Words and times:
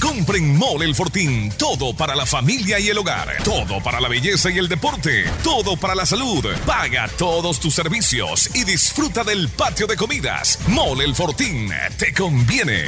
Compren 0.00 0.56
Mole 0.56 0.84
el 0.84 0.94
Fortín. 0.94 1.50
Todo 1.58 1.94
para 1.96 2.14
la 2.14 2.26
familia 2.26 2.78
y 2.78 2.88
el 2.88 2.98
hogar. 2.98 3.36
Todo 3.42 3.82
para 3.82 4.00
la 4.00 4.08
belleza 4.08 4.50
y 4.50 4.58
el 4.58 4.68
deporte. 4.68 5.24
Todo 5.42 5.76
para 5.76 5.94
la 5.94 6.06
salud. 6.06 6.44
Paga 6.66 7.08
todos 7.18 7.58
tus 7.58 7.74
servicios 7.74 8.54
y 8.54 8.64
disfruta 8.64 9.24
del 9.24 9.48
patio 9.48 9.86
de 9.86 9.96
comidas. 9.96 10.58
Mole 10.68 11.04
el 11.04 11.14
Fortín. 11.14 11.70
Te 11.98 12.12
conviene. 12.12 12.84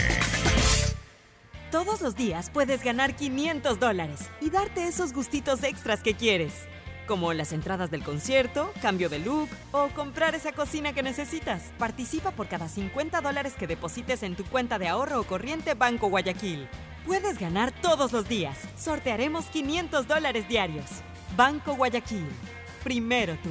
Todos 1.70 2.00
los 2.00 2.14
días 2.14 2.50
puedes 2.50 2.82
ganar 2.82 3.16
500 3.16 3.80
dólares 3.80 4.20
y 4.40 4.50
darte 4.50 4.86
esos 4.86 5.12
gustitos 5.12 5.62
extras 5.62 6.02
que 6.02 6.14
quieres. 6.14 6.52
Como 7.06 7.32
las 7.32 7.52
entradas 7.52 7.90
del 7.92 8.02
concierto, 8.02 8.72
cambio 8.82 9.08
de 9.08 9.20
look 9.20 9.48
o 9.70 9.88
comprar 9.94 10.34
esa 10.34 10.50
cocina 10.52 10.92
que 10.92 11.04
necesitas. 11.04 11.72
Participa 11.78 12.32
por 12.32 12.48
cada 12.48 12.68
50 12.68 13.20
dólares 13.20 13.54
que 13.56 13.68
deposites 13.68 14.24
en 14.24 14.34
tu 14.34 14.44
cuenta 14.44 14.78
de 14.80 14.88
ahorro 14.88 15.20
o 15.20 15.24
corriente 15.24 15.74
Banco 15.74 16.08
Guayaquil. 16.08 16.68
Puedes 17.06 17.38
ganar 17.38 17.70
todos 17.80 18.12
los 18.12 18.28
días. 18.28 18.58
Sortearemos 18.76 19.46
500 19.46 20.08
dólares 20.08 20.48
diarios. 20.48 20.86
Banco 21.36 21.76
Guayaquil. 21.76 22.26
Primero 22.82 23.36
tú. 23.40 23.50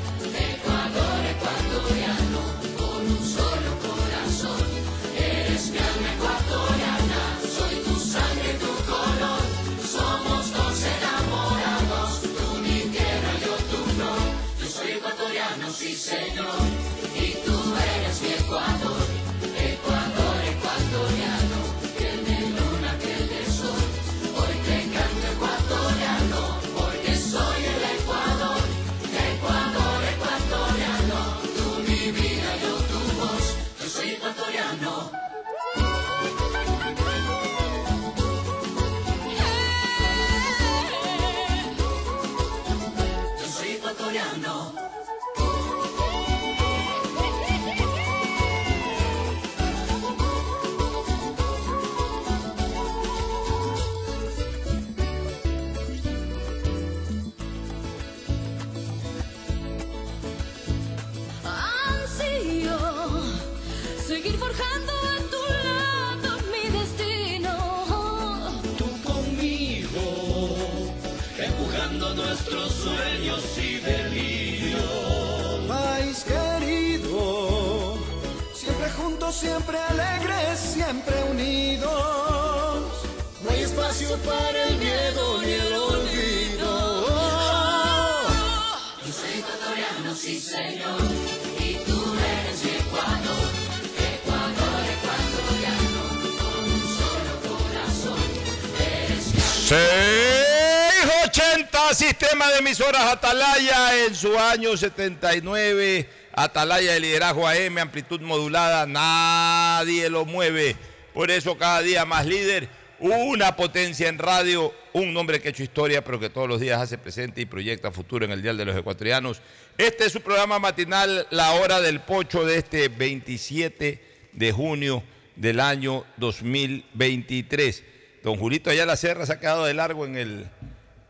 de 102.51 102.59
emisoras 102.59 103.11
Atalaya 103.11 104.05
en 104.05 104.15
su 104.15 104.37
año 104.37 104.75
79. 104.75 106.09
Atalaya 106.33 106.93
de 106.93 106.99
liderazgo 106.99 107.47
AM, 107.47 107.77
amplitud 107.77 108.19
modulada, 108.21 108.85
nadie 108.85 110.09
lo 110.09 110.25
mueve. 110.25 110.75
Por 111.13 111.31
eso 111.31 111.57
cada 111.57 111.81
día 111.81 112.05
más 112.05 112.25
líder, 112.25 112.67
una 112.99 113.55
potencia 113.55 114.09
en 114.09 114.17
radio, 114.17 114.73
un 114.93 115.13
nombre 115.13 115.41
que 115.41 115.47
ha 115.47 115.51
hecho 115.51 115.63
historia, 115.63 116.03
pero 116.03 116.19
que 116.19 116.29
todos 116.29 116.47
los 116.47 116.59
días 116.59 116.81
hace 116.81 116.97
presente 116.97 117.41
y 117.41 117.45
proyecta 117.45 117.91
futuro 117.91 118.25
en 118.25 118.31
el 118.31 118.41
Dial 118.41 118.57
de 118.57 118.65
los 118.65 118.77
Ecuatorianos. 118.77 119.41
Este 119.77 120.05
es 120.05 120.11
su 120.11 120.21
programa 120.21 120.59
matinal, 120.59 121.27
La 121.31 121.53
Hora 121.53 121.79
del 121.79 122.01
Pocho, 122.01 122.45
de 122.45 122.57
este 122.57 122.89
27 122.89 124.01
de 124.33 124.51
junio 124.51 125.03
del 125.35 125.59
año 125.59 126.05
2023. 126.17 127.83
Don 128.23 128.37
Julito 128.37 128.69
Ayala 128.69 128.95
Serra 128.95 129.25
se 129.25 129.33
ha 129.33 129.39
quedado 129.39 129.65
de 129.65 129.73
largo 129.73 130.05
en 130.05 130.17
el, 130.17 130.47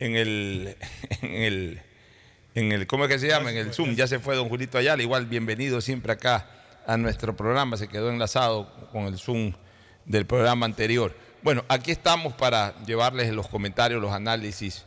en 0.01 0.15
el, 0.15 0.75
en 1.21 1.33
el, 1.44 1.81
en 2.56 2.71
el, 2.74 2.88
¿cómo 2.88 3.06
es 3.06 3.09
que 3.09 3.19
se 3.19 3.27
llama? 3.27 3.51
En 3.51 3.57
el 3.57 3.74
Zoom. 3.74 3.95
Ya 3.95 4.07
se 4.07 4.19
fue 4.19 4.36
don 4.36 4.50
Julito 4.50 4.77
Ayala. 4.77 5.01
Igual 5.01 5.27
bienvenido 5.27 5.80
siempre 5.80 6.12
acá 6.12 6.50
a 6.86 6.98
nuestro 6.98 7.38
programa. 7.38 7.77
Se 7.77 7.88
quedó 7.88 8.09
enlazado 8.09 8.69
con 8.92 9.03
el 9.03 9.18
Zoom 9.18 9.53
del 10.06 10.25
programa 10.25 10.65
anterior. 10.65 11.15
Bueno, 11.44 11.63
aquí 11.69 11.92
estamos 11.92 12.33
para 12.33 12.75
llevarles 12.86 13.31
los 13.31 13.48
comentarios, 13.48 14.01
los 14.01 14.12
análisis, 14.12 14.86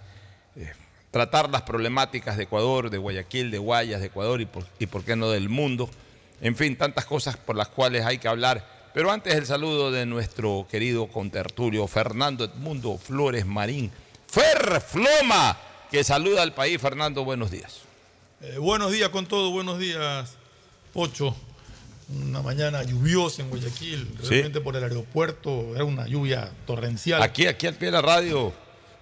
eh, 0.57 0.73
tratar 1.11 1.49
las 1.49 1.63
problemáticas 1.63 2.37
de 2.37 2.45
Ecuador, 2.45 2.91
de 2.91 2.99
Guayaquil, 2.99 3.51
de 3.51 3.59
Guayas, 3.59 4.01
de 4.01 4.09
Ecuador 4.09 4.41
y 4.41 4.47
por, 4.47 4.65
y 4.79 4.87
por 4.87 5.05
qué 5.05 5.17
no 5.17 5.31
del 5.31 5.49
mundo. 5.49 5.89
En 6.41 6.57
fin, 6.57 6.77
tantas 6.77 7.07
cosas 7.07 7.37
por 7.37 7.57
las 7.57 7.69
cuales 7.69 8.05
hay 8.05 8.19
que 8.19 8.29
hablar. 8.29 8.91
Pero 8.93 9.11
antes 9.11 9.35
el 9.35 9.47
saludo 9.47 9.91
de 9.93 10.07
nuestro 10.07 10.67
querido 10.69 11.07
contertulio 11.07 11.87
Fernando 11.87 12.45
Edmundo 12.45 12.99
Flores 12.99 13.47
Marín. 13.47 13.93
Fer 14.35 14.81
Floma, 14.81 15.57
que 15.91 16.03
saluda 16.03 16.43
al 16.43 16.53
país. 16.55 16.81
Fernando, 16.81 17.25
buenos 17.25 17.51
días. 17.51 17.81
Eh, 18.41 18.59
buenos 18.59 18.91
días 18.91 19.11
con 19.11 19.27
todo, 19.27 19.51
buenos 19.51 19.79
días, 19.79 20.35
Pocho. 20.93 21.37
Una 22.09 22.43
mañana 22.43 22.83
lluviosa 22.83 23.43
en 23.43 23.49
Guayaquil, 23.51 24.09
Sí. 24.23 24.29
realmente 24.29 24.61
por 24.61 24.77
el 24.77 24.83
aeropuerto, 24.83 25.75
era 25.75 25.85
una 25.85 26.07
lluvia 26.07 26.51
torrencial. 26.67 27.23
Aquí, 27.23 27.47
aquí 27.47 27.67
al 27.67 27.75
pie 27.75 27.87
de 27.87 27.93
la 27.93 28.03
radio, 28.03 28.53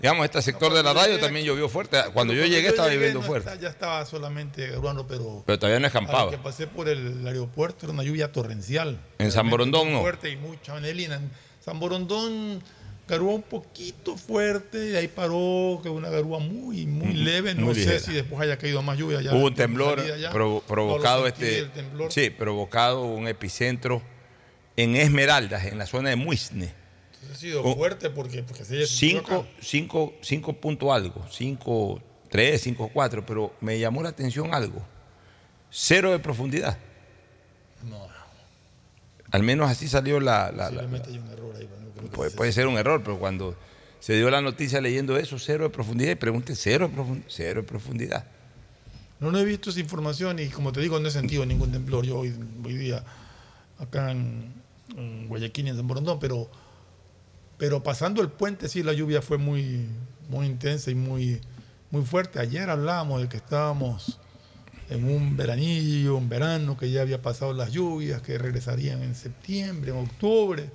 digamos, 0.01 0.25
este 0.25 0.41
sector 0.43 0.73
de 0.73 0.83
la 0.83 0.93
radio 0.93 1.19
también 1.19 1.45
llovió 1.47 1.69
fuerte. 1.69 1.99
Cuando 2.13 2.33
yo 2.35 2.45
llegué 2.45 2.69
estaba 2.69 2.89
lloviendo 2.91 3.21
no 3.21 3.27
fuerte. 3.27 3.49
está- 3.51 3.61
ya 3.61 3.71
estaba 3.71 4.05
solamente 4.07 4.69
garuando, 4.69 5.07
pero 5.07 5.43
Pero 5.47 5.59
todavía 5.59 5.81
no 5.81 5.87
escampaba. 5.87 6.31
que 6.31 6.39
pasé 6.39 6.67
por 6.69 6.89
el 6.89 7.27
aeropuerto 7.27 7.87
era 7.87 7.93
una 7.95 8.05
lluvia 8.05 8.31
torrencial. 8.31 9.01
En 9.19 9.33
San 9.33 9.49
Borondón 9.51 9.93
no. 9.93 10.01
Fuerte 10.03 10.31
y 10.31 10.37
mucha 10.37 10.79
neblina. 10.79 11.17
En 11.17 11.31
San 11.65 11.81
Borondón 11.81 12.63
garúa 13.13 13.35
un 13.35 13.43
poquito 13.43 14.17
fuerte 14.17 14.91
y 14.91 14.97
ahí 14.97 15.07
paró, 15.09 15.81
que 15.83 15.89
una 15.89 16.09
garúa 16.11 16.39
muy, 16.39 16.87
muy 16.87 17.13
leve. 17.13 17.55
No 17.55 17.67
muy 17.67 17.75
sé 17.75 17.81
ligera. 17.81 17.99
si 18.01 18.13
después 18.13 18.41
haya 18.43 18.57
caído 18.59 18.83
más 18.83 18.99
lluvia. 18.99 19.21
Ya 19.21 19.35
Hubo 19.35 19.47
un 19.47 19.55
temblor 19.55 20.03
provocado 20.67 21.27
este, 21.27 21.65
temblor. 21.67 22.11
sí, 22.13 22.31
provocado 22.31 23.05
un 23.05 23.29
epicentro 23.29 24.03
en 24.77 24.97
Esmeraldas, 24.97 25.67
en 25.67 25.79
la 25.79 25.87
zona 25.87 26.09
de 26.11 26.17
Muisne. 26.17 26.73
Ha 27.31 27.37
sido 27.37 27.63
Oh. 27.63 27.75
fuerte 27.77 28.11
porque, 28.11 28.43
porque 28.43 28.65
se 28.65 28.87
Cinco, 28.87 29.47
cinco, 29.61 30.15
cinco 30.23 30.53
punto 30.55 30.93
algo, 30.93 31.25
cinco, 31.31 32.01
tres, 32.31 32.63
cinco, 32.63 32.91
cuatro, 32.93 33.25
pero 33.25 33.55
me 33.61 33.79
llamó 33.79 34.03
la 34.03 34.09
atención 34.09 34.53
algo. 34.55 34.83
Cero 35.71 36.11
de 36.11 36.19
profundidad. 36.19 36.77
No. 37.89 38.07
Al 39.31 39.43
menos 39.43 39.71
así 39.71 39.89
salió 39.89 40.21
la. 40.21 40.53
la- 40.53 40.67
hay 40.67 41.19
un 41.19 41.29
error 41.31 41.55
ahí. 41.57 41.67
que 41.67 41.82
puede, 42.11 42.53
ser 42.53 42.67
un 42.67 42.77
error, 42.77 43.03
pero 43.05 43.19
cuando 43.19 43.57
se 44.01 44.15
dio 44.15 44.31
la 44.31 44.41
noticia 44.41 44.81
leyendo 44.81 45.17
eso, 45.17 45.39
cero 45.39 45.65
de 45.65 45.71
profundidad, 45.71 46.13
y 46.13 46.17
pregunte, 46.17 46.55
cero 46.55 46.89
de 46.89 46.95
profundidad. 46.95 47.27
Cero 47.29 47.63
de 47.63 47.69
profundidad. 47.69 48.25
No, 49.21 49.31
no 49.31 49.39
he 49.39 49.45
visto 49.45 49.71
esa 49.71 49.81
información 49.81 50.39
y 50.41 50.49
como 50.49 50.73
te 50.73 50.81
digo, 50.81 50.99
no 50.99 51.09
he 51.09 51.11
sentido 51.11 51.47
ningún 51.47 51.71
temblor 51.71 52.05
yo 52.05 52.19
hoy, 52.19 52.35
hoy 52.65 52.77
día 52.77 53.05
acá 53.79 54.11
en, 54.11 54.53
en 54.97 55.29
Guayaquil 55.29 55.69
en 55.69 55.77
San 55.77 55.87
Borondón, 55.87 56.19
pero, 56.19 56.51
pero 57.57 57.83
pasando 57.83 58.21
el 58.21 58.29
puente 58.29 58.69
sí 58.69 58.83
la 58.83 58.93
lluvia 58.93 59.23
fue 59.23 59.39
muy, 59.39 59.87
muy 60.29 60.47
intensa 60.47 60.91
y 60.91 60.95
muy, 60.95 61.41
muy 61.91 62.03
fuerte. 62.05 62.41
Ayer 62.41 62.69
hablábamos 62.69 63.23
de 63.23 63.29
que 63.29 63.37
estábamos 63.37 64.19
en 64.91 65.05
un 65.05 65.37
veranillo, 65.37 66.17
un 66.17 66.29
verano, 66.29 66.77
que 66.77 66.91
ya 66.91 67.03
había 67.03 67.23
pasado 67.23 67.53
las 67.53 67.73
lluvias, 67.73 68.21
que 68.23 68.37
regresarían 68.39 69.03
en 69.03 69.15
septiembre, 69.15 69.91
en 69.91 69.99
octubre. 69.99 70.71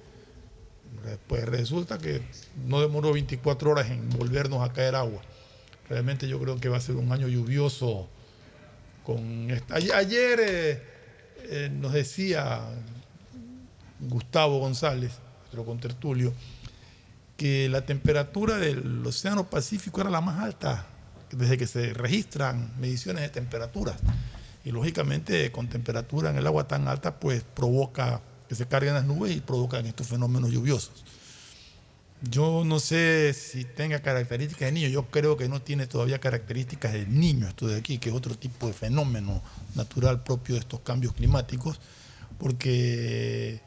Pues 1.27 1.45
resulta 1.45 1.97
que 1.97 2.21
no 2.65 2.81
demoró 2.81 3.13
24 3.13 3.71
horas 3.71 3.89
en 3.89 4.09
volvernos 4.09 4.67
a 4.67 4.73
caer 4.73 4.95
agua. 4.95 5.21
Realmente 5.89 6.27
yo 6.27 6.39
creo 6.39 6.59
que 6.59 6.69
va 6.69 6.77
a 6.77 6.81
ser 6.81 6.95
un 6.95 7.11
año 7.11 7.27
lluvioso 7.27 8.09
con 9.03 9.49
esta. 9.51 9.75
Ayer, 9.75 10.39
eh, 10.41 10.83
eh, 11.43 11.69
nos 11.71 11.93
decía 11.93 12.61
Gustavo 13.99 14.59
González, 14.59 15.13
nuestro 15.39 15.63
contertulio, 15.63 16.33
que 17.37 17.69
la 17.69 17.85
temperatura 17.85 18.57
del 18.57 19.05
Océano 19.05 19.49
Pacífico 19.49 20.01
era 20.01 20.09
la 20.09 20.21
más 20.21 20.43
alta 20.43 20.87
desde 21.31 21.57
que 21.57 21.67
se 21.67 21.93
registran 21.93 22.73
mediciones 22.79 23.21
de 23.21 23.29
temperaturas. 23.29 23.97
Y 24.65 24.71
lógicamente 24.71 25.51
con 25.51 25.69
temperatura 25.69 26.29
en 26.31 26.37
el 26.37 26.47
agua 26.47 26.67
tan 26.67 26.87
alta, 26.87 27.19
pues 27.19 27.43
provoca 27.43 28.21
que 28.47 28.55
se 28.55 28.67
carguen 28.67 28.93
las 28.93 29.05
nubes 29.05 29.35
y 29.35 29.41
provocan 29.41 29.85
estos 29.85 30.07
fenómenos 30.07 30.51
lluviosos. 30.51 31.03
Yo 32.21 32.63
no 32.65 32.79
sé 32.79 33.33
si 33.35 33.63
tenga 33.63 34.01
características 34.01 34.67
de 34.67 34.71
niño, 34.71 34.87
yo 34.87 35.05
creo 35.05 35.37
que 35.37 35.47
no 35.47 35.61
tiene 35.61 35.85
todavía 35.85 36.19
características 36.19 36.93
de 36.93 37.05
niño 37.05 37.47
esto 37.47 37.67
de 37.67 37.77
aquí, 37.77 37.99
que 37.99 38.09
es 38.09 38.15
otro 38.15 38.35
tipo 38.35 38.65
de 38.65 38.73
fenómeno 38.73 39.43
natural 39.75 40.23
propio 40.23 40.55
de 40.55 40.61
estos 40.61 40.79
cambios 40.79 41.13
climáticos, 41.13 41.79
porque 42.39 43.61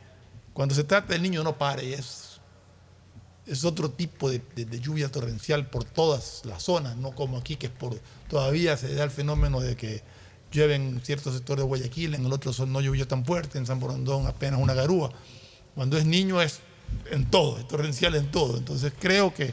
cuando 0.52 0.75
se 0.75 0.82
trata 0.82 1.12
del 1.12 1.22
niño 1.22 1.44
no 1.44 1.58
pare, 1.58 1.94
es, 1.94 2.40
otro 3.64 3.90
tipo 3.90 4.30
de, 4.30 4.40
de- 4.56 4.64
de 4.64 4.80
lluvia 4.80 5.10
torrencial 5.10 5.68
por 5.70 5.84
todas 5.84 6.42
las 6.44 6.62
zonas, 6.64 6.96
no 6.96 7.12
como 7.12 7.37
aquí 7.38 7.56
que 7.56 7.66
es 7.66 7.72
por 7.72 7.99
todavía 8.28 8.76
se 8.76 8.94
da 8.94 9.04
el 9.04 9.10
fenómeno 9.10 9.60
de 9.60 9.76
que 9.76 10.02
llueve 10.50 10.75
en 10.75 11.00
ciertos 11.02 11.35
sectores 11.35 11.64
de 11.64 11.69
Guayaquil, 11.69 12.14
en 12.14 12.25
el 12.25 12.33
otro 12.33 12.52
no 12.66 12.80
llovió 12.80 13.07
tan 13.07 13.25
fuerte, 13.25 13.59
en 13.59 13.66
San 13.66 13.80
Borondón 13.80 14.26
apenas 14.26 14.61
una 14.61 14.75
garúa. 14.75 15.11
Cuando 15.75 15.97
es 15.97 16.04
niño 16.04 16.42
es 16.42 16.61
en 17.11 17.30
todo, 17.30 17.59
es 17.59 17.69
torrencial 17.69 18.14
en 18.14 18.30
todo. 18.30 18.59
Entonces 18.59 18.92
creo 18.99 19.33
que, 19.35 19.52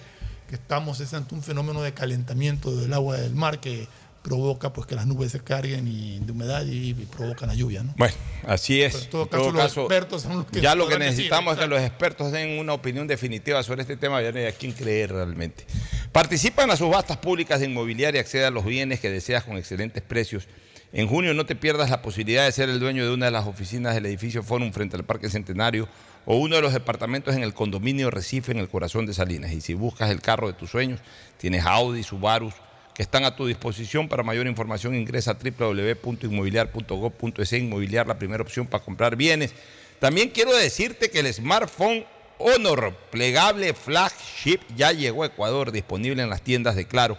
que 0.50 0.56
estamos 0.56 1.00
es 1.00 1.14
ante 1.14 1.36
un 1.36 1.44
fenómeno 1.44 1.82
de 1.82 1.94
calentamiento 1.94 2.76
del 2.76 2.94
agua 2.94 3.18
del 3.18 3.36
mar 3.36 3.60
que 3.60 3.88
provoca 4.28 4.74
pues 4.74 4.86
que 4.86 4.96
las 4.96 5.08
nubes 5.08 5.32
se 5.32 5.40
carguen 5.40 5.88
y, 5.88 6.20
de 6.20 6.32
humedad 6.34 6.66
y, 6.66 6.90
y 6.90 6.94
provocan 6.94 7.48
la 7.48 7.56
lluvia. 7.56 7.84
¿no? 7.84 7.94
Bueno, 7.98 8.14
así 8.46 8.82
es. 8.82 8.94
Pero 8.94 9.04
en 9.04 9.10
todo 9.10 9.22
En 9.24 9.30
caso, 9.30 9.54
los 9.54 9.78
expertos 9.78 10.22
son 10.24 10.38
los 10.38 10.46
que 10.48 10.60
ya 10.60 10.76
lo 10.76 10.88
que 10.88 10.96
decir, 10.96 11.12
necesitamos 11.12 11.54
es 11.54 11.60
que 11.62 11.68
los 11.68 11.82
expertos 11.82 12.32
den 12.34 12.60
una 12.60 12.74
opinión 12.74 13.08
definitiva 13.08 13.64
sobre 13.64 13.84
este 13.84 13.96
tema, 13.96 14.22
ya 14.22 14.34
no 14.34 14.40
hay 14.40 14.46
a 14.46 14.52
quién 14.52 14.74
creer 14.74 15.14
realmente. 15.14 15.66
Participa 16.12 16.64
en 16.64 16.70
las 16.70 16.80
subastas 16.80 17.18
públicas 17.18 17.62
de 17.62 17.68
inmobiliaria 17.68 18.20
y 18.20 18.22
accede 18.22 18.46
a 18.46 18.52
los 18.52 18.66
bienes 18.66 19.00
que 19.00 19.10
deseas 19.10 19.46
con 19.46 19.56
excelentes 19.56 20.04
precios. 20.04 20.48
En 20.94 21.08
junio 21.08 21.34
no 21.34 21.46
te 21.46 21.56
pierdas 21.56 21.90
la 21.90 22.02
posibilidad 22.02 22.46
de 22.46 22.52
ser 22.52 22.70
el 22.70 22.80
dueño 22.80 23.06
de 23.06 23.14
una 23.14 23.26
de 23.26 23.32
las 23.32 23.46
oficinas 23.46 23.94
del 23.94 24.06
edificio 24.06 24.42
Forum 24.42 24.72
frente 24.72 24.96
al 24.96 25.04
Parque 25.04 25.30
Centenario 25.30 25.90
o 26.26 26.38
uno 26.38 26.56
de 26.56 26.62
los 26.62 26.72
departamentos 26.72 27.36
en 27.36 27.44
el 27.44 27.54
condominio 27.54 28.10
Recife 28.10 28.54
en 28.54 28.60
el 28.60 28.70
corazón 28.70 29.06
de 29.06 29.14
Salinas. 29.14 29.52
Y 29.52 29.60
si 29.60 29.74
buscas 29.74 30.12
el 30.12 30.22
carro 30.22 30.48
de 30.48 30.54
tus 30.54 30.72
sueños, 30.72 31.02
tienes 31.38 31.66
Audi, 31.66 32.04
Subarus, 32.04 32.54
que 32.94 33.04
están 33.04 33.26
a 33.26 33.36
tu 33.36 33.46
disposición. 33.46 34.08
Para 34.08 34.24
mayor 34.24 34.48
información 34.48 34.96
ingresa 34.96 35.32
a 35.32 35.38
www.inmobiliar.gov.es. 35.38 37.54
Inmobiliar, 37.54 38.08
la 38.08 38.18
primera 38.18 38.42
opción 38.42 38.66
para 38.66 38.82
comprar 38.84 39.18
bienes. 39.18 39.54
También 40.00 40.30
quiero 40.30 40.56
decirte 40.56 41.10
que 41.10 41.20
el 41.20 41.34
smartphone 41.34 42.06
Honor 42.40 42.96
plegable 43.10 43.74
flagship 43.74 44.60
ya 44.76 44.92
llegó 44.92 45.24
a 45.24 45.28
Ecuador, 45.28 45.72
disponible 45.72 46.22
en 46.24 46.30
las 46.30 46.44
tiendas 46.44 46.76
de 46.76 46.86
Claro. 46.86 47.18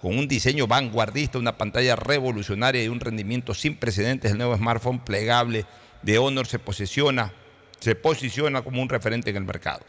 Con 0.00 0.16
un 0.16 0.28
diseño 0.28 0.66
vanguardista, 0.66 1.38
una 1.38 1.58
pantalla 1.58 1.96
revolucionaria 1.96 2.82
y 2.84 2.88
un 2.88 3.00
rendimiento 3.00 3.54
sin 3.54 3.76
precedentes, 3.76 4.32
el 4.32 4.38
nuevo 4.38 4.56
smartphone 4.56 5.00
plegable 5.00 5.66
de 6.02 6.18
Honor 6.18 6.46
se 6.46 6.58
posiciona 6.58 7.32
se 7.80 7.94
posiciona 7.94 8.62
como 8.62 8.82
un 8.82 8.88
referente 8.88 9.30
en 9.30 9.36
el 9.36 9.44
mercado. 9.44 9.80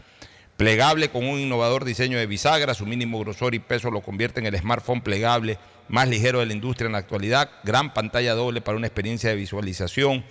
Plegable 0.58 1.10
con 1.10 1.26
un 1.26 1.40
innovador 1.40 1.86
diseño 1.86 2.18
de 2.18 2.28
bisagra, 2.28 2.74
su 2.74 2.86
mínimo 2.86 3.20
grosor 3.20 3.56
y 3.56 3.60
peso 3.60 3.92
lo 3.92 4.02
convierte 4.02 4.42
en 4.42 4.46
el 4.46 4.58
smartphone 4.58 5.02
plegable 5.02 5.58
más 5.88 6.08
ligero 6.10 6.40
de 6.40 6.46
la 6.46 6.54
industria 6.54 6.88
en 6.88 6.92
la 6.92 6.98
actualidad, 7.00 7.50
gran 7.64 7.94
pantalla 7.94 8.34
doble 8.34 8.62
para 8.62 8.78
una 8.78 8.88
experiencia 8.88 9.30
de 9.30 9.38
visualización, 9.38 10.26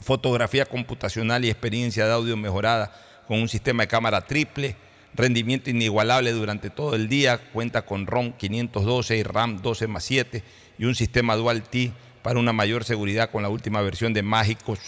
fotografía 0.00 0.66
computacional 0.66 1.44
y 1.44 1.50
experiencia 1.50 2.06
de 2.06 2.12
audio 2.12 2.36
mejorada 2.36 2.92
con 3.28 3.40
un 3.40 3.48
sistema 3.48 3.84
de 3.84 3.88
cámara 3.88 4.22
triple, 4.22 4.76
rendimiento 5.14 5.70
inigualable 5.70 6.32
durante 6.32 6.70
todo 6.70 6.94
el 6.94 7.08
día, 7.08 7.38
cuenta 7.52 7.82
con 7.86 8.06
ROM 8.06 8.32
512 8.32 9.16
y 9.16 9.22
RAM 9.22 9.62
12 9.62 9.86
más 9.86 10.04
7 10.04 10.42
y 10.78 10.84
un 10.84 10.94
sistema 10.94 11.36
Dual 11.36 11.62
T 11.62 11.92
para 12.22 12.38
una 12.38 12.52
mayor 12.52 12.84
seguridad 12.84 13.30
con 13.30 13.42
la 13.42 13.48
última 13.48 13.80
versión 13.82 14.12
de 14.12 14.22
Mágicos 14.22 14.78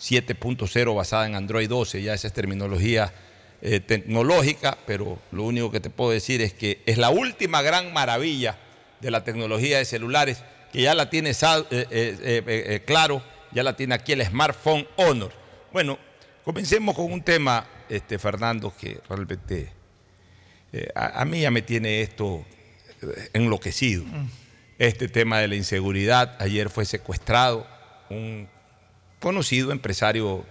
7.0 0.00 0.94
basada 0.94 1.26
en 1.26 1.34
Android 1.34 1.68
12, 1.68 2.02
ya 2.02 2.14
esa 2.14 2.26
es 2.26 2.32
terminología 2.32 3.12
eh, 3.62 3.80
tecnológica, 3.80 4.76
pero 4.86 5.18
lo 5.32 5.44
único 5.44 5.70
que 5.70 5.80
te 5.80 5.90
puedo 5.90 6.10
decir 6.10 6.42
es 6.42 6.52
que 6.52 6.82
es 6.86 6.98
la 6.98 7.10
última 7.10 7.62
gran 7.62 7.92
maravilla 7.92 8.58
de 9.00 9.10
la 9.10 9.24
tecnología 9.24 9.78
de 9.78 9.84
celulares, 9.84 10.42
que 10.72 10.82
ya 10.82 10.94
la 10.94 11.08
tiene 11.08 11.30
eh, 11.30 11.86
eh, 11.90 12.82
claro, 12.84 13.22
ya 13.52 13.62
la 13.62 13.76
tiene 13.76 13.94
aquí 13.94 14.12
el 14.12 14.24
smartphone 14.24 14.86
Honor. 14.96 15.32
Bueno, 15.72 15.98
comencemos 16.44 16.94
con 16.94 17.10
un 17.10 17.22
tema, 17.22 17.66
este, 17.88 18.18
Fernando, 18.18 18.72
que 18.76 19.00
realmente 19.08 19.72
a, 20.94 21.20
a, 21.20 21.24
mí 21.24 21.40
ya 21.40 21.50
me 21.50 21.62
tiene 21.62 22.02
esto 22.02 22.44
enloquecido. 23.32 24.04
Mm. 24.04 24.28
Este 24.78 25.08
tema 25.08 25.38
de 25.38 25.48
la 25.48 25.54
inseguridad, 25.54 26.36
ayer 26.40 26.68
fue 26.68 26.84
secuestrado 26.84 27.66
un 28.10 28.48
conocido 29.20 29.72
empresario 29.72 30.44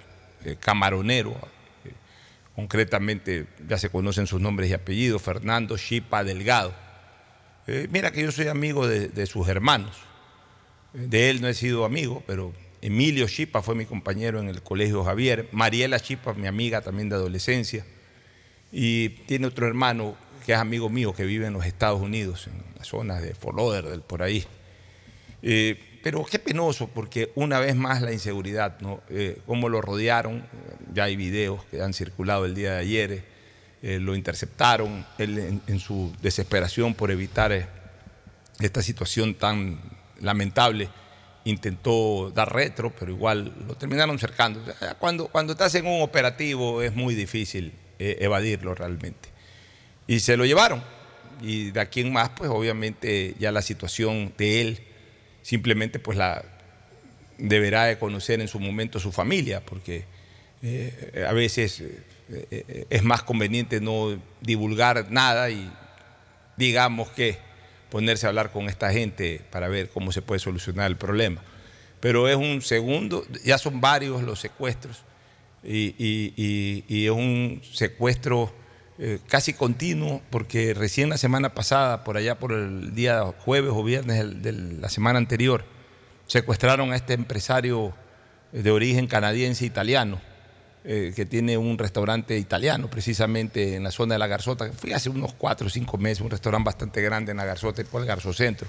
camaronero, 0.59 1.35
concretamente 2.55 3.47
ya 3.67 3.77
se 3.77 3.89
conocen 3.89 4.27
sus 4.27 4.41
nombres 4.41 4.69
y 4.69 4.73
apellidos, 4.73 5.21
Fernando 5.21 5.77
Chipa 5.77 6.23
Delgado. 6.23 6.73
Eh, 7.67 7.87
mira 7.91 8.11
que 8.11 8.21
yo 8.21 8.31
soy 8.31 8.47
amigo 8.47 8.87
de, 8.87 9.25
sus 9.25 9.47
hermanos. 9.47 9.95
De 10.93 11.29
él 11.29 11.41
no 11.41 11.47
he 11.47 11.53
sido 11.53 11.85
amigo, 11.85 12.23
pero 12.27 12.53
Emilio 12.83 13.29
Chipa 13.29 13.61
fue 13.61 13.75
mi 13.75 13.85
compañero 13.85 14.41
en 14.41 14.49
el 14.49 14.61
Colegio 14.61 15.05
Javier. 15.05 15.47
Mariela 15.53 16.01
Chipa, 16.01 16.33
mi 16.33 16.47
amiga 16.47 16.81
también 16.81 17.07
de 17.07 17.15
adolescencia. 17.15 17.85
Y 18.73 19.07
tiene 19.25 19.47
otro 19.47 19.65
hermano 19.65 20.17
que 20.45 20.51
es 20.51 20.57
amigo 20.57 20.89
mío 20.89 21.13
que 21.13 21.23
vive 21.23 21.47
en 21.47 21.53
los 21.53 21.65
Estados 21.65 22.01
Unidos, 22.01 22.47
en 22.47 22.61
las 22.77 22.89
zonas 22.89 23.21
de 23.21 23.35
Fort 23.35 23.55
Lauderdale, 23.55 24.01
por 24.01 24.21
ahí. 24.21 24.43
Eh, 25.41 25.79
pero 26.03 26.25
qué 26.25 26.39
penoso, 26.39 26.89
porque 26.89 27.31
una 27.35 27.57
vez 27.61 27.73
más 27.77 28.01
la 28.01 28.11
inseguridad, 28.11 28.77
¿no? 28.81 28.99
Eh, 29.09 29.39
cómo 29.45 29.69
lo 29.69 29.79
rodearon, 29.79 30.45
ya 30.93 31.05
hay 31.05 31.15
videos 31.15 31.63
que 31.71 31.81
han 31.81 31.93
circulado 31.93 32.43
el 32.43 32.53
día 32.53 32.73
de 32.73 32.79
ayer, 32.79 33.23
eh, 33.81 33.99
lo 34.01 34.13
interceptaron, 34.13 35.05
en, 35.19 35.79
su 35.79 36.13
desesperación 36.21 36.95
por 36.95 37.11
evitar 37.11 37.69
esta 38.59 38.81
situación 38.81 39.35
tan 39.35 39.79
lamentable, 40.19 40.89
intentó 41.45 42.31
dar 42.31 42.53
retro, 42.53 42.93
pero 42.97 43.11
igual 43.11 43.53
lo 43.67 43.75
terminaron 43.75 44.17
cercando. 44.19 44.63
Cuando, 44.99 45.27
cuando 45.27 45.53
estás 45.53 45.75
en 45.75 45.85
un 45.85 46.01
operativo 46.01 46.81
es 46.81 46.95
muy 46.95 47.15
difícil 47.15 47.73
evadirlo 47.99 48.75
realmente. 48.75 49.29
Y 50.07 50.19
se 50.19 50.37
lo 50.37 50.45
llevaron. 50.45 50.83
Y 51.41 51.71
de 51.71 51.79
aquí 51.79 52.01
en 52.01 52.13
más, 52.13 52.29
pues 52.29 52.49
obviamente 52.49 53.35
ya 53.39 53.51
la 53.51 53.61
situación 53.61 54.33
de 54.37 54.61
él 54.61 54.79
simplemente 55.41 55.99
pues 55.99 56.17
la 56.17 56.43
deberá 57.37 57.85
de 57.85 57.99
conocer 57.99 58.39
en 58.41 58.47
su 58.47 58.59
momento 58.59 58.99
su 58.99 59.11
familia, 59.11 59.61
porque 59.63 60.05
eh, 60.61 61.25
a 61.27 61.33
veces 61.33 61.81
eh, 61.81 62.03
eh, 62.29 62.85
es 62.89 63.03
más 63.03 63.23
conveniente 63.23 63.81
no 63.81 64.17
divulgar 64.41 65.11
nada 65.11 65.49
y 65.49 65.69
digamos 66.57 67.09
que 67.09 67.37
ponerse 67.93 68.25
a 68.25 68.29
hablar 68.29 68.51
con 68.51 68.69
esta 68.69 68.91
gente 68.91 69.41
para 69.51 69.67
ver 69.67 69.91
cómo 69.91 70.11
se 70.11 70.23
puede 70.23 70.39
solucionar 70.39 70.89
el 70.89 70.97
problema. 70.97 71.43
Pero 71.99 72.27
es 72.27 72.35
un 72.35 72.63
segundo, 72.63 73.23
ya 73.45 73.59
son 73.59 73.81
varios 73.81 74.23
los 74.23 74.39
secuestros 74.39 75.03
y, 75.63 76.83
es 76.89 77.11
un 77.11 77.61
secuestro 77.71 78.51
casi 79.27 79.53
continuo, 79.53 80.23
porque 80.31 80.73
recién 80.73 81.07
la 81.07 81.17
semana 81.17 81.53
pasada, 81.53 82.03
por 82.03 82.17
allá 82.17 82.39
por 82.39 82.53
el 82.53 82.95
día 82.95 83.21
jueves 83.45 83.71
o 83.71 83.83
viernes 83.83 84.41
de 84.41 84.53
la 84.53 84.89
semana 84.89 85.19
anterior, 85.19 85.63
secuestraron 86.25 86.93
a 86.93 86.95
este 86.95 87.13
empresario 87.13 87.93
de 88.51 88.71
origen 88.71 89.05
canadiense 89.05 89.65
italiano, 89.65 90.19
eh, 90.83 91.13
que 91.15 91.25
tiene 91.25 91.57
un 91.57 91.77
restaurante 91.77 92.37
italiano 92.37 92.89
precisamente 92.89 93.75
en 93.75 93.83
la 93.83 93.91
zona 93.91 94.15
de 94.15 94.19
la 94.19 94.27
Garzota. 94.27 94.71
Fui 94.71 94.93
hace 94.93 95.09
unos 95.09 95.33
cuatro 95.33 95.67
o 95.67 95.69
cinco 95.69 95.97
meses, 95.97 96.21
un 96.21 96.29
restaurante 96.29 96.65
bastante 96.65 97.01
grande 97.01 97.31
en 97.31 97.37
la 97.37 97.45
Garzota, 97.45 97.83
por 97.85 98.01
el 98.01 98.07
Garzocentro. 98.07 98.67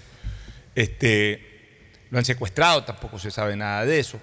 Este, 0.74 1.90
lo 2.10 2.18
han 2.18 2.24
secuestrado, 2.24 2.84
tampoco 2.84 3.18
se 3.18 3.30
sabe 3.30 3.56
nada 3.56 3.84
de 3.84 3.98
eso. 3.98 4.18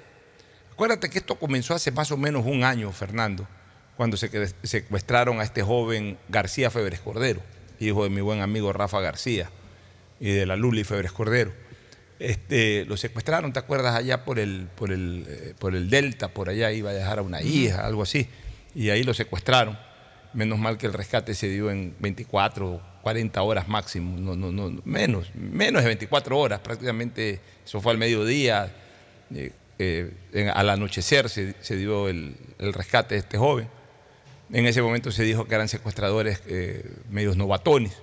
Acuérdate 0.72 1.10
que 1.10 1.20
esto 1.20 1.36
comenzó 1.38 1.74
hace 1.76 1.92
más 1.92 2.12
o 2.12 2.18
menos 2.18 2.46
un 2.46 2.64
año, 2.64 2.92
Fernando 2.92 3.48
cuando 4.02 4.18
se 4.18 4.30
secuestraron 4.64 5.40
a 5.40 5.44
este 5.44 5.62
joven 5.62 6.18
García 6.28 6.72
Febres 6.72 7.02
Cordero, 7.02 7.40
hijo 7.80 8.04
de 8.04 8.10
mi 8.10 8.22
buen 8.22 8.42
amigo 8.42 8.74
Rafa 8.74 9.00
García 9.00 9.52
y 10.20 10.32
de 10.32 10.48
la 10.48 10.56
Luli 10.56 10.84
Febres 10.84 11.12
Cordero. 11.12 11.52
Este, 12.22 12.86
lo 12.86 12.98
secuestraron, 12.98 13.52
¿te 13.52 13.58
acuerdas? 13.58 13.96
Allá 13.96 14.24
por 14.24 14.38
el, 14.38 14.68
por, 14.76 14.92
el, 14.92 15.26
eh, 15.28 15.56
por 15.58 15.74
el 15.74 15.90
Delta, 15.90 16.28
por 16.28 16.50
allá 16.50 16.72
iba 16.72 16.92
a 16.92 16.94
dejar 16.94 17.18
a 17.18 17.24
una 17.24 17.42
hija, 17.42 17.84
algo 17.84 18.04
así. 18.04 18.28
Y 18.76 18.92
ahí 18.92 19.04
lo 19.04 19.16
secuestraron. 19.16 19.76
Menos 20.34 20.60
mal 20.60 20.78
que 20.78 20.86
el 20.86 20.94
rescate 20.94 21.34
se 21.34 21.50
dio 21.50 21.72
en 21.72 21.96
24, 21.98 22.80
40 23.02 23.42
horas 23.42 23.68
máximo, 23.68 24.20
no, 24.20 24.36
no, 24.36 24.52
no, 24.52 24.82
menos, 24.86 25.32
menos 25.34 25.82
de 25.82 25.88
24 25.88 26.38
horas, 26.38 26.60
prácticamente 26.60 27.42
eso 27.66 27.82
fue 27.82 27.92
al 27.92 27.98
mediodía, 27.98 28.72
eh, 29.34 29.52
eh, 29.80 30.52
al 30.54 30.70
anochecer 30.70 31.28
se, 31.28 31.76
dio 31.76 32.08
el, 32.08 32.38
el 32.60 32.72
rescate 32.72 33.16
de 33.16 33.22
este 33.22 33.40
joven. 33.40 33.68
En 34.54 34.68
ese 34.68 34.84
momento 34.84 35.12
se 35.12 35.24
dijo 35.24 35.46
que 35.48 35.56
eran 35.56 35.68
secuestradores 35.68 36.44
medios 37.10 37.36
novatones, 37.36 37.98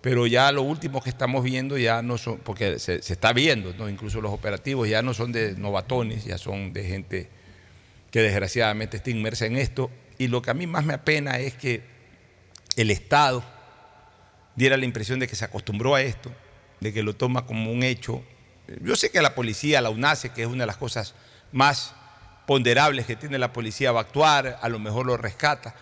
pero 0.00 0.26
ya 0.26 0.50
lo 0.52 0.62
último 0.62 1.02
que 1.02 1.10
estamos 1.10 1.44
viendo 1.44 1.76
ya 1.76 2.02
no 2.02 2.16
son, 2.16 2.38
porque 2.38 2.78
se, 2.78 2.96
está 2.96 3.32
viendo, 3.32 3.74
¿no? 3.74 3.88
incluso 3.88 4.20
los 4.20 4.32
operativos 4.32 4.88
ya 4.88 5.02
no 5.02 5.12
son 5.12 5.32
de 5.32 5.54
novatones, 5.56 6.24
ya 6.24 6.38
son 6.38 6.72
de 6.72 6.84
gente 6.84 7.28
que 8.10 8.22
desgraciadamente 8.22 8.96
está 8.96 9.10
inmersa 9.10 9.46
en 9.46 9.56
esto. 9.56 9.90
Y 10.18 10.28
lo 10.28 10.42
que 10.42 10.50
a 10.50 10.54
mí 10.54 10.66
más 10.66 10.84
me 10.84 10.94
apena 10.94 11.38
es 11.38 11.54
que 11.54 11.82
el 12.76 12.90
Estado 12.90 13.44
diera 14.56 14.76
la 14.76 14.84
impresión 14.84 15.18
de 15.18 15.28
que 15.28 15.36
se 15.36 15.44
acostumbró 15.44 15.94
a 15.94 16.02
esto, 16.02 16.32
de 16.80 16.92
que 16.92 17.02
lo 17.02 17.14
toma 17.14 17.46
como 17.46 17.70
un 17.72 17.82
hecho. 17.82 18.22
Yo 18.82 18.96
sé 18.96 19.10
que 19.10 19.20
la 19.20 19.34
policía, 19.34 19.80
la 19.80 19.90
UNACE, 19.90 20.30
que 20.30 20.42
es 20.42 20.48
una 20.48 20.64
de 20.64 20.66
las 20.66 20.76
cosas 20.76 21.14
más 21.52 21.94
ponderables 22.46 23.06
que 23.06 23.16
tiene 23.16 23.38
la 23.38 23.52
policía 23.52 23.92
va 23.92 24.00
a 24.00 24.02
actuar, 24.02 24.58
a 24.60 24.68
lo 24.68 24.78
mejor 24.78 25.06
lo 25.06 25.16
rescata, 25.16 25.74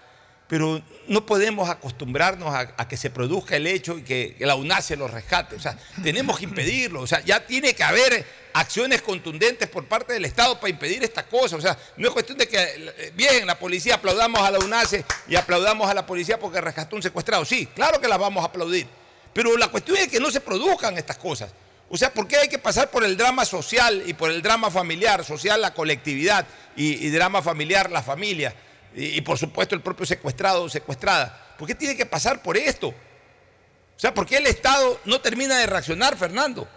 pero 0.49 0.81
no 1.09 1.26
podemos 1.26 1.69
acostumbrarnos 1.69 2.55
a, 2.55 2.88
que 2.88 2.97
se 2.97 3.11
produzca 3.11 3.57
el 3.57 3.67
hecho 3.67 3.99
y 3.99 4.02
que, 4.02 4.37
la 4.40 4.55
UNACE 4.55 4.97
lo 4.97 5.07
rescate. 5.07 5.57
O 5.57 5.61
sea, 5.61 5.78
tenemos 6.02 6.38
que 6.38 6.45
impedirlo. 6.45 7.02
O 7.02 7.07
sea, 7.07 7.21
ya 7.21 7.47
tiene 7.47 7.75
que 7.75 7.85
haber 7.85 8.25
acciones 8.55 9.02
contundentes 9.02 9.69
por 9.69 9.85
parte 9.85 10.14
del 10.14 10.25
Estado 10.25 10.59
para 10.59 10.71
impedir 10.71 11.05
esta 11.05 11.26
cosa. 11.26 11.57
O 11.57 11.61
sea, 11.61 11.76
no 11.99 12.09
es 12.09 12.14
cuestión 12.14 12.38
de 12.38 12.49
que, 12.49 13.12
bien, 13.14 13.47
la 13.47 13.59
policía 13.59 13.97
aplaudamos 13.97 14.40
a 14.40 14.50
la 14.50 14.59
UNACE 14.59 15.05
y 15.28 15.37
aplaudamos 15.37 15.88
a 15.88 15.95
la 15.95 16.07
policía 16.07 16.38
porque 16.38 16.61
rescató 16.61 16.97
un 16.97 17.02
secuestrado. 17.02 17.45
Sí, 17.45 17.67
claro 17.75 18.00
que 18.00 18.09
las 18.09 18.19
vamos 18.19 18.43
a 18.43 18.47
aplaudir. 18.47 18.87
Pero 19.35 19.57
la 19.57 19.69
cuestión 19.69 19.99
es 19.99 20.09
que 20.09 20.19
no 20.19 20.31
se 20.31 20.40
produzcan 20.40 20.97
estas 20.97 21.19
cosas. 21.19 21.50
O 21.90 21.97
sea, 21.97 22.12
¿por 22.12 22.28
qué 22.28 22.37
hay 22.37 22.49
que 22.49 22.59
pasar 22.59 22.90
por 22.90 23.02
el 23.05 23.17
drama 23.17 23.45
social 23.45 24.02
y 24.07 24.12
por 24.12 24.31
el 24.31 24.43
drama 24.43 24.71
familiar? 24.71 25.25
Social, 25.25 25.61
la 25.61 25.73
colectividad 25.73 26.47
y, 26.76 27.09
drama 27.11 27.43
familiar, 27.43 27.90
la 27.90 28.02
familia. 28.02 28.55
Y, 29.00 29.21
por 29.21 29.38
supuesto 29.38 29.75
el 29.75 29.81
propio 29.81 30.05
secuestrado 30.07 30.64
o 30.64 30.69
secuestrada. 30.69 31.55
¿Por 31.59 31.67
qué 31.67 31.75
tiene 31.75 31.97
que 31.97 32.07
pasar 32.07 32.43
por 32.43 32.57
esto? 32.57 32.88
O 32.88 34.00
sea, 34.00 34.12
¿por 34.14 34.26
qué 34.26 34.38
el 34.38 34.47
Estado 34.47 35.00
no 35.05 35.21
termina 35.21 35.57
de 35.59 35.67
reaccionar, 35.67 36.17
Fernando? 36.17 36.69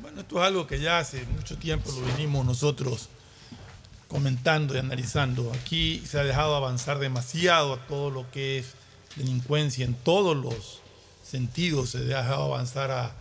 Bueno, 0.00 0.20
esto 0.20 0.38
es 0.40 0.46
algo 0.46 0.66
que 0.66 0.80
ya 0.80 0.98
hace 0.98 1.24
mucho 1.24 1.56
tiempo 1.58 1.90
lo 1.92 2.00
venimos 2.06 2.44
nosotros 2.44 3.08
comentando 4.08 4.74
y 4.74 4.78
analizando. 4.78 5.52
Aquí 5.52 6.02
se 6.06 6.18
ha 6.18 6.24
dejado 6.24 6.54
avanzar 6.56 6.98
demasiado 6.98 7.74
a 7.74 7.86
todo 7.86 8.10
lo 8.10 8.30
que 8.30 8.58
es 8.58 8.74
delincuencia 9.16 9.84
en 9.84 9.94
todos 9.94 10.36
los 10.36 10.80
sentidos. 11.22 11.90
Se 11.90 11.98
ha 11.98 12.00
dejado 12.02 12.44
avanzar 12.44 12.90
a 12.90 13.12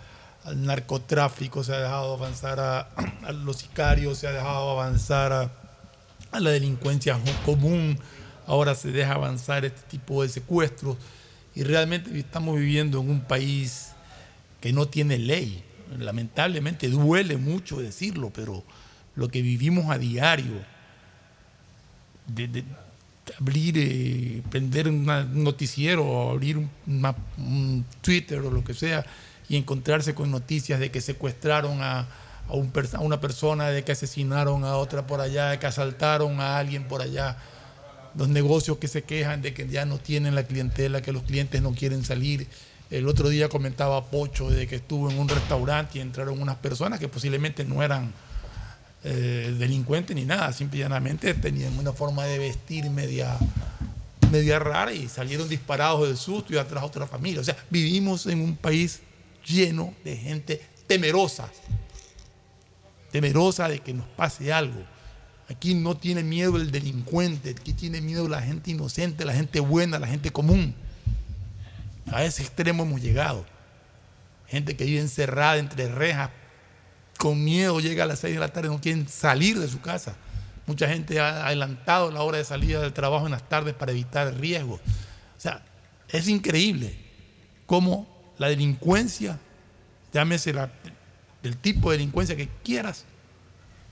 al 0.48 0.66
narcotráfico, 0.66 1.62
se 1.62 1.74
ha 1.74 1.80
dejado 1.80 2.14
avanzar 2.14 2.60
a, 2.60 2.88
los 3.34 3.58
sicarios, 3.58 4.20
se 4.20 4.28
ha 4.28 4.32
dejado 4.32 4.72
avanzar 4.72 5.34
a, 5.34 6.40
la 6.40 6.50
delincuencia 6.52 7.20
común, 7.46 8.00
ahora 8.48 8.74
se 8.74 8.92
deja 8.92 9.14
avanzar 9.14 9.66
este 9.66 9.82
tipo 9.90 10.24
de 10.24 10.30
secuestros 10.30 10.98
y 11.54 11.64
realmente 11.64 12.18
estamos 12.18 12.58
viviendo 12.58 13.02
en 13.02 13.10
un 13.10 13.22
país 13.22 13.92
que 14.62 14.74
no 14.74 14.88
tiene 14.88 15.18
ley. 15.18 15.64
Lamentablemente 16.00 16.90
duele 16.90 17.38
mucho 17.38 17.78
decirlo, 17.78 18.32
pero 18.34 18.64
lo 19.16 19.30
que 19.30 19.42
vivimos 19.42 19.90
a 19.90 19.98
diario, 19.98 20.54
abrir, 23.40 23.76
eh, 23.78 24.44
prender 24.50 24.88
un 24.88 25.06
noticiero 25.44 26.06
o 26.06 26.32
abrir 26.32 26.58
un, 26.58 27.86
Twitter 28.02 28.40
o 28.40 28.52
lo 28.52 28.64
que 28.64 28.74
sea 28.74 29.06
y 29.50 29.58
encontrarse 29.58 30.14
con 30.14 30.32
noticias 30.32 30.80
de 30.80 30.92
que 30.92 31.02
secuestraron 31.02 31.82
a 31.82 32.08
una 33.00 33.20
persona, 33.20 33.70
de 33.70 33.84
que 33.84 33.94
asesinaron 33.94 34.64
a 34.64 34.78
otra 34.78 35.08
por 35.08 35.22
allá, 35.22 35.50
de 35.50 35.60
que 35.60 35.66
asaltaron 35.66 36.40
a 36.40 36.58
alguien 36.58 36.88
por 36.88 37.02
allá. 37.02 37.38
Los 38.18 38.30
negocios 38.30 38.78
que 38.78 38.88
se 38.88 39.04
quejan 39.04 39.42
de 39.42 39.54
que 39.54 39.68
ya 39.68 39.86
no 39.86 40.00
tienen 40.00 40.34
la 40.34 40.44
clientela, 40.44 41.02
que 41.02 41.12
los 41.12 41.24
clientes 41.24 41.62
no 41.62 41.74
quieren 41.74 42.04
salir. 42.04 42.48
El 42.90 43.08
otro 43.08 43.30
día 43.30 43.48
comentaba 43.48 44.06
Pocho 44.06 44.50
de 44.50 44.66
que 44.66 44.78
estuvo 44.78 45.12
en 45.12 45.20
un 45.20 45.30
restaurante 45.30 46.00
y 46.00 46.02
entraron 46.02 46.42
unas 46.42 46.56
personas 46.56 47.00
que 47.00 47.08
posiblemente 47.08 47.64
no 47.64 47.84
eran 47.84 48.14
eh, 49.04 49.56
delincuentes 49.58 50.16
ni 50.16 50.26
nada, 50.26 50.52
simplemente 50.52 51.34
tenían 51.36 51.78
una 51.78 51.94
forma 51.94 52.26
de 52.26 52.40
vestir 52.40 52.90
media, 52.90 53.38
media 54.32 54.58
rara 54.58 54.92
y 54.92 55.08
salieron 55.08 55.48
disparados 55.48 56.08
del 56.08 56.18
susto 56.18 56.54
y 56.54 56.58
atrás 56.58 56.84
otra 56.84 57.06
familia. 57.06 57.42
O 57.42 57.44
sea, 57.44 57.56
vivimos 57.70 58.26
en 58.26 58.42
un 58.42 58.58
país 58.58 59.02
lleno 59.46 59.94
de 60.04 60.18
gente 60.18 60.62
temerosa, 60.88 61.50
temerosa 63.12 63.70
de 63.70 63.80
que 63.80 63.94
nos 63.94 64.08
pase 64.08 64.52
algo. 64.52 64.97
Aquí 65.50 65.74
no 65.76 65.96
tiene 65.96 66.24
miedo 66.24 66.58
el 66.58 66.72
delincuente, 66.72 67.52
aquí 67.52 67.74
tiene 67.74 68.02
miedo 68.02 68.28
la 68.28 68.42
gente 68.42 68.72
inocente, 68.72 69.24
la 69.24 69.34
gente 69.34 69.62
buena, 69.62 69.98
la 69.98 70.08
gente 70.08 70.32
común. 70.32 70.76
A 72.12 72.24
ese 72.24 72.44
extremo 72.44 72.84
hemos 72.84 73.02
llegado. 73.02 73.46
Gente 74.48 74.76
que 74.76 74.86
vive 74.86 75.00
encerrada 75.00 75.58
entre 75.58 75.88
rejas, 75.88 76.32
con 77.18 77.44
miedo, 77.44 77.80
llega 77.80 78.04
a 78.04 78.08
las 78.08 78.20
6 78.20 78.34
de 78.36 78.40
la 78.40 78.50
tarde, 78.50 78.70
no 78.70 78.80
quieren 78.80 79.08
salir 79.08 79.60
de 79.60 79.68
su 79.68 79.82
casa. 79.82 80.16
Mucha 80.68 80.88
gente 80.88 81.20
ha 81.20 81.48
adelantado 81.48 82.12
la 82.12 82.22
hora 82.22 82.38
de 82.38 82.44
salida 82.44 82.82
del 82.82 82.94
trabajo 82.94 83.26
en 83.26 83.32
las 83.32 83.48
tardes 83.48 83.74
para 83.74 83.92
evitar 83.92 84.34
riesgos. 84.36 84.82
O 84.82 85.40
sea, 85.40 85.64
es 86.10 86.28
increíble 86.28 86.98
cómo 87.66 88.08
la 88.38 88.50
delincuencia, 88.50 89.40
llámese 90.14 90.54
el 91.44 91.58
tipo 91.58 91.90
de 91.90 91.98
delincuencia 91.98 92.36
que 92.36 92.50
quieras, 92.64 93.06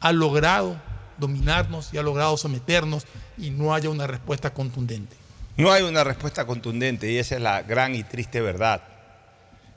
ha 0.01 0.11
logrado 0.11 0.79
dominarnos 1.17 1.93
y 1.93 1.97
ha 1.97 2.03
logrado 2.03 2.37
someternos 2.37 3.05
y 3.37 3.49
no 3.49 3.73
haya 3.73 3.89
una 3.89 4.07
respuesta 4.07 4.53
contundente. 4.53 5.15
No 5.57 5.71
hay 5.71 5.83
una 5.83 6.03
respuesta 6.03 6.45
contundente 6.45 7.11
y 7.11 7.17
esa 7.17 7.35
es 7.35 7.41
la 7.41 7.61
gran 7.63 7.95
y 7.95 8.03
triste 8.03 8.41
verdad. 8.41 8.81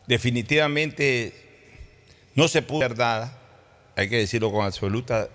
Definitivamente 0.07 1.33
no 2.35 2.49
se 2.49 2.63
pudo 2.63 2.85
hacer 2.85 2.99
nada, 2.99 3.39
hay 3.97 4.09
que 4.09 4.17
decirlo 4.17 4.51
con 4.53 4.65
absoluta 4.65 5.29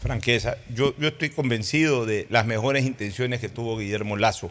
franqueza. 0.00 0.56
Yo, 0.72 0.96
yo 0.98 1.08
estoy 1.08 1.30
convencido 1.30 2.06
de 2.06 2.26
las 2.30 2.46
mejores 2.46 2.84
intenciones 2.84 3.40
que 3.40 3.48
tuvo 3.48 3.78
Guillermo 3.78 4.16
Lazo 4.16 4.50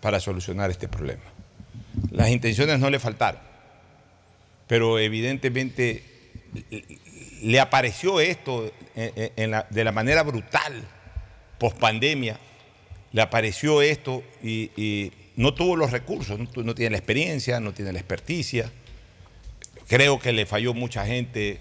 para 0.00 0.20
solucionar 0.20 0.70
este 0.70 0.88
problema. 0.88 1.22
Las 2.10 2.30
intenciones 2.30 2.78
no 2.78 2.90
le 2.90 2.98
faltaron, 2.98 3.40
pero 4.66 4.98
evidentemente 4.98 6.02
le 7.42 7.60
apareció 7.60 8.20
esto 8.20 8.72
en 8.94 9.50
la- 9.50 9.66
de 9.70 9.84
la 9.84 9.92
manera 9.92 10.22
brutal, 10.22 10.82
post 11.58 11.78
pandemia, 11.78 12.38
le 13.12 13.22
apareció 13.22 13.82
esto 13.82 14.22
y, 14.42 15.12
no 15.36 15.52
tuvo 15.52 15.76
los 15.76 15.90
recursos, 15.90 16.38
no, 16.38 16.48
no 16.62 16.74
tiene 16.74 16.92
la 16.92 16.96
experiencia, 16.96 17.60
no 17.60 17.74
tiene 17.74 17.92
la 17.92 17.98
experticia. 17.98 18.70
Creo 19.86 20.18
que 20.18 20.32
le 20.32 20.46
falló 20.46 20.72
mucha 20.72 21.04
gente 21.04 21.60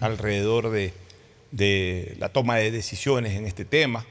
alrededor 0.00 0.70
de, 0.70 0.92
de 1.52 2.16
la 2.18 2.30
toma 2.30 2.56
de 2.56 2.72
decisiones 2.72 3.34
en 3.34 3.46
este 3.46 3.64
tema. 3.64 4.04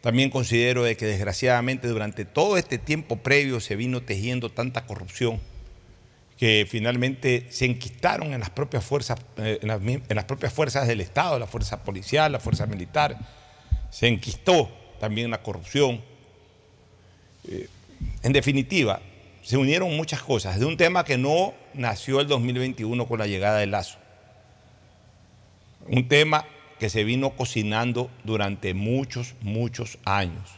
También 0.00 0.28
considero 0.30 0.82
de 0.82 0.96
que 0.96 1.06
desgraciadamente 1.06 1.86
durante 1.86 2.24
todo 2.24 2.56
este 2.56 2.78
tiempo 2.78 3.16
previo 3.16 3.60
se 3.60 3.76
vino 3.76 4.02
tejiendo 4.02 4.50
tanta 4.50 4.86
corrupción 4.86 5.40
que 6.42 6.66
finalmente 6.68 7.46
se 7.50 7.66
enquistaron 7.66 8.34
en 8.34 8.40
las 8.40 8.50
propias 8.50 8.84
fuerzas, 8.84 9.16
eh, 9.36 9.60
en 9.62 10.16
las, 10.16 10.24
propias 10.24 10.52
fuerzas 10.52 10.88
del 10.88 11.00
Estado, 11.00 11.38
la 11.38 11.46
fuerza 11.46 11.84
policial, 11.84 12.32
la 12.32 12.40
fuerza 12.40 12.66
militar. 12.66 13.16
Se 13.90 14.08
enquistó 14.08 14.68
también 14.98 15.30
la 15.30 15.40
corrupción. 15.40 16.02
Eh, 17.46 17.68
en 18.24 18.32
definitiva, 18.32 19.00
se 19.40 19.56
unieron 19.56 19.96
muchas 19.96 20.20
cosas 20.20 20.58
de 20.58 20.66
un 20.66 20.76
tema 20.76 21.04
que 21.04 21.16
no 21.16 21.54
nació 21.74 22.18
el 22.18 22.26
2021 22.26 23.06
con 23.06 23.20
la 23.20 23.28
llegada 23.28 23.60
de 23.60 23.68
Lazo. 23.68 23.98
Un 25.86 26.08
tema 26.08 26.44
que 26.80 26.90
se 26.90 27.04
vino 27.04 27.36
cocinando 27.36 28.10
durante 28.24 28.74
muchos, 28.74 29.36
muchos 29.42 29.96
años. 30.04 30.50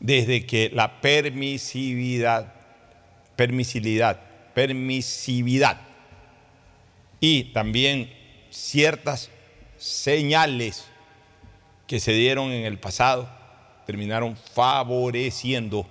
Desde 0.00 0.44
que 0.44 0.72
la 0.74 1.00
permisividad, 1.00 2.52
permisividad, 3.36 4.31
permisividad 4.54 5.80
y 7.20 7.44
también 7.52 8.12
ciertas 8.50 9.30
señales 9.78 10.86
que 11.86 12.00
se 12.00 12.12
dieron 12.12 12.50
en 12.50 12.64
el 12.64 12.78
pasado 12.78 13.28
terminaron 13.86 14.36
favoreciendo 14.36 15.86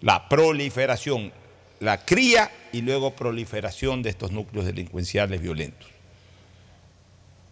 la 0.00 0.28
proliferación, 0.28 1.32
la 1.80 2.04
cría 2.04 2.50
y 2.72 2.82
luego 2.82 3.14
proliferación 3.14 4.02
de 4.02 4.10
estos 4.10 4.30
núcleos 4.30 4.66
delincuenciales 4.66 5.40
violentos. 5.40 5.88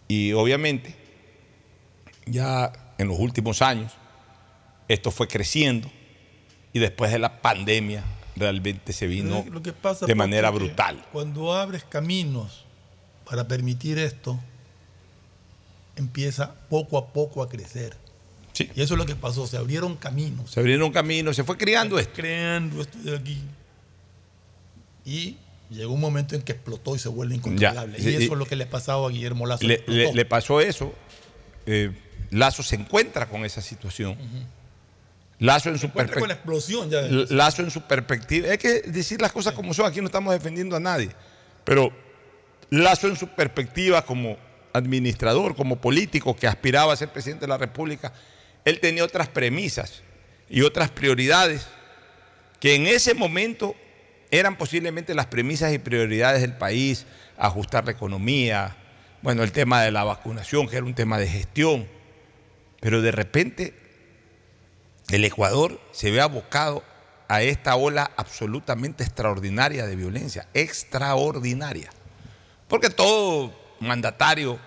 Y 0.07 0.33
obviamente, 0.33 0.95
ya 2.25 2.71
en 2.97 3.07
los 3.07 3.19
últimos 3.19 3.61
años, 3.61 3.93
esto 4.87 5.11
fue 5.11 5.27
creciendo 5.27 5.89
y 6.73 6.79
después 6.79 7.11
de 7.11 7.19
la 7.19 7.41
pandemia 7.41 8.03
realmente 8.35 8.91
se 8.93 9.07
vino 9.07 9.45
Lo 9.51 9.61
que 9.61 9.73
pasa, 9.73 10.05
de 10.05 10.15
manera 10.15 10.49
brutal. 10.49 11.05
Cuando 11.11 11.53
abres 11.53 11.83
caminos 11.83 12.65
para 13.29 13.47
permitir 13.47 13.97
esto, 13.97 14.39
empieza 15.95 16.53
poco 16.69 16.97
a 16.97 17.07
poco 17.13 17.41
a 17.41 17.49
crecer. 17.49 17.95
Y 18.57 18.81
eso 18.81 18.93
es 18.93 18.97
lo 18.97 19.05
que 19.05 19.15
pasó, 19.15 19.47
se 19.47 19.57
abrieron 19.57 19.97
caminos. 19.97 20.51
Se 20.51 20.59
abrieron 20.61 20.91
caminos, 20.91 21.35
se 21.35 21.43
fue 21.43 21.57
creando 21.57 21.99
esto. 21.99 22.13
Creando 22.15 22.81
esto 22.81 22.97
de 22.99 23.17
aquí. 23.17 23.41
Y 25.05 25.37
llegó 25.69 25.93
un 25.93 25.99
momento 25.99 26.35
en 26.35 26.41
que 26.41 26.53
explotó 26.53 26.95
y 26.95 26.99
se 26.99 27.09
vuelve 27.09 27.35
incontrolable. 27.35 27.97
Ya, 27.97 27.99
y 27.99 28.03
sí, 28.17 28.23
eso 28.23 28.33
es 28.33 28.39
lo 28.39 28.45
que 28.45 28.55
le 28.55 28.65
pasaba 28.65 29.05
a 29.07 29.09
Guillermo 29.09 29.45
Lazo. 29.45 29.67
Le, 29.67 29.75
explotó. 29.75 29.97
le- 29.99 30.13
le 30.13 30.25
pasó 30.25 30.61
eso. 30.61 30.93
eh, 31.65 31.91
Lazo 32.31 32.63
se 32.63 32.75
encuentra 32.75 33.27
con 33.29 33.43
esa 33.45 33.61
situación. 33.61 34.17
Lazo 35.39 35.69
en 35.69 35.77
su 35.77 35.89
con 35.91 35.97
la 35.97 36.03
perspectiva. 36.07 36.33
explosión 36.33 36.89
ya. 36.89 37.01
de- 37.01 37.27
Lazo 37.33 37.61
en 37.61 37.71
su 37.71 37.81
perspectiva. 37.81 38.49
Hay 38.51 38.57
que 38.57 38.81
decir 38.81 39.21
las 39.21 39.31
cosas 39.31 39.53
como 39.53 39.73
son. 39.73 39.85
Aquí 39.85 39.99
no 39.99 40.05
estamos 40.07 40.33
defendiendo 40.33 40.75
a 40.75 40.79
nadie. 40.79 41.09
Pero 41.63 41.91
Lazo 42.69 43.07
en 43.07 43.15
su 43.17 43.27
perspectiva 43.27 44.03
como 44.05 44.37
administrador, 44.73 45.55
como 45.55 45.77
político 45.77 46.35
que 46.35 46.47
aspiraba 46.47 46.93
a 46.93 46.95
ser 46.95 47.09
presidente 47.09 47.41
de 47.45 47.49
la 47.49 47.57
República, 47.57 48.13
él 48.65 48.79
tenía 48.79 49.03
otras 49.03 49.27
premisas 49.29 50.01
y 50.49 50.61
otras 50.61 50.89
prioridades 50.89 51.67
que 52.59 52.75
en 52.75 52.87
ese 52.87 53.13
momento 53.13 53.75
eran 54.31 54.57
posiblemente 54.57 55.13
las 55.13 55.27
premisas 55.27 55.71
y 55.73 55.77
prioridades 55.79 56.41
del 56.41 56.53
país, 56.53 57.05
ajustar 57.37 57.85
la 57.85 57.91
economía, 57.91 58.75
bueno, 59.21 59.43
el 59.43 59.51
tema 59.51 59.81
de 59.83 59.91
la 59.91 60.03
vacunación, 60.03 60.67
que 60.67 60.77
era 60.77 60.85
un 60.85 60.95
tema 60.95 61.17
de 61.19 61.27
gestión, 61.27 61.87
pero 62.81 63.01
de 63.01 63.11
repente 63.11 63.73
el 65.09 65.23
Ecuador 65.23 65.79
se 65.91 66.11
ve 66.11 66.21
abocado 66.21 66.83
a 67.27 67.41
esta 67.41 67.75
ola 67.75 68.11
absolutamente 68.17 69.03
extraordinaria 69.03 69.85
de 69.85 69.95
violencia, 69.95 70.47
extraordinaria. 70.53 71.89
Porque 72.67 72.89
todo 72.89 73.53
mandatario 73.79 74.59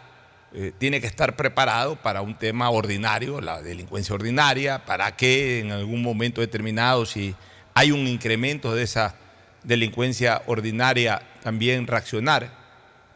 eh, 0.53 0.73
tiene 0.79 1.01
que 1.01 1.07
estar 1.07 1.37
preparado 1.37 1.97
para 1.97 2.23
un 2.23 2.39
tema 2.39 2.71
ordinario, 2.71 3.41
la 3.41 3.61
delincuencia 3.61 4.15
ordinaria, 4.15 4.85
para 4.85 5.17
que 5.17 5.61
en 5.61 5.73
algún 5.73 6.03
momento 6.03 6.41
determinado, 6.41 7.05
si 7.05 7.35
hay 7.75 7.93
un 7.93 8.07
incremento 8.07 8.75
de 8.75 8.85
esa 8.85 9.15
delincuencia 9.63 10.43
ordinaria, 10.47 11.23
también 11.43 11.87
reaccionar. 11.87 12.51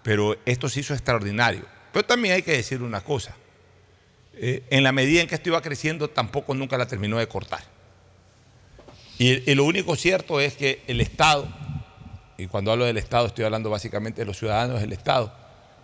Pero 0.03 0.37
esto 0.45 0.69
se 0.69 0.81
hizo 0.81 0.95
extraordinario. 0.95 1.65
Pero 1.93 2.05
también 2.05 2.35
hay 2.35 2.43
que 2.43 2.53
decir 2.53 2.83
una 2.83 3.01
cosa. 3.01 3.35
Eh, 4.35 4.63
en 4.71 4.83
la 4.83 4.93
medida 4.93 5.21
en 5.21 5.29
que 5.29 5.35
esto 5.35 5.51
iba 5.51 5.61
creciendo, 5.61 6.09
tampoco 6.09 6.55
nunca 6.55 6.79
la 6.79 6.87
terminó 6.87 7.19
de 7.19 7.29
cortar. 7.29 7.63
Y, 9.19 9.55
lo 9.55 9.65
único 9.65 9.95
cierto 9.95 10.41
es 10.41 10.55
que 10.55 10.83
el 10.87 11.01
Estado, 11.01 11.47
y 12.39 12.47
cuando 12.47 12.73
hablo 12.73 12.85
del 12.85 12.97
Estado 12.97 13.27
estoy 13.27 13.45
hablando 13.45 13.71
básicamente 13.71 14.23
de 14.23 14.27
los 14.27 14.39
ciudadanos 14.39 14.81
del 14.81 14.93
Estado, 14.93 15.33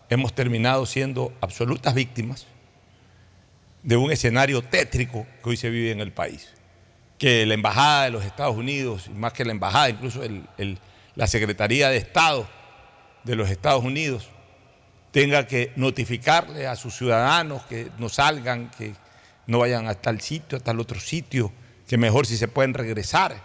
hemos 0.08 0.34
terminado 0.34 0.86
siendo 0.86 1.32
absolutas 1.40 1.94
víctimas 1.94 2.46
de 3.82 3.96
un 3.96 4.10
escenario 4.10 4.62
tétrico 4.62 5.26
que 5.42 5.50
hoy 5.50 5.56
se 5.56 5.70
vive 5.70 5.92
en 5.92 6.00
el 6.00 6.10
país. 6.10 6.48
Que 7.18 7.46
la 7.46 7.54
Embajada 7.54 8.04
de 8.04 8.10
los 8.10 8.24
Estados 8.24 8.56
Unidos, 8.56 9.08
más 9.10 9.32
que 9.32 9.44
la 9.44 9.52
Embajada, 9.52 9.90
incluso 9.90 10.22
la 11.14 11.26
Secretaría 11.26 11.90
de 11.90 11.98
Estado 11.98 12.48
de 13.24 13.36
los 13.36 13.50
Estados 13.50 13.84
Unidos, 13.84 14.30
tenga 15.10 15.46
que 15.46 15.72
notificarle 15.76 16.66
a 16.66 16.76
sus 16.76 16.94
ciudadanos 16.96 17.62
que 17.64 17.90
no 17.98 18.08
salgan, 18.08 18.70
que 18.76 18.94
no 19.46 19.58
vayan 19.60 19.88
a 19.88 19.94
tal 19.94 20.20
sitio, 20.20 20.58
a 20.58 20.60
tal 20.60 20.78
otro 20.80 21.00
sitio, 21.00 21.52
que 21.86 21.96
mejor 21.96 22.26
si 22.26 22.36
se 22.36 22.48
pueden 22.48 22.74
regresar. 22.74 23.40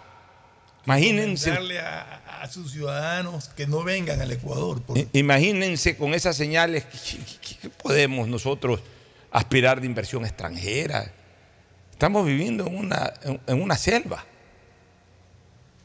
Imagínense, 0.86 1.50
Darle 1.50 1.80
a, 1.80 2.40
a 2.42 2.48
sus 2.48 2.70
ciudadanos 2.72 3.48
que 3.48 3.66
no 3.66 3.82
vengan 3.82 4.20
al 4.20 4.30
Ecuador. 4.32 4.82
por- 4.82 4.98
imagínense 5.14 5.96
con 5.96 6.12
esas 6.12 6.36
señales 6.36 6.84
que 7.40 7.70
podemos 7.70 8.28
nosotros 8.28 8.80
aspirar 9.30 9.80
de 9.80 9.86
inversión 9.86 10.24
extranjera. 10.26 11.10
Estamos 11.90 12.26
viviendo 12.26 12.66
en 12.66 12.76
una, 12.76 13.14
en 13.46 13.62
una 13.62 13.78
selva. 13.78 14.24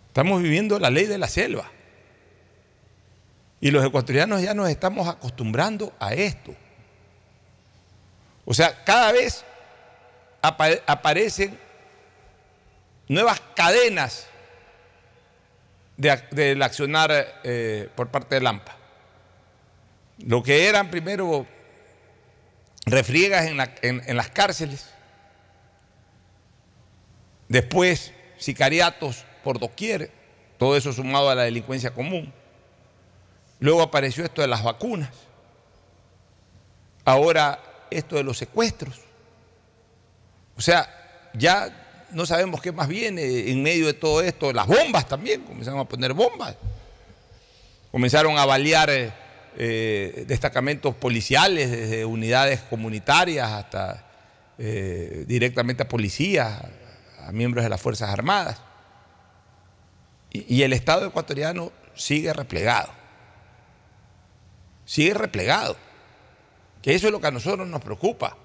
Estamos 0.08 0.42
viviendo 0.42 0.80
la 0.80 0.90
ley 0.90 1.06
de 1.06 1.18
la 1.18 1.28
selva. 1.30 1.72
Y 3.62 3.72
los 3.72 3.86
ecuatorianos 3.86 4.42
ya 4.42 4.54
nos 4.54 4.70
estamos 4.70 5.08
acostumbrando 5.08 5.94
a 6.00 6.14
esto. 6.14 6.56
O 8.46 8.54
sea, 8.54 8.84
cada 8.84 9.12
vez 9.12 9.44
apa- 10.42 10.80
aparecen 10.88 11.60
nuevas 13.08 13.42
cadenas 13.56 14.28
de 15.98 16.16
del 16.32 16.62
accionar 16.62 17.12
eh, 17.44 17.90
por 17.96 18.08
parte 18.10 18.36
de 18.36 18.42
Lampa. 18.42 18.76
Lo 20.20 20.42
que 20.42 20.68
eran 20.68 20.90
primero 20.90 21.46
refriegas 22.86 23.46
en- 23.48 24.02
en 24.06 24.16
las 24.18 24.30
cárceles, 24.30 24.90
después 27.50 28.14
sicariatos 28.38 29.26
por 29.44 29.60
doquier, 29.60 30.12
todo 30.58 30.78
eso 30.78 30.94
sumado 30.94 31.30
a 31.30 31.36
la 31.36 31.44
delincuencia 31.44 31.92
común. 31.92 32.34
Luego 33.60 33.82
apareció 33.82 34.24
esto 34.24 34.42
de 34.42 34.48
las 34.48 34.64
vacunas. 34.64 35.10
Ahora 37.06 37.60
esto 37.90 38.16
de 38.16 38.24
los 38.24 38.38
secuestros. 38.38 39.00
O 40.56 40.62
sea, 40.62 40.88
ya 41.34 42.08
no 42.12 42.26
sabemos 42.26 42.62
qué 42.62 42.72
más 42.72 42.88
viene 42.88 43.50
en 43.50 43.62
medio 43.64 43.88
de 43.88 43.94
todo 43.94 44.22
esto. 44.22 44.54
Las 44.54 44.68
bombas 44.68 45.08
también, 45.08 45.42
comenzaron 45.42 45.80
a 45.80 45.86
poner 45.86 46.14
bombas. 46.14 46.56
Comenzaron 47.92 48.38
a 48.38 48.46
balear 48.46 48.90
eh, 48.90 49.12
eh, 49.58 50.26
destacamentos 50.28 50.96
policiales, 50.96 51.72
desde 51.72 52.06
unidades 52.06 52.62
comunitarias 52.62 53.50
hasta 53.50 54.06
eh, 54.58 55.24
directamente 55.28 55.84
a 55.84 55.88
policías, 55.88 56.62
a 57.26 57.32
miembros 57.32 57.64
de 57.64 57.70
las 57.70 57.82
Fuerzas 57.82 58.10
Armadas. 58.10 58.62
Y, 60.32 60.56
y 60.56 60.64
el 60.64 60.74
Estado 60.74 61.08
ecuatoriano 61.08 61.72
sigue 61.96 62.32
replegado. 62.34 62.99
Sigue 64.90 65.14
replegado. 65.14 65.78
Que 66.82 66.96
eso 66.96 67.06
es 67.06 67.12
lo 67.12 67.22
que 67.22 67.28
a 67.28 67.32
nosotros 67.32 67.68
nos 67.68 67.80
preocupa. 67.80 68.36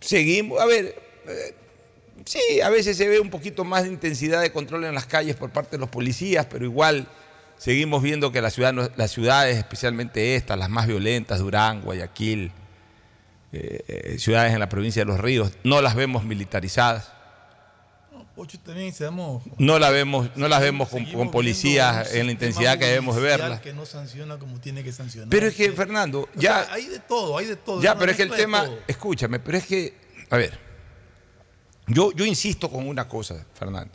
Seguimos, 0.00 0.58
a 0.58 0.64
ver, 0.64 0.98
eh, 1.28 1.54
sí, 2.24 2.62
a 2.62 2.70
veces 2.70 2.96
se 2.96 3.06
ve 3.06 3.20
un 3.20 3.28
poquito 3.28 3.62
más 3.62 3.82
de 3.82 3.90
intensidad 3.90 4.40
de 4.40 4.50
control 4.50 4.86
en 4.86 4.94
las 4.94 5.04
calles 5.04 5.36
por 5.36 5.50
parte 5.50 5.72
de 5.72 5.78
los 5.78 5.90
policías, 5.90 6.46
pero 6.46 6.64
igual 6.64 7.06
seguimos 7.58 8.02
viendo 8.02 8.32
que 8.32 8.40
las 8.40 8.54
ciudades, 8.54 9.58
especialmente 9.58 10.36
estas, 10.36 10.58
las 10.58 10.70
más 10.70 10.86
violentas, 10.86 11.38
Durán, 11.40 11.82
Guayaquil, 11.82 12.50
eh, 13.52 13.84
eh, 13.88 14.18
ciudades 14.18 14.54
en 14.54 14.58
la 14.58 14.70
provincia 14.70 15.02
de 15.02 15.06
Los 15.06 15.20
Ríos, 15.20 15.52
no 15.64 15.82
las 15.82 15.96
vemos 15.96 16.24
militarizadas. 16.24 17.12
También. 18.46 18.94
No, 19.58 19.78
la 19.78 19.90
vemos, 19.90 20.30
no 20.36 20.48
las 20.48 20.60
vemos 20.60 20.88
con, 20.88 21.30
policías 21.30 22.14
en 22.14 22.26
la 22.26 22.32
intensidad 22.32 22.78
que 22.78 22.86
debemos 22.86 23.14
de 23.16 23.22
judicial 23.22 23.40
verla. 23.40 23.60
Que 23.60 23.72
no 23.72 23.84
sanciona 23.84 24.38
como 24.38 24.58
tiene 24.60 24.82
que 24.82 24.92
sancionar. 24.92 25.28
Pero 25.28 25.46
es 25.46 25.54
que, 25.54 25.70
Fernando, 25.72 26.20
O 26.20 26.28
ya, 26.34 26.64
sea, 26.64 26.74
hay 26.74 26.86
de 26.86 26.98
todo, 27.00 27.36
hay 27.36 27.46
de 27.46 27.56
todo. 27.56 27.82
ya 27.82 27.98
pero 27.98 28.10
es 28.10 28.16
que 28.16 28.24
el 28.24 28.30
tema, 28.30 28.64
todo. 28.64 28.78
escúchame, 28.86 29.38
pero 29.40 29.58
es 29.58 29.66
que, 29.66 29.94
a 30.30 30.36
ver, 30.36 30.58
yo, 31.86 32.12
yo 32.12 32.24
insisto 32.24 32.70
con 32.70 32.86
una 32.86 33.08
cosa, 33.08 33.44
Fernando. 33.54 33.92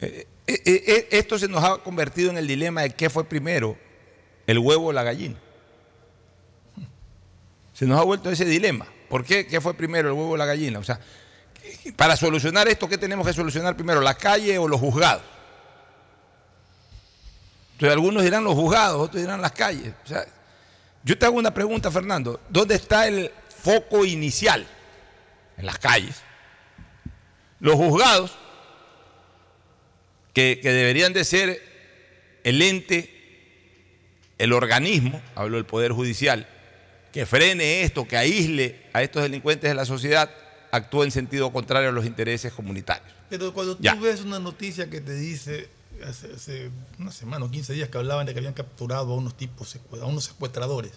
Eh, 0.00 0.26
eh, 0.46 0.62
eh, 0.64 1.08
esto 1.10 1.38
se 1.38 1.48
nos 1.48 1.62
ha 1.64 1.78
convertido 1.78 2.30
en 2.30 2.38
el 2.38 2.46
dilema 2.46 2.82
de 2.82 2.90
qué 2.90 3.10
fue 3.10 3.24
primero, 3.24 3.76
el 4.46 4.58
huevo 4.58 4.86
o 4.86 4.92
la 4.92 5.02
gallina. 5.02 5.36
Se 7.72 7.86
nos 7.86 8.00
ha 8.00 8.02
vuelto 8.02 8.30
ese 8.30 8.44
dilema. 8.44 8.86
¿Por 9.08 9.24
qué? 9.24 9.46
¿Qué 9.46 9.60
fue 9.60 9.74
primero, 9.74 10.08
el 10.08 10.14
huevo 10.14 10.30
o 10.30 10.36
la 10.36 10.46
gallina? 10.46 10.78
O 10.78 10.84
sea, 10.84 11.00
para 11.96 12.16
solucionar 12.16 12.68
esto, 12.68 12.88
¿qué 12.88 12.98
tenemos 12.98 13.26
que 13.26 13.32
solucionar 13.32 13.76
primero? 13.76 14.00
¿La 14.00 14.14
calle 14.14 14.58
o 14.58 14.68
los 14.68 14.80
juzgados? 14.80 15.22
Entonces 17.72 17.92
algunos 17.92 18.24
dirán 18.24 18.42
los 18.42 18.54
juzgados, 18.54 19.00
otros 19.00 19.22
dirán 19.22 19.40
las 19.40 19.52
calles. 19.52 19.92
Yo 21.04 21.16
te 21.16 21.26
hago 21.26 21.38
una 21.38 21.54
pregunta, 21.54 21.90
Fernando. 21.90 22.40
¿Dónde 22.48 22.74
está 22.74 23.06
el 23.06 23.30
foco 23.62 24.04
inicial? 24.04 24.66
En 25.56 25.66
las 25.66 25.78
calles. 25.78 26.16
Los 27.60 27.76
juzgados, 27.76 28.36
que, 30.32 30.58
que 30.60 30.72
deberían 30.72 31.12
de 31.12 31.24
ser 31.24 31.62
el 32.44 32.62
ente, 32.62 33.14
el 34.38 34.52
organismo, 34.52 35.22
hablo 35.34 35.56
del 35.56 35.66
Poder 35.66 35.92
Judicial, 35.92 36.48
que 37.12 37.26
frene 37.26 37.82
esto, 37.82 38.06
que 38.06 38.16
aísle 38.16 38.86
a 38.92 39.02
estos 39.02 39.22
delincuentes 39.22 39.68
de 39.70 39.74
la 39.74 39.84
sociedad, 39.84 40.30
actúa 40.70 41.04
en 41.04 41.10
sentido 41.10 41.52
contrario 41.52 41.88
a 41.88 41.92
los 41.92 42.04
intereses 42.06 42.52
comunitarios. 42.52 43.08
Pero 43.30 43.52
cuando 43.52 43.76
tú 43.76 43.82
Ya. 43.82 43.94
ves 43.94 44.20
una 44.22 44.38
noticia 44.38 44.88
que 44.90 45.00
te 45.00 45.14
dice 45.14 45.68
hace, 46.06 46.32
hace 46.34 46.70
una 46.98 47.10
semana 47.12 47.44
o 47.44 47.50
15 47.50 47.72
días 47.72 47.88
que 47.88 47.98
hablaban 47.98 48.26
de 48.26 48.32
que 48.32 48.38
habían 48.38 48.54
capturado 48.54 49.12
a 49.12 49.16
unos 49.16 49.36
tipos, 49.36 49.76
a 50.00 50.04
unos 50.06 50.24
secuestradores, 50.24 50.92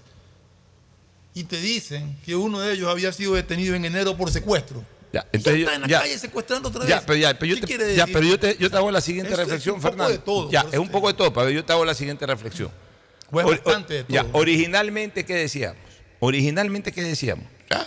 y 1.33 1.43
te 1.45 1.57
dicen 1.61 2.17
que 2.25 2.35
uno 2.35 2.59
de 2.59 2.73
ellos 2.73 2.89
había 2.89 3.11
sido 3.13 3.33
detenido 3.35 3.73
en 3.75 3.85
enero 3.85 4.17
por 4.17 4.31
secuestro. 4.31 4.83
Ya, 5.13 5.25
Y 5.33 5.37
entonces 5.37 5.53
ya 5.59 5.59
está 5.65 5.75
en 5.75 5.81
la 5.81 5.87
ya- 5.87 5.99
calle 6.01 6.19
secuestrando 6.19 6.69
otra 6.69 6.81
vez. 6.81 6.89
Ya, 6.89 7.01
pero, 7.05 7.17
ya, 7.19 7.33
pero 7.37 7.45
yo 7.47 7.55
¿Qué 7.55 7.61
te, 7.61 7.67
quiere 7.67 7.95
ya, 7.95 8.05
decir? 8.05 8.13
pero 8.13 8.25
yo 8.27 8.39
te, 8.39 8.57
yo 8.57 8.69
te 8.69 8.77
hago 8.77 8.91
la 8.91 9.01
siguiente 9.01 9.33
Es- 9.33 9.39
es 9.39 9.45
reflexión, 9.45 9.75
un 9.75 9.81
poco 9.81 9.91
Fernando. 9.91 10.11
de 10.13 10.17
todo, 10.19 10.51
ya, 10.51 10.65
es 10.71 10.79
un 10.79 10.89
poco 10.89 11.07
de 11.09 11.13
todo, 11.15 11.33
pero 11.33 11.49
yo 11.49 11.65
te 11.65 11.73
hago 11.73 11.83
la 11.85 11.93
siguiente 11.93 12.25
reflexión. 12.25 12.71
Pues 13.29 13.45
Ori- 13.45 13.61
bastante 13.63 13.93
de 14.03 14.05
ya, 14.07 14.23
todo. 14.23 14.37
originalmente, 14.39 15.25
¿qué 15.25 15.35
decíamos? 15.35 15.81
Originalmente, 16.19 16.91
¿qué 16.91 17.01
decíamos? 17.01 17.45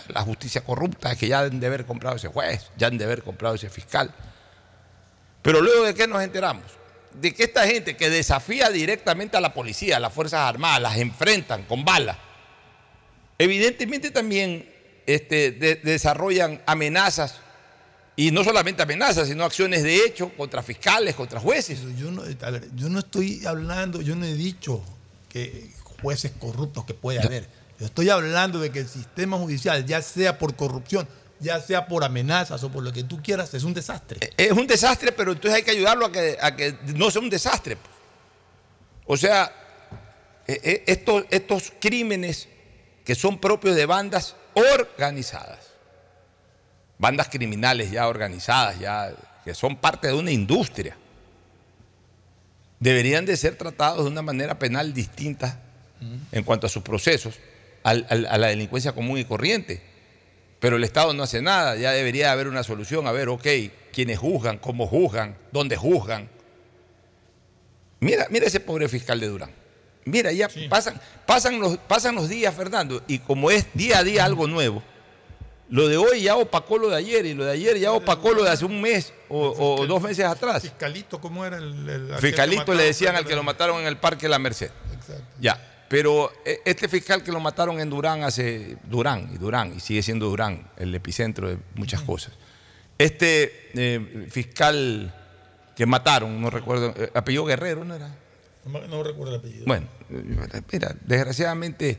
La 0.09 0.21
justicia 0.21 0.61
corrupta, 0.63 1.11
es 1.11 1.17
que 1.17 1.27
ya 1.27 1.41
han 1.41 1.59
de 1.59 1.67
haber 1.67 1.85
comprado 1.85 2.15
ese 2.15 2.27
juez, 2.27 2.67
ya 2.77 2.87
han 2.87 2.97
de 2.97 3.05
haber 3.05 3.23
comprado 3.23 3.55
ese 3.55 3.69
fiscal. 3.69 4.13
Pero 5.41 5.61
luego 5.61 5.83
de 5.85 5.93
qué 5.93 6.07
nos 6.07 6.21
enteramos? 6.23 6.63
De 7.13 7.33
que 7.33 7.43
esta 7.43 7.65
gente 7.65 7.95
que 7.95 8.09
desafía 8.09 8.69
directamente 8.69 9.37
a 9.37 9.41
la 9.41 9.53
policía, 9.53 9.97
a 9.97 9.99
las 9.99 10.11
Fuerzas 10.13 10.41
Armadas, 10.41 10.81
las 10.81 10.97
enfrentan 10.97 11.63
con 11.63 11.85
balas, 11.85 12.17
evidentemente 13.37 14.11
también 14.11 14.67
este, 15.05 15.51
de- 15.51 15.75
desarrollan 15.75 16.61
amenazas, 16.65 17.35
y 18.17 18.31
no 18.31 18.43
solamente 18.45 18.81
amenazas, 18.81 19.27
sino 19.27 19.43
acciones 19.43 19.83
de 19.83 19.97
hecho 19.97 20.29
contra 20.29 20.63
fiscales, 20.63 21.15
contra 21.15 21.39
jueces. 21.39 21.81
Yo 21.97 22.11
no, 22.11 22.21
a 22.23 22.49
ver, 22.49 22.69
yo 22.73 22.87
no 22.87 22.99
estoy 22.99 23.45
hablando, 23.45 24.01
yo 24.01 24.15
no 24.15 24.25
he 24.25 24.33
dicho 24.33 24.81
que 25.27 25.69
jueces 26.01 26.31
corruptos 26.39 26.85
que 26.85 26.93
puede 26.93 27.19
haber. 27.21 27.45
Yo 27.79 27.85
estoy 27.85 28.09
hablando 28.09 28.59
de 28.59 28.71
que 28.71 28.79
el 28.79 28.87
sistema 28.87 29.37
judicial, 29.37 29.85
ya 29.85 30.01
sea 30.01 30.37
por 30.37 30.55
corrupción, 30.55 31.07
ya 31.39 31.59
sea 31.59 31.87
por 31.87 32.03
amenazas 32.03 32.63
o 32.63 32.71
por 32.71 32.83
lo 32.83 32.93
que 32.93 33.03
tú 33.03 33.21
quieras, 33.21 33.53
es 33.53 33.63
un 33.63 33.73
desastre. 33.73 34.31
Es 34.37 34.51
un 34.51 34.65
desastre, 34.65 35.11
pero 35.11 35.33
entonces 35.33 35.57
hay 35.57 35.63
que 35.63 35.71
ayudarlo 35.71 36.05
a 36.05 36.11
que, 36.11 36.77
no 36.95 37.11
sea 37.11 37.21
un 37.21 37.29
desastre. 37.29 37.77
O 39.05 39.17
sea, 39.17 39.51
eh, 40.47 40.59
eh, 40.63 40.83
estos, 40.87 41.25
estos 41.29 41.73
crímenes 41.79 42.47
que 43.03 43.13
son 43.13 43.39
propios 43.39 43.75
de 43.75 43.85
bandas 43.85 44.35
organizadas, 44.53 45.59
bandas 46.97 47.27
criminales 47.27 47.91
ya 47.91 48.07
organizadas, 48.07 48.79
ya 48.79 49.13
que 49.43 49.53
son 49.53 49.75
parte 49.75 50.07
de 50.07 50.13
una 50.13 50.31
industria, 50.31 50.97
deberían 52.79 53.25
de 53.25 53.35
ser 53.35 53.57
tratados 53.57 54.05
de 54.05 54.11
una 54.11 54.21
manera 54.21 54.57
penal 54.57 54.93
distinta 54.93 55.59
en 56.31 56.43
cuanto 56.43 56.67
a 56.67 56.69
sus 56.69 56.83
procesos 56.83 57.35
al- 57.85 58.05
al- 58.09 58.25
a 58.25 58.37
la 58.37 58.47
delincuencia 58.47 58.91
común 58.93 59.17
y 59.17 59.25
corriente. 59.25 59.81
Pero 60.59 60.77
el 60.77 60.83
Estado 60.83 61.13
no 61.13 61.23
hace 61.23 61.41
nada, 61.41 61.75
ya 61.75 61.91
debería 61.91 62.31
haber 62.31 62.47
una 62.47 62.63
solución. 62.63 63.07
A 63.07 63.11
ver, 63.11 63.29
ok, 63.29 63.45
quiénes 63.93 64.17
juzgan, 64.19 64.57
cómo 64.57 64.87
juzgan, 64.87 65.37
dónde 65.51 65.77
juzgan. 65.77 66.29
Mira, 67.99 68.27
mira 68.29 68.47
ese 68.47 68.59
pobre 68.59 68.87
fiscal 68.89 69.19
de 69.19 69.27
Durán. 69.27 69.51
Mira, 70.05 70.31
ya 70.31 70.47
pasan, 70.69 70.99
pasan, 71.25 71.59
los, 71.59 71.77
pasan 71.77 72.15
los 72.15 72.29
días, 72.29 72.53
Fernando, 72.53 73.01
y 73.07 73.19
como 73.19 73.49
es 73.49 73.65
día 73.73 73.99
a 73.99 74.03
día 74.03 74.23
algo 74.25 74.47
nuevo, 74.47 74.83
lo 75.69 75.87
de 75.87 75.97
hoy 75.97 76.21
ya 76.21 76.35
opacó 76.35 76.77
lo 76.77 76.89
de 76.89 76.97
ayer, 76.97 77.25
y 77.25 77.33
lo 77.33 77.43
de 77.45 77.53
ayer 77.53 77.79
ya 77.79 77.91
opacó 77.91 78.31
lo 78.33 78.43
de 78.43 78.51
hace 78.51 78.65
un 78.65 78.79
mes 78.81 79.13
o, 79.29 79.49
o 79.49 79.87
dos 79.87 80.01
meses 80.03 80.23
atrás. 80.25 80.61
Fiscalito, 80.61 81.19
¿cómo 81.19 81.43
era 81.43 81.57
el, 81.57 81.89
el- 81.89 82.15
Fiscalito 82.19 82.73
le 82.75 82.83
decían 82.83 83.15
al 83.15 83.25
que 83.25 83.35
lo 83.35 83.41
mataron 83.41 83.81
en 83.81 83.87
el 83.87 83.97
Parque 83.97 84.29
La 84.29 84.37
Merced. 84.37 84.69
Ya, 85.39 85.59
pero 85.87 86.31
eh, 86.45 86.61
este 86.65 86.87
fiscal 86.87 87.23
que 87.23 87.31
lo 87.31 87.39
mataron 87.39 87.79
en 87.79 87.89
Durán 87.89 88.23
hace 88.23 88.77
Durán 88.83 89.29
y 89.33 89.37
Durán, 89.37 89.73
y 89.75 89.79
sigue 89.79 90.01
siendo 90.01 90.27
Durán 90.27 90.67
el 90.77 90.93
epicentro 90.95 91.49
de 91.49 91.57
muchas 91.75 92.01
cosas. 92.01 92.33
Este 92.97 93.69
eh, 93.73 94.27
fiscal 94.29 95.13
que 95.75 95.85
mataron, 95.85 96.41
no 96.41 96.49
recuerdo, 96.49 96.93
eh, 96.97 97.11
apellido 97.13 97.45
Guerrero, 97.45 97.83
¿no 97.83 97.95
era? 97.95 98.15
No, 98.65 98.79
no 98.87 99.03
recuerdo 99.03 99.33
el 99.33 99.39
apellido. 99.39 99.65
Bueno, 99.67 99.87
mira, 100.71 100.95
desgraciadamente 101.01 101.97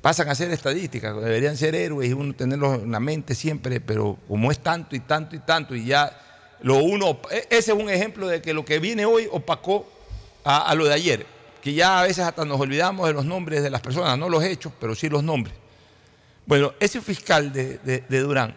pasan 0.00 0.28
a 0.28 0.34
ser 0.34 0.50
estadísticas, 0.50 1.14
deberían 1.16 1.56
ser 1.56 1.74
héroes 1.74 2.10
y 2.10 2.12
uno 2.12 2.34
tenerlos 2.34 2.82
en 2.82 2.92
la 2.92 3.00
mente 3.00 3.34
siempre, 3.34 3.80
pero 3.80 4.18
como 4.28 4.50
es 4.50 4.58
tanto 4.58 4.96
y 4.96 5.00
tanto 5.00 5.36
y 5.36 5.40
tanto 5.40 5.74
y 5.74 5.86
ya 5.86 6.20
lo 6.60 6.76
uno, 6.82 7.20
e- 7.30 7.46
ese 7.50 7.72
es 7.72 7.78
un 7.78 7.88
ejemplo 7.90 8.26
de 8.26 8.40
que 8.42 8.52
lo 8.54 8.64
que 8.64 8.78
viene 8.78 9.04
hoy 9.04 9.28
opacó 9.30 9.90
a, 10.44 10.70
a 10.70 10.74
lo 10.74 10.84
de 10.86 10.94
ayer, 10.94 11.26
que 11.64 11.72
ya 11.72 12.00
a 12.00 12.02
veces 12.02 12.18
hasta 12.18 12.44
nos 12.44 12.60
olvidamos 12.60 13.06
de 13.06 13.14
los 13.14 13.24
nombres 13.24 13.62
de 13.62 13.70
las 13.70 13.80
personas, 13.80 14.18
no 14.18 14.28
los 14.28 14.44
hechos, 14.44 14.70
pero 14.78 14.94
sí 14.94 15.08
los 15.08 15.24
nombres. 15.24 15.56
Bueno, 16.44 16.74
ese 16.78 17.00
fiscal 17.00 17.54
de, 17.54 17.78
de- 17.78 18.20
Durán 18.20 18.54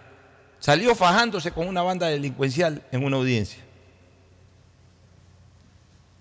salió 0.60 0.94
fajándose 0.94 1.52
con 1.52 1.70
una 1.70 1.82
banda 1.82 2.08
delincuencial 2.08 2.84
en 2.92 3.06
una 3.06 3.16
audiencia. 3.16 3.64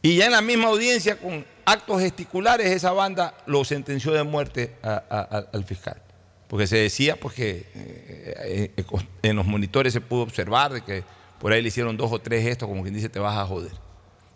Y 0.01 0.15
ya 0.19 0.27
en 0.27 0.31
la 0.31 0.41
misma 0.43 0.69
audiencia, 0.69 1.19
con 1.19 1.45
actos 1.65 2.01
gesticulares, 2.01 2.69
esa 2.69 2.93
banda 2.93 3.35
lo 3.47 3.65
sentenció 3.65 4.13
de 4.13 4.23
muerte 4.23 4.77
al 4.81 5.65
fiscal. 5.65 6.01
Porque 6.47 6.69
se 6.69 6.77
decía 6.77 7.17
pues, 7.19 7.35
que 7.35 7.67
eh, 7.75 8.73
eh, 8.77 8.85
en 9.23 9.35
los 9.35 9.45
monitores 9.45 9.93
se 9.93 10.01
pudo 10.01 10.23
observar 10.23 10.73
de 10.73 10.83
que 10.83 11.03
por 11.41 11.51
ahí 11.51 11.61
le 11.63 11.67
hicieron 11.67 11.97
dos 11.97 12.13
o 12.13 12.21
tres 12.21 12.45
gestos, 12.45 12.69
como 12.69 12.83
quien 12.83 12.95
dice, 12.95 13.09
te 13.09 13.19
vas 13.19 13.37
a 13.37 13.45
joder. 13.45 13.73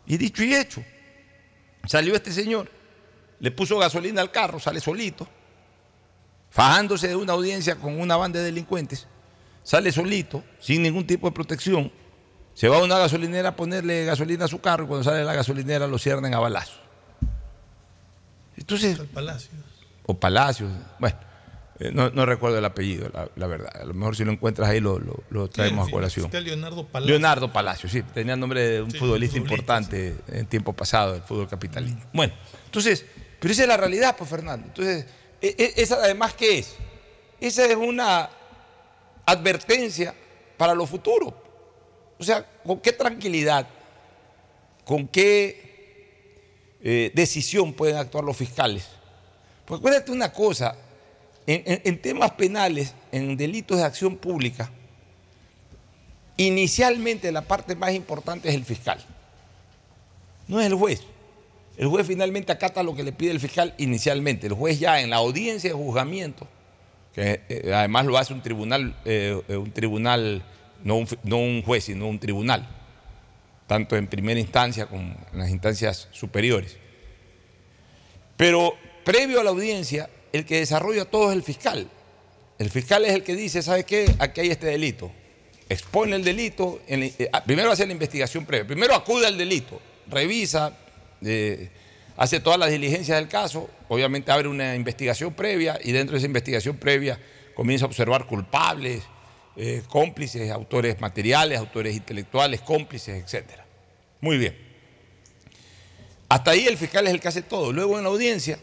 Y 0.04 0.16
dicho 0.16 0.42
y 0.42 0.52
hecho, 0.52 0.82
salió 1.86 2.14
este 2.14 2.32
señor, 2.32 2.70
le 3.38 3.50
puso 3.50 3.78
gasolina 3.78 4.20
al 4.20 4.30
carro, 4.30 4.60
sale 4.60 4.80
solito, 4.80 5.26
fajándose 6.50 7.08
de 7.08 7.16
una 7.16 7.32
audiencia 7.32 7.76
con 7.76 8.00
una 8.00 8.16
banda 8.16 8.38
de 8.38 8.46
delincuentes, 8.46 9.06
sale 9.62 9.92
solito, 9.92 10.44
sin 10.58 10.82
ningún 10.82 11.06
tipo 11.06 11.28
de 11.28 11.32
protección, 11.32 11.92
se 12.54 12.68
va 12.68 12.78
a 12.78 12.82
una 12.82 12.98
gasolinera 12.98 13.50
a 13.50 13.56
ponerle 13.56 14.04
gasolina 14.04 14.44
a 14.44 14.48
su 14.48 14.60
carro 14.60 14.84
y 14.84 14.86
cuando 14.88 15.04
sale 15.04 15.18
de 15.18 15.24
la 15.24 15.34
gasolinera 15.34 15.86
lo 15.86 15.98
ciernen 15.98 16.34
a 16.34 16.38
balazos. 16.38 16.80
Entonces, 18.56 19.00
o 20.04 20.14
Palacios, 20.14 20.70
bueno, 20.98 21.16
no, 21.92 22.10
no 22.10 22.26
recuerdo 22.26 22.58
el 22.58 22.64
apellido, 22.64 23.08
la, 23.12 23.30
la 23.36 23.46
verdad. 23.46 23.70
A 23.80 23.84
lo 23.86 23.94
mejor 23.94 24.14
si 24.14 24.24
lo 24.24 24.32
encuentras 24.32 24.68
ahí 24.68 24.80
lo, 24.80 24.98
lo- 24.98 25.22
lo 25.30 25.48
traemos 25.48 25.86
Sí, 25.86 25.90
a 25.90 25.92
colación. 25.94 26.30
Leonardo 26.32 26.86
Palacio. 26.86 27.10
Leonardo 27.10 27.52
Palacio, 27.52 27.88
sí, 27.88 28.02
tenía 28.02 28.34
el 28.34 28.40
nombre 28.40 28.60
de 28.68 28.82
un 28.82 28.90
Sí, 28.90 28.98
futbolista 28.98 29.36
futbolista, 29.38 29.54
importante 29.72 30.16
en 30.28 30.46
tiempo 30.46 30.72
pasado 30.74 31.14
del 31.14 31.22
fútbol 31.22 31.48
capitalino. 31.48 32.00
Bueno, 32.12 32.34
entonces, 32.66 33.06
pero 33.40 33.52
esa 33.52 33.62
es 33.62 33.68
la 33.68 33.76
realidad, 33.78 34.14
pues 34.18 34.28
Fernando. 34.28 34.66
Entonces, 34.66 35.06
e- 35.40 35.54
e- 35.58 35.72
esa 35.82 35.94
además, 35.96 36.34
¿qué 36.34 36.58
es? 36.58 36.76
Esa 37.40 37.64
es 37.64 37.74
una 37.76 38.28
advertencia 39.24 40.14
para 40.56 40.74
lo 40.74 40.86
futuro. 40.86 41.34
O 42.18 42.22
sea, 42.22 42.44
¿con 42.64 42.80
qué 42.80 42.92
tranquilidad, 42.92 43.66
con 44.84 45.08
qué 45.08 45.70
eh, 46.82 47.10
decisión 47.14 47.72
pueden 47.72 47.96
actuar 47.96 48.24
los 48.24 48.36
fiscales? 48.36 48.86
Porque 49.64 49.80
acuérdate 49.80 50.12
una 50.12 50.32
cosa, 50.32 50.76
en, 51.52 51.98
temas 52.00 52.32
penales, 52.32 52.94
en 53.12 53.36
delitos 53.36 53.78
de 53.78 53.84
acción 53.84 54.16
pública, 54.16 54.70
inicialmente 56.36 57.32
la 57.32 57.42
parte 57.42 57.74
más 57.74 57.92
importante 57.92 58.48
es 58.48 58.54
el 58.54 58.64
fiscal, 58.64 58.98
no 60.46 60.60
es 60.60 60.66
el 60.66 60.74
juez. 60.74 61.02
El 61.76 61.88
juez 61.88 62.06
finalmente 62.06 62.52
acata 62.52 62.82
lo 62.82 62.94
que 62.94 63.02
le 63.02 63.12
pide 63.12 63.30
el 63.30 63.40
fiscal 63.40 63.74
inicialmente. 63.78 64.46
El 64.46 64.52
juez 64.52 64.78
ya 64.78 65.00
en 65.00 65.10
la 65.10 65.16
audiencia 65.16 65.70
de 65.70 65.74
juzgamiento, 65.74 66.46
que 67.14 67.40
eh, 67.48 67.72
además 67.74 68.04
lo 68.04 68.18
hace 68.18 68.34
un 68.34 68.42
tribunal, 68.42 68.94
eh, 69.06 69.40
un 69.48 69.72
tribunal, 69.72 70.42
no 70.84 70.96
un 71.38 71.62
juez, 71.62 71.84
sino 71.84 72.06
un 72.06 72.18
tribunal, 72.18 72.68
tanto 73.66 73.96
en 73.96 74.06
primera 74.08 74.38
instancia 74.38 74.86
como 74.86 75.02
en 75.32 75.38
las 75.38 75.48
instancias 75.48 76.08
superiores. 76.10 76.76
Pero 78.36 78.74
previo 79.04 79.40
a 79.40 79.44
la 79.44 79.50
audiencia, 79.50 80.10
el 80.32 80.44
que 80.44 80.58
desarrolla 80.58 81.04
todo 81.04 81.30
es 81.30 81.36
el 81.36 81.42
fiscal. 81.42 81.88
El 82.58 82.70
fiscal 82.70 83.04
es 83.04 83.14
el 83.14 83.22
que 83.22 83.34
dice, 83.34 83.62
¿sabe 83.62 83.84
qué? 83.84 84.12
Aquí 84.18 84.40
hay 84.42 84.50
este 84.50 84.66
delito. 84.66 85.10
Expone 85.68 86.16
el 86.16 86.24
delito, 86.24 86.80
eh, 86.88 87.30
ah, 87.32 87.42
primero 87.44 87.70
hace 87.70 87.86
la 87.86 87.92
investigación 87.92 88.44
previa, 88.44 88.66
primero 88.66 88.94
acude 88.94 89.26
al 89.26 89.38
delito, 89.38 89.80
revisa, 90.08 90.76
eh, 91.22 91.68
hace 92.16 92.40
todas 92.40 92.58
las 92.58 92.70
diligencias 92.70 93.16
del 93.16 93.28
caso, 93.28 93.70
obviamente 93.88 94.32
abre 94.32 94.48
una 94.48 94.74
investigación 94.74 95.32
previa 95.32 95.78
y 95.82 95.92
dentro 95.92 96.14
de 96.14 96.18
esa 96.18 96.26
investigación 96.26 96.76
previa 96.76 97.20
comienza 97.54 97.84
a 97.84 97.88
observar 97.88 98.26
culpables, 98.26 99.04
eh, 99.56 99.82
cómplices, 99.88 100.50
autores 100.50 101.00
materiales, 101.00 101.58
autores 101.58 101.94
intelectuales, 101.94 102.60
cómplices, 102.62 103.32
etc. 103.32 103.50
Muy 104.20 104.38
bien. 104.38 104.56
Hasta 106.28 106.52
ahí 106.52 106.66
el 106.66 106.76
fiscal 106.76 107.06
es 107.06 107.12
el 107.12 107.20
que 107.20 107.28
hace 107.28 107.42
todo. 107.42 107.72
Luego 107.72 107.96
en 107.96 108.04
la 108.04 108.10
audiencia, 108.10 108.58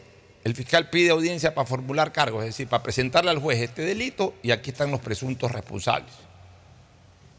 el 0.48 0.56
fiscal 0.56 0.90
pide 0.90 1.10
audiencia 1.12 1.54
para 1.54 1.68
formular 1.68 2.12
cargos, 2.14 2.42
es 2.44 2.48
decir, 2.52 2.68
para 2.68 2.82
presentarle 2.82 3.30
al 3.32 3.40
juez 3.40 3.60
este 3.60 3.82
delito 3.84 4.34
y 4.42 4.52
aquí 4.52 4.70
están 4.72 4.90
los 4.92 5.02
presuntos 5.02 5.52
responsables. 5.52 6.14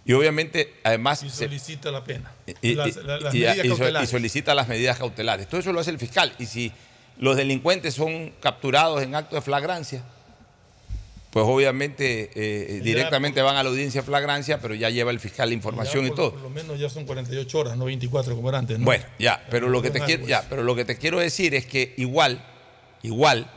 Y 0.04 0.12
obviamente, 0.12 0.74
además, 0.84 1.22
Y 1.22 1.30
se- 1.30 1.44
solicita 1.44 1.90
la 1.90 2.04
pena. 2.04 2.30
y, 2.62 2.74
las, 2.74 2.96
las 2.96 4.08
solicita 4.08 4.54
las 4.54 4.68
medidas 4.68 4.98
cautelares. 4.98 5.48
Todo 5.48 5.60
eso 5.60 5.72
lo 5.72 5.80
hace 5.80 5.90
el 5.90 5.98
fiscal. 5.98 6.34
Y 6.38 6.46
si 6.46 6.72
los 7.18 7.36
delincuentes 7.36 7.94
son 7.94 8.30
capturados 8.40 9.02
en 9.02 9.14
acto 9.14 9.36
de 9.36 9.42
flagrancia, 9.42 10.02
pues 11.30 11.44
obviamente 11.46 12.30
eh, 12.34 12.78
Ya, 12.78 12.84
directamente 12.84 13.42
van 13.42 13.56
a 13.56 13.62
la 13.62 13.68
audiencia 13.68 14.00
de 14.00 14.06
flagrancia, 14.06 14.60
pero 14.60 14.74
ya 14.74 14.88
lleva 14.90 15.10
el 15.10 15.20
fiscal 15.20 15.48
la 15.50 15.54
información 15.54 16.04
y 16.06 16.08
por- 16.08 16.16
todo. 16.16 16.30
Por 16.32 16.40
lo 16.42 16.50
menos 16.50 16.78
ya 16.78 16.88
son 16.88 17.04
48 17.04 17.58
horas, 17.58 17.76
no 17.76 17.84
24 17.86 18.34
como 18.34 18.48
era 18.48 18.58
antes. 18.58 18.78
¿no? 18.78 18.84
Bueno, 18.86 19.04
ya, 19.18 19.44
pero 19.50 19.68
lo 19.68 19.82
que 19.82 19.90
te 19.90 19.98
Algo 19.98 20.06
quiero, 20.06 20.22
es. 20.24 20.28
ya, 20.28 20.44
pero 20.48 20.62
lo 20.62 20.74
que 20.74 20.84
te 20.86 20.96
quiero 20.96 21.18
decir 21.18 21.54
es 21.54 21.66
que 21.66 21.92
igual, 21.98 22.42
igual, 23.02 23.50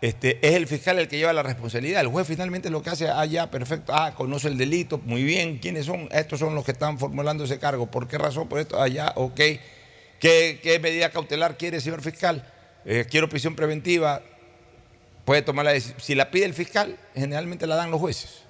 este, 0.00 0.38
es 0.46 0.54
el 0.54 0.66
fiscal 0.66 0.98
el 0.98 1.08
que 1.08 1.18
lleva 1.18 1.32
la 1.32 1.42
responsabilidad. 1.42 2.00
El 2.00 2.08
juez 2.08 2.26
finalmente 2.26 2.70
lo 2.70 2.82
que 2.82 2.90
hace, 2.90 3.08
ah, 3.08 3.24
ya, 3.26 3.50
perfecto, 3.50 3.92
ah, 3.94 4.14
conoce 4.14 4.48
el 4.48 4.56
delito, 4.56 4.98
muy 5.04 5.22
bien, 5.22 5.58
¿quiénes 5.58 5.86
son? 5.86 6.08
Estos 6.12 6.38
son 6.40 6.54
los 6.54 6.64
que 6.64 6.72
están 6.72 6.98
formulando 6.98 7.44
ese 7.44 7.58
cargo. 7.58 7.90
¿Por 7.90 8.08
qué 8.08 8.18
razón? 8.18 8.48
Por 8.48 8.60
esto, 8.60 8.80
ah, 8.80 8.88
ya, 8.88 9.12
ok. 9.16 9.36
¿Qué, 10.18 10.60
qué 10.62 10.78
medida 10.80 11.10
cautelar 11.10 11.56
quiere, 11.56 11.80
señor 11.80 12.02
fiscal? 12.02 12.46
Eh, 12.84 13.06
quiero 13.10 13.28
prisión 13.28 13.56
preventiva. 13.56 14.22
Puede 15.24 15.42
tomar 15.42 15.64
la 15.64 15.72
decisión. 15.72 16.00
Si 16.00 16.14
la 16.14 16.30
pide 16.30 16.46
el 16.46 16.54
fiscal, 16.54 16.98
generalmente 17.14 17.66
la 17.66 17.76
dan 17.76 17.90
los 17.90 18.00
jueces. 18.00 18.42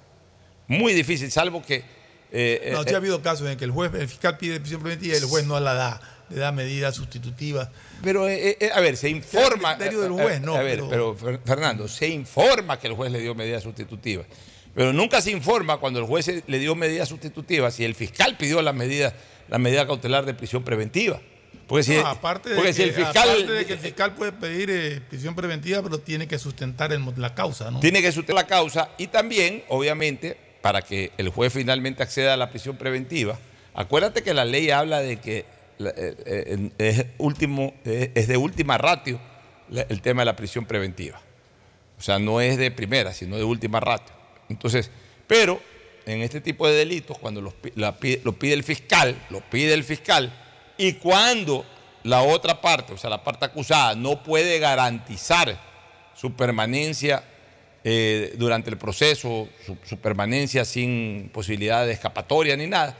Muy 0.67 0.93
difícil, 0.93 1.31
salvo 1.31 1.61
que... 1.61 1.83
eh, 2.31 2.71
No, 2.73 2.81
eh, 2.83 2.93
ha 2.93 2.97
habido 2.97 3.21
casos 3.21 3.49
en 3.49 3.57
que 3.57 3.65
el 3.65 3.71
juez, 3.71 3.93
el 3.93 4.07
fiscal 4.07 4.37
pide 4.37 4.59
prisión 4.59 4.81
preventiva 4.81 5.15
y 5.15 5.17
el 5.17 5.25
juez 5.25 5.45
no 5.45 5.59
la 5.59 5.73
da, 5.73 6.01
le 6.31 6.39
da 6.39 6.51
medidas 6.51 6.95
sustitutivas. 6.95 7.69
Pero, 8.03 8.27
eh, 8.27 8.57
eh, 8.59 8.69
a 8.73 8.79
ver, 8.79 8.97
se 8.97 9.09
informa. 9.09 9.75
criterio 9.75 10.01
del 10.01 10.11
eh, 10.13 10.23
juez, 10.23 10.37
eh, 10.37 10.39
no, 10.43 10.55
A 10.55 10.61
ver, 10.63 10.81
pero, 10.89 11.15
Fer- 11.17 11.39
Fernando, 11.45 11.87
se 11.87 12.07
informa 12.07 12.79
que 12.79 12.87
el 12.87 12.93
juez 12.93 13.11
le 13.11 13.19
dio 13.19 13.35
medidas 13.35 13.63
sustitutivas. 13.63 14.25
Pero 14.73 14.93
nunca 14.93 15.21
se 15.21 15.31
informa 15.31 15.77
cuando 15.77 15.99
el 15.99 16.05
juez 16.05 16.43
le 16.47 16.59
dio 16.59 16.75
medidas 16.75 17.09
sustitutivas 17.09 17.73
si 17.75 17.83
el 17.83 17.93
fiscal 17.95 18.37
pidió 18.37 18.61
la 18.61 18.71
medida, 18.73 19.13
la 19.49 19.57
medida 19.57 19.85
cautelar 19.85 20.25
de 20.25 20.33
prisión 20.33 20.63
preventiva. 20.63 21.19
Porque 21.67 21.83
si, 21.83 21.95
No, 21.95 22.07
aparte, 22.07 22.49
de 22.49 22.55
porque 22.55 22.69
que, 22.69 22.73
si 22.73 22.81
el 22.83 22.93
fiscal. 22.93 23.29
aparte 23.29 23.51
de 23.51 23.65
que 23.65 23.73
el 23.73 23.79
fiscal 23.79 24.15
puede 24.15 24.31
pedir 24.31 24.69
eh, 24.69 25.01
prisión 25.09 25.35
preventiva, 25.35 25.81
pero 25.83 25.99
tiene 25.99 26.27
que 26.27 26.37
sustentar 26.39 26.91
el- 26.93 27.03
la 27.17 27.33
causa, 27.35 27.69
¿no? 27.71 27.79
Tiene 27.79 28.01
que 28.01 28.11
sustentar 28.11 28.43
la 28.43 28.47
causa 28.47 28.89
y 28.97 29.07
también, 29.07 29.63
obviamente, 29.69 30.37
para 30.61 30.81
que 30.81 31.11
el 31.17 31.29
juez 31.29 31.51
finalmente 31.53 32.03
acceda 32.03 32.33
a 32.33 32.37
la 32.37 32.49
prisión 32.49 32.77
preventiva, 32.77 33.37
acuérdate 33.73 34.21
que 34.23 34.33
la 34.33 34.45
ley 34.45 34.69
habla 34.69 34.99
de 35.01 35.17
que 35.19 35.37
eh, 35.39 35.45
eh, 35.45 35.60
es, 36.77 37.05
último, 37.17 37.73
eh, 37.85 38.11
es 38.15 38.27
de 38.27 38.37
última 38.37 38.77
ratio 38.77 39.19
el 39.71 40.01
tema 40.01 40.21
de 40.21 40.25
la 40.25 40.35
prisión 40.35 40.65
preventiva. 40.65 41.21
O 41.97 42.01
sea, 42.01 42.19
no 42.19 42.41
es 42.41 42.57
de 42.57 42.71
primera, 42.71 43.13
sino 43.13 43.37
de 43.37 43.43
última 43.43 43.79
ratio. 43.79 44.13
Entonces, 44.49 44.91
pero 45.27 45.61
en 46.05 46.21
este 46.21 46.41
tipo 46.41 46.67
de 46.67 46.73
delitos, 46.73 47.17
cuando 47.17 47.41
los 47.41 47.53
lo 47.75 48.39
pide 48.39 48.53
el 48.53 48.63
fiscal, 48.63 49.15
lo 49.29 49.41
pide 49.41 49.73
el 49.73 49.83
fiscal, 49.83 50.33
y 50.77 50.93
cuando 50.93 51.65
la 52.03 52.23
otra 52.23 52.59
parte, 52.59 52.93
o 52.93 52.97
sea, 52.97 53.09
la 53.09 53.23
parte 53.23 53.45
acusada, 53.45 53.95
no 53.95 54.23
puede 54.23 54.59
garantizar 54.59 55.59
su 56.15 56.33
permanencia 56.33 57.23
eh, 57.83 58.33
durante 58.37 58.69
el 58.69 58.77
proceso, 58.77 59.47
su 59.85 59.97
permanencia 59.97 60.65
sin 60.65 61.29
posibilidad 61.33 61.85
de 61.85 61.93
escapatoria 61.93 62.57
ni 62.57 62.67
nada, 62.67 62.97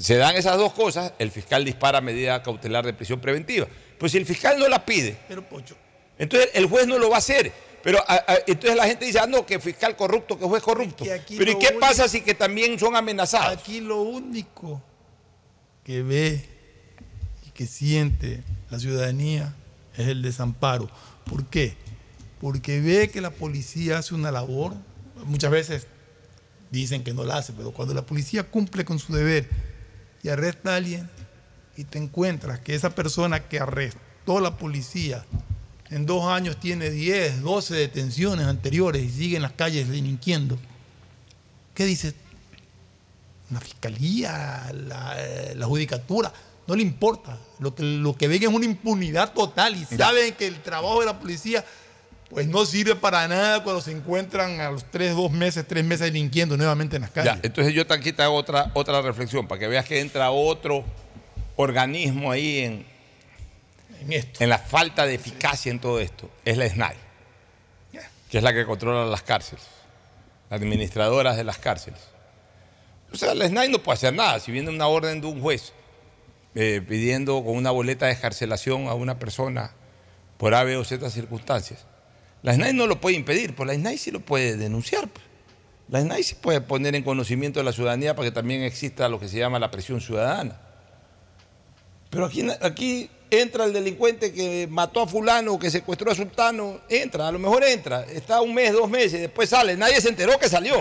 se 0.00 0.16
dan 0.16 0.36
esas 0.36 0.56
dos 0.56 0.72
cosas, 0.72 1.12
el 1.18 1.30
fiscal 1.30 1.64
dispara 1.64 2.00
medida 2.00 2.42
cautelar 2.42 2.84
de 2.86 2.92
prisión 2.94 3.20
preventiva. 3.20 3.66
Pues 3.98 4.12
si 4.12 4.18
el 4.18 4.26
fiscal 4.26 4.58
no 4.58 4.66
la 4.68 4.84
pide, 4.84 5.18
Pero, 5.28 5.46
Pocho, 5.48 5.76
entonces 6.18 6.50
el 6.54 6.66
juez 6.66 6.86
no 6.86 6.98
lo 6.98 7.10
va 7.10 7.16
a 7.16 7.18
hacer. 7.18 7.52
Pero 7.82 7.98
a- 8.06 8.14
a- 8.14 8.38
entonces 8.46 8.76
la 8.76 8.86
gente 8.86 9.06
dice, 9.06 9.18
ah, 9.20 9.26
no, 9.26 9.46
que 9.46 9.58
fiscal 9.58 9.96
corrupto, 9.96 10.38
que 10.38 10.44
juez 10.44 10.62
corrupto. 10.62 11.04
que 11.04 11.20
Pero 11.38 11.52
¿y 11.52 11.58
qué 11.58 11.68
único- 11.68 11.80
pasa 11.80 12.08
si 12.08 12.20
que 12.20 12.34
también 12.34 12.78
son 12.78 12.94
amenazados? 12.96 13.56
aquí 13.58 13.80
lo 13.80 14.02
único 14.02 14.82
que 15.84 16.02
ve 16.02 16.44
y 17.46 17.50
que 17.50 17.66
siente 17.66 18.42
la 18.70 18.78
ciudadanía 18.78 19.54
es 19.96 20.08
el 20.08 20.20
desamparo. 20.22 20.90
¿Por 21.24 21.46
qué? 21.46 21.74
Porque 22.40 22.80
ve 22.80 23.10
que 23.10 23.20
la 23.22 23.30
policía 23.30 23.98
hace 23.98 24.14
una 24.14 24.30
labor, 24.30 24.74
muchas 25.24 25.50
veces 25.50 25.86
dicen 26.70 27.02
que 27.02 27.12
no 27.14 27.24
la 27.24 27.38
hace, 27.38 27.52
pero 27.54 27.70
cuando 27.72 27.94
la 27.94 28.02
policía 28.02 28.42
cumple 28.44 28.84
con 28.84 28.98
su 28.98 29.14
deber 29.14 29.48
y 30.22 30.28
arresta 30.28 30.72
a 30.72 30.76
alguien 30.76 31.08
y 31.76 31.84
te 31.84 31.98
encuentras 31.98 32.60
que 32.60 32.74
esa 32.74 32.90
persona 32.90 33.48
que 33.48 33.58
arrestó 33.58 34.40
la 34.40 34.56
policía 34.56 35.24
en 35.90 36.06
dos 36.06 36.26
años 36.26 36.58
tiene 36.58 36.90
10, 36.90 37.42
12 37.42 37.74
detenciones 37.74 38.46
anteriores 38.46 39.02
y 39.02 39.10
sigue 39.10 39.36
en 39.36 39.42
las 39.42 39.52
calles 39.52 39.88
delinquiendo. 39.88 40.58
¿Qué 41.74 41.84
dice? 41.84 42.14
La 43.50 43.60
fiscalía, 43.60 44.70
la, 44.72 45.14
eh, 45.18 45.54
la 45.56 45.66
judicatura, 45.66 46.32
no 46.66 46.76
le 46.76 46.82
importa. 46.82 47.36
Lo 47.58 47.74
que, 47.74 47.82
lo 47.82 48.16
que 48.16 48.28
ven 48.28 48.42
es 48.42 48.48
una 48.48 48.64
impunidad 48.64 49.32
total 49.32 49.76
y 49.76 49.84
saben 49.84 50.34
que 50.34 50.46
el 50.46 50.62
trabajo 50.62 51.00
de 51.00 51.06
la 51.06 51.18
policía 51.18 51.64
pues 52.30 52.46
no 52.46 52.64
sirve 52.64 52.94
para 52.94 53.26
nada 53.26 53.64
cuando 53.64 53.82
se 53.82 53.90
encuentran 53.90 54.60
a 54.60 54.70
los 54.70 54.84
tres, 54.84 55.16
dos 55.16 55.32
meses, 55.32 55.66
tres 55.66 55.84
meses 55.84 56.12
delinquiendo 56.12 56.56
nuevamente 56.56 56.94
en 56.94 57.02
las 57.02 57.10
calles. 57.10 57.34
Ya, 57.34 57.40
entonces 57.42 57.74
yo 57.74 57.82
aquí 57.90 58.12
te 58.12 58.22
hago 58.22 58.36
otra, 58.36 58.70
otra 58.74 59.02
reflexión 59.02 59.48
para 59.48 59.58
que 59.58 59.66
veas 59.66 59.84
que 59.84 59.98
entra 60.00 60.30
otro 60.30 60.84
organismo 61.56 62.30
ahí 62.30 62.58
en, 62.58 62.86
en, 64.00 64.12
esto. 64.12 64.44
en 64.44 64.48
la 64.48 64.58
falta 64.58 65.06
de 65.06 65.14
eficacia 65.14 65.72
en 65.72 65.80
todo 65.80 65.98
esto. 65.98 66.30
Es 66.44 66.56
la 66.56 66.68
SNAI, 66.68 66.94
que 68.30 68.38
es 68.38 68.44
la 68.44 68.54
que 68.54 68.64
controla 68.64 69.10
las 69.10 69.22
cárceles, 69.22 69.64
las 70.48 70.60
administradoras 70.60 71.36
de 71.36 71.42
las 71.42 71.58
cárceles. 71.58 72.00
O 73.12 73.16
sea, 73.16 73.34
la 73.34 73.48
SNAI 73.48 73.70
no 73.70 73.80
puede 73.80 73.94
hacer 73.94 74.14
nada. 74.14 74.38
Si 74.38 74.52
viene 74.52 74.70
una 74.70 74.86
orden 74.86 75.20
de 75.20 75.26
un 75.26 75.40
juez 75.40 75.72
eh, 76.54 76.80
pidiendo 76.88 77.42
con 77.44 77.56
una 77.56 77.72
boleta 77.72 78.06
de 78.06 78.12
escarcelación 78.12 78.86
a 78.86 78.94
una 78.94 79.18
persona 79.18 79.72
por 80.38 80.54
A, 80.54 80.62
B 80.62 80.76
o 80.76 80.84
Z 80.84 81.10
circunstancias, 81.10 81.89
la 82.42 82.54
SNAI 82.54 82.72
no 82.72 82.86
lo 82.86 83.00
puede 83.00 83.16
impedir, 83.16 83.54
pues 83.54 83.66
la 83.66 83.74
SNAI 83.74 83.98
sí 83.98 84.10
lo 84.10 84.20
puede 84.20 84.56
denunciar. 84.56 85.08
pues. 85.08 85.24
La 85.88 86.00
SNAI 86.00 86.22
sí 86.22 86.34
puede 86.36 86.60
poner 86.60 86.94
en 86.94 87.02
conocimiento 87.02 87.60
de 87.60 87.64
la 87.64 87.72
ciudadanía 87.72 88.14
para 88.14 88.28
que 88.28 88.32
también 88.32 88.62
exista 88.62 89.08
lo 89.08 89.18
que 89.18 89.28
se 89.28 89.38
llama 89.38 89.58
la 89.58 89.70
presión 89.70 90.00
ciudadana. 90.00 90.60
Pero 92.10 92.24
aquí, 92.26 92.46
aquí 92.60 93.10
entra 93.30 93.64
el 93.64 93.72
delincuente 93.72 94.32
que 94.32 94.66
mató 94.70 95.02
a 95.02 95.06
fulano, 95.06 95.58
que 95.58 95.70
secuestró 95.70 96.10
a 96.10 96.14
sultano, 96.14 96.80
entra, 96.88 97.28
a 97.28 97.32
lo 97.32 97.38
mejor 97.38 97.64
entra, 97.64 98.04
está 98.04 98.40
un 98.40 98.54
mes, 98.54 98.72
dos 98.72 98.88
meses, 98.88 99.20
después 99.20 99.48
sale, 99.48 99.76
nadie 99.76 100.00
se 100.00 100.08
enteró 100.08 100.38
que 100.38 100.48
salió. 100.48 100.76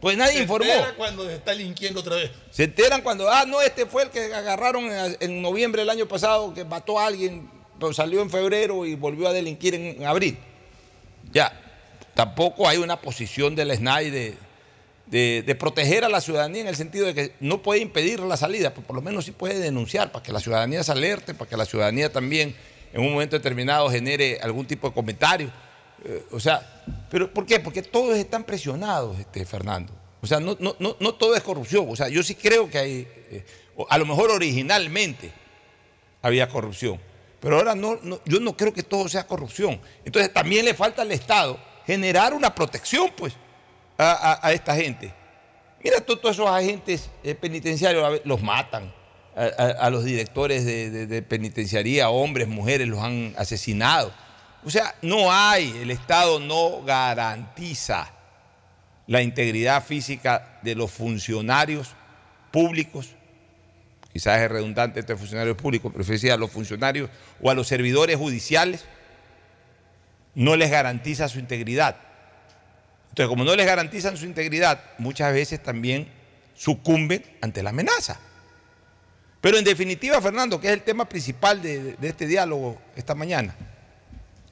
Pues 0.00 0.18
nadie 0.18 0.34
Se 0.34 0.42
informó. 0.42 0.70
entera 0.70 0.94
cuando 0.96 1.24
se 1.26 1.34
está 1.36 1.52
delinquiendo 1.52 2.00
otra 2.00 2.16
vez. 2.16 2.30
Se 2.50 2.64
enteran 2.64 3.00
cuando, 3.00 3.30
ah, 3.30 3.46
no, 3.46 3.62
este 3.62 3.86
fue 3.86 4.02
el 4.02 4.10
que 4.10 4.34
agarraron 4.34 4.84
en, 5.18 5.40
noviembre 5.40 5.82
del 5.82 5.90
año 5.90 6.06
pasado, 6.06 6.52
que 6.52 6.64
mató 6.64 6.98
a 6.98 7.06
alguien, 7.06 7.50
pero 7.80 7.92
salió 7.92 8.20
en 8.20 8.28
febrero 8.28 8.84
y 8.84 8.96
volvió 8.96 9.28
a 9.28 9.32
delinquir 9.32 9.74
en 9.74 10.04
abril. 10.04 10.36
Ya, 11.34 11.52
tampoco 12.14 12.68
hay 12.68 12.78
una 12.78 13.00
posición 13.00 13.54
del 13.56 13.76
SNAI 13.76 14.10
de, 14.10 14.36
de- 15.06 15.54
proteger 15.56 16.04
a 16.04 16.08
la 16.08 16.20
ciudadanía 16.20 16.62
en 16.62 16.68
el 16.68 16.76
sentido 16.76 17.06
de 17.06 17.14
que 17.14 17.34
no 17.40 17.60
puede 17.62 17.80
impedir 17.80 18.20
la 18.20 18.36
salida, 18.36 18.70
pero 18.72 18.86
por 18.86 18.96
lo 18.96 19.02
menos 19.02 19.24
sí 19.24 19.32
puede 19.32 19.58
denunciar 19.58 20.12
para 20.12 20.22
que 20.22 20.32
la 20.32 20.40
ciudadanía 20.40 20.82
se 20.84 20.92
alerte, 20.92 21.34
para 21.34 21.50
que 21.50 21.56
la 21.56 21.64
ciudadanía 21.66 22.12
también 22.12 22.54
en 22.92 23.00
un 23.02 23.12
momento 23.12 23.36
determinado 23.36 23.90
genere 23.90 24.38
algún 24.42 24.66
tipo 24.66 24.88
de 24.88 24.94
comentario. 24.94 25.50
Eh, 26.04 26.22
o 26.30 26.38
sea, 26.38 26.84
¿pero 27.10 27.32
por 27.32 27.44
qué? 27.46 27.58
Porque 27.58 27.82
todos 27.82 28.16
están 28.16 28.44
presionados, 28.44 29.18
este, 29.18 29.44
Fernando. 29.44 29.92
O 30.22 30.26
sea, 30.26 30.38
no, 30.40 30.56
no, 30.60 30.76
no, 30.78 30.96
no 31.00 31.14
todo 31.14 31.34
es 31.34 31.42
corrupción. 31.42 31.86
O 31.88 31.96
sea, 31.96 32.08
yo 32.08 32.22
sí 32.22 32.34
creo 32.34 32.70
que 32.70 32.78
hay, 32.78 33.08
eh, 33.30 33.44
a 33.88 33.98
lo 33.98 34.06
mejor 34.06 34.30
originalmente 34.30 35.32
había 36.22 36.48
corrupción, 36.48 36.98
pero 37.44 37.58
ahora 37.58 37.74
no, 37.76 38.00
yo 38.24 38.40
no 38.40 38.56
creo 38.56 38.72
que 38.72 38.82
todo 38.82 39.08
sea 39.08 39.26
corrupción. 39.26 39.80
Entonces 40.04 40.32
también 40.32 40.64
le 40.64 40.74
falta 40.74 41.02
al 41.02 41.12
Estado 41.12 41.58
generar 41.86 42.32
una 42.34 42.52
protección, 42.54 43.10
pues, 43.16 43.34
a, 43.98 44.50
esta 44.52 44.74
gente. 44.74 45.12
Mira, 45.82 46.00
todos 46.00 46.32
esos 46.32 46.48
agentes 46.48 47.10
eh, 47.22 47.34
penitenciarios 47.36 48.22
los 48.24 48.42
matan. 48.42 48.92
A, 49.36 49.90
los 49.90 50.04
directores 50.04 50.64
de, 50.64 50.90
de- 50.90 51.06
de 51.08 51.20
penitenciaría, 51.22 52.08
hombres, 52.08 52.46
mujeres, 52.48 52.86
los 52.88 53.00
han 53.02 53.34
asesinado. 53.36 54.12
O 54.64 54.70
sea, 54.70 54.94
no 55.02 55.30
hay, 55.30 55.76
el 55.82 55.90
Estado 55.90 56.38
no 56.40 56.82
garantiza 56.84 58.10
la 59.08 59.20
integridad 59.22 59.84
física 59.84 60.58
de 60.62 60.74
los 60.76 60.90
funcionarios 60.92 61.90
públicos. 62.52 63.08
Quizás 64.14 64.40
es 64.40 64.48
redundante 64.48 65.00
este 65.00 65.16
funcionario 65.16 65.56
público, 65.56 65.90
pero 65.90 66.04
decía 66.04 66.34
a 66.34 66.36
los 66.36 66.52
funcionarios 66.52 67.10
o 67.42 67.50
a 67.50 67.54
los 67.54 67.66
servidores 67.66 68.16
judiciales, 68.16 68.84
no 70.36 70.54
les 70.54 70.70
garantiza 70.70 71.28
su 71.28 71.40
integridad. 71.40 71.96
Entonces, 73.08 73.28
como 73.28 73.42
no 73.42 73.56
les 73.56 73.66
garantizan 73.66 74.16
su 74.16 74.24
integridad, 74.24 74.80
muchas 74.98 75.34
veces 75.34 75.60
también 75.60 76.06
sucumben 76.54 77.24
ante 77.40 77.60
la 77.64 77.70
amenaza. 77.70 78.20
Pero 79.40 79.58
en 79.58 79.64
definitiva, 79.64 80.22
Fernando, 80.22 80.60
que 80.60 80.68
es 80.68 80.74
el 80.74 80.82
tema 80.82 81.08
principal 81.08 81.60
de, 81.60 81.94
de 81.94 82.08
este 82.08 82.28
diálogo 82.28 82.80
esta 82.94 83.16
mañana, 83.16 83.56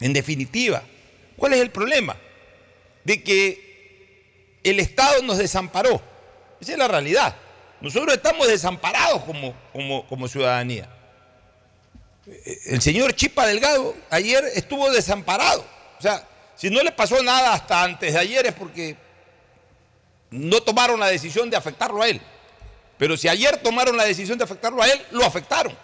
en 0.01 0.13
definitiva, 0.13 0.83
¿cuál 1.37 1.53
es 1.53 1.61
el 1.61 1.71
problema? 1.71 2.17
De 3.05 3.23
que 3.23 4.59
el 4.65 4.81
Estado 4.81 5.23
nos 5.23 5.39
desamparó. 5.39 6.03
Esa 6.61 6.73
es 6.73 6.79
la 6.79 6.89
realidad. 6.89 7.37
Nosotros 7.83 8.15
estamos 8.15 8.47
desamparados 8.47 9.25
como, 9.25 9.55
como, 9.73 10.07
como 10.07 10.29
ciudadanía. 10.29 10.89
El 12.67 12.81
señor 12.81 13.13
Chipa 13.15 13.45
Delgado 13.45 13.95
ayer 14.09 14.45
estuvo 14.55 14.89
desamparado. 14.91 15.65
O 15.99 16.03
sea, 16.03 16.25
si 16.55 16.71
no 16.71 16.81
le 16.81 16.93
pasó 16.93 17.21
nada 17.25 17.53
hasta 17.55 17.83
antes 17.83 18.13
de 18.13 18.19
ayer 18.21 18.47
es 18.47 18.53
porque 18.53 18.97
no 20.31 20.61
tomaron 20.63 21.01
la 21.01 21.09
decisión 21.09 21.51
de 21.51 21.57
afectarlo 21.57 22.01
a 22.03 22.09
él. 22.09 22.21
Pero 22.99 23.17
si 23.17 23.27
ayer 23.27 23.57
tomaron 23.57 23.97
la 23.97 24.05
decisión 24.05 24.39
de 24.39 24.45
afectarlo 24.45 24.81
a 24.81 24.87
él, 24.87 25.05
lo 25.11 25.25
afectaron. 25.25 25.77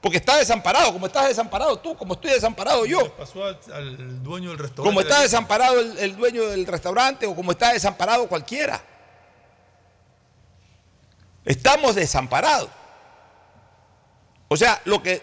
Porque 0.00 0.16
está 0.16 0.38
desamparado, 0.38 0.94
como 0.94 1.06
estás 1.06 1.28
desamparado 1.28 1.78
tú, 1.78 1.94
como 1.94 2.14
estoy 2.14 2.30
desamparado 2.30 2.86
yo. 2.86 3.02
Le 3.02 3.10
pasó 3.10 3.44
al, 3.44 3.58
al 3.70 4.22
dueño 4.22 4.48
del 4.48 4.58
restaurante. 4.58 4.88
Como 4.88 5.00
está 5.02 5.20
desamparado 5.20 5.78
el, 5.78 5.98
el 5.98 6.16
dueño 6.16 6.48
del 6.48 6.66
restaurante 6.66 7.26
o 7.26 7.36
como 7.36 7.52
está 7.52 7.74
desamparado 7.74 8.26
cualquiera. 8.28 8.82
Estamos 11.44 11.94
desamparados. 11.94 12.70
O 14.48 14.56
sea, 14.56 14.80
lo 14.84 15.02
que, 15.02 15.22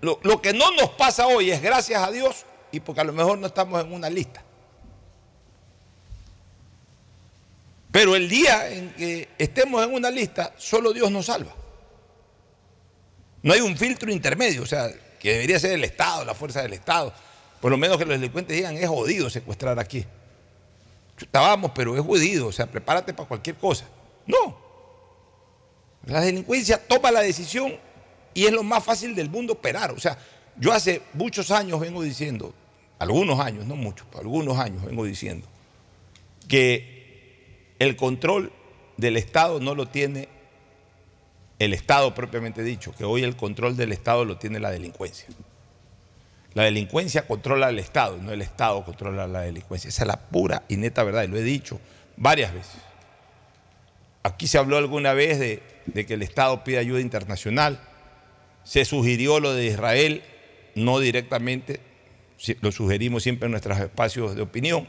lo, 0.00 0.18
lo 0.22 0.42
que 0.42 0.52
no 0.52 0.70
nos 0.72 0.90
pasa 0.90 1.26
hoy 1.26 1.50
es 1.50 1.62
gracias 1.62 2.02
a 2.02 2.10
Dios 2.10 2.44
y 2.72 2.80
porque 2.80 3.00
a 3.00 3.04
lo 3.04 3.12
mejor 3.12 3.38
no 3.38 3.46
estamos 3.46 3.82
en 3.84 3.92
una 3.92 4.10
lista. 4.10 4.42
Pero 7.92 8.14
el 8.14 8.28
día 8.28 8.70
en 8.70 8.92
que 8.94 9.28
estemos 9.38 9.84
en 9.84 9.92
una 9.92 10.10
lista, 10.10 10.52
solo 10.56 10.92
Dios 10.92 11.10
nos 11.10 11.26
salva. 11.26 11.52
No 13.42 13.52
hay 13.52 13.60
un 13.60 13.76
filtro 13.76 14.12
intermedio, 14.12 14.62
o 14.62 14.66
sea, 14.66 14.90
que 15.18 15.32
debería 15.32 15.58
ser 15.58 15.72
el 15.72 15.84
Estado, 15.84 16.24
la 16.24 16.34
fuerza 16.34 16.62
del 16.62 16.74
Estado. 16.74 17.12
Por 17.60 17.70
lo 17.70 17.76
menos 17.76 17.98
que 17.98 18.04
los 18.04 18.14
delincuentes 18.14 18.56
digan, 18.56 18.76
es 18.76 18.88
jodido 18.88 19.28
secuestrar 19.28 19.78
aquí. 19.78 20.04
Estábamos, 21.18 21.72
pero 21.74 21.96
es 21.96 22.02
jodido, 22.02 22.46
o 22.46 22.52
sea, 22.52 22.66
prepárate 22.66 23.12
para 23.12 23.28
cualquier 23.28 23.56
cosa. 23.56 23.86
No. 24.26 24.56
La 26.06 26.20
delincuencia 26.20 26.78
toma 26.78 27.10
la 27.10 27.20
decisión 27.20 27.74
y 28.34 28.46
es 28.46 28.52
lo 28.52 28.62
más 28.62 28.82
fácil 28.84 29.14
del 29.14 29.28
mundo 29.30 29.54
operar. 29.54 29.90
O 29.92 30.00
sea, 30.00 30.18
yo 30.56 30.72
hace 30.72 31.02
muchos 31.14 31.50
años 31.50 31.80
vengo 31.80 32.02
diciendo, 32.02 32.54
algunos 32.98 33.40
años, 33.40 33.66
no 33.66 33.76
muchos, 33.76 34.06
algunos 34.18 34.58
años 34.58 34.84
vengo 34.84 35.04
diciendo, 35.04 35.46
que 36.48 37.74
el 37.78 37.96
control 37.96 38.52
del 38.96 39.16
Estado 39.16 39.60
no 39.60 39.74
lo 39.74 39.86
tiene 39.86 40.28
el 41.58 41.74
Estado 41.74 42.14
propiamente 42.14 42.62
dicho, 42.62 42.92
que 42.96 43.04
hoy 43.04 43.22
el 43.22 43.36
control 43.36 43.76
del 43.76 43.92
Estado 43.92 44.24
lo 44.24 44.38
tiene 44.38 44.60
la 44.60 44.70
delincuencia. 44.70 45.26
La 46.54 46.64
delincuencia 46.64 47.26
controla 47.26 47.68
al 47.68 47.78
Estado, 47.78 48.16
no 48.16 48.32
el 48.32 48.42
Estado 48.42 48.84
controla 48.84 49.26
la 49.26 49.42
delincuencia. 49.42 49.88
Esa 49.88 50.02
es 50.02 50.08
la 50.08 50.18
pura 50.18 50.64
y 50.68 50.76
neta 50.76 51.04
verdad, 51.04 51.22
y 51.22 51.28
lo 51.28 51.36
he 51.36 51.42
dicho 51.42 51.78
varias 52.16 52.52
veces. 52.52 52.76
Aquí 54.22 54.46
se 54.46 54.58
habló 54.58 54.76
alguna 54.76 55.14
vez 55.14 55.38
de, 55.38 56.06
que 56.06 56.14
el 56.14 56.22
Estado 56.22 56.62
pide 56.62 56.78
ayuda 56.78 57.00
internacional. 57.00 57.80
Se 58.64 58.84
sugirió 58.84 59.40
lo 59.40 59.54
de 59.54 59.66
Israel, 59.66 60.22
no 60.74 60.98
directamente, 60.98 61.80
lo 62.60 62.70
sugerimos 62.72 63.22
siempre 63.22 63.46
en 63.46 63.52
nuestros 63.52 63.78
espacios 63.78 64.36
de 64.36 64.42
opinión. 64.42 64.86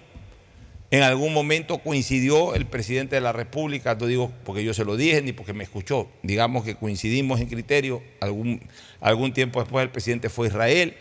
En 0.90 1.04
algún 1.04 1.34
momento 1.34 1.78
coincidió 1.78 2.54
el 2.54 2.66
presidente 2.66 3.16
de 3.16 3.22
la 3.22 3.32
República, 3.32 3.96
no 3.96 4.08
digo 4.08 4.30
porque 4.44 4.66
yo 4.66 4.74
se 4.74 4.84
lo 4.84 4.98
dije 4.98 5.22
ni 5.22 5.32
porque 5.32 5.54
me 5.54 5.64
escuchó, 5.64 6.10
digamos 6.22 6.66
que 6.66 6.76
coincidimos 6.76 7.40
en 7.40 7.48
criterio, 7.48 8.04
algún, 8.20 8.62
algún 9.00 9.32
tiempo 9.32 9.62
después 9.62 9.84
el 9.84 9.90
presidente 9.90 10.28
fue 10.28 10.48
a 10.48 10.50
Israel, 10.50 10.98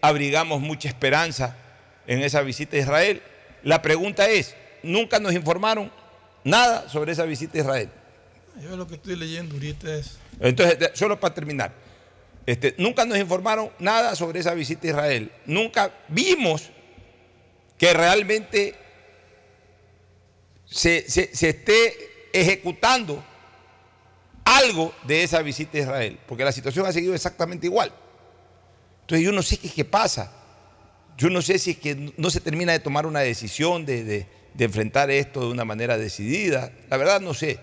abrigamos 0.00 0.60
mucha 0.60 0.88
esperanza 0.88 1.56
en 2.08 2.22
esa 2.22 2.42
visita 2.42 2.76
a 2.76 2.80
Israel. 2.80 3.22
La 3.62 3.80
pregunta 3.80 4.28
es, 4.28 4.56
nunca 4.82 5.20
nos 5.20 5.34
informaron 5.34 5.92
nada 6.44 6.88
sobre 6.88 7.12
esa 7.12 7.24
visita 7.24 7.58
a 7.58 7.60
Israel. 7.60 7.90
Yo 8.62 8.76
lo 8.76 8.86
que 8.86 8.94
estoy 8.96 9.16
leyendo 9.16 9.54
ahorita 9.54 9.94
es. 9.94 10.18
Entonces, 10.40 10.90
solo 10.94 11.18
para 11.20 11.34
terminar, 11.34 11.72
este, 12.46 12.74
nunca 12.78 13.04
nos 13.04 13.18
informaron 13.18 13.70
nada 13.78 14.16
sobre 14.16 14.40
esa 14.40 14.54
visita 14.54 14.86
a 14.86 14.90
Israel. 14.90 15.32
Nunca 15.46 15.92
vimos 16.08 16.70
que 17.78 17.92
realmente 17.92 18.74
se, 20.66 21.08
se- 21.08 21.34
se 21.34 21.50
esté 21.50 21.94
ejecutando 22.32 23.24
algo 24.44 24.94
de 25.04 25.22
esa 25.22 25.42
visita 25.42 25.78
a 25.78 25.80
Israel, 25.82 26.18
porque 26.26 26.44
la 26.44 26.52
situación 26.52 26.86
ha 26.86 26.92
seguido 26.92 27.14
exactamente 27.14 27.66
igual. 27.66 27.92
Entonces 29.02 29.24
yo 29.24 29.32
no 29.32 29.42
sé 29.42 29.58
qué, 29.58 29.70
qué 29.70 29.84
pasa. 29.84 30.32
yo 31.16 31.30
no 31.30 31.42
sé 31.42 31.58
si 31.58 31.72
es 31.72 31.78
que 31.78 32.12
no 32.16 32.30
se 32.30 32.40
termina 32.40 32.72
de 32.72 32.78
tomar 32.80 33.06
una 33.06 33.20
decisión 33.20 33.84
de, 33.86 34.04
de- 34.04 34.26
de 34.54 34.64
enfrentar 34.64 35.10
esto 35.10 35.40
de 35.40 35.46
una 35.48 35.64
manera 35.64 35.96
decidida. 35.98 36.72
La 36.90 36.96
verdad 36.96 37.20
no 37.20 37.34
sé. 37.34 37.58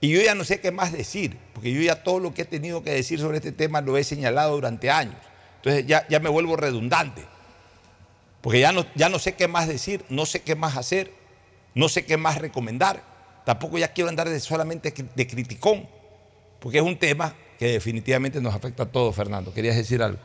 Y 0.00 0.10
yo 0.10 0.20
ya 0.20 0.34
no 0.34 0.44
sé 0.44 0.60
qué 0.60 0.70
más 0.70 0.92
decir, 0.92 1.36
porque 1.54 1.72
yo 1.72 1.80
ya 1.80 2.02
todo 2.02 2.20
lo 2.20 2.34
que 2.34 2.42
he 2.42 2.44
tenido 2.44 2.82
que 2.82 2.90
decir 2.90 3.18
sobre 3.18 3.38
este 3.38 3.52
tema 3.52 3.80
lo 3.80 3.96
he 3.96 4.04
señalado 4.04 4.54
durante 4.54 4.90
años. 4.90 5.16
Entonces 5.56 5.86
ya, 5.86 6.06
ya 6.08 6.20
me 6.20 6.28
vuelvo 6.28 6.56
redundante, 6.56 7.22
porque 8.42 8.60
ya 8.60 8.70
no, 8.70 8.84
ya 8.94 9.08
no 9.08 9.18
sé 9.18 9.34
qué 9.34 9.48
más 9.48 9.66
decir, 9.66 10.04
no 10.10 10.26
sé 10.26 10.42
qué 10.42 10.54
más 10.56 10.76
hacer, 10.76 11.10
no 11.74 11.88
sé 11.88 12.04
qué 12.04 12.18
más 12.18 12.36
recomendar. 12.36 13.02
Tampoco 13.46 13.78
ya 13.78 13.94
quiero 13.94 14.10
andar 14.10 14.28
de 14.28 14.38
solamente 14.40 14.92
de 15.14 15.26
criticón, 15.26 15.88
porque 16.60 16.78
es 16.78 16.84
un 16.84 16.98
tema 16.98 17.34
que 17.58 17.68
definitivamente 17.68 18.42
nos 18.42 18.54
afecta 18.54 18.82
a 18.82 18.86
todos, 18.86 19.16
Fernando. 19.16 19.54
¿Querías 19.54 19.76
decir 19.76 20.02
algo? 20.02 20.18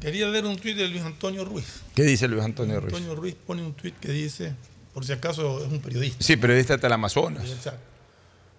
Quería 0.00 0.28
leer 0.28 0.44
un 0.44 0.56
tuit 0.56 0.76
de 0.76 0.88
Luis 0.88 1.02
Antonio 1.02 1.44
Ruiz. 1.44 1.82
¿Qué 1.94 2.02
dice 2.02 2.28
Luis 2.28 2.42
Antonio 2.42 2.80
Ruiz? 2.80 2.92
Antonio 2.92 3.14
Ruiz 3.14 3.34
pone 3.34 3.62
un 3.62 3.74
tuit 3.74 3.98
que 3.98 4.12
dice, 4.12 4.54
por 4.96 5.04
si 5.04 5.12
acaso 5.12 5.62
es 5.62 5.70
un 5.70 5.80
periodista. 5.80 6.24
Sí, 6.24 6.38
periodista 6.38 6.78
del 6.78 6.90
Amazonas. 6.90 7.46
Exacto. 7.50 7.82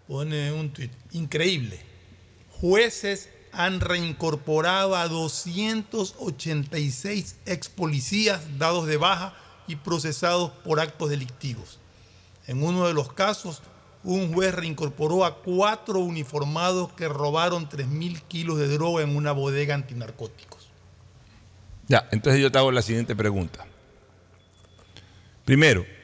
Pone 0.08 0.52
un 0.52 0.70
tuit. 0.70 0.92
Increíble. 1.14 1.80
Jueces 2.62 3.28
han 3.52 3.80
reincorporado 3.80 4.96
a 4.96 5.08
286 5.08 7.38
ex 7.48 7.70
policías 7.70 8.60
dados 8.60 8.86
de 8.86 8.98
baja 8.98 9.34
y 9.66 9.78
procesados 9.78 10.52
por 10.64 10.80
actos 10.80 11.10
delictivos. 11.10 11.80
En 12.46 12.62
uno 12.62 12.86
de 12.86 12.94
los 12.94 13.12
casos, 13.14 13.64
un 14.04 14.32
juez 14.32 14.54
reincorporó 14.54 15.26
a 15.26 15.42
cuatro 15.42 16.02
uniformados 16.02 16.94
que 16.94 17.08
robaron 17.08 17.68
3.000 17.68 18.22
kilos 18.28 18.60
de 18.60 18.68
droga 18.68 19.02
en 19.02 19.16
una 19.16 19.32
bodega 19.32 19.74
antinarcóticos. 19.74 20.70
Ya, 21.88 22.08
entonces 22.12 22.40
yo 22.40 22.52
te 22.52 22.60
hago 22.60 22.72
la 22.72 22.84
siguiente 22.84 23.16
pregunta. 23.16 23.66
Primero, 25.44 25.97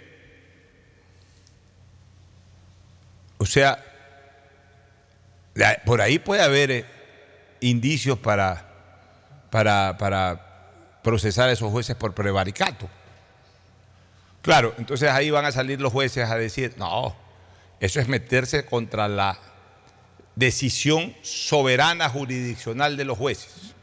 o 3.43 3.45
sea, 3.45 3.77
por 5.85 5.99
ahí 5.99 6.17
puede 6.17 6.41
haber 6.41 6.71
eh, 6.71 6.85
indicios 7.59 8.17
para, 8.17 8.65
para, 9.51 9.97
para 9.97 11.01
procesar 11.03 11.49
a 11.49 11.51
esos 11.51 11.69
jueces 11.69 11.97
por 11.97 12.13
prevaricato. 12.13 12.89
Claro, 14.41 14.73
entonces 14.77 15.09
ahí 15.09 15.29
van 15.29 15.43
a 15.43 15.51
salir 15.51 15.81
los 15.81 15.91
jueces 15.91 16.29
a 16.29 16.37
decir, 16.37 16.73
no, 16.77 17.13
eso 17.81 17.99
es 17.99 18.07
meterse 18.07 18.65
contra 18.65 19.09
la 19.09 19.37
decisión 20.35 21.13
soberana 21.21 22.07
jurisdiccional 22.07 22.95
de 22.95 23.03
los 23.03 23.17
jueces. 23.17 23.73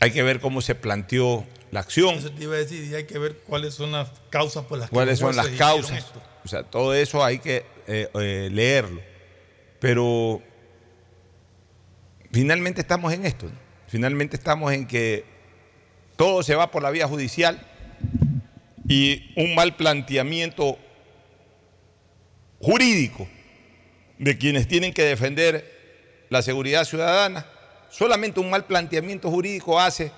Hay 0.00 0.10
que 0.10 0.22
ver 0.22 0.40
cómo 0.40 0.62
se 0.62 0.74
planteó 0.74 1.44
la 1.70 1.80
acción, 1.80 2.14
Eso 2.14 2.30
te 2.30 2.44
iba 2.44 2.54
a 2.54 2.58
decir, 2.58 2.82
y 2.82 2.94
hay 2.94 3.04
que 3.04 3.18
ver 3.18 3.40
cuáles 3.40 3.74
son 3.74 3.92
las 3.92 4.08
causas 4.30 4.64
por 4.64 4.78
las 4.78 4.88
que 4.88 4.94
cuáles 4.94 5.20
los 5.20 5.34
son 5.34 5.44
las 5.44 5.54
causas. 5.58 5.98
esto. 5.98 6.33
O 6.44 6.48
sea, 6.48 6.62
todo 6.62 6.94
eso 6.94 7.24
hay 7.24 7.38
que 7.38 7.64
eh, 7.86 8.08
eh, 8.14 8.48
leerlo. 8.52 9.00
Pero 9.80 10.42
finalmente 12.30 12.80
estamos 12.82 13.12
en 13.12 13.24
esto. 13.24 13.50
Finalmente 13.88 14.36
estamos 14.36 14.72
en 14.72 14.86
que 14.86 15.24
todo 16.16 16.42
se 16.42 16.54
va 16.54 16.70
por 16.70 16.82
la 16.82 16.90
vía 16.90 17.08
judicial 17.08 17.66
y 18.86 19.32
un 19.36 19.54
mal 19.54 19.76
planteamiento 19.76 20.78
jurídico 22.60 23.26
de 24.18 24.38
quienes 24.38 24.68
tienen 24.68 24.92
que 24.92 25.02
defender 25.02 26.26
la 26.28 26.42
seguridad 26.42 26.84
ciudadana. 26.84 27.46
Solamente 27.90 28.40
un 28.40 28.50
mal 28.50 28.64
planteamiento 28.64 29.30
jurídico 29.30 29.80
hace 29.80 30.12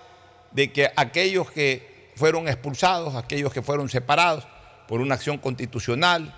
de 0.53 0.73
que 0.73 0.91
aquellos 0.97 1.51
que 1.51 2.11
fueron 2.17 2.49
expulsados, 2.49 3.15
aquellos 3.15 3.53
que 3.53 3.63
fueron 3.63 3.89
separados 3.89 4.47
por 4.89 5.01
una 5.01 5.15
acción 5.17 5.39
constitucional 5.39 6.35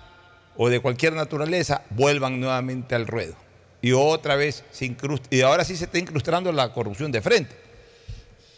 o 0.57 0.69
de 0.69 0.79
cualquier 0.79 1.13
naturaleza, 1.13 1.83
vuelvan 1.91 2.39
nuevamente 2.39 2.95
al 2.95 3.07
ruedo. 3.07 3.35
Y 3.81 3.93
otra 3.93 4.35
vez 4.35 4.63
se 4.71 4.85
incrusta, 4.85 5.27
y 5.33 5.41
ahora 5.41 5.63
sí 5.63 5.75
se 5.77 5.85
está 5.85 5.97
incrustando 5.99 6.51
la 6.51 6.73
corrupción 6.73 7.11
de 7.11 7.21
frente. 7.21 7.55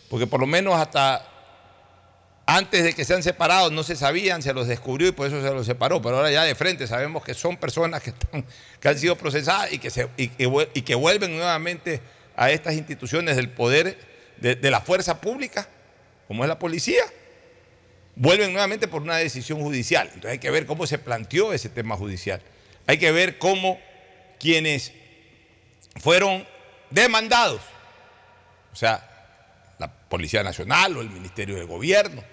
Porque 0.09 0.25
por 0.27 0.39
lo 0.39 0.47
menos 0.47 0.75
hasta 0.75 1.27
antes 2.45 2.83
de 2.83 2.93
que 2.93 3.05
sean 3.05 3.23
separados 3.23 3.71
no 3.71 3.83
se 3.83 3.95
sabían, 3.95 4.41
se 4.41 4.53
los 4.53 4.67
descubrió 4.67 5.07
y 5.07 5.11
por 5.11 5.27
eso 5.27 5.41
se 5.41 5.53
los 5.53 5.65
separó. 5.65 6.01
Pero 6.01 6.17
ahora 6.17 6.31
ya 6.31 6.43
de 6.43 6.55
frente 6.55 6.87
sabemos 6.87 7.23
que 7.23 7.33
son 7.33 7.55
personas 7.57 8.01
que, 8.01 8.09
están- 8.09 8.45
que 8.79 8.89
han 8.89 8.97
sido 8.97 9.15
procesadas 9.15 9.71
y 9.71 9.79
que, 9.79 9.89
se- 9.89 10.09
y 10.17 10.27
que 10.29 10.69
y 10.73 10.81
que 10.81 10.95
vuelven 10.95 11.35
nuevamente 11.37 12.01
a 12.35 12.49
estas 12.51 12.73
instituciones 12.73 13.35
del 13.35 13.49
poder, 13.49 13.97
de, 14.37 14.55
de 14.55 14.71
la 14.71 14.81
fuerza 14.81 15.21
pública, 15.21 15.67
como 16.27 16.43
es 16.43 16.47
la 16.49 16.57
policía, 16.59 17.03
vuelven 18.21 18.51
nuevamente 18.53 18.87
por 18.87 19.01
una 19.01 19.17
decisión 19.17 19.59
judicial. 19.61 20.05
Entonces 20.07 20.31
hay 20.33 20.37
que 20.39 20.51
ver 20.51 20.67
cómo 20.67 20.85
se 20.85 20.99
planteó 20.99 21.53
ese 21.53 21.69
tema 21.69 21.97
judicial. 21.97 22.39
Hay 22.85 22.99
que 22.99 23.11
ver 23.11 23.39
cómo 23.39 23.79
quienes 24.39 24.91
fueron 25.99 26.45
demandados, 26.91 27.61
o 28.71 28.75
sea, 28.75 29.07
la 29.79 29.91
Policía 29.91 30.43
Nacional 30.43 30.95
o 30.97 31.01
el 31.01 31.09
Ministerio 31.09 31.55
del 31.55 31.65
Gobierno, 31.65 32.23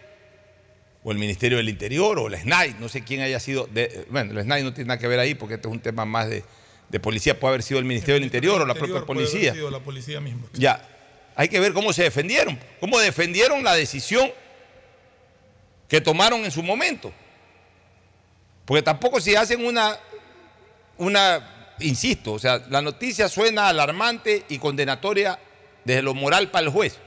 o 1.02 1.10
el 1.12 1.18
Ministerio 1.18 1.56
del 1.58 1.68
Interior, 1.70 2.18
o 2.18 2.26
el 2.28 2.36
SNAI, 2.36 2.76
no 2.80 2.88
sé 2.90 3.02
quién 3.02 3.20
haya 3.22 3.40
sido, 3.40 3.66
de- 3.66 4.06
bueno, 4.10 4.32
el 4.38 4.44
SNAI 4.44 4.62
no 4.64 4.74
tiene 4.74 4.88
nada 4.88 4.98
que 4.98 5.08
ver 5.08 5.18
ahí 5.18 5.34
porque 5.34 5.54
este 5.54 5.68
es 5.68 5.72
un 5.72 5.80
tema 5.80 6.04
más 6.04 6.28
de, 6.28 6.44
de 6.90 7.00
policía, 7.00 7.38
puede 7.40 7.54
haber 7.54 7.62
sido 7.62 7.78
el 7.78 7.86
Ministerio 7.86 8.14
del 8.16 8.24
Interior 8.24 8.60
o 8.60 8.66
la 8.66 8.74
propia 8.74 8.96
Interior 8.98 9.06
puede 9.06 9.20
haber 9.20 9.30
policía. 9.30 9.52
sido 9.54 9.70
la 9.70 9.80
policía 9.80 10.20
misma. 10.20 10.42
Ya, 10.52 10.86
hay 11.34 11.48
que 11.48 11.60
ver 11.60 11.72
cómo 11.72 11.92
se 11.94 12.02
defendieron, 12.02 12.58
cómo 12.80 12.98
defendieron 12.98 13.64
la 13.64 13.74
decisión 13.74 14.30
que 15.88 16.00
tomaron 16.00 16.44
en 16.44 16.50
su 16.50 16.62
momento. 16.62 17.12
Porque 18.64 18.82
tampoco 18.82 19.20
si 19.20 19.34
hacen 19.34 19.64
una, 19.64 19.98
una, 20.98 21.74
insisto, 21.80 22.34
o 22.34 22.38
sea, 22.38 22.62
la 22.68 22.82
noticia 22.82 23.28
suena 23.28 23.68
alarmante 23.68 24.44
y 24.48 24.58
condenatoria 24.58 25.38
desde 25.84 26.02
lo 26.02 26.12
moral 26.12 26.50
para 26.50 26.66
el 26.66 26.72
juez. 26.72 26.98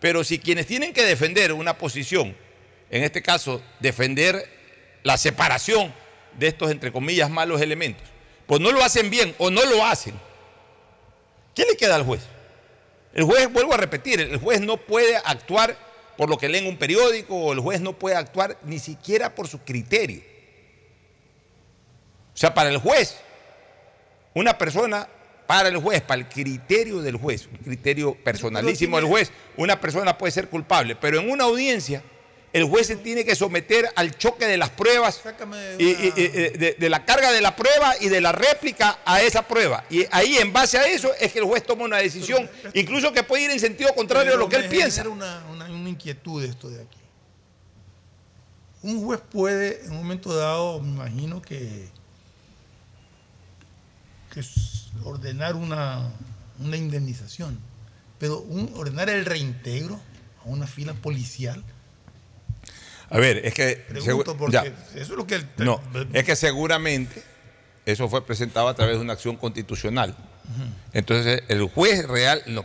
Pero 0.00 0.24
si 0.24 0.38
quienes 0.38 0.66
tienen 0.66 0.94
que 0.94 1.04
defender 1.04 1.52
una 1.52 1.76
posición, 1.76 2.34
en 2.90 3.04
este 3.04 3.22
caso, 3.22 3.62
defender 3.80 4.48
la 5.02 5.18
separación 5.18 5.92
de 6.38 6.48
estos, 6.48 6.70
entre 6.70 6.92
comillas, 6.92 7.28
malos 7.28 7.60
elementos, 7.60 8.08
pues 8.46 8.60
no 8.60 8.72
lo 8.72 8.82
hacen 8.82 9.10
bien 9.10 9.34
o 9.38 9.50
no 9.50 9.64
lo 9.64 9.84
hacen, 9.84 10.14
¿qué 11.54 11.64
le 11.64 11.76
queda 11.76 11.96
al 11.96 12.04
juez? 12.04 12.22
El 13.12 13.24
juez, 13.24 13.52
vuelvo 13.52 13.74
a 13.74 13.78
repetir, 13.78 14.20
el 14.20 14.38
juez 14.38 14.60
no 14.60 14.76
puede 14.76 15.16
actuar 15.16 15.76
por 16.16 16.28
lo 16.30 16.38
que 16.38 16.48
lee 16.48 16.58
en 16.58 16.66
un 16.66 16.76
periódico 16.78 17.34
o 17.36 17.52
el 17.52 17.60
juez 17.60 17.80
no 17.80 17.92
puede 17.92 18.16
actuar 18.16 18.56
ni 18.64 18.78
siquiera 18.78 19.34
por 19.34 19.48
su 19.48 19.60
criterio. 19.60 20.20
O 22.34 22.38
sea, 22.38 22.52
para 22.54 22.68
el 22.70 22.78
juez, 22.78 23.16
una 24.34 24.58
persona, 24.58 25.08
para 25.46 25.68
el 25.68 25.76
juez, 25.78 26.02
para 26.02 26.20
el 26.20 26.28
criterio 26.28 27.00
del 27.00 27.16
juez, 27.16 27.46
un 27.50 27.56
criterio 27.58 28.14
personalísimo 28.14 28.96
del 28.96 29.06
juez, 29.06 29.30
una 29.56 29.80
persona 29.80 30.18
puede 30.18 30.32
ser 30.32 30.48
culpable, 30.48 30.96
pero 30.96 31.20
en 31.20 31.30
una 31.30 31.44
audiencia 31.44 32.02
el 32.52 32.64
juez 32.64 32.86
se 32.86 32.96
tiene 32.96 33.24
que 33.24 33.34
someter 33.34 33.86
al 33.96 34.16
choque 34.16 34.46
de 34.46 34.56
las 34.56 34.70
pruebas 34.70 35.20
y, 35.78 35.84
y- 35.88 36.12
y- 36.16 36.28
de, 36.58 36.76
de 36.78 36.88
la 36.90 37.04
carga 37.04 37.30
de 37.32 37.40
la 37.42 37.54
prueba 37.54 37.94
y 38.00 38.08
de 38.08 38.20
la 38.20 38.32
réplica 38.32 38.98
a 39.04 39.20
esa 39.20 39.42
prueba. 39.46 39.84
Y 39.90 40.06
ahí 40.10 40.36
en 40.38 40.52
base 40.54 40.78
a 40.78 40.86
eso 40.86 41.12
es 41.20 41.32
que 41.32 41.38
el 41.40 41.44
juez 41.44 41.64
toma 41.64 41.84
una 41.84 41.98
decisión, 41.98 42.48
incluso 42.72 43.12
que 43.12 43.22
puede 43.22 43.44
ir 43.44 43.50
en 43.50 43.60
sentido 43.60 43.94
contrario 43.94 44.34
a 44.34 44.36
lo 44.36 44.48
que 44.48 44.56
él 44.56 44.62
piensa. 44.70 45.06
Una, 45.08 45.44
una- 45.50 45.65
una 45.86 45.90
inquietud 45.90 46.42
esto 46.42 46.68
de 46.68 46.82
aquí. 46.82 46.98
Un 48.82 49.04
juez 49.04 49.20
puede, 49.30 49.84
en 49.84 49.92
un 49.92 49.98
momento 49.98 50.34
dado, 50.34 50.80
me 50.80 50.88
imagino 50.90 51.40
que, 51.40 51.88
que 54.32 54.42
ordenar 55.04 55.54
una, 55.54 56.10
una 56.58 56.76
indemnización, 56.76 57.58
pero 58.18 58.40
un- 58.40 58.72
ordenar 58.74 59.08
el 59.08 59.24
reintegro 59.24 59.98
a 60.44 60.48
una 60.48 60.66
fila 60.66 60.92
policial. 60.94 61.62
A 63.08 63.18
ver, 63.18 63.44
es 63.46 63.54
que... 63.54 63.84
Pregunto 63.88 64.36
porque 64.36 64.52
ya. 64.52 64.64
eso 64.64 64.74
es 65.00 65.08
lo 65.10 65.26
que... 65.26 65.36
el- 65.36 65.48
No, 65.58 65.80
es 66.12 66.24
que 66.24 66.34
seguramente 66.36 67.22
eso 67.86 68.08
fue 68.08 68.26
presentado 68.26 68.68
a 68.68 68.74
través 68.74 68.96
de 68.96 69.02
una 69.02 69.12
acción 69.12 69.36
constitucional. 69.36 70.16
Entonces, 70.92 71.42
el 71.48 71.62
juez 71.68 72.06
real, 72.06 72.42
no, 72.46 72.64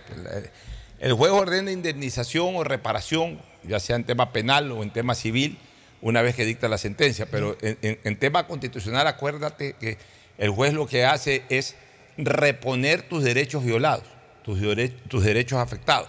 el 1.02 1.14
juez 1.14 1.32
ordena 1.32 1.72
indemnización 1.72 2.56
o 2.56 2.64
reparación, 2.64 3.41
ya 3.64 3.80
sea 3.82 3.97
en 3.97 4.06
tema 4.06 4.32
penal 4.32 4.72
o 4.72 4.84
en 4.84 4.91
tema 4.91 5.14
civil, 5.16 5.58
una 6.02 6.22
vez 6.22 6.36
que 6.36 6.45
dicta 6.45 6.68
la 6.70 6.78
sentencia. 6.78 7.26
Pero 7.26 7.58
en, 7.62 7.78
en- 7.82 7.99
en 8.04 8.18
tema 8.18 8.47
constitucional, 8.47 9.06
acuérdate 9.08 9.74
que 9.74 9.97
el 10.38 10.49
juez 10.52 10.74
lo 10.74 10.88
que 10.88 11.04
hace 11.06 11.43
es 11.49 11.76
reponer 12.18 13.02
tus 13.04 13.24
derechos 13.24 13.64
violados, 13.66 14.06
tus, 14.43 14.60
dere- 14.62 14.93
tus 15.10 15.24
derechos 15.24 15.60
afectados. 15.60 16.08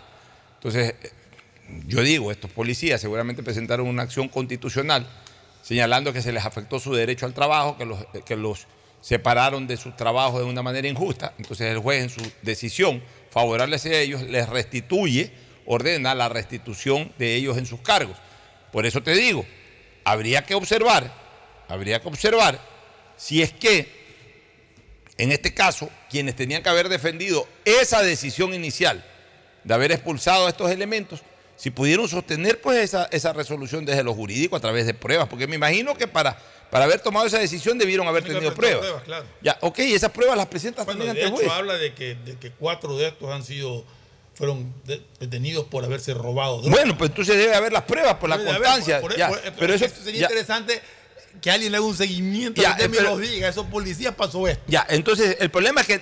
Entonces, 0.54 0.94
yo 1.86 2.02
digo, 2.02 2.30
estos 2.30 2.50
policías 2.50 3.00
seguramente 3.00 3.42
presentaron 3.42 3.86
una 3.88 4.02
acción 4.02 4.28
constitucional 4.28 5.06
señalando 5.62 6.12
que 6.12 6.20
se 6.22 6.32
les 6.32 6.44
afectó 6.44 6.78
su 6.80 6.92
derecho 6.94 7.24
al 7.24 7.34
trabajo, 7.34 7.78
que 7.78 7.84
los, 7.86 8.04
que 8.26 8.36
los 8.36 8.66
separaron 9.02 9.66
de 9.66 9.76
sus 9.76 9.94
trabajos 9.96 10.40
de 10.40 10.46
una 10.46 10.62
manera 10.62 10.88
injusta. 10.88 11.34
Entonces 11.36 11.70
el 11.70 11.78
juez 11.78 12.02
en 12.04 12.08
su 12.08 12.22
decisión 12.40 13.02
favorable 13.30 13.76
hacia 13.76 14.00
ellos 14.00 14.22
les 14.22 14.48
restituye 14.48 15.30
ordena 15.66 16.14
la 16.14 16.28
restitución 16.28 17.12
de 17.18 17.34
ellos 17.34 17.58
en 17.58 17.66
sus 17.66 17.80
cargos. 17.80 18.16
Por 18.72 18.86
eso 18.86 19.02
te 19.02 19.12
digo, 19.12 19.44
habría 20.04 20.44
que 20.44 20.54
observar, 20.54 21.12
habría 21.68 22.00
que 22.00 22.08
observar 22.08 22.58
si 23.16 23.42
es 23.42 23.52
que, 23.52 24.00
en 25.18 25.30
este 25.30 25.52
caso, 25.52 25.90
quienes 26.08 26.34
tenían 26.34 26.62
que 26.62 26.68
haber 26.68 26.88
defendido 26.88 27.46
esa 27.64 28.02
decisión 28.02 28.54
inicial 28.54 29.04
de 29.64 29.74
haber 29.74 29.92
expulsado 29.92 30.46
a 30.46 30.50
estos 30.50 30.70
elementos, 30.70 31.22
si 31.62 31.70
pudieron 31.70 32.08
sostener 32.08 32.60
pues 32.60 32.78
esa, 32.78 33.04
esa 33.12 33.32
resolución 33.32 33.84
desde 33.84 34.02
lo 34.02 34.14
jurídico 34.14 34.56
a 34.56 34.60
través 34.60 34.84
de 34.84 34.94
pruebas, 34.94 35.28
porque 35.28 35.46
me 35.46 35.54
imagino 35.54 35.94
que 35.96 36.08
para, 36.08 36.36
para 36.72 36.86
haber 36.86 36.98
tomado 36.98 37.24
esa 37.24 37.38
decisión 37.38 37.78
debieron 37.78 38.08
haber 38.08 38.24
Tienen 38.24 38.40
tenido 38.40 38.52
pruebas. 38.56 38.80
pruebas, 38.80 39.02
claro. 39.04 39.26
Ya, 39.42 39.56
ok, 39.60 39.78
esas 39.78 40.10
pruebas 40.10 40.36
las 40.36 40.48
presentas 40.48 40.84
Bueno, 40.84 41.04
también 41.04 41.14
de 41.14 41.22
ante 41.30 41.36
hecho 41.36 41.46
juez. 41.48 41.56
habla 41.56 41.74
de 41.78 41.94
que, 41.94 42.16
de 42.16 42.36
que 42.36 42.50
cuatro 42.50 42.96
de 42.96 43.06
estos 43.06 43.30
han 43.30 43.44
sido 43.44 43.84
fueron 44.34 44.74
de- 44.86 45.02
detenidos 45.20 45.66
por 45.66 45.84
haberse 45.84 46.14
robado 46.14 46.62
droga. 46.62 46.74
Bueno, 46.74 46.98
pues 46.98 47.10
entonces 47.10 47.36
debe 47.36 47.54
haber 47.54 47.72
las 47.72 47.82
pruebas 47.84 48.14
por 48.16 48.28
la 48.28 48.38
Debe 48.38 48.50
de 48.50 48.56
haber, 48.56 48.66
constancia. 48.68 49.00
por- 49.00 49.10
por- 49.12 49.18
ya, 49.18 49.28
por- 49.28 49.40
pero 49.56 49.74
eso 49.74 49.86
sería 50.02 50.22
ya- 50.22 50.26
interesante 50.26 50.82
que 51.40 51.48
alguien 51.48 51.70
le 51.70 51.78
haga 51.78 51.86
un 51.86 51.96
seguimiento, 51.96 52.60
Ya, 52.60 52.74
que 52.76 52.84
eh, 52.84 52.88
me 52.88 52.96
pero- 52.96 53.10
lo 53.10 53.18
diga, 53.18 53.48
esos 53.48 53.66
policías 53.66 54.16
pasó 54.16 54.48
esto. 54.48 54.64
Ya, 54.66 54.84
entonces 54.90 55.36
el 55.38 55.48
problema 55.50 55.82
es 55.82 55.86
que 55.86 56.00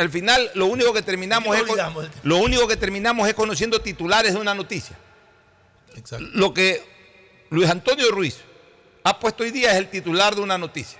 al 0.00 0.10
final 0.10 0.50
lo 0.54 0.66
único 0.66 0.92
que 0.92 1.02
terminamos 1.02 1.56
es 1.56 1.62
con- 1.64 2.10
lo 2.22 2.36
único 2.38 2.66
que 2.66 2.76
terminamos 2.76 3.28
es 3.28 3.34
conociendo 3.34 3.80
titulares 3.80 4.32
de 4.34 4.40
una 4.40 4.54
noticia. 4.54 4.96
Exacto. 5.96 6.24
Lo 6.32 6.54
que 6.54 6.82
Luis 7.50 7.68
Antonio 7.68 8.10
Ruiz 8.10 8.38
ha 9.04 9.18
puesto 9.18 9.42
hoy 9.44 9.50
día 9.50 9.72
es 9.72 9.76
el 9.76 9.88
titular 9.90 10.34
de 10.34 10.40
una 10.40 10.56
noticia. 10.58 10.98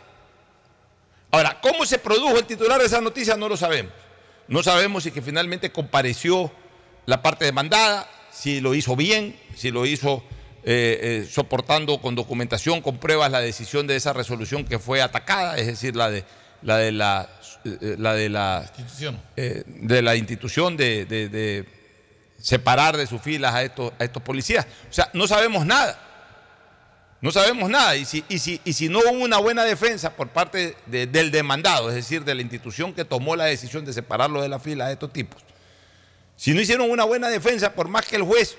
Ahora, 1.31 1.61
¿cómo 1.61 1.87
se 1.87 1.99
produjo 1.99 2.37
el 2.39 2.45
titular 2.45 2.81
de 2.81 2.87
esa 2.87 3.01
noticia? 3.01 3.37
No 3.37 3.49
lo 3.49 3.57
sabemos. 3.57 3.93
No 4.49 4.63
sabemos 4.63 5.05
si 5.05 5.13
que 5.13 5.23
finalmente 5.23 5.71
compareció 5.71 6.51
la 7.07 7.23
parte 7.23 7.45
demandada, 7.45 8.09
si 8.33 8.61
lo 8.61 8.75
hizo 8.75 8.97
bien, 8.97 9.39
si 9.57 9.71
lo 9.71 9.87
hizo 9.87 10.25
eh, 10.65 11.23
eh, 11.25 11.29
soportando 11.31 12.01
con 12.01 12.15
documentación, 12.17 12.81
con 12.83 12.99
pruebas 12.99 13.31
la 13.31 13.41
decisión 13.41 13.87
de 13.87 13.97
esa 13.97 14.13
resolución 14.13 14.65
que 14.65 14.79
fue 14.79 15.01
atacada, 15.03 15.57
es 15.57 15.67
decir, 15.67 15.95
la 15.97 16.11
de 16.11 16.25
la 16.63 16.77
de 16.77 16.93
la, 16.93 17.31
la 17.65 18.15
de 18.15 18.29
la 18.29 18.63
Institución. 18.77 19.21
eh, 19.37 19.63
de 19.67 20.03
la 20.03 20.17
institución 20.17 20.77
de, 20.77 21.05
de- 21.07 21.29
de 21.29 21.65
separar 22.41 22.97
de 22.97 23.07
sus 23.07 23.21
filas 23.21 23.55
a 23.55 23.63
estos, 23.63 23.93
a 23.99 24.05
estos 24.05 24.23
policías. 24.23 24.67
O 24.89 24.93
sea, 24.93 25.11
no 25.13 25.27
sabemos 25.27 25.67
nada. 25.67 26.07
No 27.21 27.31
sabemos 27.31 27.69
nada. 27.69 27.97
Y 27.97 28.07
si, 28.07 28.25
y 28.31 28.39
si, 28.39 28.61
y 28.65 28.73
si 28.73 28.89
no 28.89 29.01
hubo 29.01 29.11
una 29.11 29.37
buena 29.37 29.63
defensa 29.65 30.17
por 30.17 30.29
parte 30.29 30.75
de- 30.87 31.07
del 31.07 31.31
demandado, 31.31 31.91
es 31.91 31.95
decir, 31.97 32.25
de 32.25 32.35
la 32.35 32.41
institución 32.41 32.95
que 32.95 33.05
tomó 33.05 33.37
la 33.37 33.45
decisión 33.45 33.85
de 33.85 33.93
separarlo 33.93 34.41
de 34.41 34.49
la 34.49 34.59
fila 34.59 34.87
a 34.87 34.93
estos 34.93 35.13
tipos, 35.13 35.43
si 36.37 36.55
no 36.55 36.61
hicieron 36.63 36.91
una 36.91 37.05
buena 37.05 37.29
defensa, 37.29 37.75
por 37.75 37.89
más 37.89 38.07
que 38.07 38.17
el 38.17 38.23
juez 38.23 38.57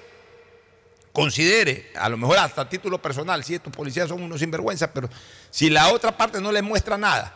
considere, 1.12 1.92
a 1.96 2.08
lo 2.08 2.18
mejor 2.18 2.38
hasta 2.38 2.62
a 2.62 2.70
título 2.70 3.02
personal, 3.02 3.44
si 3.44 3.56
estos 3.56 3.74
policías 3.76 4.08
son 4.08 4.22
unos 4.22 4.40
sinvergüenzas, 4.40 4.90
pero 4.94 5.10
si 5.50 5.70
la 5.70 5.90
otra 5.92 6.16
parte 6.16 6.40
no 6.40 6.52
les 6.52 6.64
muestra 6.64 6.98
nada 6.98 7.36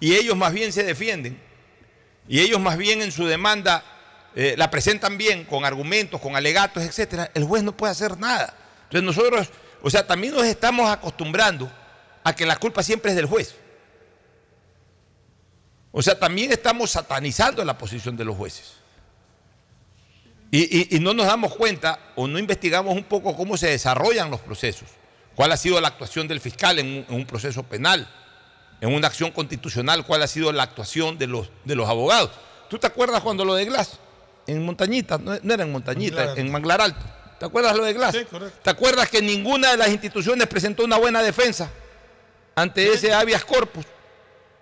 y 0.00 0.14
ellos 0.14 0.36
más 0.36 0.52
bien 0.52 0.72
se 0.72 0.82
defienden 0.82 1.40
y 2.28 2.40
ellos 2.40 2.60
más 2.60 2.76
bien 2.76 3.02
en 3.02 3.12
su 3.12 3.24
demanda 3.26 3.82
eh, 4.34 4.54
la 4.58 4.70
presentan 4.70 5.16
bien, 5.16 5.44
con 5.44 5.64
argumentos, 5.64 6.20
con 6.20 6.36
alegatos, 6.36 6.82
etcétera, 6.82 7.30
el 7.34 7.44
juez 7.44 7.62
no 7.62 7.74
puede 7.76 7.92
hacer 7.92 8.18
nada. 8.18 8.54
Entonces 8.84 9.02
nosotros, 9.02 9.48
o 9.82 9.88
sea, 9.88 10.06
también 10.06 10.34
nos 10.34 10.44
estamos 10.44 10.90
acostumbrando 10.90 11.72
a 12.22 12.34
que 12.34 12.44
la 12.44 12.56
culpa 12.56 12.82
siempre 12.82 13.12
es 13.12 13.16
del 13.16 13.26
juez. 13.26 13.54
O 15.92 16.02
sea, 16.02 16.18
también 16.18 16.52
estamos 16.52 16.90
satanizando 16.90 17.64
la 17.64 17.78
posición 17.78 18.16
de 18.16 18.24
los 18.24 18.36
jueces. 18.36 18.74
Y, 20.50 20.94
y- 20.94 21.00
no 21.00 21.14
nos 21.14 21.26
damos 21.26 21.54
cuenta 21.56 21.98
o 22.14 22.26
no 22.28 22.38
investigamos 22.38 22.94
un 22.94 23.04
poco 23.04 23.34
cómo 23.36 23.56
se 23.56 23.68
desarrollan 23.68 24.30
los 24.30 24.40
procesos, 24.40 24.88
cuál 25.34 25.52
ha 25.52 25.56
sido 25.56 25.80
la 25.80 25.88
actuación 25.88 26.28
del 26.28 26.40
fiscal 26.40 26.78
en 26.78 27.04
un 27.08 27.26
proceso 27.26 27.62
penal, 27.62 28.08
en 28.80 28.94
una 28.94 29.08
acción 29.08 29.30
constitucional, 29.30 30.04
cuál 30.04 30.22
ha 30.22 30.26
sido 30.26 30.52
la 30.52 30.64
actuación 30.64 31.18
de 31.18 31.26
los, 31.26 31.50
de 31.64 31.74
los 31.74 31.88
abogados. 31.88 32.30
¿Tú 32.68 32.78
te 32.78 32.86
acuerdas 32.86 33.22
cuando 33.22 33.44
lo 33.44 33.54
de 33.54 33.64
Glass? 33.64 33.98
En 34.46 34.64
Montañita, 34.64 35.18
no, 35.18 35.36
no 35.42 35.54
era 35.54 35.64
en 35.64 35.72
Montañita, 35.72 36.16
Manglar 36.16 36.38
en 36.38 36.52
Manglar 36.52 36.80
Alto. 36.80 37.04
¿Te 37.38 37.46
acuerdas 37.46 37.76
lo 37.76 37.84
de 37.84 37.92
Glass? 37.92 38.14
Sí, 38.14 38.24
correcto. 38.24 38.58
¿Te 38.62 38.70
acuerdas 38.70 39.08
que 39.08 39.20
ninguna 39.20 39.72
de 39.72 39.76
las 39.76 39.88
instituciones 39.88 40.46
presentó 40.46 40.84
una 40.84 40.96
buena 40.96 41.22
defensa 41.22 41.70
ante 42.54 42.92
ese 42.92 43.12
habeas 43.12 43.44
corpus? 43.44 43.84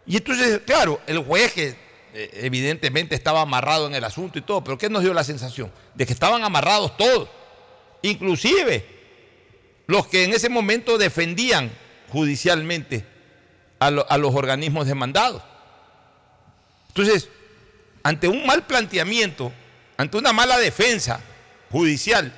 Y 0.06 0.16
entonces, 0.16 0.60
claro, 0.66 1.00
el 1.06 1.18
juez 1.18 1.52
que 1.52 1.76
eh, 2.14 2.30
evidentemente 2.42 3.14
estaba 3.14 3.40
amarrado 3.40 3.86
en 3.86 3.94
el 3.94 4.04
asunto 4.04 4.38
y 4.38 4.42
todo, 4.42 4.62
pero 4.62 4.78
¿qué 4.78 4.88
nos 4.88 5.02
dio 5.02 5.14
la 5.14 5.24
sensación? 5.24 5.70
De 5.94 6.06
que 6.06 6.12
estaban 6.12 6.44
amarrados 6.44 6.96
todos, 6.96 7.28
inclusive 8.02 8.86
los 9.86 10.06
que 10.06 10.24
en 10.24 10.32
ese 10.32 10.48
momento 10.48 10.98
defendían 10.98 11.70
judicialmente 12.10 13.04
a, 13.86 13.90
lo- 13.90 14.10
a 14.10 14.18
los 14.18 14.34
organismos 14.34 14.86
demandados. 14.86 15.42
Entonces, 16.88 17.28
ante 18.02 18.28
un 18.28 18.46
mal 18.46 18.66
planteamiento, 18.66 19.52
ante 19.96 20.16
una 20.16 20.32
mala 20.32 20.58
defensa 20.58 21.20
judicial 21.70 22.32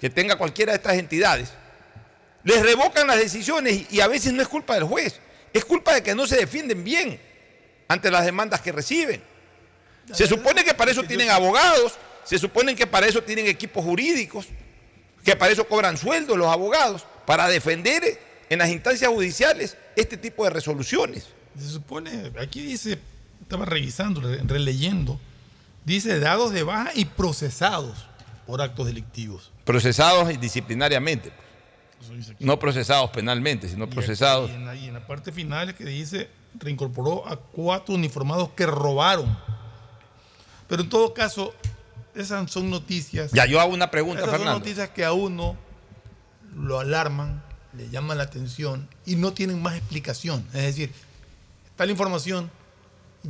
que 0.00 0.10
tenga 0.10 0.36
cualquiera 0.36 0.72
de 0.72 0.76
estas 0.76 0.94
entidades, 0.98 1.52
les 2.42 2.62
revocan 2.62 3.06
las 3.06 3.18
decisiones 3.18 3.86
y 3.90 4.00
a 4.00 4.08
veces 4.08 4.32
no 4.32 4.42
es 4.42 4.48
culpa 4.48 4.74
del 4.74 4.84
juez, 4.84 5.18
es 5.52 5.64
culpa 5.64 5.94
de 5.94 6.02
que 6.02 6.14
no 6.14 6.26
se 6.26 6.36
defienden 6.36 6.84
bien 6.84 7.20
ante 7.88 8.10
las 8.10 8.24
demandas 8.24 8.60
que 8.60 8.72
reciben. 8.72 9.22
Se 10.12 10.26
supone 10.26 10.64
que 10.64 10.74
para 10.74 10.90
eso 10.90 11.02
tienen 11.04 11.30
abogados, 11.30 11.94
se 12.24 12.38
supone 12.38 12.74
que 12.76 12.86
para 12.86 13.06
eso 13.06 13.22
tienen 13.22 13.46
equipos 13.46 13.82
jurídicos, 13.82 14.46
que 15.24 15.34
para 15.34 15.52
eso 15.52 15.66
cobran 15.66 15.96
sueldo 15.96 16.36
los 16.36 16.52
abogados, 16.52 17.06
para 17.24 17.48
defender 17.48 18.20
en 18.50 18.58
las 18.58 18.68
instancias 18.70 19.10
judiciales 19.10 19.76
este 19.96 20.16
tipo 20.16 20.44
de 20.44 20.50
resoluciones. 20.50 21.28
Se 21.58 21.68
supone, 21.68 22.32
aquí 22.40 22.60
dice, 22.62 22.98
estaba 23.42 23.64
revisando, 23.64 24.20
re- 24.20 24.40
releyendo, 24.44 25.18
dice 25.84 26.18
dados 26.18 26.52
de 26.52 26.62
baja 26.62 26.90
y 26.94 27.04
procesados 27.04 28.06
por 28.46 28.60
actos 28.60 28.86
delictivos. 28.86 29.52
Procesados 29.64 30.38
disciplinariamente, 30.40 31.32
Eso 32.02 32.12
dice 32.14 32.32
aquí. 32.32 32.44
no 32.44 32.58
procesados 32.58 33.10
penalmente, 33.10 33.68
sino 33.68 33.84
Y 33.84 33.86
aquí, 33.86 33.94
procesados. 33.94 34.50
en, 34.50 34.66
la, 34.66 34.74
y 34.74 34.88
en 34.88 34.94
la 34.94 35.06
parte 35.06 35.30
final 35.32 35.70
es 35.70 35.74
que 35.76 35.84
dice, 35.84 36.28
reincorporó 36.58 37.26
a 37.28 37.36
cuatro 37.36 37.94
uniformados 37.94 38.50
que 38.50 38.66
robaron. 38.66 39.38
Pero 40.68 40.82
en 40.82 40.88
todo 40.88 41.14
caso, 41.14 41.54
esas 42.14 42.50
son 42.50 42.68
noticias. 42.70 43.30
Ya, 43.32 43.46
yo 43.46 43.60
hago 43.60 43.72
una 43.72 43.90
pregunta, 43.90 44.20
esas 44.20 44.30
son 44.32 44.38
Fernando. 44.40 44.58
noticias 44.60 44.88
que 44.90 45.04
a 45.04 45.12
uno 45.12 45.56
lo 46.54 46.80
alarman, 46.80 47.42
le 47.76 47.88
llaman 47.90 48.18
la 48.18 48.24
atención 48.24 48.88
y 49.06 49.16
no 49.16 49.32
tienen 49.32 49.60
más 49.62 49.76
explicación. 49.76 50.46
Es 50.54 50.62
decir, 50.62 50.90
está 51.66 51.84
la 51.86 51.92
información, 51.92 52.50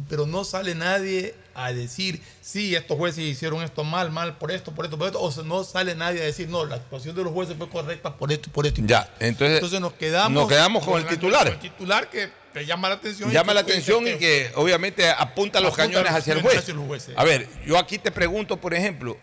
pero 0.09 0.27
no 0.27 0.45
sale 0.45 0.75
nadie 0.75 1.35
a 1.55 1.73
decir, 1.73 2.21
sí, 2.43 2.75
estos 2.75 2.97
jueces 2.99 3.25
hicieron 3.25 3.63
esto 3.63 3.85
mal, 3.85 4.11
mal, 4.11 4.37
por 4.39 4.51
esto, 4.51 4.73
por 4.73 4.85
esto, 4.85 4.99
por 4.99 5.07
esto. 5.07 5.23
O 5.23 5.31
sea, 5.31 5.45
no 5.45 5.63
sale 5.65 5.95
nadie 5.95 6.21
a 6.21 6.25
decir, 6.25 6.49
no, 6.49 6.65
la 6.67 6.75
actuación 6.77 7.15
de 7.15 7.23
los 7.23 7.33
jueces 7.33 7.57
fue 7.57 7.69
correcta 7.71 8.17
por 8.17 8.33
esto 8.33 8.49
y 8.49 8.53
por 8.53 8.67
esto. 8.67 8.81
y 8.81 8.83
por 8.83 8.91
Ya, 8.91 9.01
esto". 9.03 9.15
entonces, 9.21 9.55
Entonces 9.57 9.81
nos 9.81 9.93
quedamos, 9.95 10.33
nos 10.33 10.49
quedamos 10.49 10.85
con 10.85 10.99
el 10.99 11.05
la- 11.05 11.11
titular. 11.11 11.45
con 11.45 11.53
el 11.55 11.61
titular 11.61 12.11
que 12.11 12.29
te 12.53 12.67
llama 12.67 12.89
la 12.89 12.97
atención. 12.97 13.31
y 13.31 13.33
Llama 13.33 13.55
la 13.55 13.61
atención 13.61 14.07
y 14.07 14.15
que 14.17 14.51
obviamente 14.57 15.09
apunta 15.09 15.61
los 15.61 15.73
Apunta 15.73 15.87
cañones 15.87 16.13
hacia 16.13 16.35
el 16.35 16.43
juez. 16.43 16.59
hacia 16.59 16.75
los 16.75 16.87
jueces. 16.87 17.15
A 17.17 17.23
ver, 17.25 17.49
yo 17.67 17.79
aquí 17.79 17.99
te 17.99 18.11
pregunto, 18.11 18.61
por 18.61 18.75
ejemplo, 18.75 19.17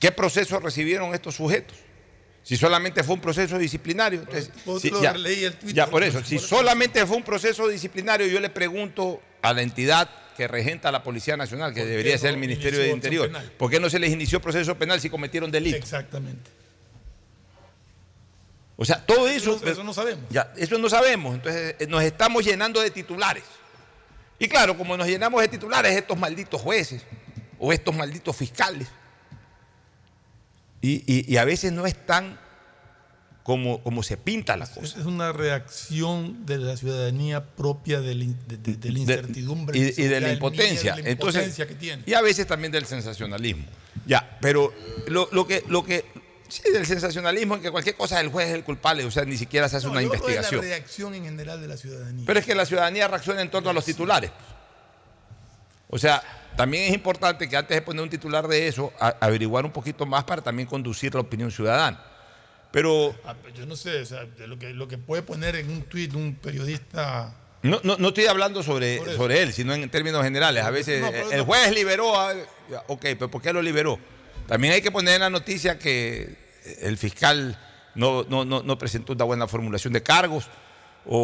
¿qué 0.00 0.10
proceso 0.10 0.58
recibieron 0.58 1.14
estos 1.14 1.34
sujetos? 1.34 1.76
Si 2.46 2.56
solamente 2.56 3.02
fue 3.02 3.16
un 3.16 3.20
proceso 3.20 3.58
disciplinario. 3.58 4.20
entonces, 4.20 4.52
si- 4.80 4.92
ya, 5.02 5.14
leí 5.14 5.42
el 5.42 5.54
Twitter. 5.54 5.74
ya, 5.74 5.88
por 5.88 6.04
eso, 6.04 6.22
si 6.22 6.38
solamente 6.38 7.04
fue 7.04 7.16
un 7.16 7.24
proceso 7.24 7.66
disciplinario, 7.66 8.24
yo 8.28 8.38
le 8.38 8.50
pregunto 8.50 9.20
a 9.42 9.52
la 9.52 9.62
entidad 9.62 10.08
que 10.36 10.46
regenta 10.46 10.92
la 10.92 11.02
Policía 11.02 11.36
Nacional, 11.36 11.74
que 11.74 11.80
¿Por 11.80 11.86
qué 11.86 11.90
debería 11.90 12.16
ser 12.16 12.30
el 12.30 12.36
Ministerio 12.36 12.78
de 12.78 12.90
inició 12.90 12.96
acción 12.98 13.14
Interior, 13.14 13.26
penal? 13.42 13.52
¿por 13.58 13.68
qué 13.68 13.80
no 13.80 13.90
se 13.90 13.98
les 13.98 14.12
inició 14.12 14.40
proceso 14.40 14.78
penal 14.78 15.00
si 15.00 15.10
cometieron 15.10 15.50
delito? 15.50 15.76
Exactamente. 15.76 16.48
O 18.76 18.84
sea, 18.84 19.04
todo 19.04 19.26
eso... 19.26 19.56
Eso, 19.56 19.66
eso 19.66 19.82
no 19.82 19.92
sabemos. 19.92 20.22
Ya, 20.30 20.52
eso 20.56 20.78
no 20.78 20.88
sabemos. 20.88 21.34
Entonces 21.34 21.74
eh, 21.80 21.86
nos 21.88 22.04
estamos 22.04 22.44
llenando 22.44 22.80
de 22.80 22.92
titulares. 22.92 23.42
Y 24.38 24.46
claro, 24.46 24.78
como 24.78 24.96
nos 24.96 25.08
llenamos 25.08 25.40
de 25.40 25.48
titulares, 25.48 25.96
estos 25.96 26.16
malditos 26.16 26.60
jueces 26.60 27.02
o 27.58 27.72
estos 27.72 27.92
malditos 27.92 28.36
fiscales. 28.36 28.86
Y, 30.86 31.02
y- 31.06 31.24
y 31.32 31.36
a 31.38 31.44
veces 31.44 31.72
no 31.72 31.84
es 31.86 31.94
tan 32.06 32.38
como, 33.42 33.82
como 33.82 34.02
se 34.02 34.16
pinta 34.16 34.56
la 34.56 34.66
cosa. 34.66 34.98
Es 35.00 35.04
una 35.06 35.32
reacción 35.32 36.46
de 36.46 36.58
la 36.58 36.76
ciudadanía 36.76 37.44
propia 37.44 38.00
de 38.00 38.14
la, 38.14 38.24
de- 38.48 38.56
de- 38.56 38.76
de 38.76 38.90
la 38.92 38.98
incertidumbre. 39.00 39.78
y, 39.78 39.82
y 39.82 40.04
de 40.06 40.20
la 40.20 40.32
impotencia. 40.32 40.94
miedo, 40.94 41.08
Entonces, 41.08 41.42
impotencia 41.42 41.66
que 41.66 41.74
tiene. 41.74 42.02
y 42.06 42.14
a 42.14 42.20
veces 42.22 42.46
también 42.46 42.70
del 42.72 42.86
sensacionalismo. 42.86 43.64
Ya, 44.06 44.38
pero 44.40 44.72
lo, 45.08 45.28
lo 45.32 45.46
que, 45.46 45.64
lo 45.68 45.84
que, 45.84 46.04
sí, 46.48 46.62
del 46.72 46.86
sensacionalismo 46.86 47.54
en 47.56 47.62
que 47.62 47.70
cualquier 47.72 47.96
cosa 47.96 48.20
el 48.20 48.28
juez 48.28 48.48
es 48.48 48.54
el 48.54 48.62
culpable, 48.64 49.04
o 49.04 49.10
sea, 49.10 49.24
ni 49.24 49.36
siquiera 49.36 49.68
se 49.68 49.76
hace 49.78 49.86
No, 49.86 49.92
una 49.92 50.02
yo 50.02 50.06
investigación. 50.08 50.60
la 50.60 50.68
reacción 50.68 51.14
en 51.14 51.24
general 51.24 51.60
de 51.60 51.68
la 51.68 51.76
ciudadanía. 51.76 52.24
Pero 52.26 52.38
es 52.40 52.46
que 52.46 52.54
la 52.54 52.66
ciudadanía 52.66 53.08
reacciona 53.08 53.42
en 53.42 53.50
torno 53.50 53.70
a 53.70 53.72
los 53.72 53.84
titulares. 53.84 54.30
O 55.88 55.98
sea, 55.98 56.22
también 56.56 56.84
es 56.84 56.94
importante 56.94 57.48
que 57.48 57.56
antes 57.56 57.76
de 57.76 57.82
poner 57.82 58.02
un 58.02 58.10
titular 58.10 58.46
de 58.48 58.66
eso, 58.68 58.92
a- 58.98 59.16
averiguar 59.20 59.64
un 59.64 59.72
poquito 59.72 60.06
más 60.06 60.24
para 60.24 60.42
también 60.42 60.68
conducir 60.68 61.14
la 61.14 61.20
opinión 61.20 61.50
ciudadana. 61.50 62.00
Pero 62.72 63.14
Ah, 63.24 63.34
pero 63.42 63.54
Yo 63.54 63.66
no 63.66 63.76
sé, 63.76 64.00
o 64.00 64.06
sea, 64.06 64.26
lo, 64.46 64.58
que, 64.58 64.70
lo 64.70 64.88
que 64.88 64.98
puede 64.98 65.22
poner 65.22 65.56
en 65.56 65.70
un 65.70 65.82
tuit 65.82 66.14
un 66.14 66.34
periodista. 66.34 67.32
no, 67.62 67.80
no, 67.84 67.96
no 67.98 68.08
estoy 68.08 68.26
hablando 68.26 68.62
sobre, 68.62 68.98
sobre 69.16 69.42
él, 69.42 69.52
sino 69.52 69.72
en 69.74 69.88
términos 69.90 70.22
generales. 70.22 70.64
A 70.64 70.70
veces 70.70 71.00
No, 71.00 71.08
el 71.30 71.42
juez 71.42 71.72
liberó, 71.74 72.18
a- 72.18 72.34
ok, 72.88 73.00
pero 73.02 73.30
¿por 73.30 73.40
qué 73.42 73.52
lo 73.52 73.62
liberó? 73.62 73.98
También 74.46 74.74
hay 74.74 74.82
que 74.82 74.90
poner 74.90 75.14
en 75.14 75.20
la 75.22 75.30
noticia 75.30 75.78
que 75.78 76.36
el 76.82 76.96
fiscal 76.98 77.58
no, 77.94 78.24
no, 78.28 78.44
no, 78.44 78.62
no 78.62 78.78
presentó 78.78 79.12
una 79.14 79.24
buena 79.24 79.46
formulación 79.48 79.92
de 79.92 80.02
cargos 80.02 80.48
o, 81.06 81.18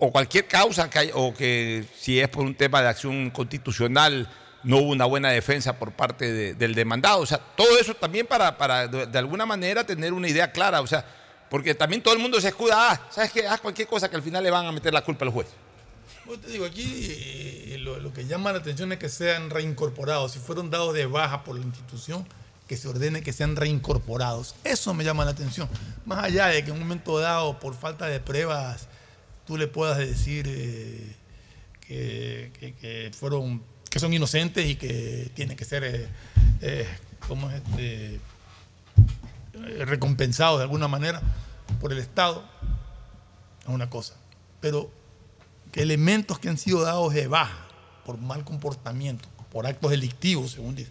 o- 0.00 0.06
o 0.06 0.12
cualquier 0.12 0.46
causa 0.46 0.88
que 0.88 0.98
hay, 0.98 1.10
o 1.12 1.34
que 1.34 1.84
si 1.98 2.20
es 2.20 2.28
por 2.28 2.44
un 2.44 2.54
tema 2.54 2.80
de 2.82 2.88
acción 2.88 3.30
constitucional 3.30 4.28
no 4.64 4.78
hubo 4.78 4.92
una 4.92 5.04
buena 5.04 5.30
defensa 5.30 5.78
por 5.78 5.92
parte 5.92 6.32
de- 6.32 6.54
del 6.54 6.74
demandado. 6.74 7.20
O 7.20 7.26
sea, 7.26 7.38
todo 7.38 7.78
eso 7.78 7.94
también 7.94 8.26
para, 8.26 8.56
para 8.58 8.88
de, 8.88 9.18
alguna 9.18 9.46
manera 9.46 9.84
tener 9.84 10.12
una 10.12 10.28
idea 10.28 10.50
clara. 10.50 10.80
O 10.80 10.86
sea, 10.86 11.04
porque 11.50 11.74
también 11.74 12.02
todo 12.02 12.14
el 12.14 12.20
mundo 12.20 12.40
se 12.40 12.48
escuda, 12.48 12.92
ah, 12.92 13.00
¿sabes 13.10 13.30
qué? 13.30 13.46
Haz 13.46 13.60
cualquier 13.60 13.86
cosa 13.86 14.08
que 14.08 14.16
al 14.16 14.22
final 14.22 14.42
le 14.42 14.50
van 14.50 14.66
a 14.66 14.72
meter 14.72 14.92
la 14.92 15.02
culpa 15.02 15.24
al 15.24 15.30
juez. 15.30 15.46
Yo 16.26 16.38
te 16.38 16.48
digo, 16.48 16.64
aquí 16.64 17.06
eh, 17.10 17.76
lo, 17.78 18.12
que 18.12 18.24
llama 18.26 18.50
la 18.52 18.58
atención 18.58 18.90
es 18.92 18.98
que 18.98 19.10
sean 19.10 19.50
reincorporados. 19.50 20.32
Si 20.32 20.38
fueron 20.38 20.70
dados 20.70 20.94
de 20.94 21.04
baja 21.06 21.44
por 21.44 21.56
la 21.56 21.62
institución, 21.62 22.26
que 22.66 22.78
se 22.78 22.88
ordene 22.88 23.22
que 23.22 23.34
sean 23.34 23.56
reincorporados. 23.56 24.54
Eso 24.64 24.94
me 24.94 25.04
llama 25.04 25.26
la 25.26 25.32
atención. 25.32 25.68
Más 26.06 26.24
allá 26.24 26.46
de 26.46 26.64
que 26.64 26.70
en 26.70 26.76
un 26.76 26.82
momento 26.82 27.18
dado, 27.18 27.60
por 27.60 27.74
falta 27.74 28.06
de 28.06 28.20
pruebas, 28.20 28.88
tú 29.46 29.58
le 29.58 29.66
puedas 29.66 29.98
decir 29.98 30.46
eh, 30.48 31.14
que 31.86 33.10
fueron, 33.14 33.62
que 33.94 34.00
son 34.00 34.12
inocentes 34.12 34.66
y 34.66 34.74
que 34.74 35.30
tienen 35.34 35.56
que 35.56 35.64
ser, 35.64 35.84
eh, 35.84 36.08
eh, 36.62 36.84
¿cómo 37.28 37.48
es 37.48 37.62
este? 37.62 38.18
Recompensados 39.84 40.58
de 40.58 40.64
alguna 40.64 40.88
manera 40.88 41.22
por 41.80 41.92
el 41.92 41.98
Estado, 41.98 42.44
es 43.62 43.68
una 43.68 43.88
cosa. 43.88 44.14
Pero 44.60 44.90
que 45.70 45.82
elementos 45.82 46.40
que 46.40 46.48
han 46.48 46.58
sido 46.58 46.82
dados 46.82 47.14
de 47.14 47.28
baja 47.28 47.68
por 48.04 48.18
mal 48.18 48.44
comportamiento, 48.44 49.28
por 49.52 49.64
actos 49.64 49.92
delictivos, 49.92 50.50
según 50.50 50.74
dice, 50.74 50.90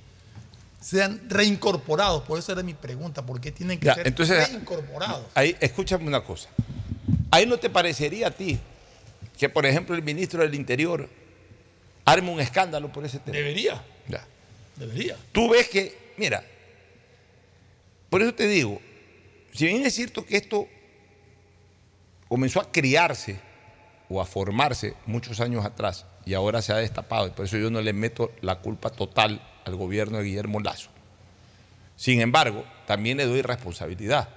sean 0.80 1.24
reincorporados. 1.28 2.24
Por 2.24 2.40
eso 2.40 2.54
era 2.54 2.64
mi 2.64 2.74
pregunta, 2.74 3.26
¿por 3.26 3.42
qué 3.42 3.52
tienen 3.52 3.82
que 3.82 3.88
Ya, 3.88 3.96
ser 3.96 4.08
entonces- 4.08 4.48
reincorporados? 4.48 5.26
Ahí, 5.36 5.58
escúchame 5.60 6.08
una 6.08 6.24
cosa. 6.24 6.48
Ahí 7.32 7.46
no 7.46 7.58
te 7.58 7.70
parecería 7.70 8.28
a 8.28 8.32
ti 8.32 8.58
que, 9.38 9.50
por 9.50 9.66
ejemplo, 9.66 9.94
el 9.94 10.04
ministro 10.04 10.42
del 10.42 10.56
Interior 10.56 11.10
arme 12.06 12.32
un 12.32 12.40
escándalo 12.40 12.92
por 12.92 13.06
ese 13.06 13.20
tema. 13.20 13.38
Debería, 13.38 13.82
Ya. 14.08 14.26
debería. 14.76 15.18
Tú 15.32 15.50
ves 15.50 15.70
que, 15.70 16.14
mira, 16.18 16.44
por 18.10 18.22
eso 18.22 18.34
te 18.34 18.48
digo, 18.48 18.82
si 19.54 19.66
bien 19.68 19.86
es 19.86 19.94
cierto 19.96 20.26
que 20.26 20.38
esto 20.38 20.68
comenzó 22.28 22.60
a 22.60 22.72
criarse 22.72 23.40
o 24.10 24.22
a 24.22 24.26
formarse 24.26 24.94
muchos 25.06 25.40
años 25.40 25.66
atrás 25.66 26.06
y 26.26 26.34
ahora 26.34 26.62
se 26.62 26.74
ha 26.74 26.78
destapado, 26.78 27.28
y 27.28 27.32
por 27.32 27.46
eso 27.46 27.58
yo 27.58 27.70
no 27.70 27.82
le 27.82 27.94
meto 27.94 28.32
la 28.42 28.60
culpa 28.60 28.90
total 28.90 29.42
al 29.66 29.76
gobierno 29.76 30.18
de 30.18 30.24
Guillermo 30.26 30.60
Lazo. 30.60 30.90
Sin 31.96 32.22
embargo, 32.22 32.66
también 32.88 33.18
le 33.18 33.26
doy 33.26 33.42
responsabilidad 33.42 34.30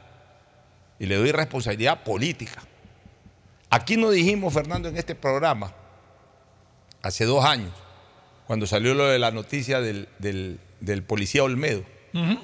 y 0.98 1.06
le 1.06 1.16
doy 1.16 1.32
responsabilidad 1.32 2.02
política. 2.04 2.62
Aquí 3.70 3.96
no 3.96 4.10
dijimos, 4.10 4.54
Fernando, 4.54 4.88
en 4.88 4.96
este 4.96 5.14
programa, 5.14 5.72
hace 7.06 7.24
dos 7.24 7.44
años, 7.44 7.72
cuando 8.46 8.66
salió 8.66 8.94
lo 8.94 9.06
de 9.06 9.18
la 9.18 9.30
noticia 9.30 9.80
del, 9.80 10.08
del- 10.18 10.60
del 10.80 11.02
policía 11.02 11.42
Olmedo, 11.42 11.82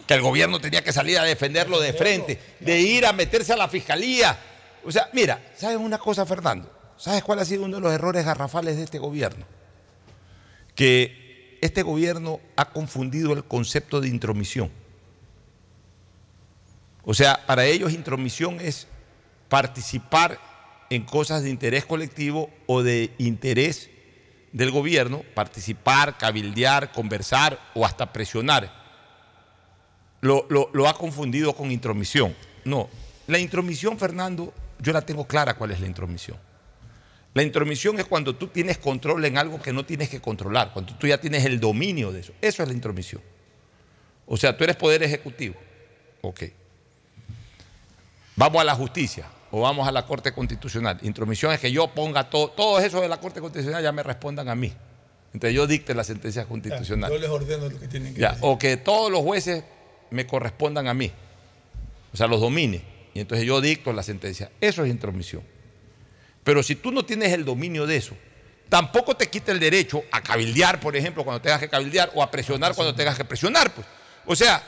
que 0.06 0.14
el 0.14 0.20
gobierno 0.20 0.60
tenía 0.60 0.82
que 0.84 0.92
salir 0.92 1.18
a 1.18 1.22
defenderlo 1.24 1.80
de 1.80 1.92
frente, 1.94 2.38
de 2.60 2.80
ir 2.80 3.06
a 3.06 3.12
meterse 3.12 3.52
a 3.52 3.56
la 3.56 3.68
fiscalía. 3.68 4.38
O 4.84 4.90
sea, 4.92 5.08
mira, 5.14 5.42
¿sabes 5.56 5.76
una 5.78 5.96
cosa, 5.98 6.26
Fernando? 6.26 6.70
¿Sabes 6.98 7.22
cuál 7.22 7.38
ha 7.38 7.44
sido 7.44 7.64
uno 7.64 7.76
de 7.76 7.82
los 7.82 7.92
errores 7.92 8.24
garrafales 8.24 8.76
de 8.76 8.82
este 8.82 8.98
gobierno? 8.98 9.46
Que 10.74 11.58
este 11.62 11.82
gobierno 11.82 12.40
ha 12.56 12.70
confundido 12.70 13.32
el 13.32 13.44
concepto 13.44 14.00
de 14.00 14.08
intromisión. 14.08 14.70
O 17.04 17.14
sea, 17.14 17.44
para 17.46 17.64
ellos 17.64 17.92
intromisión 17.92 18.60
es 18.60 18.86
participar 19.48 20.38
en 20.90 21.04
cosas 21.04 21.42
de 21.42 21.50
interés 21.50 21.84
colectivo 21.84 22.50
o 22.66 22.82
de 22.82 23.10
interés 23.18 23.88
del 24.52 24.70
gobierno, 24.70 25.22
participar, 25.34 26.18
cabildear, 26.18 26.92
conversar 26.92 27.58
o 27.74 27.86
hasta 27.86 28.12
presionar. 28.12 28.70
Lo, 30.20 30.46
lo- 30.50 30.88
ha 30.88 30.94
confundido 30.94 31.54
con 31.54 31.70
intromisión. 31.72 32.34
No, 32.64 32.88
la 33.26 33.38
intromisión, 33.38 33.98
Fernando, 33.98 34.52
yo 34.78 34.92
la 34.92 35.00
tengo 35.02 35.26
clara 35.26 35.54
cuál 35.54 35.70
es 35.72 35.80
la 35.80 35.86
intromisión. 35.86 36.36
La 37.34 37.42
intromisión 37.42 37.98
es 37.98 38.04
cuando 38.04 38.36
tú 38.36 38.48
tienes 38.48 38.76
control 38.78 39.24
en 39.24 39.38
algo 39.38 39.60
que 39.60 39.72
no 39.72 39.84
tienes 39.86 40.10
que 40.10 40.20
controlar, 40.20 40.72
cuando 40.72 40.94
tú 40.94 41.06
ya 41.06 41.18
tienes 41.18 41.44
el 41.46 41.58
dominio 41.58 42.12
de 42.12 42.20
eso. 42.20 42.32
Eso 42.42 42.62
es 42.62 42.68
la 42.68 42.74
intromisión. 42.74 43.22
O 44.26 44.36
sea, 44.36 44.56
tú 44.56 44.64
eres 44.64 44.76
poder 44.76 45.02
ejecutivo. 45.02 45.54
Ok. 46.20 46.42
Vamos 48.36 48.60
a 48.60 48.64
la 48.64 48.74
justicia 48.74 49.26
o 49.52 49.60
vamos 49.60 49.86
a 49.86 49.92
la 49.92 50.04
Corte 50.06 50.32
Constitucional. 50.32 50.98
Intromisión 51.02 51.52
es 51.52 51.60
que 51.60 51.70
yo 51.70 51.86
ponga 51.88 52.28
todo, 52.28 52.48
todo 52.48 52.80
eso 52.80 53.00
de 53.00 53.08
la 53.08 53.20
Corte 53.20 53.40
Constitucional 53.40 53.82
ya 53.82 53.92
me 53.92 54.02
respondan 54.02 54.48
a 54.48 54.54
mí. 54.56 54.72
Entonces 55.34 55.54
yo 55.54 55.66
dicte 55.66 55.94
las 55.94 56.06
sentencias 56.08 56.46
Yo 56.46 56.48
constitucionales. 56.48 57.20
les 57.20 57.30
ordeno 57.30 57.68
lo 57.68 57.78
que 57.78 57.86
tienen 57.86 58.14
que 58.14 58.20
Ya, 58.20 58.30
decir. 58.30 58.44
o 58.44 58.58
que 58.58 58.76
todos 58.78 59.10
los 59.12 59.20
jueces 59.20 59.62
me 60.10 60.26
correspondan 60.26 60.88
a 60.88 60.94
mí. 60.94 61.12
O 62.12 62.16
sea, 62.16 62.26
los 62.26 62.40
domine. 62.40 62.82
Y 63.14 63.20
entonces 63.20 63.46
yo 63.46 63.60
dicto 63.60 63.92
la 63.92 64.02
sentencia. 64.02 64.50
Eso 64.60 64.84
es 64.84 64.90
intromisión. 64.90 65.42
Pero 66.44 66.62
si 66.62 66.74
tú 66.76 66.90
no 66.90 67.04
tienes 67.04 67.32
el 67.32 67.44
dominio 67.44 67.86
de 67.86 67.96
eso, 67.96 68.16
tampoco 68.70 69.14
te 69.16 69.28
quita 69.28 69.52
el 69.52 69.60
derecho 69.60 70.02
a 70.10 70.22
cabildear, 70.22 70.80
por 70.80 70.96
ejemplo, 70.96 71.24
cuando 71.24 71.40
tengas 71.42 71.60
que 71.60 71.68
cabildear, 71.68 72.10
o 72.14 72.22
a 72.22 72.30
presionar 72.30 72.74
cuando 72.74 72.94
tengas 72.94 73.16
que 73.16 73.24
presionar. 73.24 73.72
Pues. 73.72 73.86
O 74.26 74.34
sea, 74.34 74.62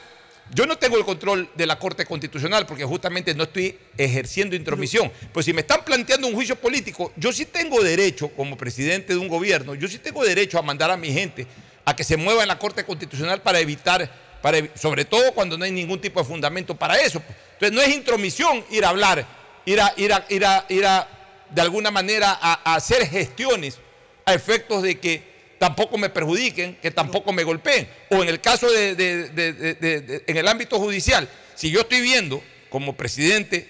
yo 0.52 0.66
no 0.66 0.76
tengo 0.76 0.96
el 0.98 1.04
control 1.04 1.48
de 1.54 1.66
la 1.66 1.78
Corte 1.78 2.04
Constitucional 2.04 2.66
porque 2.66 2.84
justamente 2.84 3.34
no 3.34 3.44
estoy 3.44 3.78
ejerciendo 3.96 4.54
intromisión. 4.54 5.10
Pues 5.32 5.46
si 5.46 5.52
me 5.52 5.62
están 5.62 5.84
planteando 5.84 6.26
un 6.26 6.34
juicio 6.34 6.56
político, 6.56 7.12
yo 7.16 7.32
sí 7.32 7.46
tengo 7.46 7.82
derecho, 7.82 8.28
como 8.28 8.56
presidente 8.56 9.14
de 9.14 9.18
un 9.18 9.28
gobierno, 9.28 9.74
yo 9.74 9.88
sí 9.88 9.98
tengo 9.98 10.22
derecho 10.24 10.58
a 10.58 10.62
mandar 10.62 10.90
a 10.90 10.96
mi 10.96 11.12
gente 11.12 11.46
a 11.84 11.96
que 11.96 12.04
se 12.04 12.16
mueva 12.16 12.42
en 12.42 12.48
la 12.48 12.58
Corte 12.58 12.84
Constitucional 12.84 13.42
para 13.42 13.60
evitar, 13.60 14.10
para, 14.42 14.58
sobre 14.76 15.04
todo 15.04 15.32
cuando 15.32 15.56
no 15.56 15.64
hay 15.64 15.72
ningún 15.72 16.00
tipo 16.00 16.20
de 16.20 16.26
fundamento 16.26 16.74
para 16.74 17.00
eso. 17.00 17.22
Entonces 17.54 17.72
no 17.72 17.80
es 17.80 17.94
intromisión 17.94 18.64
ir 18.70 18.84
a 18.84 18.90
hablar, 18.90 19.26
ir 19.64 19.80
a, 19.80 19.92
ir 19.96 20.12
a, 20.12 20.24
ir 20.28 20.44
a, 20.44 20.66
ir 20.68 20.86
a 20.86 21.08
de 21.50 21.60
alguna 21.60 21.90
manera 21.90 22.38
a, 22.40 22.72
a 22.72 22.74
hacer 22.76 23.06
gestiones 23.06 23.78
a 24.24 24.34
efectos 24.34 24.82
de 24.82 24.98
que 24.98 25.33
tampoco 25.64 25.96
me 25.96 26.10
perjudiquen, 26.10 26.76
que 26.76 26.90
tampoco 26.90 27.32
me 27.32 27.42
golpeen. 27.42 27.88
O 28.10 28.22
en 28.22 28.28
el 28.28 28.38
caso 28.38 28.70
de, 28.70 28.94
de- 28.94 29.30
de- 29.30 29.52
de- 29.54 29.74
de- 29.74 30.00
de- 30.02 30.24
en 30.26 30.36
el 30.36 30.46
ámbito 30.46 30.78
judicial, 30.78 31.26
si 31.54 31.70
yo 31.70 31.80
estoy 31.80 32.02
viendo 32.02 32.42
como 32.68 32.94
presidente 32.94 33.66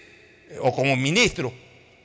eh, 0.51 0.59
o 0.61 0.75
como 0.75 0.97
ministro 0.97 1.55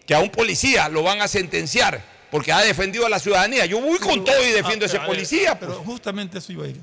que 0.06 0.14
a 0.14 0.20
un 0.20 0.30
policía 0.30 0.90
lo 0.90 1.02
van 1.02 1.22
a 1.22 1.28
sentenciar 1.28 2.04
porque 2.30 2.52
ha 2.52 2.62
defendido 2.62 3.08
a 3.08 3.10
la 3.10 3.18
ciudadanía, 3.18 3.66
yo 3.66 3.82
voy 3.82 3.98
con 3.98 4.24
todo 4.24 4.48
y 4.48 4.52
defiendo 4.52 4.86
a 4.86 4.88
ese 4.88 4.98
Ah, 4.98 5.00
pero, 5.00 5.04
a 5.04 5.08
ver, 5.08 5.16
policía. 5.18 5.60
Pero 5.60 5.74
pues. 5.78 5.86
justamente 5.88 6.38
eso 6.38 6.52
iba 6.54 6.66
a 6.66 6.68
ir. 6.68 6.80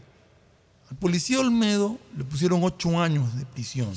Al 0.91 0.97
policía 0.97 1.39
Olmedo 1.39 1.99
le 2.17 2.25
pusieron 2.25 2.65
ocho 2.65 2.99
años 3.01 3.37
de 3.39 3.47
prisión. 3.47 3.97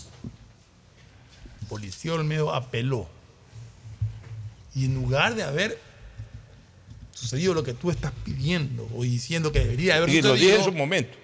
El 1.61 1.67
policía 1.67 2.13
Olmedo 2.13 2.53
apeló. 2.53 3.07
Y 4.75 4.85
en 4.85 4.93
lugar 4.93 5.33
de 5.33 5.41
haber 5.43 5.79
sucedido 7.19 7.53
lo 7.53 7.63
que 7.63 7.73
tú 7.73 7.91
estás 7.91 8.11
pidiendo 8.23 8.87
o 8.95 9.03
diciendo 9.03 9.51
que 9.51 9.59
debería 9.59 9.95
haber 9.97 10.09
Y 10.09 10.21
lo 10.21 10.29
sucedido, 10.29 10.51
dije 10.53 10.59
en 10.59 10.63
su 10.71 10.77
momento. 10.77 11.17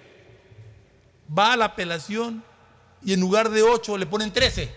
va 1.36 1.52
a 1.54 1.56
la 1.56 1.64
apelación 1.66 2.44
y 3.04 3.12
en 3.12 3.20
lugar 3.20 3.50
de 3.50 3.62
ocho 3.62 3.96
le 3.98 4.06
ponen 4.06 4.32
trece. 4.32 4.68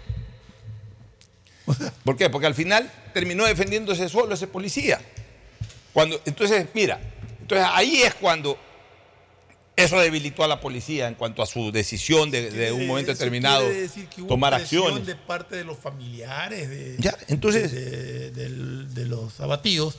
¿Por 2.03 2.15
qué? 2.17 2.29
Porque 2.29 2.47
al 2.47 2.55
final 2.55 2.91
terminó 3.13 3.45
defendiéndose 3.45 4.09
solo 4.09 4.33
ese 4.33 4.47
policía. 4.47 4.99
Cuando, 5.93 6.19
entonces, 6.25 6.67
mira, 6.73 6.99
entonces 7.41 7.67
ahí 7.71 8.01
es 8.01 8.13
cuando 8.15 8.57
eso 9.75 9.99
debilitó 9.99 10.43
a 10.43 10.47
la 10.47 10.59
policía 10.59 11.07
en 11.07 11.15
cuanto 11.15 11.41
a 11.41 11.45
su 11.45 11.71
decisión 11.71 12.31
de, 12.31 12.49
de 12.51 12.71
un 12.71 12.85
momento 12.85 13.11
determinado 13.11 13.63
quiere 13.65 13.81
decir 13.81 14.07
que 14.07 14.21
hubo 14.21 14.27
tomar 14.27 14.53
acciones. 14.53 15.05
de 15.05 15.15
parte 15.15 15.55
de 15.55 15.63
los 15.63 15.77
familiares 15.77 16.69
de, 16.69 16.95
Ya, 16.99 17.15
entonces- 17.27 17.71
de 17.71 19.05
los 19.05 19.39
abatidos 19.39 19.95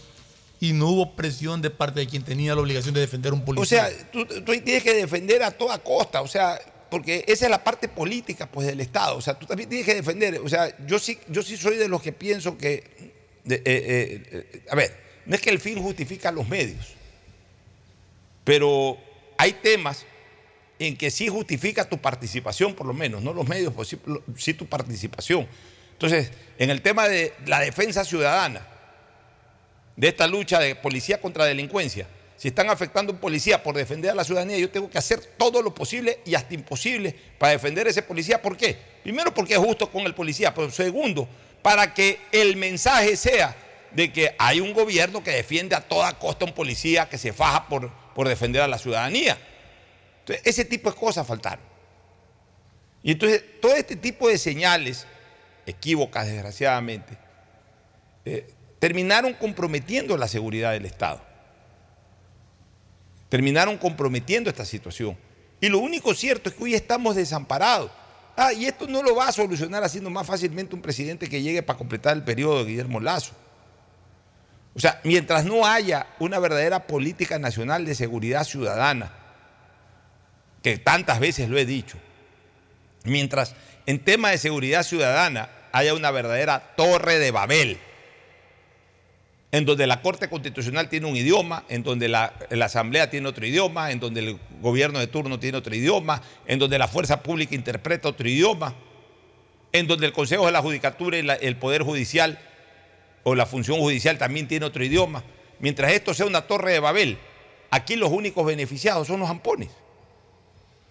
y 0.61 0.75
no 0.75 0.89
hubo 0.89 1.17
presión 1.17 1.63
de 1.63 1.71
parte 1.71 2.01
de 2.01 2.07
quien 2.07 2.23
tenía 2.23 2.55
la 2.55 2.61
obligación 2.61 2.95
de 2.95 3.01
defender 3.01 3.33
un 3.33 3.41
O 3.41 3.45
policía. 3.45 3.89
sea, 3.89 4.11
tú, 4.11 4.27
tienes 4.27 4.83
que 4.83 4.95
defender 4.95 5.43
a 5.43 5.51
toda 5.51 5.79
costa, 5.79 6.21
o 6.21 6.29
sea, 6.29 6.61
porque 6.91 7.25
esa 7.27 7.47
es 7.47 7.51
la 7.51 7.65
parte 7.65 7.89
política 7.89 8.47
pues, 8.47 8.67
del 8.67 8.81
Estado. 8.81 9.17
O 9.17 9.23
sea, 9.23 9.39
tú 9.39 9.47
también 9.47 9.71
tienes 9.71 9.87
que 9.87 9.95
defender. 9.95 10.39
O 10.45 10.49
sea, 10.49 10.77
yo 10.87 10.99
sí, 10.99 11.19
yo 11.29 11.43
sí 11.43 11.57
soy 11.57 11.77
de 11.77 11.89
los 11.89 12.03
que 12.03 12.13
pienso 12.13 12.59
que. 12.59 12.75
eh, 13.49 13.63
eh, 13.65 14.23
eh, 14.31 14.63
a 14.71 14.77
ver, 14.77 14.95
no 15.25 15.35
es 15.35 15.41
que 15.41 15.51
el 15.51 15.61
fin 15.61 15.83
justifica 15.83 16.31
los 16.31 16.47
medios, 16.47 16.95
pero 18.45 18.99
hay 19.39 19.55
temas 19.55 20.05
en 20.79 20.97
que 20.97 21.11
sí 21.11 21.29
justifica 21.29 21.89
tu 21.89 21.99
participación, 21.99 22.75
por 22.75 22.87
lo 22.87 22.93
menos, 22.93 23.23
no 23.23 23.33
los 23.33 23.49
medios, 23.49 23.73
pues 23.73 23.89
sí, 23.89 23.99
sí 24.37 24.53
tu 24.53 24.67
participación. 24.67 25.47
Entonces, 25.93 26.33
en 26.59 26.71
el 26.71 26.83
tema 26.83 27.09
de 27.09 27.33
la 27.47 27.61
defensa 27.61 28.05
ciudadana, 28.05 28.67
de 30.01 30.09
esta 30.09 30.27
lucha 30.27 30.59
de 30.59 30.75
policía 30.77 31.21
contra 31.21 31.45
delincuencia, 31.45 32.07
si 32.39 32.49
están 32.49 32.71
afectando 32.71 33.13
a 33.13 33.15
un 33.15 33.21
policía 33.21 33.63
por 33.63 33.77
defender 33.77 34.11
a 34.11 34.15
la 34.15 34.25
ciudadanía, 34.25 34.57
yo 34.57 34.71
tengo 34.71 34.89
que 34.89 34.97
hacer 34.97 35.21
todo 35.37 35.61
lo 35.61 35.75
posible 35.75 36.21
y 36.25 36.35
hasta 36.35 36.55
imposible 36.55 37.15
para 37.37 37.53
defender 37.53 37.87
a 37.87 37.91
ese 37.91 38.01
policía. 38.01 38.41
¿Por 38.41 38.57
qué? 38.57 38.79
Primero 39.03 39.35
porque 39.35 39.53
es 39.53 39.59
justo 39.59 39.93
con 39.93 40.07
el 40.07 40.15
policía, 40.15 40.55
pero 40.55 40.71
segundo, 40.71 41.29
para 41.61 41.93
que 41.93 42.19
el 42.33 42.57
mensaje 42.57 43.15
sea 43.15 43.55
de 43.91 44.11
que 44.11 44.35
hay 44.39 44.61
un 44.61 44.73
gobierno 44.73 45.23
que 45.23 45.33
defiende 45.33 45.77
a 45.77 45.83
toda 45.83 46.19
costa 46.19 46.47
a 46.47 46.49
un 46.49 46.55
policía 46.55 47.07
que 47.07 47.19
se 47.19 47.35
faja 47.35 47.69
por, 47.69 47.93
por 48.15 48.27
defender 48.27 48.63
a 48.63 48.69
la 48.69 48.79
ciudadanía. 48.79 49.37
Entonces, 50.21 50.47
ese 50.47 50.65
tipo 50.65 50.91
de 50.91 50.97
cosas 50.97 51.27
faltaron. 51.27 51.67
Y 53.03 53.13
entonces, 53.13 53.45
todo 53.61 53.77
este 53.77 53.97
tipo 53.97 54.31
de 54.31 54.39
señales, 54.39 55.07
equívocas 55.67 56.27
desgraciadamente, 56.27 57.19
eh, 58.25 58.47
terminaron 58.81 59.35
comprometiendo 59.35 60.17
la 60.17 60.27
seguridad 60.27 60.73
del 60.73 60.87
Estado. 60.87 61.21
Terminaron 63.29 63.77
comprometiendo 63.77 64.51
esta 64.51 64.65
situación. 64.65 65.17
Y 65.61 65.69
lo 65.69 65.79
único 65.79 66.15
cierto 66.15 66.49
es 66.49 66.57
que 66.57 66.65
hoy 66.65 66.75
estamos 66.75 67.15
desamparados. 67.15 67.93
Ah, 68.37 68.53
y 68.53 68.65
esto 68.65 68.89
no 68.89 69.03
lo 69.03 69.15
va 69.15 69.29
a 69.29 69.33
solucionar 69.33 69.85
haciendo 69.85 70.09
más 70.09 70.27
fácilmente 70.27 70.75
un 70.75 70.81
presidente 70.81 71.29
que 71.29 71.43
llegue 71.43 71.63
para 71.63 71.79
completar 71.79 72.17
el 72.17 72.25
periodo 72.25 72.59
de 72.59 72.71
Guillermo 72.71 72.99
Lazo. 72.99 73.35
O 74.75 74.81
sea, 74.81 75.01
mientras 75.05 75.45
no 75.45 75.67
haya 75.67 76.07
una 76.19 76.39
verdadera 76.39 76.87
política 76.87 77.39
nacional 77.39 77.85
de 77.85 77.95
seguridad 77.95 78.45
ciudadana, 78.45 79.13
que 80.63 80.79
tantas 80.79 81.21
veces 81.21 81.51
lo 81.51 81.59
he 81.59 81.67
dicho, 81.67 81.99
mientras 83.05 83.55
en 83.85 84.03
tema 84.03 84.31
de 84.31 84.39
seguridad 84.39 84.85
ciudadana 84.85 85.51
haya 85.73 85.93
una 85.93 86.11
verdadera 86.11 86.75
torre 86.77 87.19
de 87.19 87.31
Babel, 87.31 87.79
en 89.53 89.65
donde 89.65 89.87
la 89.87 90.01
Corte 90.01 90.29
Constitucional 90.29 90.89
tiene 90.89 91.07
un 91.07 91.17
idioma, 91.17 91.65
en 91.69 91.83
donde 91.83 92.09
la, 92.09 92.33
Asamblea 92.63 93.11
tiene 93.11 93.29
otro 93.29 93.45
idioma, 93.45 93.91
en 93.91 93.99
donde 93.99 94.21
el 94.21 94.39
gobierno 94.61 95.01
de 95.01 95.09
turno 95.09 95.41
tiene 95.41 95.59
otro 95.59 95.75
idioma, 95.75 96.23
en 96.47 96.59
donde 96.59 96.79
la 96.79 96.87
fuerza 96.87 97.23
pública 97.23 97.55
interpreta 97.55 98.09
otro 98.09 98.29
idioma, 98.29 98.75
en 99.73 99.87
donde 99.89 100.07
el 100.07 100.13
Consejo 100.13 100.47
de 100.47 100.53
la 100.53 100.63
Judicatura 100.63 101.19
y 101.19 101.27
el 101.41 101.57
Poder 101.57 101.83
Judicial 101.83 102.39
o 103.25 103.35
la 103.35 103.45
función 103.45 103.79
judicial 103.81 104.19
también 104.19 104.47
tiene 104.47 104.67
otro 104.67 104.85
idioma. 104.85 105.25
Mientras 105.59 105.93
esto 105.93 106.15
sea 106.15 106.27
una 106.27 106.43
torre 106.43 106.73
de 106.73 106.81
Babel, 106.81 107.19
aquí 107.71 107.97
los 107.97 108.11
únicos 108.11 108.47
beneficiados 108.47 109.09
son 109.09 109.21
los 109.21 109.29
ampones. 109.29 109.69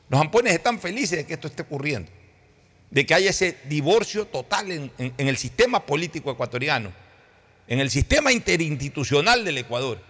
Los 0.10 0.20
ampones 0.20 0.54
están 0.54 0.80
felices 0.80 1.20
de 1.20 1.26
que 1.26 1.36
esto 1.36 1.48
esté 1.48 1.62
ocurriendo, 1.62 2.12
de 2.90 3.06
que 3.06 3.14
haya 3.14 3.30
ese 3.30 3.58
divorcio 3.66 4.26
total 4.26 4.72
en 4.72 4.92
el 5.18 5.38
sistema 5.38 5.86
político 5.86 6.32
ecuatoriano 6.32 6.92
en 7.70 7.80
el 7.80 7.92
sistema 7.92 8.32
interinstitucional 8.32 9.46
del 9.46 9.60
Ecuador 9.60 10.02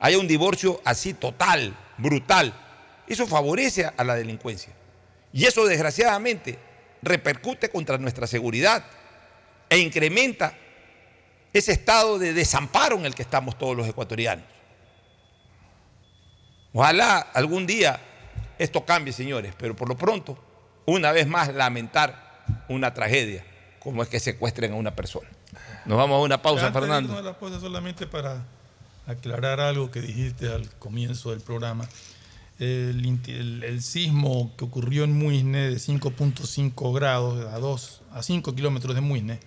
haya 0.00 0.18
un 0.18 0.26
divorcio 0.26 0.82
así 0.84 1.14
total, 1.14 1.74
brutal, 1.96 2.52
eso 3.06 3.28
favorece 3.28 3.88
a 3.96 4.02
la 4.02 4.16
delincuencia. 4.16 4.72
Y 5.32 5.44
eso 5.44 5.64
desgraciadamente 5.66 6.58
repercute 7.02 7.68
contra 7.68 7.96
nuestra 7.96 8.26
seguridad 8.26 8.84
e 9.70 9.78
incrementa 9.78 10.54
ese 11.52 11.72
estado 11.72 12.18
de 12.18 12.32
desamparo 12.32 12.96
en 12.96 13.06
el 13.06 13.14
que 13.14 13.22
estamos 13.22 13.56
todos 13.56 13.76
los 13.76 13.88
ecuatorianos. 13.88 14.44
Ojalá 16.72 17.18
algún 17.18 17.68
día 17.68 18.00
esto 18.58 18.84
cambie, 18.84 19.12
señores, 19.12 19.54
pero 19.56 19.76
por 19.76 19.88
lo 19.88 19.96
pronto, 19.96 20.36
una 20.86 21.12
vez 21.12 21.28
más, 21.28 21.54
lamentar 21.54 22.42
una 22.68 22.92
tragedia 22.92 23.44
como 23.78 24.02
es 24.02 24.08
que 24.08 24.18
secuestren 24.18 24.72
a 24.72 24.74
una 24.74 24.96
persona. 24.96 25.28
Nos 25.86 25.96
vamos 25.98 26.16
a 26.16 26.22
una 26.22 26.42
pausa, 26.42 26.66
Antes 26.66 26.80
de 26.82 26.88
Fernando. 26.88 27.22
la 27.22 27.38
pausa, 27.38 27.60
solamente 27.60 28.06
para 28.06 28.44
aclarar 29.06 29.60
algo 29.60 29.90
que 29.90 30.00
dijiste 30.00 30.48
al 30.48 30.68
comienzo 30.78 31.30
del 31.30 31.40
programa. 31.40 31.88
El, 32.58 33.20
el- 33.26 33.62
el 33.64 33.82
sismo 33.82 34.52
que 34.56 34.64
ocurrió 34.64 35.04
en 35.04 35.12
Muisne 35.12 35.68
de 35.68 35.76
5.5 35.76 36.94
grados 36.94 37.46
a, 37.52 37.58
2, 37.58 38.00
a 38.12 38.22
5 38.22 38.54
kilómetros 38.54 38.94
de 38.94 39.00
Muisne 39.02 39.38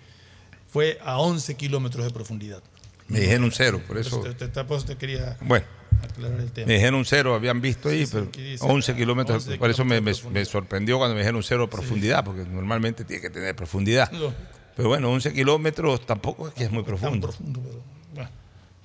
fue 0.72 0.98
a 1.04 1.18
11 1.18 1.56
kilómetros 1.56 2.04
de 2.04 2.10
profundidad. 2.12 2.62
Me 3.08 3.18
dijeron 3.20 3.42
un 3.44 3.50
cero, 3.52 3.82
por 3.88 3.98
eso. 3.98 4.20
Te, 4.20 4.34
te- 4.34 4.46
te 4.48 4.96
quería 4.96 5.36
Bueno, 5.40 5.66
aclarar 6.04 6.38
el 6.38 6.52
tema. 6.52 6.68
me 6.68 6.74
dijeron 6.74 6.94
un 6.94 7.04
cero, 7.04 7.34
habían 7.34 7.60
visto 7.60 7.88
ahí, 7.88 8.06
sí, 8.06 8.12
pero 8.12 8.26
dice 8.32 8.64
11 8.64 8.94
kilómetros. 8.94 9.44
11 9.46 9.58
por 9.58 9.68
eso 9.70 9.84
me, 9.84 10.00
me- 10.00 10.12
de 10.12 10.30
me 10.30 10.44
sorprendió 10.44 10.96
cuando 10.98 11.14
me 11.16 11.22
dijeron 11.22 11.36
un 11.38 11.42
cero 11.42 11.62
de 11.62 11.68
profundidad, 11.68 12.24
porque 12.24 12.44
normalmente 12.44 13.04
tiene 13.04 13.20
que 13.20 13.30
tener 13.30 13.56
profundidad. 13.56 14.08
Lógico. 14.12 14.32
Pero 14.80 14.88
bueno, 14.88 15.10
11 15.10 15.34
kilómetros 15.34 16.06
tampoco 16.06 16.48
es 16.48 16.54
que 16.54 16.64
es 16.64 16.70
muy 16.70 16.82
profundo. 16.82 17.28
profundo, 17.28 17.60
pero, 17.62 17.82
bueno. 18.14 18.30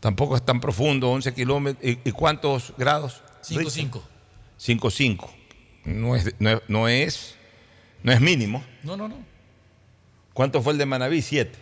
Tampoco 0.01 0.35
es 0.35 0.43
tan 0.43 0.59
profundo, 0.59 1.09
11 1.09 1.33
kilómetros. 1.33 1.85
¿Y, 1.89 1.97
y 2.03 2.11
cuántos 2.11 2.73
grados? 2.77 3.23
5.5. 3.41 4.01
5.5. 4.59 5.29
No 5.85 6.17
es, 6.17 6.35
no, 6.37 6.49
es, 6.49 6.61
no, 6.67 6.87
es, 6.89 7.35
no 8.03 8.11
es 8.11 8.19
mínimo. 8.19 8.61
No, 8.83 8.97
no, 8.97 9.07
no. 9.07 9.15
¿Cuánto 10.33 10.61
fue 10.61 10.73
el 10.73 10.79
de 10.79 10.85
Manaví? 10.85 11.21
7. 11.21 11.57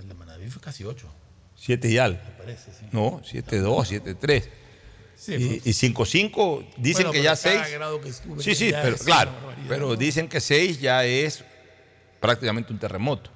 El 0.00 0.08
de 0.08 0.14
Manaví 0.14 0.48
fue 0.48 0.62
casi 0.62 0.84
8. 0.84 1.06
7 1.56 1.90
y 1.90 1.98
algo. 1.98 2.18
Me 2.24 2.30
parece, 2.42 2.72
sí. 2.72 2.86
No, 2.90 3.20
7.2, 3.20 4.02
7.3. 4.02 4.48
Sí, 5.14 5.34
y, 5.34 5.60
pues. 5.60 5.82
y 5.82 5.92
5.5 5.92 6.66
dicen 6.78 7.02
Bueno, 7.04 7.12
que 7.12 7.18
ya 7.22 7.36
cada 7.36 7.64
6. 7.64 7.74
grado 7.74 8.00
que 8.00 8.12
sube 8.14 8.42
Sí, 8.42 8.54
sí, 8.54 8.72
pero 8.72 8.96
claro. 8.96 9.30
Pero 9.68 9.94
dicen 9.94 10.26
que 10.26 10.40
6 10.40 10.80
ya 10.80 11.04
es 11.04 11.44
prácticamente 12.24 12.72
un 12.72 12.78
terremoto. 12.78 13.30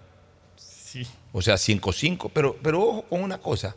Sí. 0.57 1.07
O 1.32 1.43
sea, 1.43 1.57
5.5. 1.57 2.30
Pero, 2.32 2.57
pero 2.62 2.80
ojo 2.82 3.03
con 3.03 3.22
una 3.22 3.36
cosa. 3.39 3.76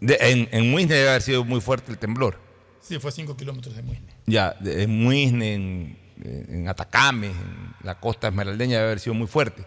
De- 0.00 0.16
en, 0.20 0.48
en 0.52 0.70
Muisne 0.70 0.94
debe 0.94 1.08
haber 1.10 1.22
sido 1.22 1.44
muy 1.44 1.60
fuerte 1.60 1.90
el 1.90 1.98
temblor. 1.98 2.38
Sí, 2.80 2.98
fue 3.00 3.10
5 3.10 3.36
kilómetros 3.36 3.74
de 3.74 3.82
Muisne. 3.82 4.06
Ya, 4.26 4.52
de- 4.60 4.84
en 4.84 5.02
Muisne, 5.02 5.54
en, 5.54 5.98
en 6.24 6.68
Atacame, 6.68 7.26
en 7.28 7.74
la 7.82 7.98
costa 7.98 8.28
esmeraldeña 8.28 8.76
debe 8.76 8.86
haber 8.86 9.00
sido 9.00 9.14
muy 9.14 9.26
fuerte. 9.26 9.64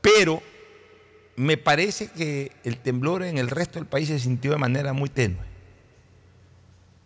Pero 0.00 0.42
me 1.36 1.56
parece 1.56 2.08
que 2.10 2.50
el 2.64 2.78
temblor 2.78 3.22
en 3.22 3.38
el 3.38 3.48
resto 3.48 3.78
del 3.78 3.86
país 3.86 4.08
se 4.08 4.18
sintió 4.18 4.50
de 4.50 4.56
manera 4.58 4.92
muy 4.92 5.08
tenue. 5.08 5.48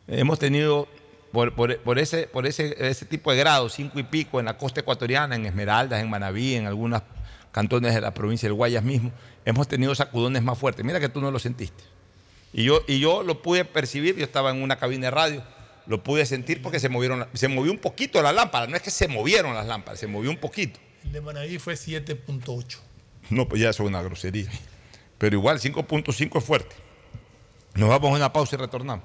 Hemos 0.06 0.38
tenido 0.38 0.88
por, 1.34 1.54
por- 1.54 1.78
por 1.80 1.98
ese, 1.98 2.26
por 2.28 2.46
ese, 2.46 2.74
ese 2.78 3.04
tipo 3.04 3.30
de 3.30 3.36
grados, 3.36 3.74
cinco 3.74 3.98
y 3.98 4.04
pico, 4.04 4.40
en 4.40 4.46
la 4.46 4.56
costa 4.56 4.80
ecuatoriana, 4.80 5.36
en 5.36 5.44
Esmeraldas, 5.44 6.00
en 6.02 6.08
Manaví, 6.08 6.54
en 6.54 6.66
algunos 6.66 7.02
cantones 7.52 7.94
de 7.94 8.00
la 8.00 8.14
provincia 8.14 8.48
del 8.48 8.54
Guayas 8.54 8.82
mismo, 8.82 9.12
hemos 9.44 9.68
tenido 9.68 9.94
sacudones 9.94 10.42
más 10.42 10.58
fuertes. 10.58 10.82
Mira 10.84 10.98
que 10.98 11.10
tú 11.10 11.20
no 11.20 11.30
lo 11.30 11.38
sentiste. 11.38 11.84
Y 12.54 12.64
yo, 12.64 12.80
y 12.88 13.00
yo 13.00 13.22
lo 13.22 13.42
pude 13.42 13.64
percibir, 13.66 14.16
yo 14.16 14.24
estaba 14.24 14.50
en 14.50 14.62
una 14.62 14.76
cabina 14.76 15.08
de 15.08 15.10
radio, 15.10 15.42
lo 15.86 16.02
pude 16.02 16.24
sentir 16.24 16.62
porque 16.62 16.80
se 16.80 16.88
movieron, 16.88 17.26
se 17.34 17.48
movió 17.48 17.70
un 17.72 17.78
poquito 17.78 18.22
la 18.22 18.32
lámpara, 18.32 18.66
no 18.66 18.76
es 18.76 18.82
que 18.82 18.90
se 18.90 19.06
movieron 19.08 19.52
las 19.54 19.66
lámparas, 19.66 20.00
se 20.00 20.06
movió 20.06 20.30
un 20.30 20.38
poquito. 20.38 20.80
El 21.04 21.12
de 21.12 21.20
Manaví 21.20 21.58
fue 21.58 21.74
7.8. 21.74 22.78
No, 23.30 23.46
pues 23.48 23.60
ya 23.60 23.70
eso 23.70 23.82
es 23.82 23.88
una 23.88 24.02
grosería. 24.02 24.48
Pero 25.18 25.36
igual 25.36 25.58
5.5 25.60 26.38
es 26.38 26.44
fuerte. 26.44 26.74
Nos 27.74 27.88
vamos 27.88 28.12
a 28.12 28.14
una 28.16 28.32
pausa 28.32 28.56
y 28.56 28.58
retornamos. 28.58 29.04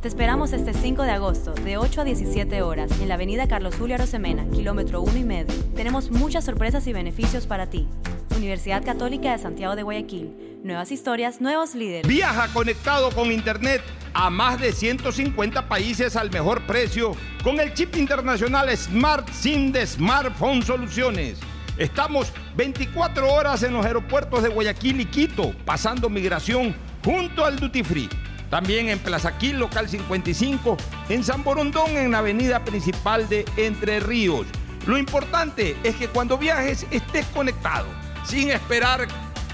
Te 0.00 0.06
esperamos 0.06 0.52
este 0.52 0.74
5 0.74 1.02
de 1.02 1.10
agosto, 1.10 1.52
de 1.54 1.76
8 1.76 2.02
a 2.02 2.04
17 2.04 2.62
horas, 2.62 2.88
en 3.00 3.08
la 3.08 3.14
avenida 3.14 3.48
Carlos 3.48 3.74
Julio 3.76 3.96
Arosemena, 3.96 4.48
kilómetro 4.48 5.00
1 5.00 5.16
y 5.16 5.24
medio. 5.24 5.52
Tenemos 5.74 6.12
muchas 6.12 6.44
sorpresas 6.44 6.86
y 6.86 6.92
beneficios 6.92 7.48
para 7.48 7.68
ti. 7.68 7.88
Universidad 8.36 8.84
Católica 8.84 9.32
de 9.32 9.38
Santiago 9.42 9.74
de 9.74 9.82
Guayaquil. 9.82 10.60
Nuevas 10.62 10.92
historias, 10.92 11.40
nuevos 11.40 11.74
líderes. 11.74 12.06
Viaja 12.06 12.46
conectado 12.52 13.10
con 13.10 13.32
Internet 13.32 13.82
a 14.14 14.30
más 14.30 14.60
de 14.60 14.70
150 14.70 15.68
países 15.68 16.14
al 16.14 16.30
mejor 16.30 16.64
precio 16.64 17.16
con 17.42 17.58
el 17.58 17.74
chip 17.74 17.96
internacional 17.96 18.70
Smart 18.76 19.28
SIM 19.30 19.72
de 19.72 19.84
Smartphone 19.84 20.62
Soluciones. 20.62 21.40
Estamos 21.76 22.32
24 22.56 23.32
horas 23.34 23.64
en 23.64 23.72
los 23.72 23.84
aeropuertos 23.84 24.44
de 24.44 24.48
Guayaquil 24.48 25.00
y 25.00 25.06
Quito, 25.06 25.52
pasando 25.64 26.08
migración 26.08 26.72
junto 27.04 27.44
al 27.44 27.58
Duty 27.58 27.82
Free. 27.82 28.08
También 28.50 28.88
en 28.88 28.98
Plaza 28.98 29.36
Quil, 29.36 29.58
local 29.58 29.88
55, 29.88 30.76
en 31.08 31.22
San 31.22 31.44
Borondón, 31.44 31.96
en 31.96 32.12
la 32.12 32.18
avenida 32.18 32.64
principal 32.64 33.28
de 33.28 33.44
Entre 33.56 34.00
Ríos. 34.00 34.46
Lo 34.86 34.96
importante 34.96 35.76
es 35.82 35.96
que 35.96 36.08
cuando 36.08 36.38
viajes 36.38 36.86
estés 36.90 37.26
conectado, 37.26 37.86
sin 38.24 38.50
esperar 38.50 39.06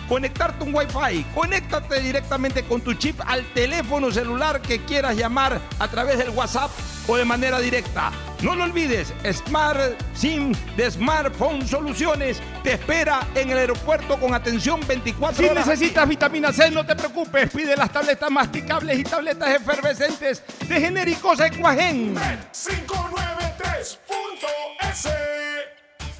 conectarte 0.09 0.65
un 0.65 0.75
Wi-Fi. 0.75 1.25
Conéctate 1.35 2.01
directamente 2.01 2.65
con 2.65 2.81
tu 2.81 2.95
chip 2.95 3.21
al 3.27 3.45
teléfono 3.53 4.11
celular 4.11 4.61
que 4.61 4.85
quieras 4.85 5.17
llamar 5.17 5.61
a 5.79 5.89
través 5.89 6.19
del 6.19 6.31
WhatsApp 6.31 6.71
o 7.07 7.17
de 7.17 7.25
manera 7.25 7.59
directa. 7.61 8.11
No 8.43 8.55
lo 8.55 8.65
olvides, 8.65 9.13
Smart 9.33 9.79
SIM 10.15 10.53
de 10.77 10.91
Smartphone 10.91 11.67
Soluciones 11.67 12.41
te 12.63 12.73
espera 12.75 13.27
en 13.35 13.49
el 13.51 13.57
aeropuerto 13.59 14.19
con 14.21 14.35
atención 14.35 14.81
24 14.87 15.37
Si 15.37 15.45
horas. 15.49 15.67
necesitas 15.67 16.07
vitamina 16.09 16.53
C, 16.53 16.71
no 16.71 16.85
te 16.85 16.95
preocupes. 16.95 17.49
Pide 17.51 17.75
las 17.77 17.91
tabletas 17.91 18.31
masticables 18.31 18.99
y 18.99 19.05
tabletas 19.05 19.49
efervescentes 19.55 20.43
de 20.69 20.81
genéricos 20.81 21.41
Equagen. 21.41 22.15
593.es 22.15 23.99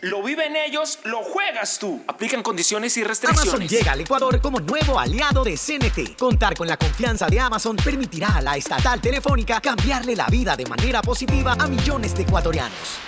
Lo 0.00 0.22
viven 0.22 0.54
ellos, 0.54 1.00
lo 1.04 1.22
juegas 1.24 1.78
tú. 1.78 2.02
Aplican 2.06 2.42
condiciones 2.42 2.96
y 2.96 3.02
restricciones. 3.02 3.52
Amazon 3.52 3.68
llega 3.68 3.92
al 3.92 4.00
Ecuador 4.00 4.40
como 4.40 4.60
nuevo 4.60 4.98
aliado 4.98 5.42
de 5.42 5.56
CNT. 5.56 6.16
Contar 6.16 6.56
con 6.56 6.68
la 6.68 6.76
confianza 6.76 7.26
de 7.26 7.40
Amazon 7.40 7.74
permitirá 7.76 8.36
a 8.36 8.40
la 8.40 8.56
estatal 8.56 9.00
telefónica 9.00 9.60
cambiarle 9.60 10.14
la 10.14 10.26
vida 10.26 10.56
de 10.56 10.66
manera 10.66 11.02
positiva 11.02 11.56
a 11.58 11.66
millones 11.66 12.16
de 12.16 12.22
ecuatorianos. 12.22 13.07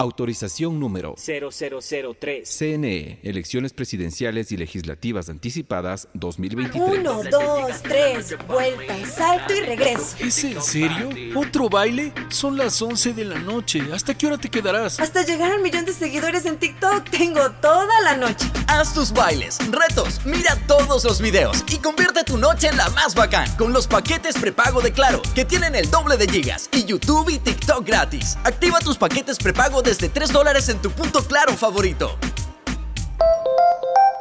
Autorización 0.00 0.80
número 0.80 1.14
0003. 1.18 2.48
CNE, 2.48 3.20
Elecciones 3.22 3.74
Presidenciales 3.74 4.50
y 4.50 4.56
Legislativas 4.56 5.28
Anticipadas 5.28 6.08
2023. 6.14 7.00
Uno, 7.00 7.22
dos, 7.30 7.82
tres, 7.82 8.34
vuelta, 8.48 8.96
salto 9.04 9.52
y 9.52 9.60
regreso. 9.60 10.16
¿Es 10.18 10.42
en 10.42 10.62
serio? 10.62 11.10
¿Otro 11.36 11.68
baile? 11.68 12.14
Son 12.30 12.56
las 12.56 12.80
11 12.80 13.12
de 13.12 13.26
la 13.26 13.38
noche. 13.40 13.82
¿Hasta 13.92 14.16
qué 14.16 14.28
hora 14.28 14.38
te 14.38 14.48
quedarás? 14.48 14.98
Hasta 14.98 15.22
llegar 15.22 15.52
al 15.52 15.60
millón 15.60 15.84
de 15.84 15.92
seguidores 15.92 16.46
en 16.46 16.56
TikTok 16.56 17.10
tengo 17.10 17.50
toda 17.60 18.00
la 18.00 18.16
noche. 18.16 18.50
Haz 18.68 18.94
tus 18.94 19.12
bailes, 19.12 19.58
retos, 19.70 20.24
mira 20.24 20.56
todos 20.66 21.04
los 21.04 21.20
videos 21.20 21.62
y 21.68 21.76
convierte 21.76 22.24
tu 22.24 22.38
noche 22.38 22.68
en 22.68 22.78
la 22.78 22.88
más 22.90 23.14
bacán 23.14 23.54
con 23.58 23.74
los 23.74 23.86
paquetes 23.86 24.38
prepago 24.38 24.80
de 24.80 24.92
Claro, 24.92 25.20
que 25.34 25.44
tienen 25.44 25.74
el 25.74 25.90
doble 25.90 26.16
de 26.16 26.26
gigas 26.26 26.70
y 26.72 26.86
YouTube 26.86 27.28
y 27.28 27.38
TikTok 27.38 27.86
gratis. 27.86 28.38
Activa 28.44 28.78
tus 28.78 28.96
paquetes 28.96 29.36
prepago 29.36 29.82
desde 29.90 30.08
3 30.08 30.32
dólares 30.32 30.68
en 30.68 30.78
tu 30.78 30.92
punto 30.92 31.20
Claro 31.24 31.52
favorito. 31.56 32.16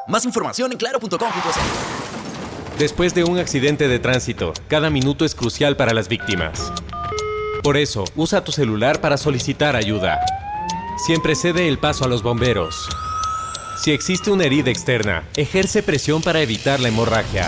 Más 0.07 0.26
información 0.26 0.72
en 0.72 0.80
claro.com.es. 0.80 1.20
Después 2.80 3.13
de 3.13 3.24
un 3.24 3.38
accidente 3.38 3.88
de 3.88 3.99
tránsito, 3.99 4.51
cada 4.67 4.89
minuto 4.89 5.26
es 5.26 5.36
crucial 5.36 5.78
para 5.78 5.93
las 5.93 6.07
víctimas. 6.07 6.74
Por 7.61 7.78
eso, 7.78 8.03
usa 8.15 8.43
tu 8.43 8.51
celular 8.51 8.99
para 8.99 9.17
solicitar 9.17 9.76
ayuda. 9.76 10.20
Siempre 11.05 11.36
cede 11.36 11.67
el 11.67 11.78
paso 11.78 12.03
a 12.03 12.07
los 12.07 12.24
bomberos. 12.24 12.89
Si 13.84 13.91
existe 13.91 14.32
una 14.32 14.45
herida 14.45 14.72
externa, 14.72 15.24
ejerce 15.36 15.84
presión 15.84 16.24
para 16.24 16.41
evitar 16.41 16.80
la 16.80 16.88
hemorragia. 16.88 17.47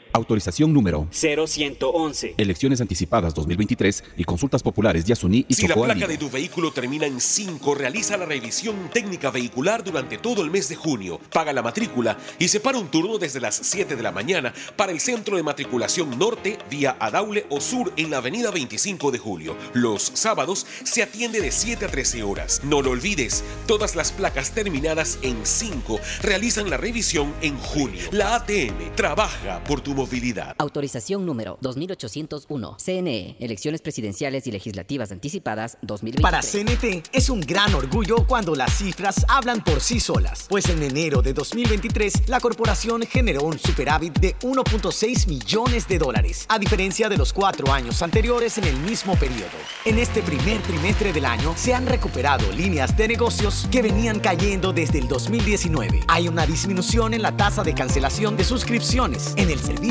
Autorización 0.13 0.73
número 0.73 1.07
0111. 1.11 2.35
Elecciones 2.37 2.81
anticipadas 2.81 3.33
2023 3.33 4.03
y 4.17 4.23
consultas 4.25 4.61
populares 4.61 5.05
Yasuní 5.05 5.45
y 5.47 5.53
Si 5.53 5.67
la 5.67 5.75
placa 5.75 6.05
de 6.05 6.17
tu 6.17 6.29
vehículo 6.29 6.71
termina 6.71 7.05
en 7.05 7.21
5, 7.21 7.75
realiza 7.75 8.17
la 8.17 8.25
revisión 8.25 8.89
técnica 8.91 9.31
vehicular 9.31 9.83
durante 9.83 10.17
todo 10.17 10.43
el 10.43 10.51
mes 10.51 10.67
de 10.67 10.75
junio. 10.75 11.19
Paga 11.31 11.53
la 11.53 11.61
matrícula 11.61 12.17
y 12.39 12.49
separa 12.49 12.77
un 12.77 12.89
turno 12.89 13.17
desde 13.19 13.39
las 13.39 13.55
7 13.55 13.95
de 13.95 14.03
la 14.03 14.11
mañana 14.11 14.53
para 14.75 14.91
el 14.91 14.99
centro 14.99 15.37
de 15.37 15.43
matriculación 15.43 16.19
norte 16.19 16.57
vía 16.69 16.97
Adaule 16.99 17.45
o 17.49 17.61
sur 17.61 17.93
en 17.95 18.11
la 18.11 18.17
avenida 18.17 18.51
25 18.51 19.11
de 19.11 19.17
julio. 19.17 19.55
Los 19.73 20.11
sábados 20.13 20.65
se 20.83 21.03
atiende 21.03 21.39
de 21.39 21.51
7 21.51 21.85
a 21.85 21.87
13 21.87 22.23
horas. 22.23 22.61
No 22.65 22.81
lo 22.81 22.91
olvides, 22.91 23.45
todas 23.65 23.95
las 23.95 24.11
placas 24.11 24.51
terminadas 24.51 25.19
en 25.21 25.45
5 25.45 25.99
realizan 26.21 26.69
la 26.69 26.75
revisión 26.75 27.33
en 27.41 27.57
junio. 27.57 28.01
La 28.11 28.35
ATM 28.35 28.95
trabaja 28.95 29.63
por 29.63 29.79
tu 29.79 30.00
movilidad. 30.01 30.55
Autorización 30.57 31.25
número 31.27 31.59
2801. 31.61 32.77
CNE, 32.83 33.35
Elecciones 33.39 33.81
Presidenciales 33.81 34.47
y 34.47 34.51
Legislativas 34.51 35.11
Anticipadas 35.11 35.77
2023. 35.83 36.21
Para 36.23 36.41
CNT 36.41 37.07
es 37.13 37.29
un 37.29 37.41
gran 37.41 37.73
orgullo 37.75 38.25
cuando 38.25 38.55
las 38.55 38.73
cifras 38.77 39.23
hablan 39.27 39.63
por 39.63 39.79
sí 39.79 39.99
solas, 39.99 40.47
pues 40.49 40.69
en 40.69 40.81
enero 40.81 41.21
de 41.21 41.33
2023 41.33 42.29
la 42.29 42.39
corporación 42.39 43.03
generó 43.03 43.43
un 43.43 43.59
superávit 43.59 44.17
de 44.19 44.35
1.6 44.39 45.27
millones 45.27 45.87
de 45.87 45.99
dólares, 45.99 46.45
a 46.49 46.57
diferencia 46.57 47.07
de 47.07 47.17
los 47.17 47.31
cuatro 47.31 47.71
años 47.71 48.01
anteriores 48.01 48.57
en 48.57 48.63
el 48.63 48.77
mismo 48.77 49.15
periodo. 49.17 49.57
En 49.85 49.99
este 49.99 50.23
primer 50.23 50.61
trimestre 50.63 51.13
del 51.13 51.25
año 51.25 51.53
se 51.55 51.75
han 51.75 51.85
recuperado 51.85 52.51
líneas 52.53 52.97
de 52.97 53.07
negocios 53.07 53.67
que 53.71 53.83
venían 53.83 54.19
cayendo 54.19 54.73
desde 54.73 54.97
el 54.97 55.07
2019. 55.07 56.01
Hay 56.07 56.27
una 56.27 56.47
disminución 56.47 57.13
en 57.13 57.21
la 57.21 57.37
tasa 57.37 57.61
de 57.61 57.75
cancelación 57.75 58.35
de 58.35 58.43
suscripciones 58.43 59.33
en 59.37 59.51
el 59.51 59.59
servicio 59.59 59.90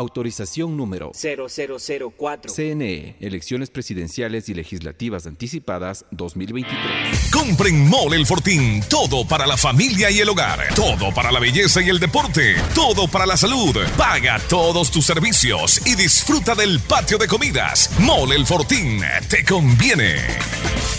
Autorización 0.00 0.78
número 0.78 1.12
0004. 1.12 2.50
CNE, 2.50 3.16
Elecciones 3.20 3.68
Presidenciales 3.68 4.48
y 4.48 4.54
Legislativas 4.54 5.26
Anticipadas 5.26 6.06
2023. 6.10 7.30
Compren 7.30 7.86
Mole 7.86 8.16
el 8.16 8.24
Fortín. 8.24 8.82
Todo 8.88 9.28
para 9.28 9.46
la 9.46 9.58
familia 9.58 10.10
y 10.10 10.20
el 10.20 10.30
hogar. 10.30 10.74
Todo 10.74 11.12
para 11.12 11.30
la 11.30 11.38
belleza 11.38 11.82
y 11.82 11.90
el 11.90 12.00
deporte. 12.00 12.54
Todo 12.74 13.08
para 13.08 13.26
la 13.26 13.36
salud. 13.36 13.76
Paga 13.98 14.40
todos 14.48 14.90
tus 14.90 15.04
servicios 15.04 15.86
y 15.86 15.94
disfruta 15.96 16.54
del 16.54 16.80
patio 16.80 17.18
de 17.18 17.28
comidas. 17.28 17.90
Mole 18.00 18.36
el 18.36 18.46
Fortín. 18.46 19.02
Te 19.28 19.44
conviene. 19.44 20.14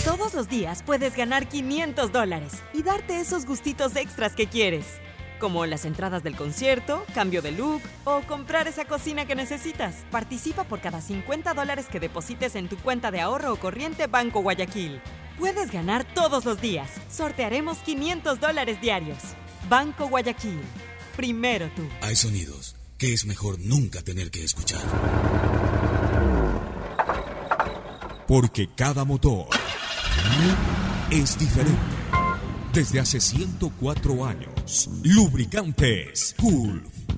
Todos 0.04 0.32
los 0.32 0.48
días 0.48 0.84
puedes 0.84 1.16
ganar 1.16 1.48
500 1.48 2.12
dólares 2.12 2.52
y 2.72 2.84
darte 2.84 3.18
esos 3.20 3.46
gustitos 3.46 3.96
extras 3.96 4.36
que 4.36 4.46
quieres. 4.46 4.84
Como 5.42 5.66
las 5.66 5.84
entradas 5.86 6.22
del 6.22 6.36
concierto, 6.36 7.04
cambio 7.14 7.42
de 7.42 7.50
look 7.50 7.82
o 8.04 8.20
comprar 8.28 8.68
esa 8.68 8.84
cocina 8.84 9.26
que 9.26 9.34
necesitas. 9.34 10.04
Participa 10.12 10.62
por 10.62 10.80
cada 10.80 11.00
50 11.00 11.52
dólares 11.52 11.86
que 11.90 11.98
deposites 11.98 12.54
en 12.54 12.68
tu 12.68 12.76
cuenta 12.76 13.10
de 13.10 13.20
ahorro 13.20 13.52
o 13.52 13.56
corriente 13.56 14.06
Banco 14.06 14.40
Guayaquil. 14.40 15.00
Puedes 15.40 15.72
ganar 15.72 16.04
todos 16.14 16.44
los 16.44 16.60
días. 16.60 16.88
Sortearemos 17.10 17.78
500 17.78 18.38
dólares 18.38 18.80
diarios. 18.80 19.18
Banco 19.68 20.06
Guayaquil. 20.06 20.60
Primero 21.16 21.68
tú. 21.74 21.82
Hay 22.02 22.14
sonidos 22.14 22.76
que 22.96 23.12
es 23.12 23.26
mejor 23.26 23.58
nunca 23.58 24.00
tener 24.00 24.30
que 24.30 24.44
escuchar. 24.44 24.80
Porque 28.28 28.68
cada 28.76 29.04
motor 29.04 29.48
es 31.10 31.36
diferente. 31.36 31.80
Desde 32.72 33.00
hace 33.00 33.20
104 33.20 34.24
años, 34.24 34.51
Lubricantes 35.04 36.34
Gulf 36.38 37.01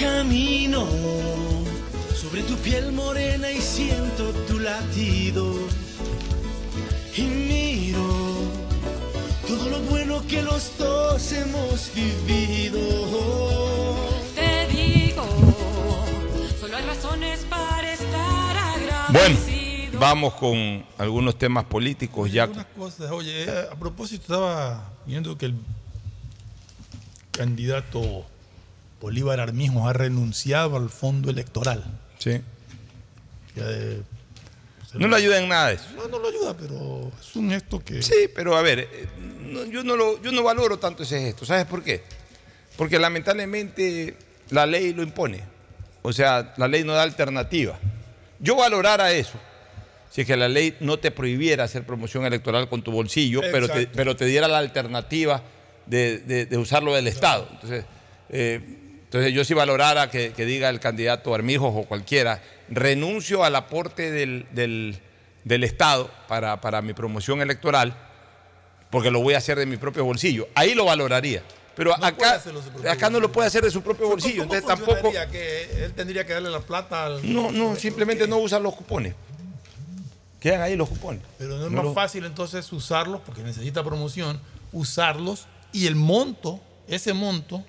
Camino 0.00 0.86
sobre 2.14 2.42
tu 2.44 2.54
piel 2.56 2.90
morena 2.90 3.50
y 3.50 3.60
siento 3.60 4.32
tu 4.48 4.58
latido. 4.58 5.54
Y 7.14 7.22
miro 7.22 8.00
todo 9.46 9.68
lo 9.68 9.80
bueno 9.80 10.26
que 10.26 10.40
los 10.40 10.78
dos 10.78 11.30
hemos 11.32 11.90
vivido. 11.94 12.80
Te 14.34 14.68
digo, 14.68 15.26
solo 16.58 16.76
hay 16.78 16.84
razones 16.86 17.40
para 17.50 17.92
estar 17.92 18.56
Bueno, 19.12 19.36
agradecido. 19.36 20.00
vamos 20.00 20.32
con 20.34 20.82
algunos 20.96 21.36
temas 21.36 21.64
políticos 21.64 22.32
ya. 22.32 22.44
Algunas 22.44 22.66
cosas. 22.74 23.10
Oye, 23.10 23.44
eh, 23.44 23.66
a 23.70 23.74
propósito, 23.76 24.22
estaba 24.22 24.82
viendo 25.04 25.36
que 25.36 25.44
el 25.44 25.54
candidato 27.32 28.24
Bolívar 29.00 29.40
Armijos 29.40 29.88
ha 29.88 29.92
renunciado 29.92 30.76
al 30.76 30.90
fondo 30.90 31.30
electoral. 31.30 31.84
Sí. 32.18 32.40
De- 33.54 34.02
No 34.94 35.08
le 35.08 35.16
ayuda 35.16 35.40
en 35.40 35.48
nada 35.48 35.72
eso. 35.72 35.84
No, 35.96 36.08
no 36.08 36.18
lo 36.18 36.28
ayuda, 36.28 36.56
pero 36.56 37.10
es 37.20 37.34
un 37.36 37.50
gesto 37.50 37.80
que. 37.82 38.02
Sí, 38.02 38.28
pero 38.34 38.56
a 38.56 38.62
ver, 38.62 38.80
eh, 38.80 39.08
no, 39.46 39.64
yo, 39.64 39.82
no 39.84 39.96
lo, 39.96 40.20
yo 40.22 40.32
no 40.32 40.42
valoro 40.42 40.78
tanto 40.78 41.02
ese 41.04 41.20
gesto. 41.20 41.44
¿Sabes 41.46 41.64
por 41.64 41.82
qué? 41.82 42.02
Porque 42.76 42.98
lamentablemente 42.98 44.16
la 44.50 44.66
ley 44.66 44.92
lo 44.92 45.02
impone. 45.02 45.42
O 46.02 46.12
sea, 46.12 46.54
la 46.56 46.66
ley 46.68 46.82
no 46.84 46.92
da 46.92 47.02
alternativa. 47.02 47.78
Yo 48.38 48.56
valorara 48.56 49.12
eso. 49.12 49.38
Si 50.10 50.22
es 50.22 50.26
que 50.26 50.36
la 50.36 50.48
ley 50.48 50.76
no 50.80 50.98
te 50.98 51.10
prohibiera 51.12 51.62
hacer 51.64 51.84
promoción 51.86 52.24
electoral 52.26 52.68
con 52.68 52.82
tu 52.82 52.90
bolsillo, 52.90 53.42
pero 53.52 53.68
te, 53.68 53.86
pero 53.86 54.16
te 54.16 54.24
diera 54.24 54.48
la 54.48 54.58
alternativa 54.58 55.42
de, 55.86 56.18
de- 56.18 56.46
de 56.46 56.56
usarlo 56.58 56.94
del 56.94 57.06
Estado. 57.06 57.46
Entonces, 57.52 57.84
eh, 58.30 58.78
entonces 59.10 59.32
yo 59.32 59.44
sí 59.44 59.54
valorara 59.54 60.08
que, 60.08 60.32
que 60.32 60.44
diga 60.46 60.68
el 60.68 60.78
candidato 60.78 61.34
Armijos 61.34 61.72
o 61.74 61.82
cualquiera, 61.82 62.40
renuncio 62.68 63.42
al 63.42 63.56
aporte 63.56 64.12
del, 64.12 64.46
del- 64.52 65.00
del 65.42 65.64
Estado 65.64 66.08
para, 66.28 66.60
para 66.60 66.80
mi 66.80 66.92
promoción 66.92 67.40
electoral, 67.42 67.92
porque 68.88 69.10
lo 69.10 69.20
voy 69.20 69.34
a 69.34 69.38
hacer 69.38 69.58
de 69.58 69.66
mi 69.66 69.78
propio 69.78 70.04
bolsillo. 70.04 70.46
Ahí 70.54 70.74
lo 70.74 70.84
valoraría. 70.84 71.42
Pero 71.74 71.92
acá, 71.94 72.40
acá 72.88 73.10
no 73.10 73.18
lo 73.18 73.32
puede 73.32 73.48
hacer 73.48 73.64
de 73.64 73.70
su 73.72 73.82
propio 73.82 74.06
bolsillo. 74.06 74.42
Entonces 74.44 74.64
tampoco... 74.64 75.10
que 75.32 75.84
él 75.84 75.92
tendría 75.94 76.24
que 76.24 76.34
darle 76.34 76.50
la 76.50 76.60
plata 76.60 77.06
al. 77.06 77.32
No, 77.34 77.50
no, 77.50 77.74
simplemente 77.74 78.28
no 78.28 78.36
usan 78.38 78.62
los 78.62 78.76
cupones. 78.76 79.14
Quedan 80.38 80.62
ahí 80.62 80.76
los 80.76 80.88
cupones. 80.88 81.22
Pero 81.38 81.56
no 81.58 81.66
es 81.66 81.72
No 81.72 81.82
más 81.82 81.94
fácil 81.94 82.24
entonces 82.26 82.72
usarlos, 82.72 83.20
porque 83.26 83.42
necesita 83.42 83.82
promoción, 83.82 84.40
usarlos 84.72 85.46
y 85.72 85.86
el 85.86 85.96
monto, 85.96 86.60
ese 86.86 87.12
monto, 87.12 87.64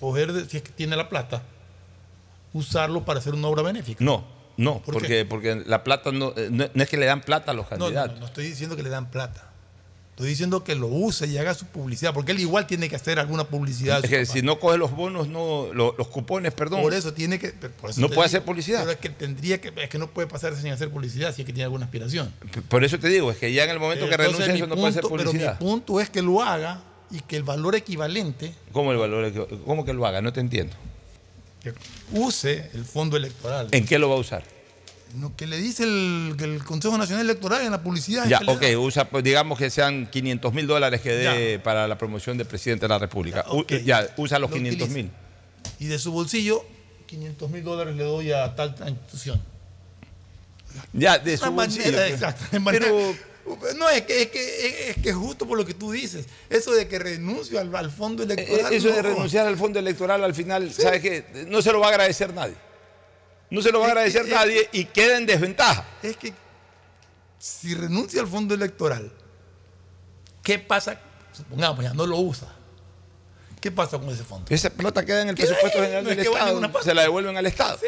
coger, 0.00 0.32
si 0.48 0.56
es 0.56 0.62
que 0.62 0.72
tiene 0.72 0.96
la 0.96 1.08
plata, 1.08 1.42
usarlo 2.52 3.04
para 3.04 3.20
hacer 3.20 3.34
una 3.34 3.48
obra 3.48 3.62
benéfica. 3.62 4.02
No, 4.04 4.24
no, 4.56 4.80
¿Por 4.82 4.94
porque, 4.94 5.24
porque 5.24 5.62
la 5.66 5.84
plata 5.84 6.10
no, 6.12 6.32
eh, 6.36 6.48
no, 6.50 6.66
no 6.72 6.82
es 6.82 6.88
que 6.88 6.96
le 6.96 7.06
dan 7.06 7.20
plata 7.20 7.52
a 7.52 7.54
los 7.54 7.64
no, 7.64 7.70
candidatos. 7.70 8.14
no, 8.14 8.20
no 8.20 8.26
estoy 8.26 8.44
diciendo 8.46 8.76
que 8.76 8.82
le 8.82 8.90
dan 8.90 9.10
plata. 9.10 9.46
Estoy 10.10 10.28
diciendo 10.28 10.62
que 10.64 10.74
lo 10.74 10.86
use 10.88 11.26
y 11.28 11.38
haga 11.38 11.54
su 11.54 11.64
publicidad, 11.64 12.12
porque 12.12 12.32
él 12.32 12.40
igual 12.40 12.66
tiene 12.66 12.90
que 12.90 12.96
hacer 12.96 13.18
alguna 13.18 13.44
publicidad. 13.44 14.04
Es 14.04 14.10
que 14.10 14.26
si 14.26 14.42
no 14.42 14.60
coge 14.60 14.76
los 14.76 14.90
bonos, 14.90 15.28
no, 15.28 15.68
lo- 15.72 15.94
los 15.96 16.08
cupones, 16.08 16.52
perdón. 16.52 16.82
Por 16.82 16.92
eso 16.92 17.14
tiene 17.14 17.38
que. 17.38 17.48
por 17.52 17.88
eso 17.88 18.02
No 18.02 18.08
puede 18.08 18.16
digo, 18.18 18.22
hacer 18.24 18.42
publicidad. 18.44 18.80
Pero 18.80 18.90
es 18.90 18.98
que 18.98 19.08
tendría 19.08 19.62
que. 19.62 19.72
Es 19.74 19.88
que 19.88 19.96
no 19.96 20.08
puede 20.10 20.28
pasarse 20.28 20.60
sin 20.60 20.72
hacer 20.72 20.90
publicidad 20.90 21.34
si 21.34 21.40
es 21.40 21.46
que 21.46 21.54
tiene 21.54 21.64
alguna 21.64 21.86
aspiración. 21.86 22.30
Por 22.68 22.84
eso 22.84 22.98
te 22.98 23.08
digo, 23.08 23.30
es 23.30 23.38
que 23.38 23.50
ya 23.50 23.64
en 23.64 23.70
el 23.70 23.78
momento 23.80 24.04
que 24.08 24.12
Entonces, 24.12 24.34
renuncia 24.40 24.54
eso 24.56 24.66
no 24.66 24.74
puede 24.74 24.88
hacer 24.88 25.02
punto- 25.02 25.16
Pero 25.16 25.32
mi 25.32 25.38
publicidad. 25.38 25.58
punto 25.58 26.00
es 26.02 26.10
que 26.10 26.20
lo 26.20 26.42
haga 26.42 26.82
y 27.10 27.20
que 27.20 27.36
el 27.36 27.42
valor 27.42 27.74
equivalente 27.74 28.54
¿Cómo 28.72 28.92
el 28.92 28.98
valor? 28.98 29.48
¿Cómo 29.66 29.84
que 29.84 29.92
lo 29.92 30.06
haga? 30.06 30.20
No 30.22 30.32
te 30.32 30.40
entiendo. 30.40 30.74
que 31.62 31.74
use 32.12 32.70
el 32.74 32.84
fondo 32.84 33.16
electoral. 33.16 33.68
¿En 33.72 33.84
qué 33.84 33.98
lo 33.98 34.08
va 34.08 34.16
a 34.16 34.18
usar? 34.18 34.42
Lo 35.18 35.34
que 35.34 35.46
le 35.48 35.56
dice 35.56 35.82
el, 35.82 36.62
Consejo 36.64 36.96
Nacional 36.96 37.24
Electoral 37.24 37.62
en 37.62 37.72
la 37.72 37.82
publicidad. 37.82 38.28
Ya, 38.28 38.40
ok, 38.46 38.62
usa, 38.78 39.08
pues, 39.08 39.24
digamos 39.24 39.58
que 39.58 39.68
sean 39.68 40.06
500 40.08 40.54
mil 40.54 40.68
dólares 40.68 41.00
que 41.00 41.10
dé 41.10 41.58
para 41.58 41.88
la 41.88 41.98
promoción 41.98 42.38
del 42.38 42.46
presidente 42.46 42.84
de 42.84 42.90
la 42.90 42.98
República. 42.98 43.44
Ya, 43.84 44.08
usa 44.16 44.38
los 44.38 44.50
Lo 44.50 44.56
500 44.56 44.88
utiliza. 44.88 44.94
mil. 44.94 45.10
Y 45.80 45.86
de 45.86 45.98
su 45.98 46.12
bolsillo, 46.12 46.64
500 47.06 47.50
mil 47.50 47.64
dólares 47.64 47.96
le 47.96 48.04
doy 48.04 48.30
a 48.30 48.54
tal 48.54 48.76
institución. 48.86 49.42
Ya, 50.92 51.18
de 51.18 51.34
Una 51.34 51.46
su 51.46 51.50
bolsillo. 51.52 51.84
manera 51.84 52.06
exacta, 52.06 52.46
de 52.52 52.60
manera- 52.60 52.86
no, 53.76 53.88
es 53.88 54.02
que, 54.02 54.22
es, 54.22 54.28
que, 54.30 54.90
es 54.90 54.96
que 54.98 55.10
es 55.10 55.14
justo 55.16 55.46
por 55.46 55.56
lo 55.58 55.64
que 55.66 55.74
tú 55.74 55.92
dices. 55.92 56.26
Eso 56.48 56.72
de 56.72 56.86
que 56.88 56.98
renuncio 56.98 57.58
al, 57.60 57.74
al 57.74 57.90
fondo 57.90 58.22
electoral. 58.22 58.72
Eh, 58.72 58.76
Eso 58.76 58.88
de 58.88 59.02
renunciar 59.02 59.46
al 59.46 59.56
fondo 59.56 59.78
electoral 59.78 60.22
al 60.24 60.34
final, 60.34 60.72
¿sabes 60.72 61.00
qué? 61.00 61.46
No 61.48 61.62
se 61.62 61.72
lo 61.72 61.80
va 61.80 61.86
a 61.86 61.90
agradecer 61.90 62.32
nadie. 62.34 62.54
No 63.50 63.62
se 63.62 63.72
lo 63.72 63.80
va 63.80 63.86
a 63.86 63.88
Es 63.88 63.92
agradecer 63.92 64.22
es- 64.26 64.30
nadie 64.32 64.68
y 64.72 64.84
queda 64.86 65.16
en 65.18 65.26
desventaja. 65.26 65.84
Es 66.02 66.16
que 66.16 66.32
si 67.38 67.74
renuncia 67.74 68.20
al 68.20 68.28
fondo 68.28 68.54
electoral, 68.54 69.10
¿qué 70.42 70.58
pasa? 70.58 71.00
Supongamos, 71.32 71.82
ya 71.84 71.92
no 71.94 72.06
lo 72.06 72.16
usa. 72.18 72.48
¿Qué 73.60 73.70
pasa 73.70 73.98
con 73.98 74.08
ese 74.08 74.24
fondo? 74.24 74.46
Esa 74.48 74.70
plata 74.70 75.04
queda 75.04 75.22
en 75.22 75.28
el 75.28 75.34
presupuesto 75.34 75.80
general 75.80 76.02
No 76.04 76.10
es 76.10 76.16
del 76.16 76.26
a 76.26 76.30
Estado. 76.30 76.82
Se 76.82 76.94
la 76.94 77.02
devuelven 77.02 77.36
al 77.36 77.46
Estado. 77.46 77.78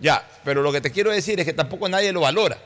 Ya, 0.00 0.28
pero 0.44 0.60
lo 0.62 0.72
que 0.72 0.80
te 0.80 0.90
quiero 0.90 1.12
decir 1.12 1.38
es 1.38 1.46
que 1.46 1.52
tampoco 1.52 1.88
nadie 1.88 2.12
lo 2.12 2.20
valora. 2.20 2.58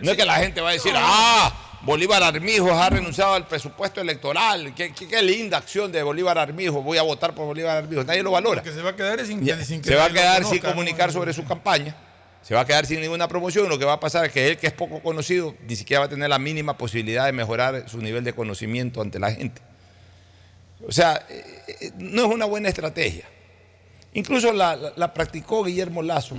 No 0.00 0.10
es 0.10 0.16
que 0.16 0.24
la 0.24 0.36
gente 0.36 0.60
va 0.60 0.70
a 0.70 0.72
decir, 0.72 0.92
ah, 0.96 1.63
Bolívar 1.84 2.22
Armijos 2.22 2.70
ha 2.72 2.88
renunciado 2.90 3.34
al 3.34 3.46
presupuesto 3.46 4.00
electoral. 4.00 4.74
Qué, 4.74 4.92
qué- 4.94 5.06
qué 5.06 5.22
linda 5.22 5.58
acción 5.58 5.92
de 5.92 6.02
Bolívar 6.02 6.38
Armijos. 6.38 6.82
Voy 6.82 6.98
a 6.98 7.02
votar 7.02 7.34
por 7.34 7.46
Bolívar 7.46 7.76
Armijos. 7.78 8.06
Nadie 8.06 8.22
lo 8.22 8.30
valora. 8.30 8.62
Que 8.62 8.72
se 8.72 8.80
va 8.82 8.90
a 8.90 8.96
quedar 8.96 9.20
es 9.20 9.28
sin, 9.28 9.44
Ya, 9.44 9.62
sin 9.64 9.82
que 9.82 9.90
se 9.90 9.94
va 9.96 10.06
a 10.06 10.10
quedar 10.10 10.36
sin 10.42 10.44
conozca, 10.48 10.68
¿no? 10.68 10.74
comunicar 10.74 11.12
sobre 11.12 11.32
su 11.32 11.44
campaña. 11.44 11.94
Se 12.42 12.54
va 12.54 12.60
a 12.62 12.64
quedar 12.66 12.84
sin 12.86 13.00
ninguna 13.00 13.28
promoción. 13.28 13.68
Lo 13.68 13.78
que 13.78 13.84
va 13.84 13.94
a 13.94 14.00
pasar 14.00 14.24
es 14.26 14.32
que 14.32 14.48
él, 14.48 14.56
que 14.58 14.66
es 14.66 14.72
poco 14.72 15.00
conocido, 15.02 15.54
ni 15.66 15.76
siquiera 15.76 16.00
va 16.00 16.06
a 16.06 16.08
tener 16.08 16.28
la 16.28 16.38
mínima 16.38 16.76
posibilidad 16.76 17.26
de 17.26 17.32
mejorar 17.32 17.88
su 17.88 17.98
nivel 17.98 18.24
de 18.24 18.32
conocimiento 18.34 19.00
ante 19.00 19.18
la 19.18 19.32
gente. 19.32 19.60
O 20.86 20.92
sea, 20.92 21.24
eh, 21.28 21.44
eh, 21.80 21.90
no 21.98 22.26
es 22.26 22.28
una 22.32 22.44
buena 22.44 22.68
estrategia. 22.68 23.24
Incluso 24.12 24.52
la, 24.52 24.76
la- 24.76 24.92
la 24.96 25.12
practicó 25.14 25.64
Guillermo 25.64 26.02
Lazo 26.02 26.36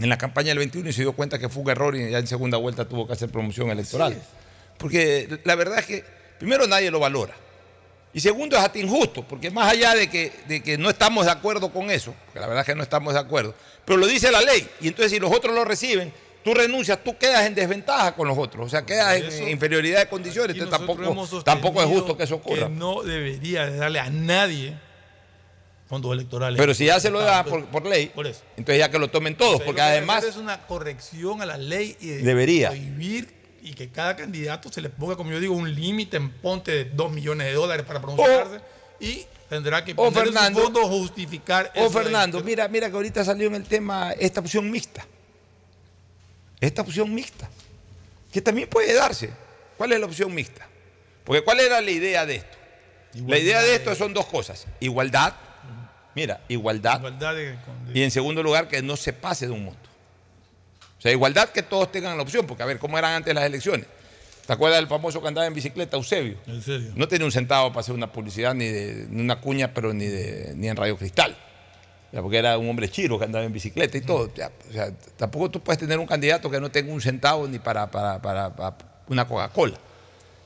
en 0.00 0.08
la 0.08 0.18
campaña 0.18 0.48
del 0.48 0.58
21 0.58 0.88
y 0.88 0.92
se 0.92 1.02
dio 1.02 1.12
cuenta 1.12 1.38
que 1.38 1.48
fue 1.48 1.62
un 1.62 1.70
error 1.70 1.94
y 1.96 2.10
ya 2.10 2.18
en 2.18 2.26
segunda 2.26 2.58
vuelta 2.58 2.84
tuvo 2.84 3.06
que 3.06 3.12
hacer 3.12 3.28
promoción 3.30 3.70
electoral. 3.70 4.20
Porque 4.78 5.38
la 5.44 5.54
verdad 5.54 5.78
es 5.78 5.86
que, 5.86 6.04
primero, 6.38 6.66
nadie 6.66 6.90
lo 6.90 6.98
valora. 7.00 7.34
Y 8.12 8.20
segundo, 8.20 8.56
es 8.56 8.62
hasta 8.62 8.78
injusto, 8.78 9.24
porque 9.26 9.50
más 9.50 9.72
allá 9.72 9.94
de 9.94 10.08
que, 10.08 10.32
de 10.46 10.62
que 10.62 10.78
no 10.78 10.88
estamos 10.90 11.24
de 11.26 11.32
acuerdo 11.32 11.72
con 11.72 11.90
eso, 11.90 12.14
porque 12.26 12.40
la 12.40 12.46
verdad 12.46 12.60
es 12.62 12.66
que 12.66 12.74
no 12.76 12.82
estamos 12.84 13.12
de 13.14 13.18
acuerdo, 13.20 13.54
pero 13.84 13.96
lo 13.98 14.06
dice 14.06 14.30
la 14.30 14.40
ley, 14.40 14.68
y 14.80 14.86
entonces 14.88 15.10
si 15.10 15.18
los 15.18 15.32
otros 15.32 15.52
lo 15.52 15.64
reciben, 15.64 16.12
tú 16.44 16.54
renuncias, 16.54 17.02
tú 17.02 17.16
quedas 17.18 17.44
en 17.44 17.56
desventaja 17.56 18.14
con 18.14 18.28
los 18.28 18.38
otros, 18.38 18.66
o 18.66 18.68
sea, 18.68 18.86
quedas 18.86 19.16
en- 19.16 19.24
Eso- 19.24 19.42
en 19.42 19.48
inferioridad 19.48 19.98
de 20.00 20.08
condiciones, 20.08 20.54
entonces 20.56 20.78
tampoco, 21.44 21.82
es 21.82 21.88
justo 21.88 22.16
que 22.16 22.22
eso 22.22 22.36
ocurra. 22.36 22.68
Que 22.68 22.72
no 22.74 23.02
debería 23.02 23.66
de 23.66 23.78
darle 23.78 23.98
a 23.98 24.10
nadie 24.10 24.76
fondos 25.94 26.12
electorales. 26.12 26.58
Pero 26.60 26.74
si 26.74 26.86
ya 26.86 26.98
se 27.00 27.10
lo 27.10 27.20
da 27.20 27.44
por, 27.44 27.64
por 27.66 27.86
ley, 27.86 28.06
Por 28.08 28.26
eso. 28.26 28.42
entonces 28.56 28.78
ya 28.78 28.90
que 28.90 28.98
lo 28.98 29.08
tomen 29.08 29.36
todos, 29.36 29.54
Pero 29.58 29.66
porque 29.66 29.80
además 29.80 30.24
es 30.24 30.36
una 30.36 30.66
corrección 30.66 31.40
a 31.40 31.46
la 31.46 31.56
ley 31.56 31.96
y 32.00 32.06
de 32.08 32.22
Debería. 32.22 32.68
prohibir 32.70 33.32
y 33.62 33.72
que 33.74 33.88
cada 33.90 34.14
candidato 34.16 34.70
se 34.72 34.80
le 34.80 34.90
ponga, 34.90 35.16
como 35.16 35.30
yo 35.30 35.40
digo, 35.40 35.54
un 35.54 35.72
límite 35.74 36.16
en 36.16 36.30
ponte 36.30 36.70
de 36.72 36.84
2 36.86 37.12
millones 37.12 37.46
de 37.46 37.52
dólares 37.54 37.86
para 37.86 38.00
promocionarse 38.00 38.60
y 39.00 39.24
tendrá 39.48 39.84
que 39.84 39.92
o 39.92 39.94
poner 39.96 40.10
en 40.10 40.24
su 40.26 40.32
Fernando, 40.32 40.62
fondo 40.62 40.86
justificar 40.88 41.70
O 41.76 41.86
eso 41.86 41.98
de- 41.98 42.04
Fernando, 42.04 42.42
mira, 42.42 42.66
mira 42.68 42.90
que 42.90 42.96
ahorita 42.96 43.24
salió 43.24 43.46
en 43.46 43.54
el 43.54 43.64
tema 43.64 44.12
esta 44.18 44.40
opción 44.40 44.70
mixta. 44.70 45.06
Esta 46.60 46.82
opción 46.82 47.14
mixta. 47.14 47.48
Que 48.32 48.40
también 48.42 48.68
puede 48.68 48.92
darse. 48.94 49.30
¿Cuál 49.76 49.92
es 49.92 50.00
la 50.00 50.06
opción 50.06 50.34
mixta? 50.34 50.66
Porque 51.24 51.42
¿cuál 51.44 51.60
era 51.60 51.80
la 51.80 51.90
idea 51.90 52.26
de 52.26 52.36
esto? 52.36 52.58
la 53.28 53.38
idea 53.38 53.62
de 53.62 53.76
esto 53.76 53.94
son 53.94 54.12
dos 54.12 54.26
cosas. 54.26 54.66
Igualdad. 54.80 55.34
Mira, 56.14 56.40
igualdad. 56.48 56.98
igualdad 56.98 57.34
Y 57.94 58.02
en 58.02 58.10
segundo 58.10 58.42
lugar, 58.42 58.68
que 58.68 58.82
no 58.82 58.96
se 58.96 59.12
pase 59.12 59.46
de 59.46 59.52
un 59.52 59.64
monto. 59.64 59.88
O 60.98 61.00
sea, 61.00 61.12
igualdad 61.12 61.48
que 61.50 61.62
todos 61.62 61.90
tengan 61.92 62.16
la 62.16 62.22
opción, 62.22 62.46
porque 62.46 62.62
a 62.62 62.66
ver, 62.66 62.78
¿cómo 62.78 62.96
eran 62.98 63.12
antes 63.14 63.34
las 63.34 63.44
elecciones? 63.44 63.86
¿Te 64.46 64.52
acuerdas 64.52 64.78
del 64.78 64.88
famoso 64.88 65.20
que 65.22 65.28
andaba 65.28 65.46
en 65.46 65.54
bicicleta, 65.54 65.96
Eusebio? 65.96 66.36
En 66.46 66.62
serio. 66.62 66.92
No 66.94 67.08
tenía 67.08 67.24
un 67.24 67.32
centavo 67.32 67.70
para 67.70 67.80
hacer 67.80 67.94
una 67.94 68.12
publicidad, 68.12 68.54
ni 68.54 68.66
de 68.68 69.06
ni 69.10 69.22
una 69.22 69.40
cuña, 69.40 69.72
pero 69.72 69.92
ni, 69.94 70.06
de, 70.06 70.52
ni 70.56 70.68
en 70.68 70.76
Radio 70.76 70.96
Cristal. 70.96 71.36
Ya, 72.12 72.22
porque 72.22 72.38
era 72.38 72.56
un 72.58 72.68
hombre 72.68 72.88
chiro 72.90 73.18
que 73.18 73.24
andaba 73.24 73.44
en 73.44 73.52
bicicleta 73.52 73.96
y 73.98 74.02
todo. 74.02 74.32
Ya, 74.34 74.50
o 74.68 74.72
sea, 74.72 74.92
tampoco 75.16 75.50
tú 75.50 75.60
puedes 75.60 75.78
tener 75.80 75.98
un 75.98 76.06
candidato 76.06 76.50
que 76.50 76.60
no 76.60 76.70
tenga 76.70 76.92
un 76.92 77.00
centavo 77.00 77.48
ni 77.48 77.58
para, 77.58 77.90
para, 77.90 78.20
para- 78.22 78.54
para 78.54 78.76
una 79.08 79.26
Coca-Cola. 79.26 79.76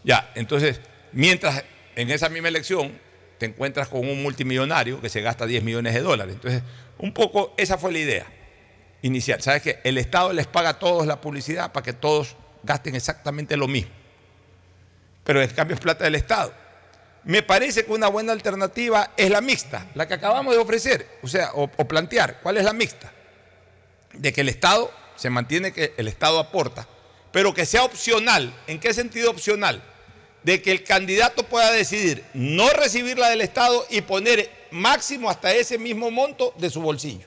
Ya, 0.04 0.30
entonces, 0.34 0.80
mientras 1.12 1.62
en 1.96 2.10
esa 2.10 2.28
misma 2.28 2.48
elección 2.48 2.92
te 3.38 3.46
encuentras 3.46 3.88
con 3.88 4.00
un 4.00 4.22
multimillonario 4.22 5.00
que 5.00 5.08
se 5.08 5.20
gasta 5.20 5.46
10 5.46 5.62
millones 5.62 5.94
de 5.94 6.00
dólares. 6.00 6.34
Entonces, 6.34 6.62
un 6.98 7.12
poco 7.12 7.54
esa 7.56 7.78
fue 7.78 7.92
la 7.92 7.98
idea 7.98 8.26
inicial. 9.02 9.40
¿Sabes 9.40 9.62
qué? 9.62 9.80
El 9.84 9.98
Estado 9.98 10.32
les 10.32 10.46
paga 10.46 10.70
a 10.70 10.78
todos 10.78 11.06
la 11.06 11.20
publicidad 11.20 11.72
para 11.72 11.84
que 11.84 11.92
todos 11.92 12.36
gasten 12.62 12.94
exactamente 12.94 13.56
lo 13.56 13.68
mismo. 13.68 13.92
Pero 15.24 15.40
en 15.42 15.50
cambio 15.50 15.74
es 15.74 15.80
plata 15.80 16.04
del 16.04 16.16
Estado. 16.16 16.52
Me 17.24 17.42
parece 17.42 17.84
que 17.84 17.92
una 17.92 18.08
buena 18.08 18.32
alternativa 18.32 19.10
es 19.16 19.30
la 19.30 19.40
mixta, 19.40 19.86
la 19.94 20.08
que 20.08 20.14
acabamos 20.14 20.54
de 20.54 20.60
ofrecer, 20.60 21.06
o 21.22 21.28
sea, 21.28 21.50
o 21.54 21.68
plantear. 21.68 22.40
¿Cuál 22.42 22.56
es 22.56 22.64
la 22.64 22.72
mixta? 22.72 23.12
De 24.14 24.32
que 24.32 24.40
el 24.40 24.48
Estado 24.48 24.90
se 25.16 25.28
mantiene 25.28 25.72
que 25.72 25.92
el 25.96 26.08
Estado 26.08 26.38
aporta, 26.38 26.88
pero 27.32 27.52
que 27.52 27.66
sea 27.66 27.84
opcional. 27.84 28.54
¿En 28.66 28.80
qué 28.80 28.94
sentido 28.94 29.30
opcional? 29.30 29.82
De 30.48 30.62
que 30.62 30.72
el 30.72 30.82
candidato 30.82 31.42
pueda 31.42 31.70
decidir 31.72 32.24
no 32.32 32.70
recibir 32.70 33.18
la 33.18 33.28
del 33.28 33.42
Estado 33.42 33.84
y 33.90 34.00
poner 34.00 34.50
máximo 34.70 35.28
hasta 35.28 35.52
ese 35.52 35.76
mismo 35.76 36.10
monto 36.10 36.54
de 36.56 36.70
su 36.70 36.80
bolsillo. 36.80 37.26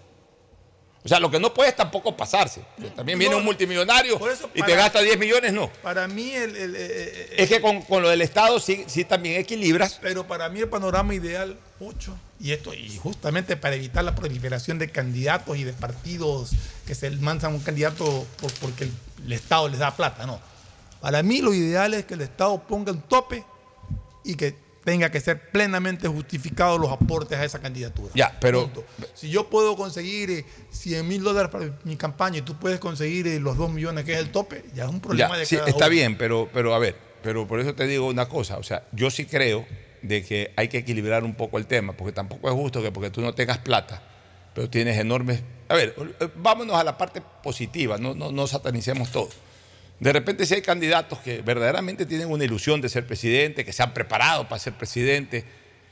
O 1.03 1.07
sea, 1.07 1.19
lo 1.19 1.29
que 1.29 1.39
no 1.39 1.53
puede 1.53 1.69
es 1.69 1.75
tampoco 1.75 2.17
pasarse. 2.17 2.61
También 2.95 3.19
viene 3.19 3.33
No, 3.33 3.37
un 3.39 3.45
multimillonario 3.45 4.19
y 4.55 4.61
te 4.63 4.75
gasta 4.75 5.01
10 5.01 5.19
millones, 5.19 5.53
no. 5.53 5.71
Para 5.83 6.07
mí, 6.07 6.31
el, 6.31 6.55
el- 6.55 6.75
eh, 6.75 7.33
Es 7.37 7.47
que 7.49 7.61
con, 7.61 7.83
con 7.83 8.01
lo 8.01 8.09
del 8.09 8.21
Estado 8.23 8.59
sí, 8.59 8.85
sí 8.87 9.03
también 9.05 9.39
equilibras. 9.39 9.99
Pero 10.01 10.25
para 10.25 10.49
mí 10.49 10.59
el 10.59 10.67
panorama 10.69 11.13
ideal, 11.13 11.59
ocho, 11.79 12.17
y 12.39 12.51
esto, 12.53 12.73
y 12.73 12.97
justamente 12.97 13.55
para 13.55 13.75
evitar 13.75 14.03
la 14.03 14.15
proliferación 14.15 14.79
de 14.79 14.89
candidatos 14.89 15.57
y 15.57 15.63
de 15.63 15.73
partidos 15.73 16.51
que 16.87 16.95
se 16.95 17.09
mandan 17.11 17.53
un 17.53 17.59
candidato 17.61 18.25
por- 18.39 18.53
porque 18.53 18.85
el 19.25 19.31
Estado 19.31 19.69
les 19.69 19.77
da 19.79 19.95
plata, 19.95 20.25
no. 20.25 20.39
Para 21.01 21.23
mí 21.23 21.41
lo 21.41 21.53
ideal 21.53 21.93
es 21.93 22.05
que 22.05 22.13
el 22.13 22.21
Estado 22.21 22.61
ponga 22.67 22.91
un 22.91 23.01
tope 23.01 23.43
y 24.23 24.35
que 24.35 24.55
tenga 24.83 25.11
que 25.11 25.19
ser 25.19 25.51
plenamente 25.51 26.07
justificados 26.07 26.79
los 26.79 26.91
aportes 26.91 27.37
a 27.37 27.45
esa 27.45 27.59
candidatura. 27.59 28.11
Ya, 28.15 28.37
pero 28.39 28.63
Punto. 28.63 28.83
Si 29.13 29.29
yo 29.29 29.47
puedo 29.49 29.75
conseguir 29.75 30.29
eh, 30.31 30.45
100 30.71 31.07
mil 31.07 31.23
dólares 31.23 31.51
para 31.51 31.77
mi 31.83 31.95
campaña 31.95 32.39
y 32.39 32.41
tú 32.41 32.55
puedes 32.57 32.79
conseguir 32.79 33.27
eh, 33.27 33.39
los 33.39 33.57
2 33.57 33.71
millones 33.71 34.05
que 34.05 34.13
es 34.13 34.19
el 34.19 34.31
tope, 34.31 34.63
ya 34.73 34.85
es 34.85 34.89
un 34.89 34.99
problema 34.99 35.33
Ya, 35.35 35.39
de 35.39 35.45
sí, 35.45 35.55
cada 35.57 35.69
está 35.69 35.85
uno. 35.85 35.89
bien, 35.91 36.17
pero, 36.17 36.49
pero 36.51 36.73
a 36.73 36.79
ver, 36.79 36.95
pero 37.21 37.47
por 37.47 37.59
eso 37.59 37.75
te 37.75 37.85
digo 37.85 38.07
una 38.07 38.27
cosa, 38.27 38.57
o 38.57 38.63
sea, 38.63 38.83
yo 38.91 39.11
sí 39.11 39.25
creo 39.25 39.65
de 40.01 40.23
que 40.25 40.51
hay 40.55 40.67
que 40.67 40.79
equilibrar 40.79 41.23
un 41.23 41.35
poco 41.35 41.59
el 41.59 41.67
tema, 41.67 41.93
porque 41.93 42.11
tampoco 42.11 42.47
es 42.49 42.55
justo 42.55 42.81
que 42.81 42.91
porque 42.91 43.11
tú 43.11 43.21
no 43.21 43.33
tengas 43.35 43.59
plata, 43.59 44.01
pero 44.55 44.67
tienes 44.69 44.97
enormes... 44.97 45.43
A 45.69 45.75
ver, 45.75 45.95
eh, 46.19 46.27
vámonos 46.37 46.75
a 46.75 46.83
la 46.83 46.97
parte 46.97 47.21
positiva, 47.43 47.99
no, 47.99 48.15
no, 48.15 48.31
no 48.31 48.47
satanicemos 48.47 49.11
todo. 49.11 49.29
De 50.01 50.11
repente 50.11 50.47
si 50.47 50.55
hay 50.55 50.63
candidatos 50.63 51.19
que 51.19 51.43
verdaderamente 51.43 52.07
tienen 52.07 52.31
una 52.31 52.43
ilusión 52.43 52.81
de 52.81 52.89
ser 52.89 53.05
presidente, 53.05 53.63
que 53.63 53.71
se 53.71 53.83
han 53.83 53.93
preparado 53.93 54.49
para 54.49 54.57
ser 54.57 54.73
presidente, 54.73 55.45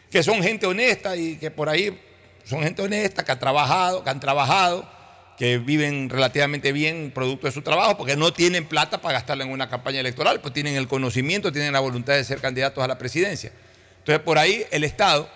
que 0.10 0.24
son 0.24 0.42
gente 0.42 0.66
honesta 0.66 1.16
y 1.16 1.36
que 1.36 1.52
por 1.52 1.70
ahí 1.70 1.96
son 2.44 2.64
gente 2.64 2.82
honesta, 2.82 3.24
que 3.24 3.32
ha 3.32 3.38
trabajado, 3.38 4.04
que 4.04 4.10
han 4.10 4.20
trabajado, 4.20 4.90
que 5.38 5.60
viven 5.60 6.10
relativamente 6.10 6.72
bien 6.72 7.12
producto 7.14 7.46
de 7.46 7.54
su 7.54 7.62
trabajo, 7.62 7.98
porque 7.98 8.16
no 8.16 8.34
tienen 8.34 8.66
plata 8.66 9.00
para 9.00 9.14
gastarla 9.14 9.44
en 9.44 9.52
una 9.52 9.70
campaña 9.70 10.00
electoral, 10.00 10.42
pues 10.42 10.56
tienen 10.56 10.74
el 10.74 10.88
conocimiento, 10.88 11.52
tienen 11.52 11.72
la 11.72 11.80
voluntad 11.80 12.16
de 12.16 12.24
ser 12.24 12.40
candidatos 12.40 12.84
a 12.84 12.88
la 12.88 12.98
presidencia. 12.98 13.52
Entonces, 14.00 14.24
por 14.24 14.40
ahí 14.40 14.66
el 14.72 14.86
Estado, 14.86 15.30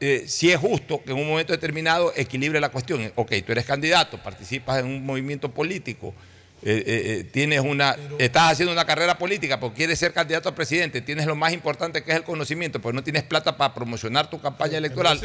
eh, 0.00 0.24
si 0.26 0.50
es 0.50 0.58
justo 0.58 1.00
que 1.04 1.12
en 1.12 1.18
un 1.18 1.28
momento 1.28 1.52
determinado 1.52 2.12
equilibre 2.16 2.58
la 2.58 2.70
cuestión. 2.70 3.12
Ok, 3.14 3.34
tú 3.46 3.52
eres 3.52 3.64
candidato, 3.64 4.20
participas 4.20 4.80
en 4.80 4.86
un 4.86 5.06
movimiento 5.06 5.54
político, 5.54 6.12
eh, 6.62 6.82
eh, 6.84 6.84
eh, 7.20 7.24
tienes 7.24 7.60
una, 7.60 7.96
estás 8.18 8.52
haciendo 8.52 8.72
una 8.72 8.84
carrera 8.84 9.16
política 9.16 9.60
porque 9.60 9.76
quieres 9.76 9.98
ser 9.98 10.12
candidato 10.12 10.48
a 10.48 10.54
presidente, 10.54 11.00
tienes 11.00 11.26
lo 11.26 11.36
más 11.36 11.52
importante 11.52 12.02
que 12.02 12.10
es 12.10 12.16
el 12.16 12.24
conocimiento, 12.24 12.80
pero 12.80 12.92
no 12.92 13.02
tienes 13.04 13.22
plata 13.22 13.56
para 13.56 13.74
promocionar 13.74 14.28
tu 14.28 14.40
campaña 14.40 14.78
electoral. 14.78 15.18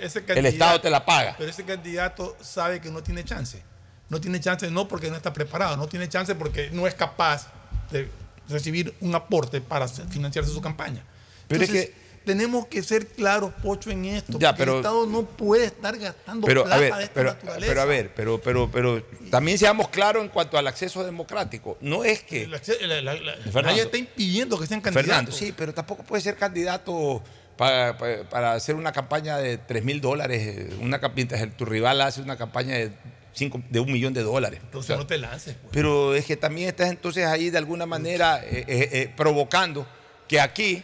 Ese- 0.00 0.24
el 0.26 0.46
Estado 0.46 0.80
te 0.80 0.88
la 0.90 1.04
paga. 1.04 1.34
Pero 1.36 1.50
ese 1.50 1.64
candidato 1.64 2.36
sabe 2.40 2.80
que 2.80 2.90
no 2.90 3.02
tiene 3.02 3.24
chance. 3.24 3.62
No 4.08 4.20
tiene 4.20 4.40
chance 4.40 4.70
no 4.70 4.88
porque 4.88 5.10
no 5.10 5.16
está 5.16 5.32
preparado, 5.32 5.76
no 5.76 5.86
tiene 5.86 6.08
chance 6.08 6.34
porque 6.34 6.70
no 6.72 6.86
es 6.86 6.94
capaz 6.94 7.46
de 7.90 8.08
recibir 8.48 8.94
un 9.00 9.14
aporte 9.14 9.60
para 9.60 9.86
financiarse 9.86 10.50
su 10.50 10.60
campaña. 10.60 11.04
Pero 11.46 11.62
es 11.62 11.68
Entonces, 11.70 11.94
tenemos 12.24 12.66
que 12.66 12.82
ser 12.82 13.06
claros, 13.06 13.52
Pocho, 13.62 13.90
en 13.90 14.04
esto. 14.04 14.38
Ya, 14.38 14.54
pero- 14.54 14.72
el 14.72 14.78
Estado 14.78 15.06
no 15.06 15.22
puede 15.24 15.64
estar 15.66 15.96
gastando 15.98 16.46
Pero 16.46 16.62
plata 16.64 16.76
a 16.76 16.80
ver, 16.80 16.94
de 16.94 17.02
esta 17.04 17.14
pero, 17.14 17.30
naturaleza. 17.32 17.66
pero 17.68 17.80
a 17.80 17.84
ver, 17.84 18.14
pero, 18.14 18.40
pero, 18.40 18.70
pero 18.70 19.02
también 19.30 19.58
seamos 19.58 19.88
claros 19.88 20.22
en 20.22 20.28
cuanto 20.28 20.58
al 20.58 20.66
acceso 20.66 21.02
democrático. 21.04 21.78
No 21.80 22.04
es 22.04 22.22
que. 22.22 22.46
La- 22.46 22.60
la- 22.86 23.00
la- 23.02 23.14
la- 23.14 23.32
Fernando. 23.36 23.62
nadie 23.62 23.82
está 23.82 23.96
impidiendo 23.98 24.58
que 24.58 24.66
sean 24.66 24.80
candidatos. 24.80 25.06
Fernando, 25.08 25.32
sí, 25.32 25.54
pero 25.56 25.72
tampoco 25.74 26.02
puede 26.02 26.22
ser 26.22 26.36
candidato 26.36 27.22
para, 27.56 27.96
para- 27.98 28.22
para 28.28 28.52
hacer 28.52 28.74
una 28.74 28.92
campaña 28.92 29.38
de 29.38 29.58
3 29.58 29.84
mil 29.84 30.00
dólares. 30.00 30.42
eh, 30.46 30.76
Una, 30.80 31.00
mientras 31.14 31.56
tu 31.56 31.64
rival 31.64 32.00
hace 32.00 32.20
una 32.22 32.36
campaña 32.36 32.74
de, 32.76 32.92
cinco, 33.32 33.60
de 33.70 33.80
un 33.80 33.90
millón 33.92 34.12
de 34.12 34.22
dólares. 34.22 34.60
Entonces 34.62 34.90
O 34.90 34.94
sea, 34.94 34.96
no 34.96 35.06
te 35.06 35.18
lances. 35.18 35.54
pues. 35.60 35.70
pero 35.72 36.14
es 36.14 36.24
que 36.26 36.36
también 36.36 36.68
estás 36.68 36.90
entonces 36.90 37.26
ahí 37.26 37.50
de 37.50 37.58
alguna 37.58 37.86
manera 37.86 38.40
eh, 38.44 38.64
eh, 38.66 38.88
eh, 38.92 39.12
provocando 39.16 39.86
que 40.28 40.40
aquí 40.40 40.82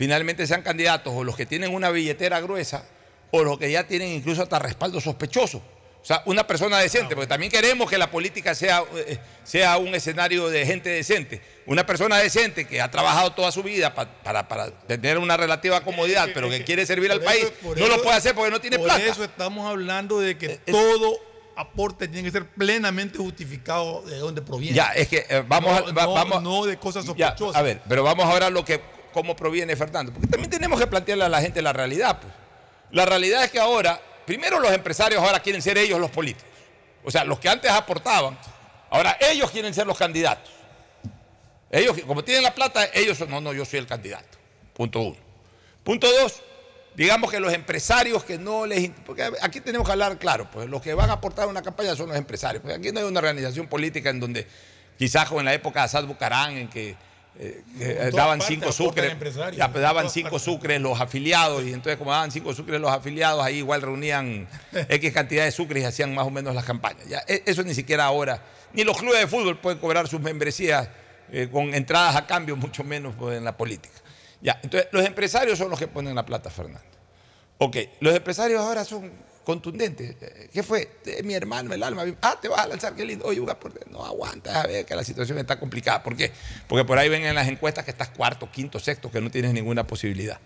finalmente 0.00 0.46
sean 0.46 0.62
candidatos 0.62 1.12
o 1.14 1.24
los 1.24 1.36
que 1.36 1.44
tienen 1.44 1.74
una 1.74 1.90
billetera 1.90 2.40
gruesa 2.40 2.86
o 3.32 3.44
los 3.44 3.58
que 3.58 3.70
ya 3.70 3.86
tienen 3.86 4.08
incluso 4.08 4.40
hasta 4.42 4.58
respaldo 4.58 4.98
sospechoso. 4.98 5.58
O 5.58 6.04
sea, 6.06 6.22
una 6.24 6.46
persona 6.46 6.78
decente, 6.78 7.14
porque 7.14 7.26
también 7.28 7.52
queremos 7.52 7.90
que 7.90 7.98
la 7.98 8.10
política 8.10 8.54
sea, 8.54 8.82
eh, 8.96 9.18
sea 9.44 9.76
un 9.76 9.94
escenario 9.94 10.48
de 10.48 10.64
gente 10.64 10.88
decente. 10.88 11.42
Una 11.66 11.84
persona 11.84 12.16
decente 12.16 12.66
que 12.66 12.80
ha 12.80 12.90
trabajado 12.90 13.32
toda 13.32 13.52
su 13.52 13.62
vida 13.62 13.92
pa- 13.94 14.10
para, 14.22 14.48
para 14.48 14.70
tener 14.70 15.18
una 15.18 15.36
relativa 15.36 15.82
comodidad, 15.82 16.30
pero 16.32 16.48
que 16.48 16.64
quiere 16.64 16.86
servir 16.86 17.12
al 17.12 17.18
por 17.18 17.26
país, 17.26 17.42
eso- 17.44 17.52
por 17.62 17.78
no 17.78 17.86
lo 17.88 18.02
puede 18.02 18.16
hacer 18.16 18.34
porque 18.34 18.50
no 18.50 18.58
tiene 18.62 18.78
por 18.78 18.86
plata. 18.86 19.04
Eh, 19.04 19.10
eso 19.10 19.22
estamos 19.22 19.70
hablando 19.70 20.18
de 20.18 20.38
que 20.38 20.48
todo 20.64 21.18
aporte 21.56 22.08
tiene 22.08 22.24
que 22.24 22.32
ser 22.32 22.46
plenamente 22.48 23.18
justificado 23.18 24.00
de 24.00 24.16
dónde 24.16 24.40
proviene. 24.40 24.74
Ya, 24.74 24.92
es 24.94 25.06
que 25.08 25.26
eh, 25.28 25.44
vamos, 25.46 25.70
No, 25.70 25.76
a, 25.76 25.92
va- 25.92 26.02
no- 26.06 26.12
vamos 26.14 26.42
no 26.42 26.64
de 26.64 26.78
cosas 26.78 27.04
Ya, 27.14 27.26
sospechosas. 27.28 27.60
a 27.60 27.62
ver, 27.62 27.82
pero 27.86 28.02
vamos 28.02 28.24
ahora 28.24 28.46
a 28.46 28.50
lo 28.50 28.64
que 28.64 28.80
cómo 29.12 29.36
proviene 29.36 29.76
Fernando, 29.76 30.12
porque 30.12 30.28
también 30.28 30.50
tenemos 30.50 30.78
que 30.78 30.86
plantearle 30.86 31.24
a 31.24 31.28
la 31.28 31.40
gente 31.40 31.62
la 31.62 31.72
realidad, 31.72 32.20
pues. 32.20 32.32
La 32.90 33.06
realidad 33.06 33.44
es 33.44 33.50
que 33.50 33.60
ahora, 33.60 34.00
primero 34.26 34.58
los 34.58 34.72
empresarios 34.72 35.22
ahora 35.22 35.40
quieren 35.40 35.62
ser 35.62 35.78
ellos 35.78 36.00
los 36.00 36.10
políticos. 36.10 36.50
O 37.04 37.10
sea, 37.10 37.24
los 37.24 37.38
que 37.38 37.48
antes 37.48 37.70
aportaban, 37.70 38.36
ahora 38.90 39.16
ellos 39.20 39.50
quieren 39.50 39.72
ser 39.72 39.86
los 39.86 39.96
candidatos. 39.96 40.52
Ellos, 41.70 41.96
como 42.06 42.24
tienen 42.24 42.42
la 42.42 42.54
plata, 42.54 42.88
ellos 42.92 43.16
son, 43.16 43.30
no, 43.30 43.40
no, 43.40 43.52
yo 43.52 43.64
soy 43.64 43.78
el 43.78 43.86
candidato. 43.86 44.38
Punto 44.74 45.00
uno. 45.00 45.16
Punto 45.84 46.08
dos, 46.20 46.42
digamos 46.96 47.30
que 47.30 47.38
los 47.38 47.52
empresarios 47.52 48.24
que 48.24 48.38
no 48.38 48.66
les... 48.66 48.90
Porque 49.06 49.30
aquí 49.40 49.60
tenemos 49.60 49.86
que 49.86 49.92
hablar 49.92 50.18
claro, 50.18 50.50
pues 50.50 50.68
los 50.68 50.82
que 50.82 50.94
van 50.94 51.10
a 51.10 51.14
aportar 51.14 51.46
una 51.46 51.62
campaña 51.62 51.94
son 51.94 52.08
los 52.08 52.16
empresarios. 52.16 52.60
Porque 52.60 52.76
aquí 52.76 52.90
no 52.92 53.00
hay 53.00 53.06
una 53.06 53.20
organización 53.20 53.68
política 53.68 54.10
en 54.10 54.18
donde 54.18 54.46
quizás 54.98 55.28
como 55.28 55.40
en 55.40 55.46
la 55.46 55.54
época 55.54 55.80
de 55.80 55.84
Assad 55.86 56.04
Bucarán, 56.04 56.56
en 56.56 56.68
que 56.68 56.96
eh, 57.38 57.62
eh, 57.78 58.10
daban 58.12 58.40
cinco 58.40 58.70
sucres, 58.72 59.14
ya, 59.56 59.68
daban 59.68 60.10
cinco 60.10 60.30
partes. 60.30 60.42
sucres 60.42 60.80
los 60.80 61.00
afiliados, 61.00 61.64
y 61.64 61.72
entonces 61.72 61.96
como 61.96 62.10
daban 62.10 62.30
cinco 62.30 62.52
sucres 62.52 62.80
los 62.80 62.90
afiliados, 62.90 63.42
ahí 63.42 63.58
igual 63.58 63.80
reunían 63.80 64.46
X 64.88 65.12
cantidad 65.12 65.44
de 65.44 65.50
sucres 65.52 65.82
y 65.82 65.86
hacían 65.86 66.14
más 66.14 66.26
o 66.26 66.30
menos 66.30 66.54
las 66.54 66.64
campañas. 66.64 67.06
Ya, 67.08 67.22
e- 67.26 67.42
eso 67.46 67.62
ni 67.62 67.74
siquiera 67.74 68.04
ahora, 68.04 68.42
ni 68.74 68.84
los 68.84 68.98
clubes 68.98 69.20
de 69.20 69.26
fútbol 69.26 69.58
pueden 69.58 69.78
cobrar 69.78 70.06
sus 70.08 70.20
membresías 70.20 70.88
eh, 71.32 71.48
con 71.50 71.72
entradas 71.74 72.16
a 72.16 72.26
cambio, 72.26 72.56
mucho 72.56 72.84
menos 72.84 73.14
pues, 73.16 73.38
en 73.38 73.44
la 73.44 73.56
política. 73.56 73.94
Ya, 74.42 74.58
entonces 74.62 74.88
los 74.92 75.04
empresarios 75.06 75.56
son 75.58 75.70
los 75.70 75.78
que 75.78 75.86
ponen 75.86 76.14
la 76.14 76.26
plata, 76.26 76.50
Fernando. 76.50 76.80
Ok, 77.58 77.76
los 78.00 78.14
empresarios 78.14 78.60
ahora 78.60 78.84
son 78.84 79.12
contundentes. 79.44 80.16
Eh, 80.20 80.50
¿Qué 80.52 80.62
fue? 80.62 80.90
Eh, 81.06 81.22
mi 81.22 81.34
hermano, 81.34 81.74
el 81.74 81.82
alma. 81.82 82.04
Ah, 82.22 82.38
te 82.40 82.48
vas 82.48 82.60
a 82.60 82.66
lanzar, 82.68 82.94
qué 82.94 83.04
lindo. 83.04 83.24
Oye. 83.26 83.40
No 83.90 84.04
aguanta, 84.04 84.62
a 84.62 84.66
ver 84.66 84.84
que 84.84 84.94
la 84.94 85.04
situación 85.04 85.38
está 85.38 85.58
complicada. 85.58 86.02
¿Por 86.02 86.16
qué? 86.16 86.32
Porque 86.68 86.84
por 86.84 86.98
ahí 86.98 87.08
ven 87.08 87.24
en 87.24 87.34
las 87.34 87.48
encuestas 87.48 87.84
que 87.84 87.90
estás 87.90 88.08
cuarto, 88.08 88.50
quinto, 88.50 88.78
sexto, 88.78 89.10
que 89.10 89.20
no 89.20 89.30
tienes 89.30 89.52
ninguna 89.52 89.86
posibilidad. 89.86 90.38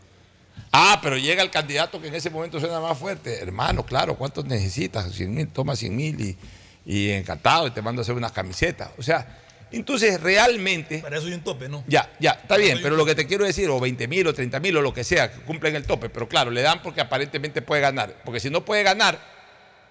Ah, 0.73 0.99
pero 1.03 1.17
llega 1.17 1.43
el 1.43 1.51
candidato 1.51 2.01
que 2.01 2.09
en 2.09 2.15
ese 2.15 2.31
momento 2.31 2.59
suena 2.61 2.81
más 2.81 2.99
fuerte. 2.99 3.41
Hermano, 3.41 3.85
claro, 3.85 4.17
¿cuántos 4.17 4.45
necesitas? 4.45 5.13
100 5.13 5.35
mil, 5.35 5.49
toma 5.49 5.77
100 5.77 5.97
mil 5.97 6.21
y, 6.21 6.39
y 6.85 7.11
encantado, 7.11 7.67
y 7.67 7.71
te 7.71 7.83
mando 7.83 8.01
a 8.01 8.03
hacer 8.03 8.15
unas 8.15 8.33
camisetas. 8.33 8.91
O 8.99 9.03
sea, 9.03 9.44
entonces 9.77 10.21
realmente... 10.21 10.99
Para 10.99 11.19
eso 11.19 11.27
hay 11.27 11.33
un 11.35 11.43
tope, 11.45 11.69
¿no? 11.69 11.85
Ya, 11.87 12.11
ya, 12.21 12.33
está 12.33 12.57
bien, 12.57 12.79
pero 12.83 12.97
lo 12.97 13.05
que 13.05 13.15
te 13.15 13.27
quiero 13.27 13.45
decir, 13.45 13.69
o 13.71 13.81
20 13.81 14.07
mil 14.09 14.27
o 14.27 14.35
30 14.35 14.61
mil 14.61 14.77
o 14.77 14.83
lo 14.83 14.93
que 14.95 15.05
sea, 15.05 15.33
que 15.33 15.41
cumplen 15.41 15.75
el 15.77 15.85
tope, 15.87 16.09
pero 16.11 16.29
claro, 16.29 16.51
le 16.51 16.63
dan 16.63 16.83
porque 16.83 17.01
aparentemente 17.01 17.63
puede 17.63 17.81
ganar. 17.83 18.23
Porque 18.25 18.41
si 18.41 18.51
no 18.51 18.65
puede 18.65 18.83
ganar, 18.83 19.19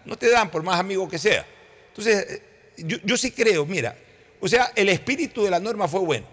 no 0.05 0.15
te 0.17 0.29
dan 0.29 0.49
por 0.51 0.63
más 0.63 0.79
amigo 0.79 1.07
que 1.09 1.17
sea. 1.17 1.45
Entonces, 1.89 2.25
eh, 2.29 2.43
yo, 2.77 2.97
yo 3.03 3.17
sí 3.17 3.31
creo, 3.31 3.65
mira, 3.65 3.95
o 4.39 4.47
sea, 4.47 4.71
el 4.75 4.89
espíritu 4.89 5.43
de 5.43 5.51
la 5.51 5.59
norma 5.59 5.87
fue 5.87 5.99
bueno. 6.01 6.27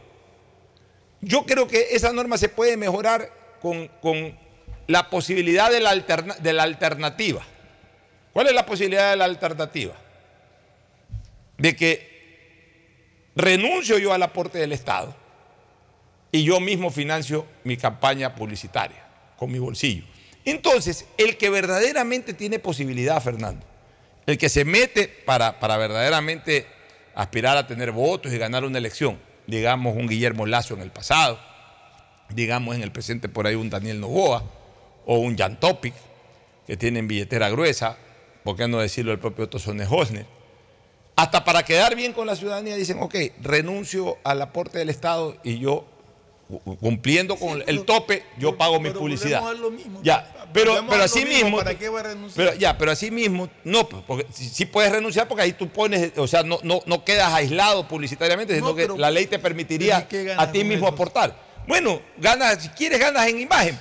Yo 1.20 1.44
creo 1.44 1.68
que 1.68 1.88
esa 1.92 2.12
norma 2.12 2.38
se 2.38 2.48
puede 2.48 2.76
mejorar 2.76 3.30
con, 3.60 3.88
con 4.00 4.36
la 4.86 5.10
posibilidad 5.10 5.70
de 5.70 5.80
la, 5.80 5.90
alterna- 5.94 6.36
de 6.38 6.52
la 6.52 6.62
alternativa. 6.62 7.42
¿Cuál 8.32 8.46
es 8.46 8.54
la 8.54 8.64
posibilidad 8.64 9.10
de 9.10 9.16
la 9.16 9.24
alternativa? 9.26 9.94
De 11.58 11.76
que 11.76 12.09
renuncio 13.40 13.98
yo 13.98 14.12
al 14.12 14.22
aporte 14.22 14.58
del 14.58 14.72
Estado 14.72 15.14
y 16.32 16.44
yo 16.44 16.60
mismo 16.60 16.90
financio 16.90 17.46
mi 17.64 17.76
campaña 17.76 18.34
publicitaria 18.34 19.04
con 19.36 19.50
mi 19.50 19.58
bolsillo. 19.58 20.04
Entonces, 20.44 21.06
el 21.18 21.36
que 21.36 21.50
verdaderamente 21.50 22.34
tiene 22.34 22.58
posibilidad, 22.58 23.22
Fernando, 23.22 23.66
el 24.26 24.38
que 24.38 24.48
se 24.48 24.64
mete 24.64 25.08
para, 25.08 25.60
para 25.60 25.76
verdaderamente 25.76 26.66
aspirar 27.14 27.56
a 27.56 27.66
tener 27.66 27.92
votos 27.92 28.32
y 28.32 28.38
ganar 28.38 28.64
una 28.64 28.78
elección, 28.78 29.18
digamos 29.46 29.96
un 29.96 30.08
Guillermo 30.08 30.46
Lazo 30.46 30.74
en 30.74 30.80
el 30.80 30.90
pasado, 30.90 31.38
digamos 32.30 32.76
en 32.76 32.82
el 32.82 32.92
presente 32.92 33.28
por 33.28 33.46
ahí 33.46 33.54
un 33.54 33.70
Daniel 33.70 34.00
Novoa 34.00 34.44
o 35.04 35.18
un 35.18 35.36
Jan 35.36 35.58
Topic, 35.58 35.94
que 36.66 36.76
tienen 36.76 37.08
billetera 37.08 37.50
gruesa, 37.50 37.98
¿por 38.44 38.56
qué 38.56 38.68
no 38.68 38.78
decirlo 38.78 39.12
el 39.12 39.18
propio 39.18 39.48
Tosone 39.48 39.86
Hosner? 39.88 40.26
Hasta 41.20 41.44
para 41.44 41.62
quedar 41.62 41.94
bien 41.96 42.12
con 42.14 42.26
la 42.26 42.34
ciudadanía 42.34 42.76
dicen, 42.76 42.96
ok, 43.00 43.14
renuncio 43.42 44.16
al 44.24 44.40
aporte 44.40 44.78
del 44.78 44.88
Estado 44.88 45.36
y 45.44 45.58
yo, 45.58 45.84
cu- 46.48 46.76
cumpliendo 46.78 47.36
con 47.36 47.62
el 47.66 47.84
tope, 47.84 48.24
yo 48.38 48.56
pago 48.56 48.80
mi 48.80 48.90
publicidad. 48.90 49.42
volvemos 49.42 49.58
a 49.60 49.62
lo 49.62 49.70
mismo. 49.70 50.00
Ya, 50.02 50.32
pero, 50.54 50.82
pero 50.88 51.02
así 51.04 51.20
mismo, 51.26 51.44
mismo. 51.44 51.58
¿para 51.58 51.74
qué 51.76 51.88
va 51.90 52.00
a 52.00 52.02
renunciar? 52.04 52.46
Pero, 52.46 52.58
ya, 52.58 52.78
pero 52.78 52.90
así 52.92 53.10
mismo, 53.10 53.50
no, 53.64 53.86
porque 53.86 54.26
sí, 54.32 54.48
sí 54.48 54.64
puedes 54.64 54.90
renunciar 54.90 55.28
porque 55.28 55.42
ahí 55.42 55.52
tú 55.52 55.68
pones, 55.68 56.12
o 56.16 56.26
sea, 56.26 56.42
no, 56.42 56.58
no, 56.62 56.80
no 56.86 57.04
quedas 57.04 57.32
aislado 57.34 57.86
publicitariamente, 57.86 58.54
sino 58.54 58.68
No, 58.68 58.74
que 58.74 58.88
la 58.88 59.10
ley 59.10 59.26
te 59.26 59.38
permitiría 59.38 60.00
¿y 60.00 60.04
qué 60.04 60.24
ganas 60.24 60.48
a 60.48 60.52
ti 60.52 60.64
mismo 60.64 60.86
eso? 60.86 60.94
aportar. 60.94 61.36
Bueno, 61.68 62.00
ganas, 62.16 62.62
si 62.62 62.68
quieres 62.70 62.98
ganas 62.98 63.26
en 63.28 63.40
imagen. 63.40 63.78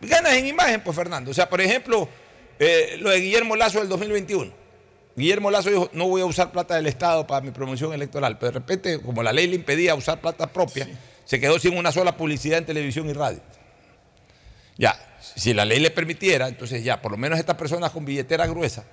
Ganas 0.00 0.32
en 0.32 0.46
imagen, 0.46 0.80
pues 0.82 0.96
Fernando. 0.96 1.30
O 1.30 1.34
sea, 1.34 1.48
por 1.48 1.60
ejemplo, 1.60 2.08
eh, 2.58 2.96
lo 3.00 3.10
de 3.10 3.20
Guillermo 3.20 3.54
Lazo 3.54 3.80
del 3.80 3.88
2021. 3.90 4.50
Guillermo 5.18 5.50
Lazo 5.50 5.68
dijo, 5.68 5.90
no 5.92 6.08
voy 6.08 6.22
a 6.22 6.24
usar 6.24 6.52
plata 6.52 6.76
del 6.76 6.86
Estado 6.86 7.26
para 7.26 7.44
mi 7.44 7.50
promoción 7.50 7.92
electoral. 7.92 8.38
Pero 8.38 8.52
de 8.52 8.58
repente, 8.58 9.00
como 9.00 9.22
la 9.22 9.32
ley 9.32 9.46
le 9.48 9.56
impedía 9.56 9.94
usar 9.94 10.20
plata 10.20 10.46
propia, 10.52 10.88
se 11.24 11.40
quedó 11.40 11.58
sin 11.58 11.76
una 11.76 11.92
sola 11.92 12.16
publicidad 12.16 12.58
en 12.58 12.66
televisión 12.66 13.08
y 13.08 13.12
radio. 13.12 13.40
Ya, 14.76 15.18
si 15.34 15.52
la 15.52 15.64
ley 15.64 15.80
le 15.80 15.90
permitiera, 15.90 16.48
entonces 16.48 16.84
ya, 16.84 17.02
por 17.02 17.10
lo 17.10 17.18
menos 17.18 17.38
estas 17.38 17.56
personas 17.56 17.90
con 17.90 18.04
billetera 18.04 18.46
gruesa 18.46 18.84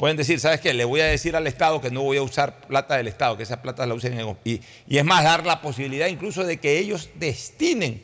pueden 0.00 0.16
decir, 0.16 0.40
¿sabes 0.40 0.62
qué? 0.62 0.72
Le 0.72 0.86
voy 0.86 1.02
a 1.02 1.04
decir 1.04 1.36
al 1.36 1.46
Estado 1.46 1.78
que 1.78 1.90
no 1.90 2.02
voy 2.02 2.16
a 2.16 2.22
usar 2.22 2.62
plata 2.62 2.96
del 2.96 3.06
Estado, 3.06 3.36
que 3.36 3.42
esas 3.42 3.58
platas 3.58 3.86
la 3.86 3.92
usen 3.92 4.18
en... 4.18 4.34
Y, 4.44 4.62
y 4.88 4.96
es 4.96 5.04
más, 5.04 5.22
dar 5.22 5.44
la 5.44 5.60
posibilidad 5.60 6.06
incluso 6.06 6.42
de 6.42 6.56
que 6.56 6.78
ellos 6.78 7.10
destinen 7.16 8.02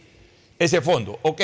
ese 0.59 0.83
fondo. 0.83 1.19
Ok, 1.23 1.41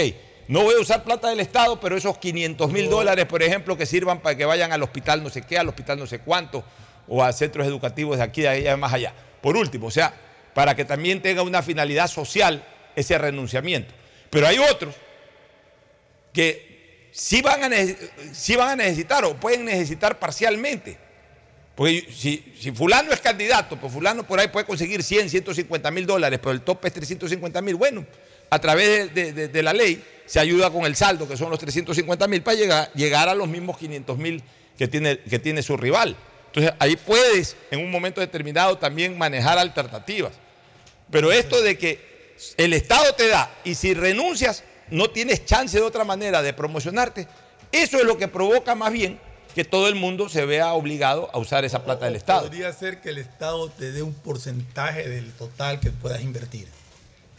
no 0.52 0.62
voy 0.64 0.74
a 0.74 0.80
usar 0.80 1.02
plata 1.02 1.30
del 1.30 1.40
Estado, 1.40 1.80
pero 1.80 1.96
esos 1.96 2.18
500 2.18 2.70
mil 2.70 2.90
dólares, 2.90 3.24
por 3.26 3.42
ejemplo, 3.42 3.76
que 3.76 3.86
sirvan 3.86 4.20
para 4.20 4.36
que 4.36 4.44
vayan 4.44 4.70
al 4.72 4.82
hospital 4.82 5.22
no 5.22 5.30
sé 5.30 5.42
qué, 5.42 5.56
al 5.58 5.68
hospital 5.68 5.98
no 5.98 6.06
sé 6.06 6.18
cuánto, 6.18 6.64
o 7.08 7.22
a 7.24 7.32
centros 7.32 7.66
educativos 7.66 8.18
de 8.18 8.22
aquí, 8.24 8.42
de 8.42 8.48
allá, 8.48 8.76
más 8.76 8.92
allá. 8.92 9.14
Por 9.40 9.56
último, 9.56 9.86
o 9.86 9.90
sea, 9.90 10.12
para 10.54 10.74
que 10.76 10.84
también 10.84 11.22
tenga 11.22 11.42
una 11.42 11.62
finalidad 11.62 12.06
social 12.06 12.62
ese 12.94 13.16
renunciamiento. 13.16 13.94
Pero 14.30 14.46
hay 14.46 14.58
otros 14.58 14.94
que 16.32 17.08
sí 17.12 17.42
van 17.42 17.64
a, 17.64 17.68
neces- 17.68 18.10
sí 18.32 18.56
van 18.56 18.68
a 18.70 18.76
necesitar 18.76 19.24
o 19.24 19.34
pueden 19.34 19.64
necesitar 19.64 20.18
parcialmente. 20.18 20.98
Porque 21.74 22.06
si, 22.14 22.52
si 22.60 22.70
fulano 22.72 23.12
es 23.12 23.20
candidato, 23.20 23.76
pues 23.78 23.92
fulano 23.92 24.24
por 24.26 24.38
ahí 24.38 24.48
puede 24.48 24.66
conseguir 24.66 25.02
100, 25.02 25.30
150 25.30 25.90
mil 25.90 26.06
dólares, 26.06 26.38
pero 26.42 26.52
el 26.52 26.60
tope 26.60 26.88
es 26.88 26.94
350 26.94 27.62
mil. 27.62 27.76
Bueno, 27.76 28.04
a 28.50 28.58
través 28.58 29.12
de, 29.14 29.32
de- 29.32 29.48
de 29.48 29.62
la 29.62 29.72
ley 29.72 30.02
se 30.26 30.40
ayuda 30.40 30.70
con 30.70 30.84
el 30.84 30.96
saldo, 30.96 31.28
que 31.28 31.36
son 31.36 31.50
los 31.50 31.58
350 31.58 32.28
mil, 32.28 32.42
para 32.42 32.56
llegar, 32.56 32.92
llegar 32.94 33.28
a 33.28 33.34
los 33.34 33.48
mismos 33.48 33.78
500 33.78 34.18
mil 34.18 34.42
que 34.78 34.88
tiene, 34.88 35.18
que 35.18 35.38
tiene 35.38 35.62
su 35.62 35.76
rival. 35.76 36.16
Entonces 36.46 36.72
ahí 36.78 36.96
puedes 36.96 37.56
en 37.70 37.80
un 37.80 37.90
momento 37.90 38.20
determinado 38.20 38.76
también 38.78 39.16
manejar 39.16 39.58
alternativas. 39.58 40.32
Pero 41.10 41.32
esto 41.32 41.62
de 41.62 41.78
que 41.78 42.34
el 42.56 42.72
Estado 42.72 43.14
te 43.14 43.28
da 43.28 43.50
y 43.64 43.74
si 43.74 43.94
renuncias 43.94 44.64
no 44.90 45.10
tienes 45.10 45.44
chance 45.44 45.78
de 45.78 45.84
otra 45.84 46.04
manera 46.04 46.42
de 46.42 46.52
promocionarte, 46.52 47.26
eso 47.70 47.98
es 47.98 48.04
lo 48.04 48.18
que 48.18 48.28
provoca 48.28 48.74
más 48.74 48.92
bien 48.92 49.18
que 49.54 49.64
todo 49.64 49.88
el 49.88 49.94
mundo 49.94 50.28
se 50.28 50.44
vea 50.46 50.72
obligado 50.72 51.30
a 51.32 51.38
usar 51.38 51.64
esa 51.64 51.84
plata 51.84 52.06
del 52.06 52.16
Estado. 52.16 52.42
Podría 52.42 52.72
ser 52.72 53.00
que 53.00 53.10
el 53.10 53.18
Estado 53.18 53.68
te 53.70 53.92
dé 53.92 54.02
un 54.02 54.14
porcentaje 54.14 55.08
del 55.08 55.32
total 55.32 55.80
que 55.80 55.90
puedas 55.90 56.22
invertir. 56.22 56.68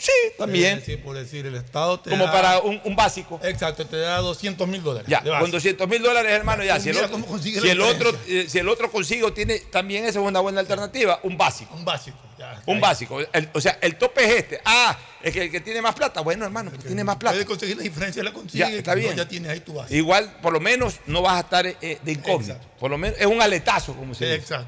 Sí, 0.04 0.12
también. 0.38 0.80
Es 0.80 0.86
decir, 0.86 1.02
por 1.02 1.16
decir, 1.16 1.46
el 1.46 1.56
Estado 1.56 1.98
te 1.98 2.10
Como 2.10 2.26
da- 2.26 2.32
para 2.34 2.60
un, 2.60 2.82
un 2.84 2.94
básico. 2.94 3.40
Exacto, 3.42 3.86
te 3.86 3.96
da 3.98 4.18
200 4.18 4.68
mil 4.68 4.84
dólares. 4.84 5.08
Ya, 5.08 5.24
con 5.40 5.50
200 5.50 5.88
mil 5.88 6.02
dólares, 6.02 6.30
hermano, 6.34 6.62
ya. 6.62 6.78
Si 6.78 6.90
el 6.90 6.98
otro, 6.98 7.18
si 7.42 7.70
el 7.70 7.80
otro, 7.82 8.14
eh, 8.28 8.46
si 8.50 8.60
el 8.60 8.68
otro 8.68 8.92
consigue 8.92 9.32
tiene, 9.32 9.60
también 9.60 10.04
esa 10.04 10.20
es 10.20 10.26
una 10.26 10.42
buena 10.42 10.60
alternativa, 10.60 11.22
un 11.24 11.38
básico. 11.38 11.74
Un 11.74 11.86
básico. 11.86 12.18
ya, 12.38 12.62
Un 12.66 12.76
ahí. 12.76 12.82
básico. 12.82 13.20
El- 13.22 13.50
o 13.54 13.62
sea, 13.62 13.78
el 13.82 13.96
tope 13.96 14.26
es 14.26 14.32
este. 14.44 14.60
Ah, 14.66 14.98
es 15.22 15.32
que 15.32 15.44
el 15.44 15.52
que 15.52 15.62
tiene 15.62 15.82
más 15.82 15.96
plata. 15.96 16.20
Bueno, 16.20 16.44
hermano, 16.44 16.70
tiene 16.86 17.02
más 17.06 17.16
plata. 17.16 17.36
Puede 17.36 17.46
conseguir 17.46 17.78
la 17.78 17.84
diferencia, 17.84 18.22
la 18.24 18.34
consigue. 18.34 18.60
Ya, 18.60 18.70
está 18.76 18.96
bien. 18.96 19.16
ya 19.16 19.26
tienes 19.26 19.52
ahí 19.52 19.62
tu 19.62 19.74
base. 19.76 19.96
Igual, 19.96 20.36
por 20.42 20.52
lo 20.52 20.60
menos, 20.60 20.96
no 21.06 21.22
vas 21.22 21.36
a 21.38 21.40
estar 21.40 21.66
eh, 21.66 22.00
de 22.04 22.12
incógnito. 22.12 22.60
Por 22.78 22.92
lo 22.92 22.98
menos 22.98 23.18
es 23.18 23.26
un 23.26 23.42
aletazo, 23.42 23.96
como 23.96 24.14
se 24.14 24.26
dice. 24.26 24.36
Exacto. 24.38 24.68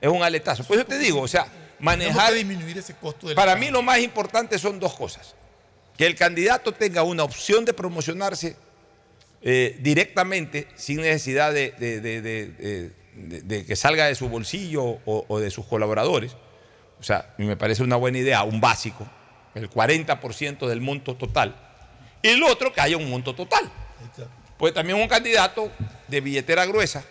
Es 0.00 0.08
un 0.08 0.22
aletazo. 0.22 0.64
Por 0.64 0.78
eso 0.78 0.86
te 0.86 0.96
digo, 0.98 1.20
o 1.20 1.28
sea, 1.28 1.46
manejar. 1.80 2.34
disminuir 2.34 2.78
ese 2.78 2.94
costo 2.94 3.26
del 3.26 3.36
Para 3.36 3.56
mí 3.56 3.70
lo 3.70 3.82
más 3.82 3.98
importante 3.98 4.58
son 4.58 4.78
dos 4.78 4.94
cosas. 4.94 5.34
Que 5.96 6.06
el 6.06 6.14
candidato 6.14 6.72
tenga 6.72 7.02
una 7.02 7.24
opción 7.24 7.64
de 7.64 7.74
promocionarse 7.74 8.56
eh, 9.42 9.76
directamente, 9.80 10.68
sin 10.76 10.98
necesidad 10.98 11.52
de 11.52 11.72
que 13.66 13.76
salga 13.76 14.06
de 14.06 14.14
su 14.14 14.28
bolsillo 14.28 14.82
o, 14.82 15.24
o 15.28 15.40
de 15.40 15.50
sus 15.50 15.66
colaboradores. 15.66 16.36
O 17.00 17.02
sea, 17.02 17.34
me 17.38 17.56
parece 17.56 17.82
una 17.82 17.96
buena 17.96 18.18
idea, 18.18 18.42
un 18.42 18.60
básico, 18.60 19.06
el 19.54 19.70
40% 19.70 20.66
del 20.68 20.80
monto 20.80 21.16
total. 21.16 21.56
Y 22.22 22.28
el 22.28 22.42
otro, 22.42 22.72
que 22.72 22.80
haya 22.80 22.96
un 22.96 23.08
monto 23.08 23.34
total. 23.34 23.70
Pues 24.58 24.74
también 24.74 24.98
un 24.98 25.08
candidato 25.08 25.72
de 26.06 26.20
billetera 26.20 26.66
gruesa, 26.66 27.04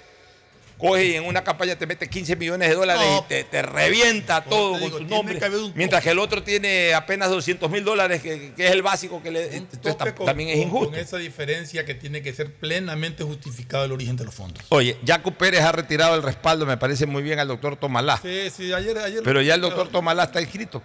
coge 0.79 1.05
y 1.05 1.15
en 1.15 1.25
una 1.25 1.43
campaña 1.43 1.75
te 1.77 1.85
mete 1.85 2.07
15 2.09 2.35
millones 2.37 2.69
de 2.69 2.75
dólares 2.75 3.03
No. 3.05 3.19
y 3.19 3.27
te, 3.27 3.43
te 3.43 3.61
revienta 3.61 4.43
todo 4.43 4.73
te 4.73 4.79
con 4.79 4.87
digo, 4.87 4.97
tiene 4.97 5.15
nombre, 5.15 5.39
que 5.39 5.71
mientras 5.75 6.01
que 6.03 6.09
el 6.09 6.17
otro 6.19 6.41
tiene 6.41 6.93
apenas 6.95 7.29
200 7.29 7.69
mil 7.69 7.83
dólares, 7.83 8.21
que, 8.23 8.53
que 8.55 8.65
es 8.67 8.71
el 8.71 8.81
básico 8.81 9.21
que 9.21 9.29
le... 9.29 9.61
tam- 9.81 10.13
con- 10.15 10.25
también 10.25 10.49
es 10.49 10.55
con- 10.55 10.63
injusto. 10.67 10.89
Con 10.91 10.99
esa 10.99 11.17
diferencia 11.17 11.85
que 11.85 11.93
tiene 11.93 12.21
que 12.23 12.33
ser 12.33 12.53
plenamente 12.53 13.23
justificado 13.23 13.83
el 13.85 13.91
origen 13.91 14.15
de 14.15 14.23
los 14.25 14.33
fondos. 14.33 14.63
Oye, 14.69 14.97
Jaco 15.05 15.31
Pérez 15.31 15.61
ha 15.61 15.71
retirado 15.71 16.15
el 16.15 16.23
respaldo, 16.23 16.65
me 16.65 16.77
parece 16.77 17.05
muy 17.05 17.21
bien 17.21 17.37
al 17.39 17.47
doctor 17.49 17.75
Tomalá. 17.75 18.17
Sí, 18.21 18.49
sí, 18.55 18.73
ayer, 18.73 18.97
ayer. 18.97 19.21
Pero 19.23 19.41
ya 19.41 19.55
el 19.55 19.61
doctor 19.61 19.89
Tomalá 19.89 20.23
está 20.23 20.41
inscrito. 20.41 20.81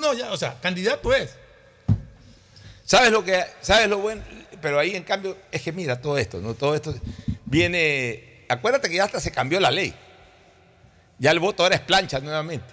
No, 0.00 0.14
ya, 0.14 0.32
o 0.32 0.36
sea, 0.38 0.58
candidato 0.60 1.12
es. 1.14 1.34
¿Sabes 2.84 3.12
lo 3.12 3.22
que, 3.22 3.44
sabes 3.60 3.86
lo 3.88 3.98
bueno? 3.98 4.22
Pero 4.62 4.78
ahí 4.78 4.96
en 4.96 5.02
cambio, 5.02 5.36
es 5.52 5.60
que 5.60 5.72
mira 5.72 6.00
todo 6.00 6.16
esto, 6.16 6.40
¿no? 6.40 6.54
Todo 6.54 6.74
esto 6.74 6.94
viene. 7.44 8.27
Acuérdate 8.48 8.88
que 8.88 8.96
ya 8.96 9.04
hasta 9.04 9.20
se 9.20 9.30
cambió 9.30 9.60
la 9.60 9.70
ley. 9.70 9.94
Ya 11.18 11.30
el 11.30 11.40
voto 11.40 11.62
ahora 11.62 11.74
es 11.74 11.80
plancha 11.82 12.20
nuevamente. 12.20 12.66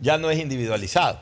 Ya 0.00 0.18
no 0.18 0.30
es 0.30 0.38
individualizado. 0.38 1.20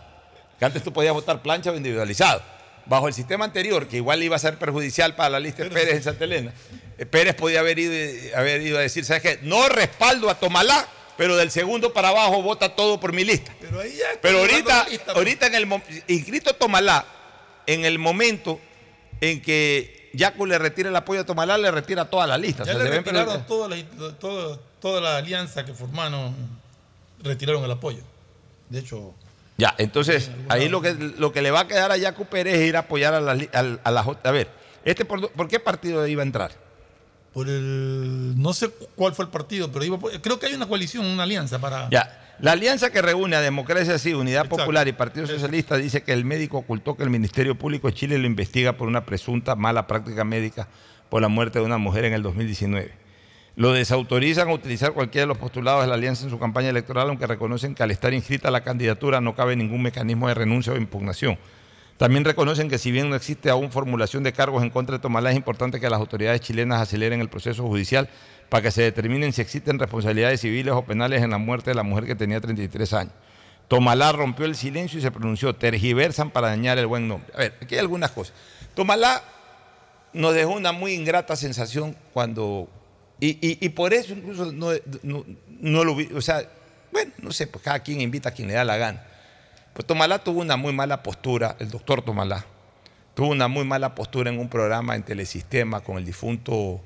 Que 0.59 0.65
antes 0.65 0.83
tú 0.83 0.93
podías 0.93 1.13
votar 1.13 1.43
plancha 1.43 1.71
o 1.71 1.77
individualizado. 1.77 2.43
Bajo 2.87 3.07
el 3.07 3.15
sistema 3.15 3.45
anterior, 3.45 3.87
que 3.87 3.97
igual 3.97 4.23
iba 4.23 4.37
a 4.37 4.39
ser 4.39 4.57
perjudicial 4.59 5.15
para 5.15 5.31
la 5.31 5.41
lista 5.41 5.63
de 5.63 5.71
Pérez 5.71 5.97
en 5.97 6.03
Santa 6.03 6.25
Elena, 6.25 6.53
eh, 6.97 7.05
Pérez 7.05 7.35
podía 7.35 7.61
haber 7.61 7.79
ido, 7.79 7.93
haber 8.35 8.63
ido 8.63 8.79
a 8.79 8.81
decir, 8.81 9.05
¿sabes 9.05 9.23
qué? 9.23 9.39
No 9.43 9.69
respaldo 9.69 10.31
a 10.31 10.37
Tomalá, 10.37 10.89
pero 11.19 11.37
del 11.37 11.51
segundo 11.51 11.93
para 11.93 12.09
abajo 12.09 12.41
vota 12.43 12.75
todo 12.75 12.99
por 12.99 13.13
mi 13.13 13.25
lista. 13.25 13.53
Pero 13.61 13.81
ahí 13.81 13.95
ya. 13.95 14.07
Pero 14.23 14.39
ahorita, 14.39 14.89
lista, 14.89 15.13
ahorita 15.13 15.47
en 15.49 15.55
el 15.57 15.83
inscrito 16.07 16.55
Tomalá, 16.55 17.05
en 17.67 17.85
el 17.85 17.99
momento 17.99 18.59
en 19.21 19.43
que 19.43 20.08
Yacu 20.19 20.45
le 20.47 20.59
retira 20.59 20.89
el 20.91 20.97
apoyo 20.97 21.21
a 21.21 21.25
Tomalá, 21.25 21.57
le 21.57 21.71
retira 21.71 22.05
toda 22.05 22.27
la 22.27 22.37
lista. 22.37 22.65
Ya 22.65 22.73
O 22.73 22.75
sea, 22.77 22.85
le 22.85 22.91
retiraron 22.91 23.47
toda 23.47 23.69
la, 23.69 23.77
todo- 24.19 24.59
toda 24.81 25.01
la 25.01 25.17
alianza 25.17 25.65
que 25.65 25.73
formaron, 25.73 26.35
retiraron 27.23 27.65
el 27.65 27.71
apoyo. 27.71 28.01
De 28.69 28.81
hecho, 28.81 29.15
Ya, 29.57 29.75
entonces, 29.79 30.31
ahí 30.49 30.69
lo 30.69 30.81
que, 30.83 30.95
lo 30.95 31.33
que 31.33 31.43
le 31.43 31.51
va 31.51 31.61
a 31.61 31.67
quedar 31.69 31.91
a 31.91 31.97
Yacu 31.97 32.27
Pérez 32.27 32.55
es 32.57 32.69
ir 32.69 32.77
a 32.77 32.81
apoyar 32.81 33.15
a 33.15 33.21
la, 33.21 33.35
li- 33.35 33.49
al- 33.53 33.81
a 33.83 33.91
la 33.91 34.03
J. 34.05 34.29
A 34.29 34.33
ver, 34.33 34.49
este 34.85 35.05
por, 35.05 35.31
¿por 35.33 35.49
qué 35.49 35.59
partido 35.61 36.07
iba 36.07 36.23
a 36.23 36.27
entrar? 36.27 36.53
por 37.33 37.47
el. 37.49 38.35
No 38.41 38.53
sé 38.53 38.71
cuál 38.97 39.15
fue 39.15 39.25
el 39.27 39.31
partido, 39.31 39.71
pero 39.71 39.85
iba 39.85 39.99
creo 40.23 40.39
que 40.39 40.47
hay 40.47 40.55
una 40.55 40.67
coalición, 40.67 41.05
una 41.07 41.23
alianza 41.25 41.59
para. 41.59 41.89
Ya, 41.91 42.28
la 42.41 42.53
alianza 42.53 42.91
que 42.91 43.03
reúne 43.03 43.35
a 43.35 43.41
Democracia 43.41 43.99
Sí, 43.99 44.15
Unidad 44.15 44.47
Popular 44.47 44.87
y 44.87 44.93
Partido 44.93 45.27
Socialista 45.27 45.77
dice 45.77 46.03
que 46.03 46.13
el 46.13 46.25
médico 46.25 46.59
ocultó 46.59 46.97
que 46.97 47.03
el 47.03 47.11
Ministerio 47.11 47.57
Público 47.57 47.89
de 47.89 47.95
Chile 47.95 48.17
lo 48.19 48.27
investiga 48.27 48.75
por 48.75 48.87
una 48.87 49.05
presunta 49.05 49.57
mala 49.57 49.89
práctica 49.89 50.23
médica 50.25 50.69
por 51.09 51.21
la 51.21 51.29
muerte 51.29 51.59
de 51.59 51.65
una 51.65 51.79
mujer 51.79 52.05
en 52.05 52.13
el 52.13 52.23
2019. 52.23 52.93
Lo 53.57 53.73
desautorizan 53.73 54.49
a 54.49 54.53
utilizar 54.53 54.93
cualquiera 54.93 55.25
de 55.25 55.29
los 55.29 55.39
postulados 55.39 55.83
de 55.83 55.89
la 55.89 55.95
alianza 55.95 56.23
en 56.23 56.31
su 56.31 56.39
campaña 56.39 56.69
electoral, 56.69 57.09
aunque 57.09 57.27
reconocen 57.27 57.75
que 57.75 57.83
al 57.83 57.91
estar 57.91 58.15
inscrita 58.15 58.53
la 58.53 58.63
candidatura 58.63 59.21
no 59.21 59.35
cabe 59.35 59.57
ningún 59.57 59.83
mecanismo 59.83 60.29
de 60.29 60.35
renuncia 60.35 60.73
o 60.73 60.77
impugnación. 60.77 61.39
También 61.97 62.25
reconocen 62.25 62.69
que 62.69 62.79
si 62.79 62.93
bien 62.93 63.11
no 63.11 63.17
existe 63.17 63.51
aún 63.51 63.73
formulación 63.73 64.23
de 64.23 64.33
cargos 64.33 64.63
en 64.63 64.71
contra 64.71 64.97
de 64.97 65.03
Tomalá, 65.03 65.31
es 65.31 65.37
importante 65.37 65.81
que 65.81 65.91
las 65.91 65.99
autoridades 65.99 66.41
chilenas 66.41 66.81
aceleren 66.81 67.21
el 67.21 67.29
proceso 67.29 67.65
judicial 67.65 68.09
para 68.49 68.63
que 68.63 68.71
se 68.71 68.83
determinen 68.83 69.33
si 69.33 69.41
existen 69.43 69.79
responsabilidades 69.79 70.41
civiles 70.41 70.73
o 70.75 70.83
penales 70.85 71.23
en 71.23 71.31
la 71.31 71.39
muerte 71.39 71.71
de 71.71 71.75
la 71.75 71.83
mujer 71.83 72.07
que 72.07 72.15
tenía 72.15 72.41
33 72.41 72.93
años. 72.95 73.13
Tomalá 73.69 74.13
rompió 74.13 74.47
el 74.47 74.57
silencio 74.57 74.99
y 74.99 75.03
se 75.03 75.11
pronunció, 75.11 75.55
tergiversan 75.55 76.31
para 76.31 76.49
dañar 76.49 76.79
el 76.79 76.87
buen 76.87 77.07
nombre. 77.07 77.31
A 77.35 77.39
ver, 77.39 77.55
aquí 77.61 77.75
hay 77.75 77.81
algunas 77.81 78.11
cosas. 78.13 78.35
Tomalá 78.75 79.23
nos 80.15 80.33
dejó 80.35 80.53
una 80.53 80.73
muy 80.73 80.93
ingrata 80.95 81.37
sensación 81.37 81.95
cuando... 82.15 82.69
Y, 83.21 83.37
y- 83.43 83.69
por 83.71 83.93
eso 83.93 84.13
incluso 84.15 84.53
no, 84.53 84.71
no- 85.03 85.25
no 85.61 85.85
lo 85.85 85.97
vi, 85.97 86.09
o 86.15 86.21
sea, 86.23 86.41
bueno, 86.93 87.13
no 87.19 87.33
sé, 87.33 87.49
pues 87.49 87.63
cada 87.65 87.81
quien 87.81 88.01
invita 88.01 88.29
a 88.29 88.33
quien 88.33 88.47
le 88.49 88.55
da 88.55 88.65
la 88.65 88.77
gana. 88.77 89.03
Pues 89.75 89.85
Tomalá 89.87 90.21
tuvo 90.23 90.41
una 90.41 90.57
muy 90.57 90.73
mala 90.73 91.03
postura, 91.03 91.57
el 91.59 91.69
doctor 91.69 92.01
Tomalá, 92.03 92.47
tuvo 93.15 93.29
una 93.29 93.49
muy 93.49 93.65
mala 93.65 93.95
postura 93.97 94.31
en 94.31 94.39
un 94.39 94.49
programa 94.49 94.95
en 94.97 95.03
Telesistema 95.03 95.81
con 95.81 95.99
el 95.99 96.05
difunto 96.05 96.81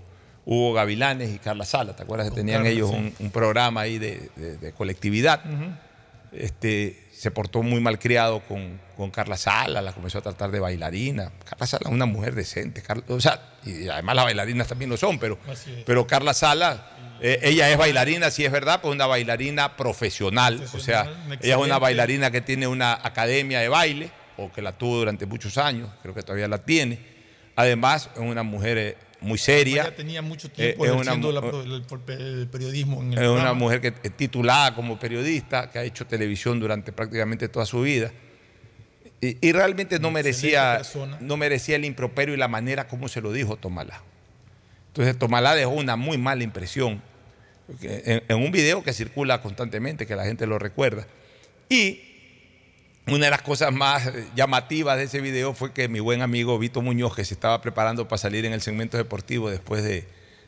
Hugo 0.44 0.72
Gavilanes 0.72 1.30
y 1.34 1.38
Carla 1.38 1.64
Sala. 1.64 1.94
¿Te 1.94 2.02
acuerdas 2.02 2.28
que 2.30 2.34
tenían 2.34 2.66
ellos 2.66 2.90
sí. 2.90 2.96
un, 2.96 3.14
un 3.18 3.30
programa 3.30 3.82
ahí 3.82 3.98
de, 3.98 4.30
de- 4.36 4.56
de 4.58 4.72
colectividad? 4.72 5.40
este, 6.32 6.98
se 7.12 7.30
portó 7.30 7.62
muy 7.62 7.80
malcriado 7.80 8.40
con, 8.40 8.80
con 8.96 9.10
Carla 9.10 9.36
Sala, 9.36 9.82
la 9.82 9.92
comenzó 9.92 10.18
a 10.18 10.22
tratar 10.22 10.50
de 10.50 10.60
bailarina. 10.60 11.30
Carla 11.48 11.66
Sala 11.66 11.82
es 11.86 11.92
una 11.92 12.06
mujer 12.06 12.34
decente, 12.34 12.82
Carla- 12.82 13.04
o 13.08 13.20
sea, 13.20 13.40
y 13.64 13.88
además 13.88 14.16
las 14.16 14.24
bailarinas 14.24 14.66
también 14.66 14.90
lo 14.90 14.96
son, 14.96 15.18
pero, 15.18 15.38
pero 15.84 16.06
Carla 16.06 16.32
Sala, 16.34 16.88
eh, 17.20 17.38
ella 17.42 17.70
es 17.70 17.76
bailarina, 17.76 18.30
sí 18.30 18.44
es 18.44 18.50
verdad, 18.50 18.80
pues 18.80 18.94
una 18.94 19.06
bailarina 19.06 19.76
profesional, 19.76 20.64
o 20.74 20.78
sea, 20.80 21.02
ella 21.42 21.54
es 21.56 21.60
una 21.60 21.78
bailarina 21.78 22.30
que 22.30 22.40
tiene 22.40 22.66
una 22.66 22.94
academia 22.94 23.60
de 23.60 23.68
baile, 23.68 24.10
o 24.38 24.50
que 24.50 24.62
la 24.62 24.72
tuvo 24.72 24.96
durante 24.96 25.26
muchos 25.26 25.58
años, 25.58 25.90
creo 26.00 26.14
que 26.14 26.22
todavía 26.22 26.48
la 26.48 26.58
tiene. 26.64 26.98
Además, 27.54 28.08
es 28.14 28.20
una 28.20 28.42
mujer 28.42 28.78
eh, 28.78 28.96
muy 29.22 29.38
seria. 29.38 29.82
Ella 29.82 29.96
tenía 29.96 30.22
mucho 30.22 30.50
tiempo 30.50 30.84
Eh, 30.84 30.88
es 30.88 30.94
una 30.94 31.14
la 31.14 31.40
el, 31.40 31.84
el 32.20 32.48
periodismo 32.48 33.00
en 33.02 33.12
el 33.12 33.18
es 33.18 33.24
una 33.24 33.34
programa. 33.34 33.54
mujer 33.54 33.80
que 33.80 33.94
es 34.02 34.16
titulada 34.16 34.74
como 34.74 34.98
periodista, 34.98 35.70
que 35.70 35.78
ha 35.78 35.84
hecho 35.84 36.06
televisión 36.06 36.60
durante 36.60 36.92
prácticamente 36.92 37.48
toda 37.48 37.64
su 37.64 37.80
vida. 37.82 38.12
Y, 39.20 39.38
y 39.40 39.52
realmente 39.52 39.98
no 39.98 40.10
merecía, 40.10 40.82
no 41.20 41.36
merecía 41.36 41.76
el 41.76 41.84
improperio 41.84 42.34
y 42.34 42.38
la 42.38 42.48
manera 42.48 42.88
como 42.88 43.08
se 43.08 43.20
lo 43.20 43.32
dijo 43.32 43.56
Tomalá. 43.56 44.02
Entonces 44.88 45.16
Tomalá 45.18 45.54
dejó 45.54 45.70
una 45.70 45.96
muy 45.96 46.18
mala 46.18 46.42
impresión 46.42 47.00
en, 47.80 48.24
en 48.28 48.36
un 48.36 48.50
video 48.50 48.82
que 48.82 48.92
circula 48.92 49.40
constantemente, 49.40 50.06
que 50.06 50.16
la 50.16 50.24
gente 50.24 50.46
lo 50.46 50.58
recuerda. 50.58 51.06
Y 51.68 52.11
una 53.06 53.24
de 53.26 53.30
las 53.30 53.42
cosas 53.42 53.72
más 53.72 54.06
eh, 54.06 54.28
llamativas 54.36 54.96
de 54.96 55.04
ese 55.04 55.20
video 55.20 55.54
fue 55.54 55.72
que 55.72 55.88
mi 55.88 56.00
buen 56.00 56.22
amigo 56.22 56.58
Vito 56.58 56.82
Muñoz, 56.82 57.14
que 57.16 57.24
se 57.24 57.34
estaba 57.34 57.60
preparando 57.60 58.06
para 58.08 58.18
salir 58.18 58.44
en 58.44 58.52
el 58.52 58.60
segmento 58.62 58.96
deportivo 58.96 59.50
después, 59.50 59.82
de, 59.82 60.06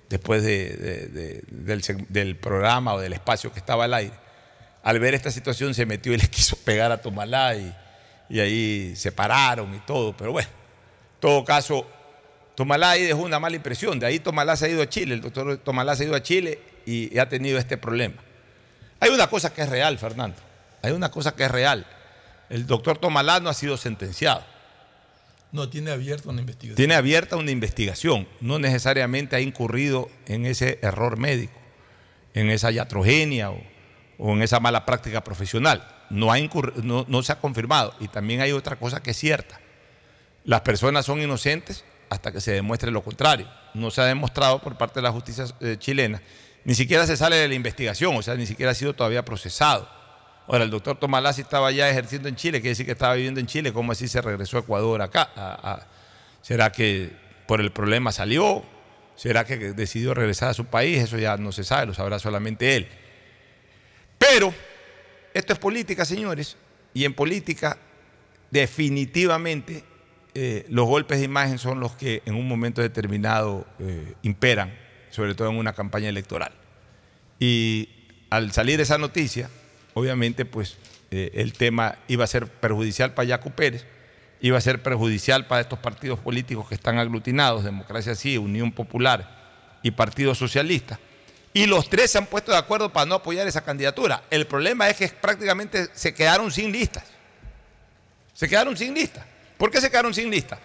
después 0.09 0.43
de- 0.43 0.77
de- 0.77 1.07
de- 1.09 1.43
del, 1.49 1.83
del 2.09 2.37
programa 2.37 2.95
o 2.95 3.01
del 3.01 3.13
espacio 3.13 3.53
que 3.53 3.59
estaba 3.59 3.85
al 3.85 3.95
aire, 3.95 4.13
al 4.85 4.99
ver 5.01 5.15
esta 5.15 5.31
situación 5.31 5.75
se 5.75 5.85
metió 5.87 6.13
y 6.13 6.17
le 6.19 6.29
quiso 6.31 6.57
pegar 6.59 6.93
a 6.93 6.99
Tomalá 7.03 7.57
y, 7.57 7.75
y 8.29 8.41
ahí 8.41 8.95
se 8.97 9.11
pararon 9.13 9.75
y 9.75 9.79
todo. 9.81 10.17
Pero 10.17 10.31
bueno, 10.33 10.49
en 10.49 11.21
todo 11.21 11.45
caso, 11.45 11.87
Tomalá 12.55 12.91
ahí 12.91 13.03
dejó 13.03 13.23
una 13.23 13.41
mala 13.41 13.57
impresión. 13.57 13.99
De 13.99 14.07
ahí 14.07 14.21
Tomalá 14.21 14.55
se 14.57 14.67
ha 14.67 14.69
ido 14.69 14.83
a 14.83 14.89
Chile, 14.89 15.15
el 15.15 15.21
doctor 15.23 15.57
Tomalá 15.59 15.97
se 15.97 16.05
ha 16.05 16.07
ido 16.07 16.15
a 16.15 16.23
Chile 16.23 16.61
y, 16.87 17.13
y 17.13 17.19
ha 17.19 17.29
tenido 17.29 17.59
este 17.59 17.77
problema. 17.79 18.15
Hay 19.01 19.11
una 19.11 19.27
cosa 19.27 19.53
que 19.53 19.63
es 19.63 19.69
real, 19.69 19.99
Fernando. 19.99 20.37
Hay 20.83 20.93
una 20.93 21.11
cosa 21.11 21.35
que 21.35 21.45
es 21.45 21.51
real. 21.51 21.85
El 22.51 22.67
doctor 22.67 22.99
Tomalá 22.99 23.41
no 23.41 23.49
ha 23.49 23.55
sido 23.55 23.77
sentenciado. 23.77 24.45
No, 25.53 25.69
tiene 25.69 25.93
abierta 25.93 26.31
una 26.31 26.41
investigación. 26.41 26.77
Tiene 26.77 26.95
abierta 26.95 27.37
una 27.37 27.51
investigación. 27.51 28.27
No 28.41 28.59
necesariamente 28.59 29.37
ha 29.37 29.41
incurrido 29.41 30.11
en 30.27 30.47
ese 30.47 30.81
error 30.83 31.17
médico, 31.17 31.59
en 32.35 32.51
esa 32.51 32.73
iatrogenia 32.73 33.51
o, 33.51 33.63
o 34.19 34.33
en 34.33 34.43
esa 34.43 34.59
mala 34.59 34.85
práctica 34.85 35.23
profesional. 35.23 35.87
No, 36.11 36.33
ha 36.33 36.39
no, 36.83 37.05
no 37.09 37.23
se 37.23 37.33
ha 37.33 37.39
confirmado. 37.39 37.95
Y 38.01 38.09
también 38.09 38.41
hay 38.41 38.53
otra 38.53 38.77
cosa 38.77 39.01
que 39.01 39.13
es 39.13 39.17
cierta. 39.17 39.61
Las 40.45 40.63
personas 40.63 41.07
son 41.07 41.23
inocentes 41.23 41.85
hasta 42.11 42.33
que 42.33 42.41
se 42.41 42.53
demuestre 42.53 42.91
lo 42.91 43.03
contrario. 43.03 43.49
No 43.75 43.91
se 43.91 44.01
ha 44.01 44.07
demostrado 44.07 44.61
por 44.61 44.77
parte 44.77 45.01
de 45.01 45.03
la 45.03 45.13
justicia 45.13 45.47
eh, 45.61 45.77
chilena. 45.79 46.21
Ni 46.65 46.75
siquiera 46.75 47.07
se 47.07 47.17
sale 47.17 47.37
de 47.37 47.49
la 47.49 47.55
investigación, 47.55 48.17
o 48.17 48.23
sea, 48.23 48.35
ni 48.35 48.47
siquiera 48.47 48.73
ha 48.73 48.75
sido 48.75 48.95
todavía 48.95 49.25
procesado. 49.25 49.89
Ahora, 50.47 50.65
el 50.65 50.71
doctor 50.71 50.99
Tomalá 50.99 51.33
si 51.33 51.41
estaba 51.41 51.71
ya 51.71 51.89
ejerciendo 51.89 52.29
en 52.29 52.37
Chile, 52.37 52.61
quiere 52.61 52.71
decir 52.71 52.87
que 52.87 52.93
estaba 52.93 53.15
viviendo 53.15 53.41
en 53.41 53.47
Chile, 53.47 53.73
¿cómo 53.73 53.93
así 53.93 54.09
se 54.09 54.21
regresó 54.21 54.59
a 54.59 54.61
Ecuador 54.61 55.01
acá? 55.01 55.87
¿Será 56.43 56.71
que 56.71 57.11
por 57.47 57.61
el 57.61 57.73
problema 57.73 58.13
salió? 58.13 58.63
¿Será 59.17 59.45
que 59.45 59.57
decidió 59.57 60.13
regresar 60.13 60.51
a 60.51 60.55
su 60.55 60.67
país? 60.67 61.03
Eso 61.03 61.19
ya 61.19 61.37
no 61.37 61.53
se 61.53 61.65
sabe, 61.65 61.87
lo 61.87 61.95
sabrá 61.95 62.19
solamente 62.19 62.77
él. 62.77 62.89
Pero 64.19 64.53
esto 65.33 65.53
es 65.55 65.59
política, 65.59 66.05
señores, 66.05 66.57
y 66.93 67.05
en 67.05 67.15
política 67.15 67.79
definitivamente 68.51 69.85
eh, 70.35 70.67
los 70.69 70.87
golpes 70.87 71.19
de 71.19 71.25
imagen 71.25 71.59
son 71.59 71.81
los 71.81 71.93
que 71.93 72.23
en 72.27 72.35
un 72.35 72.47
momento 72.47 72.83
determinado 72.83 73.67
eh, 73.79 74.15
imperan, 74.23 74.77
sobre 75.11 75.35
todo 75.35 75.49
en 75.49 75.57
una 75.57 75.73
campaña 75.73 76.09
electoral. 76.09 76.53
Y 77.39 77.89
al 78.31 78.53
salir 78.53 78.81
esa 78.81 78.99
noticia, 78.99 79.49
obviamente, 79.95 80.45
pues 80.45 80.77
eh, 81.11 81.31
el 81.35 81.53
tema 81.53 81.97
iba 82.09 82.25
a 82.25 82.29
ser 82.29 82.47
perjudicial 82.47 83.15
para 83.15 83.29
Yacu 83.29 83.53
Pérez, 83.53 83.87
iba 84.41 84.59
a 84.59 84.61
ser 84.61 84.83
perjudicial 84.83 85.47
para 85.47 85.63
estos 85.63 85.79
partidos 85.79 86.19
políticos 86.19 86.69
que 86.69 86.75
están 86.75 86.99
aglutinados, 86.99 87.65
Democracia 87.65 88.15
Sí, 88.15 88.37
Unión 88.37 88.73
Popular 88.73 89.79
y 89.83 89.93
Partido 89.93 90.35
Socialista. 90.35 90.99
Y 91.53 91.67
los 91.67 91.89
tres 91.89 92.11
se 92.11 92.19
han 92.19 92.27
puesto 92.27 92.51
de 92.51 92.59
acuerdo 92.59 92.93
para 92.93 93.07
no 93.07 93.15
apoyar 93.15 93.47
esa 93.47 93.65
candidatura. 93.65 94.25
El 94.29 94.47
problema 94.47 94.89
es 94.89 94.97
que 94.97 95.09
prácticamente 95.09 95.89
se 95.95 96.13
quedaron 96.13 96.51
sin 96.51 96.73
listas. 96.73 97.05
Se 98.35 98.49
quedaron 98.49 98.77
sin 98.77 98.93
lista. 98.93 99.25
¿Por 99.57 99.71
qué 99.71 99.81
se 99.81 99.89
quedaron 99.89 100.13
sin 100.13 100.31
lista? 100.31 100.59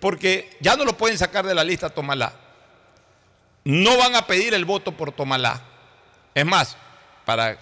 Porque 0.00 0.50
ya 0.60 0.76
no 0.76 0.84
lo 0.84 0.98
pueden 0.98 1.16
sacar 1.16 1.46
de 1.46 1.54
la 1.54 1.64
lista 1.64 1.88
Tomalá. 1.88 2.34
No 3.64 3.96
van 3.96 4.14
a 4.14 4.26
pedir 4.26 4.52
el 4.52 4.66
voto 4.66 4.92
por 4.92 5.12
Tomalá. 5.12 5.62
Es 6.34 6.44
más, 6.44 6.76
para, 7.24 7.58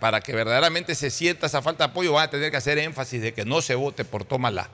para 0.00 0.20
que 0.20 0.34
verdaderamente 0.34 0.94
se 0.94 1.10
sienta 1.10 1.46
esa 1.46 1.62
falta 1.62 1.84
de 1.86 1.90
apoyo, 1.90 2.12
van 2.12 2.24
a 2.24 2.30
tener 2.30 2.50
que 2.50 2.56
hacer 2.56 2.78
énfasis 2.78 3.20
de 3.20 3.34
que 3.34 3.44
no 3.44 3.60
se 3.60 3.74
vote 3.74 4.04
por 4.04 4.24
Tomalá. 4.24 4.70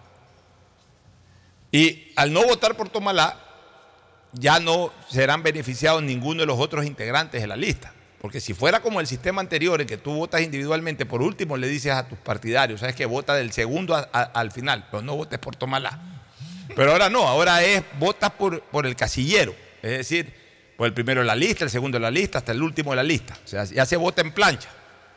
Y 1.73 2.13
al 2.17 2.33
no 2.33 2.45
votar 2.45 2.77
por 2.77 2.89
Tomalá, 2.89 3.39
ya 4.33 4.61
no 4.61 4.93
serán 5.11 5.43
beneficiados 5.43 6.03
ninguno 6.03 6.41
de 6.41 6.47
los 6.47 6.59
otros 6.59 6.87
integrantes 6.87 7.41
de 7.41 7.47
la 7.47 7.57
lista. 7.57 7.93
Porque 8.21 8.41
si 8.41 8.53
fuera 8.53 8.81
como 8.81 9.01
el 9.01 9.07
sistema 9.07 9.41
anterior, 9.41 9.81
en 9.81 9.87
que 9.87 9.97
tú 9.97 10.13
votas 10.13 10.41
individualmente, 10.41 11.07
por 11.07 11.23
último 11.23 11.57
le 11.57 11.69
dices 11.69 11.93
a 11.93 12.09
tus 12.09 12.19
partidarios, 12.19 12.81
sabes 12.81 12.97
que 12.97 13.07
vota 13.07 13.35
del 13.35 13.53
segundo 13.53 13.95
al 14.13 14.51
final, 14.51 14.87
pero 14.91 15.03
no 15.03 15.17
votes 15.17 15.39
por 15.39 15.57
Tomalá. 15.57 16.01
Pero 16.75 16.93
ahora 16.93 17.09
no, 17.09 17.27
ahora 17.27 17.63
es 17.63 17.83
votas 17.99 18.31
por, 18.33 18.61
por 18.63 18.87
el 18.87 18.97
casillero. 18.97 19.55
Es 19.83 19.99
decir, 19.99 20.35
por 20.79 20.87
el 20.87 20.95
primero 20.95 21.23
de 21.23 21.27
la 21.27 21.35
lista, 21.35 21.65
el 21.65 21.71
segundo 21.71 21.97
de 21.99 22.03
la 22.03 22.11
lista, 22.13 22.39
hasta 22.39 22.53
el 22.53 22.63
último 22.63 22.93
de 22.93 22.97
la 22.99 23.03
lista. 23.03 23.37
O 23.45 23.49
sea, 23.49 23.65
ya 23.65 23.85
se 23.85 23.97
vota 23.97 24.23
en 24.23 24.31
plancha. 24.31 24.69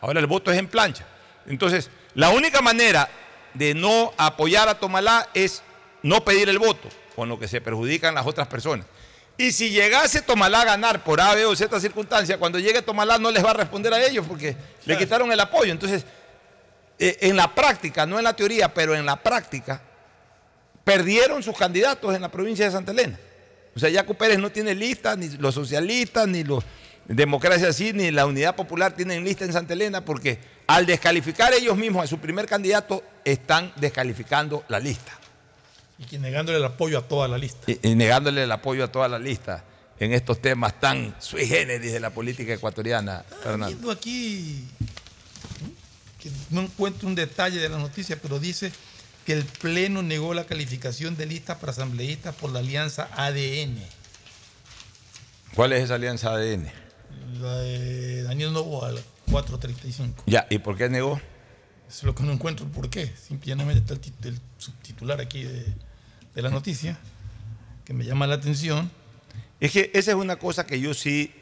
Ahora 0.02 0.20
el 0.20 0.26
voto 0.26 0.52
es 0.52 0.58
en 0.58 0.68
plancha. 0.68 1.06
Entonces, 1.46 1.92
la 2.16 2.30
única 2.30 2.64
manera 2.64 3.08
de 3.54 3.76
no 3.76 4.12
apoyar 4.18 4.68
a 4.70 4.80
Tomalá 4.80 5.30
es 5.36 5.62
no 6.02 6.26
pedir 6.26 6.50
el 6.50 6.58
voto, 6.58 6.90
con 7.16 7.30
lo 7.30 7.38
que 7.38 7.48
se 7.48 7.62
perjudican 7.62 8.16
las 8.16 8.26
otras 8.26 8.48
personas. 8.48 8.88
Y 9.38 9.52
si 9.52 9.70
llegase 9.70 10.24
Tomalá 10.24 10.62
a 10.62 10.66
ganar 10.66 11.04
por 11.04 11.22
A, 11.22 11.36
B 11.36 11.46
o 11.46 11.56
Z 11.56 11.80
circunstancia, 11.80 12.40
cuando 12.40 12.58
llegue 12.58 12.82
Tomalá 12.82 13.20
no 13.20 13.30
les 13.30 13.46
va 13.46 13.52
a 13.52 13.54
responder 13.54 13.94
a 13.94 14.04
ellos 14.04 14.26
porque 14.28 14.58
le 14.86 14.98
quitaron 14.98 15.32
el 15.32 15.40
apoyo. 15.40 15.72
Entonces, 15.72 16.04
eh, 16.98 17.20
en 17.22 17.36
la 17.36 17.54
práctica, 17.54 18.08
no 18.08 18.18
en 18.18 18.24
la 18.24 18.36
teoría, 18.36 18.74
pero 18.74 18.96
en 18.96 19.06
la 19.06 19.16
práctica, 19.16 19.80
perdieron 20.84 21.44
sus 21.44 21.56
candidatos 21.56 22.16
en 22.16 22.24
la 22.24 22.32
provincia 22.32 22.66
de 22.66 22.72
Santa 22.72 22.94
Elena. 22.94 23.20
O 23.76 23.80
sea, 23.80 23.90
Yaco 23.90 24.14
Pérez 24.14 24.40
no 24.40 24.52
tiene 24.52 24.76
lista, 24.76 25.16
ni 25.16 25.30
los 25.30 25.56
socialistas, 25.56 26.28
ni 26.28 26.44
los 26.44 26.64
democracia 27.08 27.74
sí, 27.74 27.94
ni 27.94 28.12
la 28.12 28.26
Unidad 28.26 28.56
Popular 28.56 28.96
tienen 28.96 29.24
lista 29.24 29.46
en 29.46 29.54
Santa 29.54 29.74
Elena, 29.74 30.04
porque 30.04 30.40
al 30.68 30.86
descalificar 30.86 31.54
ellos 31.54 31.78
mismos 31.78 32.04
a 32.04 32.08
su 32.08 32.20
primer 32.20 32.46
candidato, 32.46 33.04
están 33.26 33.74
descalificando 33.76 34.64
la 34.68 34.80
lista. 34.80 35.18
Y 36.12 36.18
negándole 36.18 36.58
el 36.58 36.66
apoyo 36.66 36.98
a 36.98 37.08
toda 37.08 37.28
la 37.28 37.38
lista. 37.38 37.72
Y, 37.72 37.80
y 37.90 37.96
negándole 37.96 38.44
el 38.44 38.52
apoyo 38.52 38.84
a 38.84 38.88
toda 38.92 39.08
la 39.08 39.20
lista 39.20 39.64
en 40.00 40.14
estos 40.14 40.42
temas 40.42 40.80
tan 40.80 41.16
sui 41.20 41.46
generis 41.46 41.94
de 41.94 42.00
la 42.00 42.10
política 42.10 42.54
ecuatoriana, 42.54 43.24
Fernando. 43.44 43.68
Viendo 43.68 43.92
aquí, 43.92 44.66
que 46.20 46.32
no 46.50 46.62
encuentro 46.62 47.08
un 47.08 47.14
detalle 47.14 47.60
de 47.60 47.70
la 47.70 47.78
noticia, 47.78 48.18
pero 48.20 48.40
dice 48.40 48.72
que 49.26 49.34
el 49.34 49.44
Pleno 49.46 50.02
negó 50.02 50.34
la 50.34 50.46
calificación 50.46 51.16
de 51.16 51.26
lista 51.26 51.60
para 51.60 51.72
asambleístas 51.72 52.36
por 52.36 52.52
la 52.52 52.60
alianza 52.60 53.10
ADN. 53.16 53.78
¿Cuál 55.56 55.74
es 55.74 55.84
esa 55.84 55.96
alianza 55.96 56.32
ADN? 56.32 56.68
La 57.40 57.58
de 57.58 58.24
Daniel 58.24 58.54
Novoa, 58.54 58.92
la 58.92 59.02
435. 59.30 60.24
Ya, 60.26 60.48
¿y 60.50 60.60
por 60.60 60.78
qué 60.78 60.90
negó? 60.90 61.20
Es 61.90 62.04
lo 62.04 62.16
que 62.16 62.24
no 62.24 62.32
encuentro 62.32 62.66
el 62.66 62.72
por 62.72 62.90
qué. 62.90 63.12
Simplemente 63.16 63.80
está 63.80 63.94
el, 63.94 64.34
el 64.34 64.40
subtitular 64.58 65.20
aquí 65.20 65.44
de, 65.44 65.66
de 66.34 66.42
la 66.42 66.50
noticia, 66.50 66.98
que 67.86 67.94
me 67.94 68.06
llama 68.06 68.28
la 68.28 68.36
atención. 68.36 68.90
Es 69.60 69.72
que 69.72 69.92
esa 69.94 70.12
es 70.12 70.18
una 70.18 70.38
cosa 70.38 70.66
que 70.66 70.80
yo 70.80 70.94
sí 70.94 71.34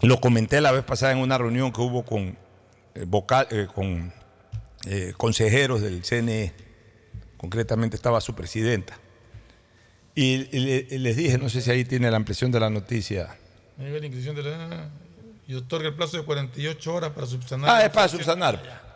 lo 0.00 0.20
comenté 0.20 0.60
la 0.60 0.72
vez 0.72 0.84
pasada 0.84 1.12
en 1.12 1.18
una 1.18 1.38
reunión 1.38 1.72
que 1.72 1.80
hubo 1.80 2.04
con, 2.04 2.38
eh, 2.94 3.04
vocal, 3.06 3.48
eh, 3.50 3.66
con 3.74 4.12
eh, 4.88 5.12
consejeros 5.16 5.80
del 5.82 6.02
CNE, 6.02 6.52
concretamente 7.36 7.96
estaba 7.96 8.20
su 8.20 8.34
presidenta. 8.34 8.98
Y, 10.14 10.48
y 10.56 10.60
le- 10.60 10.86
y 10.90 10.98
les 10.98 11.16
dije, 11.16 11.38
no 11.38 11.48
sé 11.48 11.60
si 11.62 11.70
ahí 11.70 11.84
tiene 11.84 12.10
la 12.10 12.16
impresión 12.16 12.50
de 12.50 12.58
la 12.60 12.70
noticia. 12.70 13.36
Nivel 13.76 14.00
de 14.00 14.06
inscripción 14.08 14.34
de 14.34 14.42
la- 14.42 14.90
Y 15.46 15.54
otorga 15.54 15.88
el 15.88 15.94
plazo 15.94 16.16
de 16.16 16.24
48 16.24 16.94
horas 16.94 17.10
para 17.12 17.26
subsanar. 17.26 17.70
Ah, 17.70 17.84
es 17.84 17.90
para 17.90 18.08
subsanar. 18.08 18.88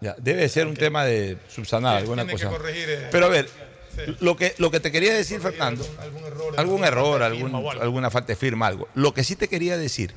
Ya, 0.00 0.16
debe 0.18 0.48
ser 0.48 0.66
un 0.66 0.74
tema 0.74 1.04
de 1.04 1.36
subsanar, 1.48 1.96
Sí, 1.98 2.02
alguna 2.02 2.24
que 2.26 2.32
cosa. 2.32 2.48
corregir, 2.48 2.88
eh, 2.88 3.08
Pero 3.12 3.26
a 3.26 3.28
ver, 3.28 3.48
sí. 3.94 4.16
lo, 4.20 4.36
que, 4.36 4.54
lo 4.58 4.70
que 4.70 4.80
te 4.80 4.90
quería 4.90 5.14
decir, 5.14 5.40
Fernando, 5.40 5.86
algún 6.00 6.24
error, 6.24 6.54
algún 6.58 6.58
alguna 6.58 6.86
error, 6.88 7.20
falta 7.20 7.28
de 7.28 7.36
firma 7.36 7.46
algún- 7.46 7.54
o 7.66 7.70
algo. 7.70 7.82
alguna 7.82 8.10
falta 8.10 8.26
de 8.28 8.36
firma, 8.36 8.66
algo. 8.66 8.88
Lo 8.94 9.14
que 9.14 9.22
sí 9.22 9.36
te 9.36 9.46
quería 9.48 9.76
decir 9.76 10.12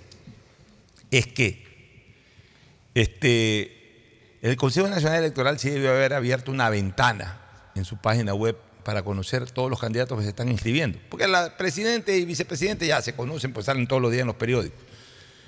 es 1.12 1.28
que 1.28 1.64
este, 2.96 3.75
el 4.46 4.58
Consejo 4.58 4.88
Nacional 4.88 5.18
Electoral 5.20 5.58
sí 5.58 5.72
debió 5.72 5.90
haber 5.90 6.14
abierto 6.14 6.52
una 6.52 6.70
ventana 6.70 7.40
en 7.74 7.84
su 7.84 7.98
página 7.98 8.36
web 8.36 8.56
para 8.84 9.02
conocer 9.02 9.50
todos 9.50 9.72
los 9.72 9.80
candidatos 9.80 10.20
que 10.20 10.24
se 10.24 10.30
están 10.30 10.50
inscribiendo. 10.50 11.00
Porque 11.10 11.28
la 11.28 11.58
presidente 11.58 12.16
y 12.16 12.26
vicepresidente 12.26 12.86
ya 12.86 13.02
se 13.02 13.16
conocen, 13.16 13.54
pues 13.54 13.66
salen 13.66 13.88
todos 13.88 14.04
los 14.04 14.12
días 14.12 14.22
en 14.22 14.28
los 14.28 14.36
periódicos. 14.36 14.78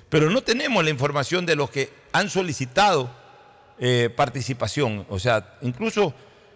Pero 0.09 0.31
no 0.31 0.41
tenemos 0.41 0.83
la 0.83 0.89
información 0.89 1.45
de 1.45 1.55
los 1.55 1.69
que 1.69 1.93
han 2.11 2.31
solicitado 2.31 3.11
eh, 3.77 4.09
participación. 4.15 5.05
O 5.09 5.19
sea, 5.19 5.59
incluso, 5.61 6.15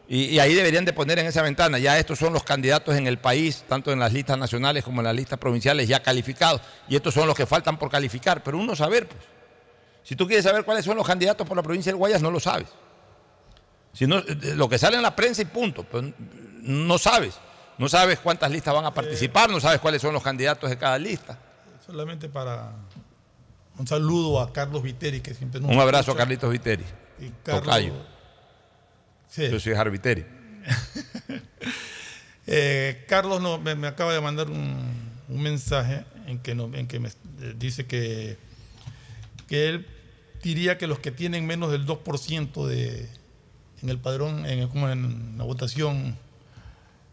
y, 0.09 0.23
y 0.23 0.39
ahí 0.39 0.55
deberían 0.55 0.84
de 0.84 0.93
poner 0.93 1.19
en 1.19 1.27
esa 1.27 1.43
ventana, 1.43 1.77
ya 1.77 1.99
estos 1.99 2.18
son 2.18 2.34
los 2.34 2.43
candidatos 2.43 2.95
en 2.95 3.05
el 3.05 3.19
país, 3.19 3.65
tanto 3.69 3.91
en 3.91 3.99
las 3.99 4.13
listas 4.13 4.39
nacionales 4.39 4.84
como 4.84 5.01
en 5.01 5.05
las 5.05 5.15
listas 5.15 5.38
provinciales 5.38 5.88
ya 5.88 6.01
calificados, 6.01 6.61
y 6.89 6.95
estos 6.95 7.13
son 7.13 7.27
los 7.27 7.35
que 7.35 7.45
faltan 7.45 7.77
por 7.77 7.91
calificar, 7.91 8.41
pero 8.41 8.57
uno 8.57 8.76
saber, 8.76 9.07
pues. 9.07 9.40
Si 10.03 10.15
tú 10.15 10.26
quieres 10.28 10.44
saber 10.45 10.64
cuáles 10.65 10.84
son 10.86 10.98
los 10.98 11.06
candidatos 11.06 11.48
por 11.48 11.56
la 11.56 11.64
provincia 11.64 11.91
del 11.91 11.98
Guayas, 11.98 12.22
no 12.22 12.32
lo 12.32 12.40
sabes. 12.40 12.68
Si 13.94 14.07
no, 14.07 14.18
eh, 14.19 14.53
lo 14.56 14.68
que 14.69 14.78
sale 14.78 14.95
en 14.98 15.03
la 15.03 15.15
prensa 15.15 15.41
y 15.41 15.45
punto, 15.45 15.84
pero 15.90 16.11
no 16.61 16.98
sabes. 16.98 17.36
No 17.78 17.88
sabes 17.90 18.19
cuántas 18.19 18.52
listas 18.52 18.73
van 18.73 18.86
a 18.86 18.94
participar, 18.94 19.49
no 19.49 19.60
sabes 19.60 19.80
cuáles 19.80 20.02
son 20.02 20.14
los 20.14 20.23
candidatos 20.23 20.69
de 20.69 20.78
cada 20.78 20.98
lista. 20.98 21.38
Solamente 21.86 22.30
para 22.30 22.72
un 23.78 23.88
saludo 23.88 24.40
a 24.40 24.53
Carlos 24.53 24.84
Viteri, 24.84 25.22
que 25.22 25.34
siempre 25.34 25.60
nos 25.60 25.72
Un 25.72 25.80
abrazo 25.80 26.11
a. 26.11 26.18
Carlitos 26.18 26.52
Viteri. 26.52 26.86
Y 27.19 27.30
Carlos- 27.44 27.64
Tocayo. 27.65 27.94
Sí. 29.30 29.49
Yo 29.49 29.60
soy 29.60 29.73
Viteri. 29.90 30.26
Eh, 32.48 33.06
Carlos 33.07 33.40
no- 33.40 33.60
me, 33.60 33.76
me 33.76 33.88
acaba 33.88 34.14
de 34.14 34.19
mandar 34.19 34.49
un, 34.49 35.11
un 35.30 35.41
mensaje 35.41 36.03
en 36.26 36.40
que, 36.40 36.56
no- 36.56 36.72
en 36.73 36.88
que 36.88 36.99
me 36.99 37.10
eh, 37.10 37.53
dice 37.56 37.86
que, 37.86 38.38
que 39.52 39.68
él 39.68 39.86
diría 40.41 40.78
que 40.78 40.88
los 40.88 40.99
que 40.99 41.11
tienen 41.11 41.45
menos 41.45 41.73
del 41.73 41.86
2% 41.86 42.65
de, 42.68 43.10
en 43.82 43.90
el 43.90 43.99
padrón, 43.99 44.45
en, 44.45 44.65
como 44.69 44.88
en 44.88 45.38
la 45.38 45.44
votación, 45.44 46.18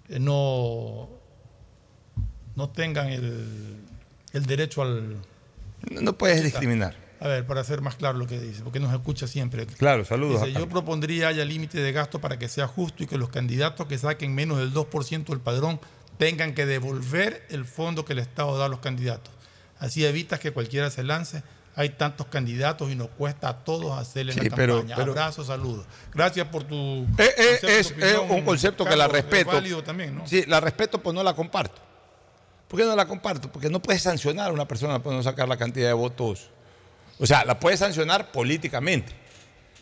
eh, 0.09 0.21
no, 0.21 1.09
no 2.55 2.69
tengan 2.69 3.09
el, 3.09 3.79
el 4.33 4.47
derecho 4.47 4.83
al... 4.83 5.17
No 5.91 6.17
puedes 6.17 6.45
discriminar. 6.45 6.95
A 7.19 7.27
ver, 7.27 7.45
para 7.45 7.63
hacer 7.63 7.81
más 7.81 7.97
claro 7.97 8.19
lo 8.19 8.29
que 8.29 8.39
dice, 8.39 8.63
porque 8.63 8.79
nos 8.79 8.93
escucha 8.93 9.27
siempre. 9.27 9.67
Claro, 9.67 10.05
saludos. 10.05 10.41
Dice, 10.43 10.57
yo 10.57 10.69
propondría 10.69 11.27
haya 11.27 11.45
límite 11.45 11.79
de 11.79 11.91
gasto 11.91 12.21
para 12.21 12.39
que 12.39 12.47
sea 12.47 12.69
justo 12.69 13.03
y 13.03 13.09
que 13.09 13.19
los 13.19 13.31
candidatos 13.31 13.89
que 13.89 13.99
saquen 13.99 14.33
menos 14.37 14.59
del 14.59 14.73
2% 14.73 15.25
del 15.25 15.41
padrón 15.41 15.81
tengan 16.19 16.55
que 16.55 16.67
devolver 16.67 17.45
el 17.51 17.65
fondo 17.65 18.05
que 18.05 18.13
el 18.13 18.21
Estado 18.21 18.57
da 18.57 18.67
a 18.67 18.69
los 18.69 18.79
candidatos. 18.79 19.35
Así 19.81 20.07
evitas 20.07 20.39
que 20.39 20.53
cualquiera 20.53 20.89
se 20.93 21.03
lance. 21.03 21.43
Hay 21.79 21.91
tantos 21.91 22.27
candidatos 22.27 22.91
y 22.91 22.97
nos 22.97 23.09
cuesta 23.11 23.49
a 23.51 23.57
todos 23.65 23.97
hacerle 23.97 24.33
Sí, 24.33 24.41
la 24.51 24.57
pero- 24.57 24.79
campaña. 24.79 24.97
pero- 24.97 25.13
Abrazos, 25.13 25.47
saludos. 25.47 25.87
Gracias 26.13 26.49
por 26.49 26.65
tu. 26.65 26.75
Eh, 26.77 27.07
eh, 27.19 27.59
concepto, 27.61 27.69
es, 27.69 27.89
tu 27.95 28.01
es 28.05 28.15
opinión, 28.17 28.31
un 28.41 28.45
concepto 28.45 28.85
que 28.85 28.97
la 28.97 29.07
respeto. 29.07 29.53
válido 29.53 29.85
también, 29.85 30.17
¿no? 30.17 30.27
Sí, 30.27 30.45
la 30.49 30.59
respeto, 30.59 31.01
pues 31.01 31.15
no 31.15 31.23
la 31.23 31.35
comparto. 31.35 31.81
¿Por 32.67 32.81
qué 32.81 32.85
no 32.85 32.97
la 32.97 33.07
comparto? 33.07 33.51
Porque 33.53 33.71
no 33.71 33.81
puedes 33.81 34.03
sancionar 34.03 34.49
a 34.51 34.53
una 34.53 34.67
persona 34.67 34.99
por 35.03 35.13
no 35.15 35.23
sacar 35.23 35.47
la 35.49 35.57
cantidad 35.57 35.87
de 35.87 35.93
votos. 35.95 36.51
O 37.21 37.27
sea, 37.27 37.45
la 37.45 37.59
puedes 37.61 37.79
sancionar 37.79 38.33
políticamente. 38.33 39.13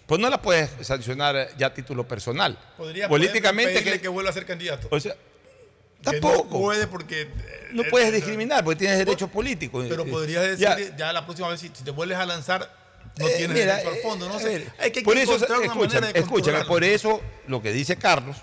Pues 0.06 0.20
no 0.20 0.28
la 0.28 0.40
puedes 0.42 0.70
sancionar 0.86 1.48
ya 1.56 1.68
a 1.68 1.74
título 1.74 2.06
personal. 2.06 2.58
Podría 2.76 3.08
políticamente 3.08 3.72
pedirle 3.72 3.92
que, 3.94 4.00
que 4.02 4.08
vuelva 4.08 4.30
a 4.30 4.32
ser 4.34 4.44
candidato. 4.46 4.86
O 4.90 5.00
sea, 5.00 5.16
tampoco. 6.02 6.44
No 6.54 6.60
puede 6.60 6.86
porque. 6.86 7.28
no 7.72 7.82
eh, 7.82 7.86
puedes 7.90 8.08
eh, 8.08 8.12
discriminar 8.12 8.64
porque 8.64 8.78
tienes 8.80 8.98
derechos 8.98 9.30
políticos. 9.30 9.86
Pero 9.88 10.04
Eh, 10.04 10.10
podrías 10.10 10.42
decir, 10.42 10.58
ya, 10.90 10.96
ya, 10.96 11.12
la 11.12 11.24
próxima 11.24 11.48
vez, 11.48 11.60
si, 11.60 11.68
si 11.74 11.84
te 11.84 11.90
vuelves 11.90 12.18
a 12.18 12.26
lanzar, 12.26 12.70
no 13.18 13.26
Eh, 13.28 13.34
tienes 13.36 13.56
mira, 13.56 13.76
derecho 13.76 13.90
al 13.94 13.96
fondo. 14.00 14.28
No 14.28 14.38
eh, 14.38 14.42
sé. 14.42 14.48
ver, 14.58 14.72
Hay 14.78 14.90
que 14.90 15.02
por 15.02 15.16
eso, 15.16 15.34
una 15.36 15.44
escúchame, 15.44 15.68
manera 15.76 16.12
de 16.12 16.22
controlarlo. 16.22 16.68
por 16.68 16.84
eso 16.84 17.20
lo 17.48 17.62
que 17.62 17.72
dice 17.72 17.96
Carlos 17.96 18.36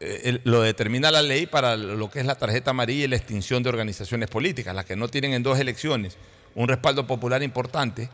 eh, 0.00 0.40
lo 0.44 0.62
determina 0.62 1.10
la 1.10 1.22
ley 1.22 1.46
para 1.46 1.76
lo 1.76 2.10
que 2.10 2.20
es 2.20 2.26
la 2.26 2.34
tarjeta 2.34 2.70
amarilla 2.70 3.04
y 3.04 3.08
la 3.08 3.16
extinción 3.16 3.62
de 3.62 3.68
organizaciones 3.68 4.28
políticas, 4.30 4.74
las 4.74 4.86
que 4.86 4.96
no 4.96 5.08
tienen 5.08 5.34
en 5.34 5.42
dos 5.42 5.58
elecciones 5.58 6.16
un 6.54 6.68
respaldo 6.68 7.06
popular 7.06 7.42
importante, 7.42 8.08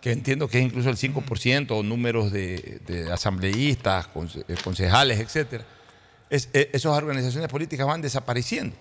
que 0.00 0.12
entiendo 0.12 0.48
que 0.48 0.58
es 0.58 0.64
incluso 0.64 0.88
el 0.90 0.96
5% 0.96 1.66
o 1.72 1.82
números 1.82 2.30
de, 2.32 2.80
de 2.86 3.12
asambleístas, 3.12 4.06
conce- 4.14 4.44
eh, 4.48 4.54
concejales, 4.62 5.18
etcétera. 5.20 5.64
Es- 6.34 6.48
eh, 6.52 6.70
esas 6.72 6.92
organizaciones 6.92 7.48
políticas 7.48 7.86
van 7.86 8.02
desapareciendo. 8.02 8.74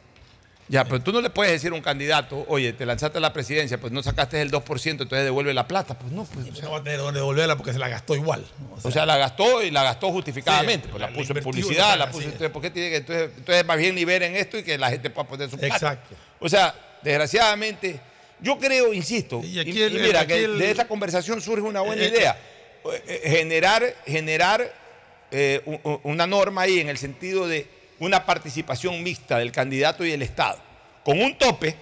Ya, 0.69 0.85
pero 0.85 1.01
tú 1.03 1.11
no 1.11 1.19
le 1.19 1.29
puedes 1.29 1.51
decir 1.51 1.71
a 1.71 1.75
un 1.75 1.81
candidato, 1.81 2.45
oye, 2.47 2.71
te 2.71 2.85
lanzaste 2.85 3.17
a 3.17 3.21
la 3.21 3.33
presidencia, 3.33 3.77
pues 3.79 3.91
no 3.91 4.01
sacaste 4.01 4.41
el 4.41 4.49
2%, 4.49 5.03
entonces 5.03 5.25
devuelve 5.25 5.53
la 5.53 5.67
plata. 5.67 5.99
Pues 5.99 6.11
no, 6.13 6.23
pues. 6.23 6.61
No 6.63 6.71
va 6.71 6.77
a 6.77 6.83
tener 6.83 6.99
dónde 6.99 7.19
devolverla 7.19 7.57
porque 7.57 7.73
se 7.73 7.79
la 7.79 7.89
gastó 7.89 8.15
igual. 8.15 8.45
O 8.81 8.89
sea, 8.89 9.05
la 9.05 9.17
gastó 9.17 9.61
y 9.61 9.71
la 9.71 9.83
gastó 9.83 10.09
justificadamente. 10.11 10.85
Sí, 10.87 10.91
pues 10.91 11.01
la- 11.01 11.13
puso 11.13 11.37
en 11.37 11.43
publicidad, 11.43 11.97
la 11.97 12.09
puso. 12.09 12.23
Entonces, 12.25 12.49
¿por 12.49 12.61
qué 12.61 12.69
tiene 12.71 12.89
que.? 12.91 12.95
Entonces, 12.97 13.29
entonces, 13.37 13.65
más 13.65 13.77
bien 13.77 13.93
liberen 13.93 14.35
esto 14.37 14.57
y 14.57 14.63
que 14.63 14.77
la 14.77 14.89
gente 14.89 15.09
pueda 15.09 15.27
poner 15.27 15.49
su 15.49 15.57
plata. 15.57 15.75
Exacto. 15.75 16.15
O 16.39 16.47
sea, 16.49 16.73
desgraciadamente, 17.03 17.99
Yo 18.39 18.57
creo, 18.59 18.93
insisto, 18.93 19.41
y, 19.43 19.57
aquí 19.59 19.71
y 19.71 19.81
el- 19.83 19.93
mira, 20.01 20.21
aquí 20.21 20.33
que 20.33 20.47
de 20.49 20.69
esta 20.71 20.85
conversación 20.87 21.39
surge 21.39 21.61
una 21.61 21.79
buena 21.81 22.01
Eh, 22.01 22.07
eh, 22.07 22.09
idea. 22.09 22.37
Generar, 23.23 23.83
generar 24.05 24.82
eh, 25.33 25.99
una 26.03 26.27
norma 26.27 26.61
ahí 26.61 26.79
en 26.79 26.89
el 26.89 26.97
sentido 26.97 27.47
de 27.47 27.67
una 27.99 28.25
participación 28.25 29.01
mixta 29.03 29.37
del 29.39 29.51
candidato 29.51 30.05
y 30.05 30.11
el 30.11 30.21
Estado, 30.21 30.59
con 31.03 31.19
un 31.21 31.37
tope 31.37 31.75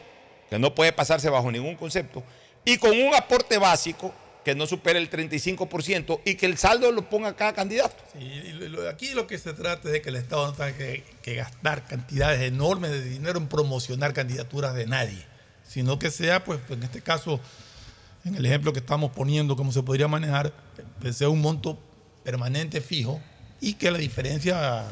que 0.50 0.58
no 0.60 0.74
puede 0.76 0.92
pasarse 0.92 1.30
bajo 1.30 1.52
ningún 1.52 1.76
concepto, 1.76 2.24
y 2.66 2.78
con 2.78 2.92
un 3.00 3.14
aporte 3.16 3.58
básico 3.58 4.14
que 4.44 4.56
no 4.56 4.66
supere 4.66 4.98
el 5.00 5.10
35% 5.10 6.22
y 6.26 6.36
que 6.36 6.46
el 6.48 6.58
saldo 6.58 6.92
lo 6.92 7.08
ponga 7.10 7.36
cada 7.36 7.54
candidato. 7.54 7.96
Sí, 8.14 8.52
lo- 8.54 8.90
aquí 8.90 9.12
lo 9.14 9.28
que 9.28 9.38
se 9.38 9.54
trata 9.54 9.88
es 9.88 9.94
de 9.94 10.02
que 10.02 10.10
el 10.10 10.16
Estado 10.16 10.48
no 10.48 10.54
tenga 10.54 10.74
que, 10.76 11.04
gastar 11.36 11.86
cantidades 11.86 12.42
enormes 12.42 12.90
de 12.92 13.04
dinero 13.04 13.38
en 13.40 13.48
promocionar 13.48 14.14
candidaturas 14.14 14.74
de 14.74 14.88
nadie, 14.88 15.24
sino 15.68 16.00
que 16.00 16.10
sea, 16.10 16.44
pues, 16.44 16.60
en 16.70 16.82
este 16.84 17.02
caso, 17.02 17.40
en 18.26 18.36
el 18.36 18.46
ejemplo 18.46 18.74
que 18.74 18.80
estamos 18.80 19.12
poniendo, 19.12 19.56
cómo 19.56 19.72
se 19.72 19.84
podría 19.84 20.08
manejar, 20.08 20.54
sea 21.12 21.30
un 21.30 21.40
monto 21.42 21.78
permanente 22.24 22.82
fijo 22.82 23.22
y 23.62 23.76
que 23.76 23.92
la 23.92 24.00
diferencia 24.00 24.84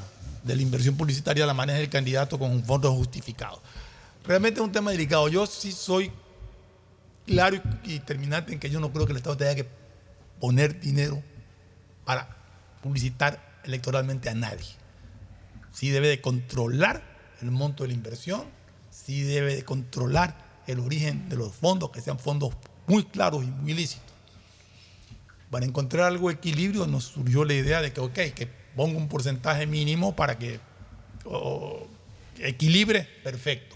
de 0.43 0.55
la 0.55 0.61
inversión 0.61 0.95
publicitaria 0.95 1.45
la 1.45 1.53
maneje 1.53 1.81
el 1.81 1.89
candidato 1.89 2.39
con 2.39 2.51
un 2.51 2.63
fondo 2.63 2.93
justificado. 2.93 3.61
Realmente 4.25 4.59
es 4.59 4.65
un 4.65 4.71
tema 4.71 4.91
delicado. 4.91 5.27
Yo 5.27 5.45
sí 5.47 5.71
soy 5.71 6.11
claro 7.25 7.57
y, 7.83 7.93
y 7.95 7.99
terminante 7.99 8.53
en 8.53 8.59
que 8.59 8.69
yo 8.69 8.79
no 8.79 8.93
creo 8.93 9.05
que 9.05 9.11
el 9.11 9.17
Estado 9.17 9.35
tenga 9.35 9.55
que 9.55 9.67
poner 10.39 10.79
dinero 10.79 11.21
para 12.05 12.37
publicitar 12.81 13.59
electoralmente 13.63 14.29
a 14.29 14.35
nadie. 14.35 14.65
Sí 15.71 15.89
debe 15.89 16.07
de 16.07 16.21
controlar 16.21 17.03
el 17.41 17.51
monto 17.51 17.83
de 17.83 17.89
la 17.89 17.93
inversión, 17.95 18.43
sí 18.91 19.23
debe 19.23 19.55
de 19.55 19.65
controlar 19.65 20.35
el 20.67 20.79
origen 20.79 21.27
de 21.29 21.35
los 21.35 21.53
fondos, 21.53 21.89
que 21.89 22.01
sean 22.01 22.19
fondos 22.19 22.53
muy 22.87 23.03
claros 23.03 23.43
y 23.43 23.47
muy 23.47 23.73
lícitos. 23.73 24.13
Para 25.49 25.65
encontrar 25.65 26.05
algo 26.05 26.29
de 26.29 26.35
equilibrio 26.35 26.85
nos 26.85 27.05
surgió 27.05 27.43
la 27.43 27.53
idea 27.53 27.81
de 27.81 27.91
que, 27.91 28.01
ok, 28.01 28.13
que 28.13 28.58
ponga 28.79 28.97
un 28.97 29.09
porcentaje 29.09 29.67
mínimo 29.67 30.15
para 30.15 30.37
que 30.37 30.57
equilibre, 32.39 33.05
perfecto, 33.25 33.75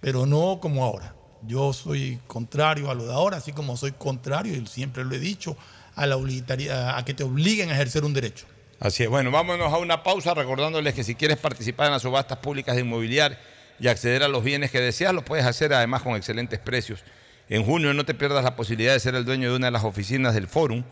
pero 0.00 0.26
no 0.26 0.58
como 0.60 0.84
ahora. 0.84 1.14
Yo 1.46 1.72
soy 1.72 2.18
contrario 2.26 2.90
a 2.90 2.94
lo 2.94 3.06
de 3.06 3.12
ahora, 3.12 3.36
así 3.36 3.52
como 3.52 3.76
soy 3.76 3.92
contrario, 3.92 4.56
y 4.56 4.66
siempre 4.66 5.04
lo 5.04 5.14
he 5.14 5.20
dicho, 5.20 5.56
a, 5.94 6.04
la 6.06 6.16
obligatoria- 6.16 6.96
a 6.98 7.04
que 7.04 7.14
te 7.14 7.22
obliguen 7.22 7.70
a 7.70 7.74
ejercer 7.74 8.04
un 8.04 8.12
derecho. 8.12 8.46
Así 8.80 9.04
es. 9.04 9.08
Bueno, 9.08 9.30
vámonos 9.30 9.72
a 9.72 9.78
una 9.78 10.02
pausa 10.02 10.34
recordándoles 10.34 10.94
que 10.94 11.04
si 11.04 11.14
quieres 11.14 11.38
participar 11.38 11.86
en 11.86 11.92
las 11.92 12.02
subastas 12.02 12.38
públicas 12.38 12.74
de 12.74 12.80
inmobiliario 12.80 13.38
y 13.78 13.86
acceder 13.86 14.24
a 14.24 14.28
los 14.28 14.42
bienes 14.42 14.72
que 14.72 14.80
deseas, 14.80 15.14
lo 15.14 15.24
puedes 15.24 15.46
hacer 15.46 15.72
además 15.74 16.02
con 16.02 16.16
excelentes 16.16 16.58
precios. 16.58 17.04
En 17.48 17.64
junio 17.64 17.94
no 17.94 18.04
te 18.04 18.14
pierdas 18.14 18.42
la 18.42 18.56
posibilidad 18.56 18.94
de 18.94 18.98
ser 19.00 19.14
el 19.14 19.24
dueño 19.24 19.50
de 19.50 19.56
una 19.56 19.68
de 19.68 19.70
las 19.70 19.84
oficinas 19.84 20.34
del 20.34 20.48
Fórum 20.48 20.82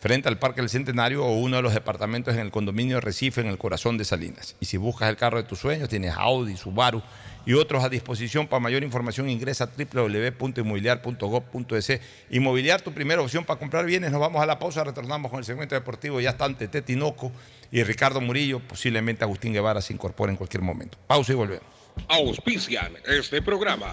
frente 0.00 0.28
al 0.28 0.38
Parque 0.38 0.60
del 0.60 0.70
Centenario 0.70 1.24
o 1.24 1.34
uno 1.34 1.56
de 1.56 1.62
los 1.62 1.74
departamentos 1.74 2.34
en 2.34 2.40
el 2.40 2.50
condominio 2.50 3.00
Recife 3.00 3.40
en 3.40 3.46
el 3.48 3.58
corazón 3.58 3.98
de 3.98 4.04
Salinas. 4.04 4.54
Y 4.60 4.66
si 4.66 4.76
buscas 4.76 5.08
el 5.08 5.16
carro 5.16 5.38
de 5.38 5.44
tus 5.44 5.58
sueños, 5.58 5.88
tienes 5.88 6.14
Audi, 6.16 6.56
Subaru 6.56 7.02
y 7.44 7.54
otros 7.54 7.82
a 7.82 7.88
disposición. 7.88 8.46
Para 8.46 8.60
mayor 8.60 8.84
información 8.84 9.30
ingresa 9.30 9.64
a 9.64 9.68
www.inmobiliar.gov.es. 9.68 12.00
Inmobiliar, 12.30 12.82
tu 12.82 12.92
primera 12.92 13.20
opción 13.22 13.44
para 13.44 13.58
comprar 13.58 13.84
bienes. 13.86 14.12
Nos 14.12 14.20
vamos 14.20 14.40
a 14.42 14.46
la 14.46 14.58
pausa, 14.58 14.84
retornamos 14.84 15.30
con 15.30 15.38
el 15.40 15.44
segmento 15.44 15.74
deportivo. 15.74 16.20
Ya 16.20 16.30
están 16.30 16.56
Tete 16.56 16.80
Tinoco 16.82 17.32
y 17.72 17.82
Ricardo 17.82 18.20
Murillo. 18.20 18.60
Posiblemente 18.60 19.24
Agustín 19.24 19.52
Guevara 19.52 19.80
se 19.80 19.94
incorpore 19.94 20.30
en 20.30 20.36
cualquier 20.36 20.62
momento. 20.62 20.96
Pausa 21.06 21.32
y 21.32 21.36
volvemos. 21.36 21.66
Auspician 22.08 22.92
este 23.06 23.42
programa. 23.42 23.92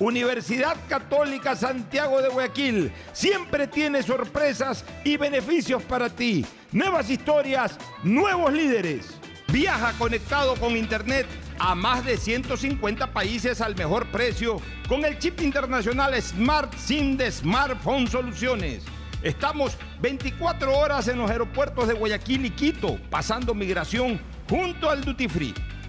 Universidad 0.00 0.76
Católica 0.88 1.56
Santiago 1.56 2.22
de 2.22 2.28
Guayaquil 2.28 2.92
siempre 3.12 3.66
tiene 3.66 4.02
sorpresas 4.02 4.84
y 5.02 5.16
beneficios 5.16 5.82
para 5.82 6.08
ti. 6.08 6.46
Nuevas 6.70 7.10
historias, 7.10 7.76
nuevos 8.04 8.52
líderes. 8.52 9.18
Viaja 9.52 9.92
conectado 9.98 10.54
con 10.56 10.76
Internet 10.76 11.26
a 11.58 11.74
más 11.74 12.04
de 12.04 12.16
150 12.16 13.12
países 13.12 13.60
al 13.60 13.74
mejor 13.74 14.06
precio 14.06 14.60
con 14.88 15.04
el 15.04 15.18
chip 15.18 15.40
internacional 15.40 16.20
Smart 16.22 16.72
SIM 16.76 17.16
de 17.16 17.32
Smartphone 17.32 18.06
Soluciones. 18.06 18.84
Estamos 19.22 19.76
24 20.00 20.78
horas 20.78 21.08
en 21.08 21.18
los 21.18 21.28
aeropuertos 21.28 21.88
de 21.88 21.94
Guayaquil 21.94 22.46
y 22.46 22.50
Quito, 22.50 23.00
pasando 23.10 23.52
migración 23.52 24.20
junto 24.48 24.88
al 24.88 25.02
Duty 25.02 25.28
Free. 25.28 25.54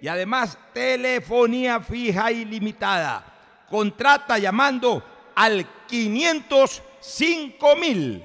y 0.00 0.08
además 0.08 0.58
telefonía 0.72 1.80
fija 1.80 2.30
ilimitada. 2.32 3.24
Contrata 3.68 4.38
llamando 4.38 5.02
al 5.34 5.66
505 5.86 7.76
mil. 7.76 8.24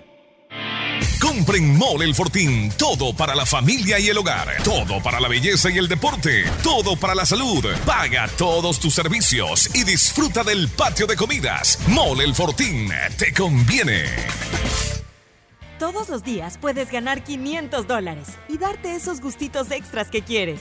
Con 1.21 1.39
Siempre 1.39 1.59
en 1.59 1.77
Mole 1.77 2.03
el 2.03 2.15
Fortín. 2.15 2.69
Todo 2.77 3.13
para 3.15 3.33
la 3.33 3.45
familia 3.45 3.97
y 3.97 4.09
el 4.09 4.17
hogar. 4.17 4.61
Todo 4.61 5.01
para 5.01 5.21
la 5.21 5.29
belleza 5.29 5.69
y 5.69 5.77
el 5.77 5.87
deporte. 5.87 6.43
Todo 6.61 6.97
para 6.97 7.15
la 7.15 7.25
salud. 7.25 7.65
Paga 7.85 8.27
todos 8.37 8.77
tus 8.77 8.93
servicios 8.93 9.73
y 9.73 9.85
disfruta 9.85 10.43
del 10.43 10.67
patio 10.67 11.07
de 11.07 11.15
comidas. 11.15 11.79
Mole 11.87 12.25
el 12.25 12.35
Fortín. 12.35 12.91
Te 13.17 13.33
conviene. 13.33 14.03
Todos 15.79 16.09
los 16.09 16.25
días 16.25 16.57
puedes 16.57 16.91
ganar 16.91 17.23
500 17.23 17.87
dólares 17.87 18.37
y 18.49 18.57
darte 18.57 18.93
esos 18.93 19.21
gustitos 19.21 19.71
extras 19.71 20.09
que 20.09 20.21
quieres. 20.21 20.59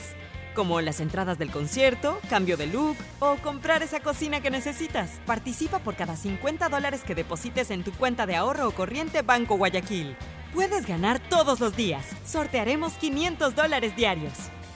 Como 0.59 0.81
las 0.81 0.99
entradas 0.99 1.39
del 1.39 1.51
concierto, 1.51 2.19
cambio 2.29 2.57
de 2.57 2.67
look 2.67 2.97
o 3.19 3.37
comprar 3.37 3.81
esa 3.81 4.01
cocina 4.01 4.41
que 4.41 4.51
necesitas. 4.51 5.21
Participa 5.25 5.79
por 5.79 5.95
cada 5.95 6.17
50 6.17 6.67
dólares 6.67 7.03
que 7.07 7.15
deposites 7.15 7.71
en 7.71 7.85
tu 7.85 7.93
cuenta 7.93 8.25
de 8.25 8.35
ahorro 8.35 8.67
o 8.67 8.71
corriente 8.71 9.21
Banco 9.21 9.55
Guayaquil. 9.55 10.17
Puedes 10.53 10.85
ganar 10.85 11.21
todos 11.29 11.61
los 11.61 11.77
días. 11.77 12.05
Sortearemos 12.25 12.91
500 12.95 13.55
dólares 13.55 13.95
diarios. 13.95 14.33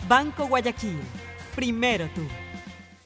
Banco 0.08 0.48
Guayaquil. 0.48 1.02
Primero 1.54 2.08
tú. 2.16 2.22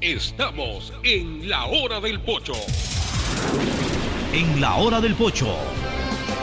Estamos 0.00 0.92
en 1.02 1.48
la 1.48 1.64
hora 1.64 2.00
del 2.00 2.20
pocho. 2.20 2.54
En 4.32 4.60
la 4.60 4.74
hora 4.74 5.00
del 5.00 5.14
pocho 5.14 5.56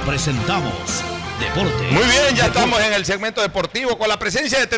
presentamos 0.05 1.03
Deporte. 1.41 1.83
Muy 1.91 2.03
bien, 2.03 2.35
ya 2.35 2.45
estamos 2.45 2.79
en 2.81 2.93
el 2.93 3.03
segmento 3.03 3.41
deportivo 3.41 3.97
con 3.97 4.07
la 4.07 4.19
presencia 4.19 4.59
de 4.59 4.67
de 4.67 4.77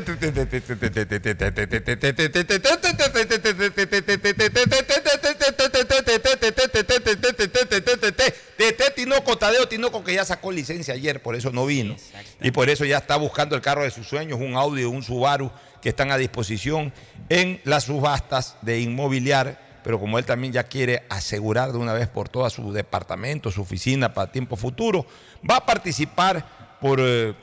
Tinoco, 9.14 9.38
Tadeo 9.38 9.68
Tinoco, 9.68 10.04
que 10.04 10.16
ya 10.16 10.26
sacó 10.26 10.52
licencia 10.52 10.96
ayer, 10.96 11.22
por 11.22 11.36
eso 11.36 11.52
no 11.52 11.68
vino. 11.68 11.96
Y 12.42 12.50
por 12.50 12.70
eso 12.70 12.84
ya 12.84 12.98
está 12.98 13.16
buscando 13.16 13.56
el 13.56 13.62
carro 13.62 13.84
de 13.84 13.92
sus 13.92 14.08
sueños, 14.08 14.40
un 14.40 14.56
Audi, 14.56 14.86
un 14.86 15.04
Subaru, 15.04 15.52
que 15.82 15.90
están 15.90 16.12
a 16.12 16.18
disposición 16.18 16.92
en 17.30 17.62
las 17.64 17.84
subastas 17.84 18.56
de 18.62 18.80
inmobiliar. 18.80 19.62
Pero 19.84 20.00
como 20.00 20.18
él 20.18 20.26
también 20.26 20.52
ya 20.52 20.64
quiere 20.64 21.04
asegurar 21.10 21.74
de 21.74 21.78
una 21.78 21.94
vez 21.94 22.08
por 22.08 22.28
todas 22.28 22.54
su 22.54 22.72
departamento, 22.74 23.52
su 23.52 23.62
oficina 23.62 24.14
para 24.14 24.32
tiempo 24.32 24.56
futuro, 24.56 25.06
va 25.48 25.58
a 25.58 25.66
participar 25.66 26.80
por, 26.82 27.00
eh, 27.00 27.36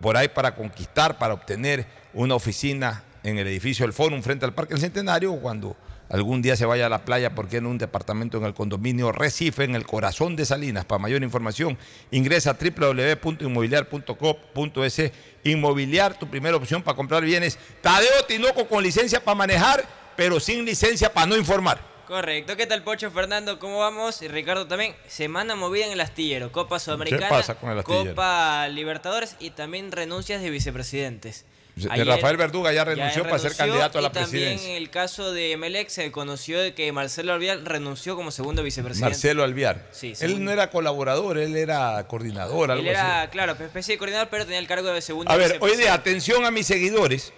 por 0.00 0.16
ahí 0.16 0.28
para 0.28 0.54
conquistar, 0.54 1.18
para 1.18 1.34
obtener 1.34 1.86
una 2.14 2.34
oficina 2.34 3.04
en 3.22 3.38
el 3.38 3.46
edificio 3.46 3.84
del 3.84 3.92
Fórum 3.92 4.22
frente 4.22 4.46
al 4.46 4.54
Parque 4.54 4.72
del 4.72 4.80
Centenario 4.80 5.34
cuando 5.36 5.76
algún 6.10 6.42
día 6.42 6.56
se 6.56 6.66
vaya 6.66 6.86
a 6.86 6.88
la 6.88 7.04
playa 7.04 7.34
porque 7.34 7.58
en 7.58 7.66
un 7.66 7.78
departamento 7.78 8.38
en 8.38 8.44
el 8.44 8.54
condominio 8.54 9.12
Recife, 9.12 9.62
en 9.64 9.74
el 9.74 9.86
corazón 9.86 10.36
de 10.36 10.44
Salinas. 10.44 10.84
Para 10.84 10.98
mayor 10.98 11.22
información, 11.22 11.78
ingresa 12.10 12.50
a 12.50 12.58
www.inmobiliar.com.es. 12.60 15.12
Inmobiliar, 15.44 16.18
tu 16.18 16.28
primera 16.28 16.56
opción 16.56 16.82
para 16.82 16.96
comprar 16.96 17.24
bienes. 17.24 17.58
Tadeo 17.80 18.26
Tinoco 18.28 18.68
con 18.68 18.82
licencia 18.82 19.24
para 19.24 19.36
manejar, 19.36 19.82
pero 20.16 20.40
sin 20.40 20.64
licencia 20.64 21.12
para 21.12 21.26
no 21.26 21.36
informar. 21.36 21.90
Correcto, 22.10 22.56
¿qué 22.56 22.66
tal 22.66 22.82
Pocho 22.82 23.08
Fernando? 23.12 23.60
¿Cómo 23.60 23.78
vamos? 23.78 24.20
Y 24.20 24.26
Ricardo 24.26 24.66
también. 24.66 24.96
Semana 25.06 25.54
movida 25.54 25.86
en 25.86 25.92
el 25.92 26.00
astillero, 26.00 26.50
Copa 26.50 26.80
Sudamericana, 26.80 27.28
pasa 27.28 27.54
con 27.54 27.70
el 27.70 27.78
astillero? 27.78 28.10
Copa 28.10 28.66
Libertadores 28.66 29.36
y 29.38 29.50
también 29.50 29.92
renuncias 29.92 30.42
de 30.42 30.50
vicepresidentes. 30.50 31.44
De 31.76 32.04
Rafael 32.04 32.36
Verduga 32.36 32.72
ya 32.72 32.84
renunció 32.84 33.22
para 33.24 33.38
ser 33.38 33.56
candidato 33.56 33.98
a 33.98 34.02
la 34.02 34.08
y 34.08 34.12
también 34.12 34.30
presidencia. 34.30 34.70
en 34.70 34.76
el 34.76 34.90
caso 34.90 35.32
de 35.32 35.52
Emelec 35.52 35.88
se 35.88 36.10
conoció 36.12 36.60
de 36.60 36.74
que 36.74 36.92
Marcelo 36.92 37.32
Alvial 37.32 37.64
renunció 37.64 38.16
como 38.16 38.30
segundo 38.30 38.62
vicepresidente. 38.62 39.10
Marcelo 39.10 39.44
Alviar. 39.44 39.86
Sí, 39.92 40.12
él 40.20 40.44
no 40.44 40.50
era 40.50 40.70
colaborador, 40.70 41.38
él 41.38 41.56
era 41.56 42.06
coordinador, 42.08 42.70
algo 42.70 42.82
Él 42.82 42.90
era, 42.90 43.22
así. 43.22 43.30
claro, 43.30 43.52
especie 43.52 43.94
de 43.94 43.98
coordinador, 43.98 44.28
pero 44.30 44.44
tenía 44.44 44.58
el 44.58 44.66
cargo 44.66 44.88
de 44.92 45.00
segundo 45.00 45.30
A 45.30 45.36
ver, 45.36 45.44
hoy 45.44 45.48
vicepresidente. 45.52 45.82
día, 45.84 45.94
atención 45.94 46.44
a 46.44 46.50
mis 46.50 46.66
seguidores, 46.66 47.32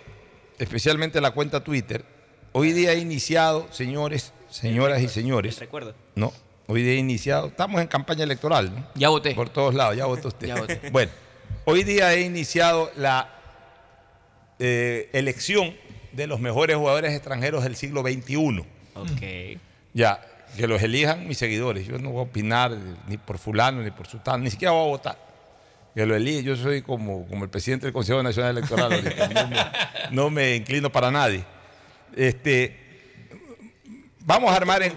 especialmente 0.59 1.21
la 1.21 1.31
cuenta 1.33 1.63
Twitter. 1.63 2.05
Hoy 2.53 2.73
día 2.73 2.93
he 2.93 2.99
iniciado, 2.99 3.69
señores, 3.71 4.33
señoras 4.51 5.01
y 5.03 5.09
señores. 5.09 5.59
Recuerdo. 5.59 5.95
No, 6.15 6.33
hoy 6.67 6.83
día 6.83 6.93
he 6.93 6.97
iniciado. 6.97 7.47
Estamos 7.49 7.81
en 7.81 7.87
campaña 7.87 8.25
electoral, 8.25 8.75
¿no? 8.75 8.87
Ya 8.95 9.09
voté. 9.09 9.35
Por 9.35 9.49
todos 9.49 9.75
lados, 9.75 9.97
ya 9.97 10.07
votó 10.07 10.29
usted. 10.29 10.49
Ya 10.49 10.57
voté. 10.57 10.81
Bueno, 10.91 11.11
hoy 11.65 11.85
día 11.85 12.13
he 12.13 12.21
iniciado 12.23 12.91
la 12.97 13.39
eh, 14.59 15.11
elección 15.13 15.75
de 16.13 16.27
los 16.27 16.41
mejores 16.41 16.77
jugadores 16.77 17.13
extranjeros 17.13 17.65
del 17.65 17.77
siglo 17.77 18.03
XXI. 18.03 18.65
Ok. 18.95 19.59
Ya, 19.95 20.21
que 20.57 20.67
los 20.67 20.83
elijan 20.83 21.27
mis 21.27 21.39
seguidores. 21.39 21.87
Yo 21.87 21.99
no 21.99 22.11
voy 22.11 22.21
a 22.21 22.23
opinar 22.23 22.77
ni 23.09 23.17
por 23.17 23.39
fulano 23.39 23.83
ni 23.83 23.91
por 23.91 24.07
sultano, 24.07 24.39
ni 24.45 24.51
siquiera 24.51 24.73
voy 24.73 24.85
a 24.85 24.89
votar. 24.89 25.19
Que 25.95 26.07
lo 26.07 26.15
eligen. 26.15 26.45
Yo 26.45 26.57
soy 26.57 26.83
como, 26.83 27.27
como 27.27 27.45
el 27.45 27.51
presidente 27.51 27.87
del 27.87 27.93
Consejo 27.93 28.23
Nacional 28.23 28.57
Electoral. 28.57 28.93
ahorita. 28.93 29.29
No 29.29 29.49
me, 29.49 29.57
no 30.11 30.31
me 30.31 30.57
inclino 30.57 30.91
para 30.91 31.11
nadie. 31.11 31.45
Este, 32.17 32.77
vamos 34.21 34.53
a 34.53 34.57
armar 34.57 34.83
en, 34.83 34.97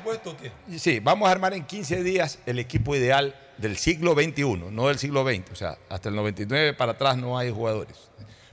sí, 0.77 0.99
vamos 0.99 1.27
a 1.27 1.31
armar 1.31 1.53
en 1.53 1.65
15 1.65 2.03
días 2.03 2.39
el 2.45 2.59
equipo 2.59 2.95
ideal 2.95 3.35
del 3.57 3.77
siglo 3.77 4.13
XXI, 4.13 4.57
no 4.71 4.87
del 4.87 4.97
siglo 4.97 5.23
XX. 5.23 5.51
O 5.51 5.55
sea, 5.55 5.77
hasta 5.89 6.09
el 6.09 6.15
99 6.15 6.73
para 6.73 6.93
atrás 6.93 7.17
no 7.17 7.37
hay 7.37 7.51
jugadores. 7.51 7.97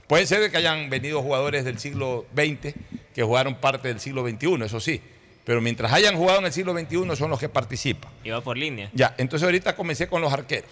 Puede 0.07 0.27
ser 0.27 0.51
que 0.51 0.57
hayan 0.57 0.89
venido 0.89 1.21
jugadores 1.21 1.65
del 1.65 1.79
siglo 1.79 2.25
XX 2.35 2.73
que 3.13 3.23
jugaron 3.23 3.55
parte 3.55 3.87
del 3.87 3.99
siglo 3.99 4.27
XXI, 4.27 4.63
eso 4.63 4.79
sí. 4.79 5.01
Pero 5.45 5.61
mientras 5.61 5.91
hayan 5.91 6.15
jugado 6.15 6.39
en 6.39 6.45
el 6.45 6.53
siglo 6.53 6.73
XXI 6.73 7.15
son 7.15 7.29
los 7.29 7.39
que 7.39 7.49
participan. 7.49 8.11
Y 8.23 8.29
va 8.29 8.41
por 8.41 8.57
línea. 8.57 8.89
Ya, 8.93 9.13
entonces 9.17 9.45
ahorita 9.45 9.75
comencé 9.75 10.07
con 10.07 10.21
los 10.21 10.31
arqueros. 10.31 10.71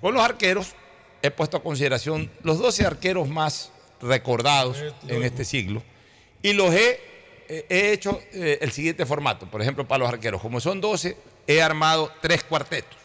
Con 0.00 0.14
los 0.14 0.22
arqueros 0.22 0.74
he 1.22 1.30
puesto 1.30 1.56
a 1.56 1.62
consideración 1.62 2.30
los 2.42 2.58
12 2.58 2.86
arqueros 2.86 3.28
más 3.28 3.72
recordados 4.00 4.82
en 5.08 5.22
este 5.22 5.44
siglo 5.44 5.82
y 6.42 6.52
los 6.52 6.74
he, 6.74 7.00
eh, 7.48 7.66
he 7.70 7.92
hecho 7.92 8.20
eh, 8.32 8.58
el 8.60 8.72
siguiente 8.72 9.06
formato. 9.06 9.46
Por 9.46 9.62
ejemplo, 9.62 9.88
para 9.88 10.00
los 10.00 10.08
arqueros, 10.08 10.42
como 10.42 10.60
son 10.60 10.80
12, 10.80 11.16
he 11.46 11.62
armado 11.62 12.12
tres 12.20 12.44
cuartetos. 12.44 12.98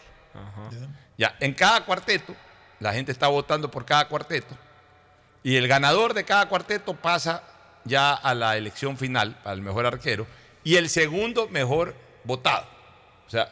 Ya, 1.18 1.36
en 1.40 1.53
cada 1.53 1.86
cuarteto, 1.86 2.36
la 2.80 2.94
gente 2.94 3.11
está 3.11 3.27
votando 3.27 3.69
por 3.72 3.86
cada 3.86 4.07
cuarteto 4.07 4.56
y 5.43 5.55
el 5.55 5.67
ganador 5.67 6.13
de 6.13 6.25
cada 6.25 6.47
cuarteto 6.47 6.93
pasa 6.93 7.43
ya 7.85 8.13
a 8.13 8.33
la 8.35 8.57
elección 8.57 8.97
final 8.97 9.35
para 9.43 9.53
el 9.55 9.61
mejor 9.61 9.85
arquero 9.85 10.27
y 10.63 10.75
el 10.75 10.89
segundo 10.89 11.47
mejor 11.47 11.95
votado. 12.23 12.65
O 13.27 13.29
sea, 13.29 13.49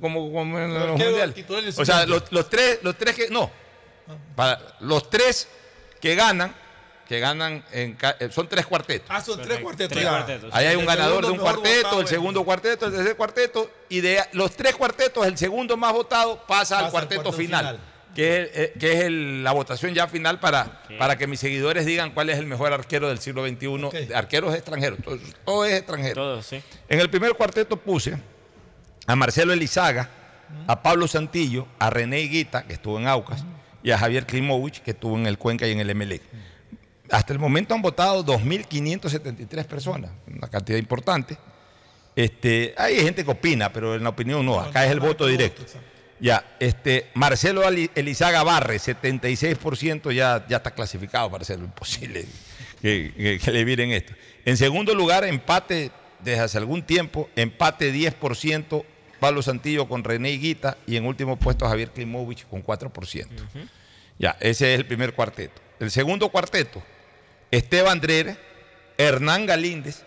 como, 0.00 0.32
como 0.32 0.58
en 0.58 0.74
los 0.74 0.88
mundiales. 0.88 1.44
O 1.78 1.84
sea, 1.84 2.06
los, 2.06 2.30
los 2.32 2.48
tres, 2.50 2.78
los 2.82 2.96
tres 2.96 3.14
que. 3.14 3.28
No. 3.28 3.50
Para 4.34 4.58
los 4.80 5.08
tres 5.10 5.48
que 6.00 6.14
ganan, 6.14 6.54
que 7.08 7.20
ganan 7.20 7.64
en 7.72 7.94
ca- 7.94 8.16
eh, 8.18 8.28
son 8.32 8.48
tres 8.48 8.66
cuartetos. 8.66 9.06
Ah, 9.10 9.20
son 9.20 9.40
tres 9.40 9.60
cuartetos. 9.60 9.96
Tres 9.96 10.08
cuartetos. 10.08 10.50
Ahí 10.52 10.66
hay 10.66 10.74
un 10.76 10.82
El 10.82 10.86
ganador 10.88 11.24
de 11.24 11.30
un 11.32 11.38
cuarteto, 11.38 11.82
votado 11.84 12.00
el 12.00 12.08
segundo 12.08 12.44
cuarteto, 12.44 12.86
el 12.86 12.92
tercer 12.92 13.16
cuarteto, 13.16 13.70
y 13.88 14.00
de 14.00 14.20
los 14.32 14.56
tres 14.56 14.74
cuartetos, 14.74 15.24
el 15.26 15.38
segundo 15.38 15.76
más 15.76 15.92
votado 15.92 16.38
pasa, 16.38 16.46
Pasa 16.46 16.78
al 16.78 16.84
al 16.86 16.90
cuarteto 16.90 17.32
final. 17.32 17.78
Que 18.14 18.42
es, 18.42 18.50
eh, 18.54 18.72
que 18.78 18.92
es 18.92 19.00
el- 19.04 19.42
la 19.44 19.52
votación 19.52 19.94
ya 19.94 20.06
final 20.08 20.38
para, 20.40 20.82
para 20.98 21.16
que 21.16 21.26
mis 21.26 21.40
seguidores 21.40 21.86
digan 21.86 22.10
cuál 22.12 22.30
es 22.30 22.38
el 22.38 22.46
mejor 22.46 22.72
arquero 22.72 23.08
del 23.08 23.18
siglo 23.18 23.46
XXI, 23.46 24.12
arqueros 24.14 24.54
extranjeros, 24.54 24.98
todo, 25.02 25.18
todo 25.44 25.64
es 25.64 25.74
extranjero. 25.74 26.14
Todo, 26.14 26.42
sí. 26.42 26.62
En 26.88 27.00
el 27.00 27.08
primer 27.10 27.32
cuarteto 27.34 27.76
puse 27.76 28.16
a 29.06 29.16
Marcelo 29.16 29.52
Elizaga, 29.52 30.08
a 30.66 30.82
Pablo 30.82 31.08
Santillo, 31.08 31.66
a 31.78 31.88
René 31.90 32.20
Higuita, 32.20 32.64
que 32.64 32.74
estuvo 32.74 32.98
en 32.98 33.06
Aucas, 33.08 33.44
y 33.82 33.90
a 33.90 33.98
Javier 33.98 34.26
Klimovich, 34.26 34.80
que 34.82 34.90
estuvo 34.92 35.16
en 35.16 35.26
el 35.26 35.38
Cuenca 35.38 35.66
y 35.66 35.72
en 35.72 35.80
el 35.80 35.88
Emelec. 35.90 36.22
Hasta 37.10 37.32
el 37.32 37.38
momento 37.38 37.74
han 37.74 37.82
votado 37.82 38.22
2.573 38.24 39.64
personas, 39.66 40.10
una 40.26 40.48
cantidad 40.48 40.78
importante. 40.78 41.36
Este, 42.14 42.74
hay 42.76 42.96
gente 43.00 43.24
que 43.24 43.30
opina, 43.30 43.72
pero 43.72 43.94
en 43.94 44.02
la 44.02 44.10
opinión 44.10 44.44
no, 44.44 44.60
acá 44.60 44.84
es 44.84 44.90
el 44.90 45.00
voto 45.00 45.26
directo. 45.26 45.62
Ya, 46.22 46.44
este, 46.60 47.10
Marcelo 47.14 47.62
Elizaga 47.68 48.44
Barre, 48.44 48.76
76% 48.78 50.12
ya, 50.12 50.46
ya 50.48 50.58
está 50.58 50.70
clasificado, 50.70 51.28
Marcelo, 51.28 51.64
imposible 51.64 52.24
que, 52.80 53.12
que- 53.16 53.38
que 53.38 53.50
le 53.50 53.64
viren 53.64 53.90
esto. 53.90 54.12
En 54.44 54.56
segundo 54.56 54.94
lugar, 54.94 55.24
empate 55.24 55.90
desde 56.20 56.40
hace 56.40 56.58
algún 56.58 56.82
tiempo, 56.84 57.28
empate 57.34 57.92
10% 57.92 58.84
Pablo 59.18 59.42
Santillo 59.42 59.88
con 59.88 60.04
René 60.04 60.30
Higuita 60.30 60.76
y 60.86 60.96
en 60.96 61.06
último 61.06 61.36
puesto 61.36 61.66
Javier 61.68 61.90
Klimovich 61.90 62.46
con 62.48 62.62
4%. 62.62 63.26
Ya, 64.18 64.36
ese 64.40 64.72
es 64.74 64.78
el 64.78 64.86
primer 64.86 65.14
cuarteto. 65.14 65.60
El 65.80 65.90
segundo 65.90 66.28
cuarteto, 66.28 66.82
Esteban 67.50 68.00
Dreher, 68.00 68.36
Hernán 68.96 69.46
Galíndez, 69.46 70.02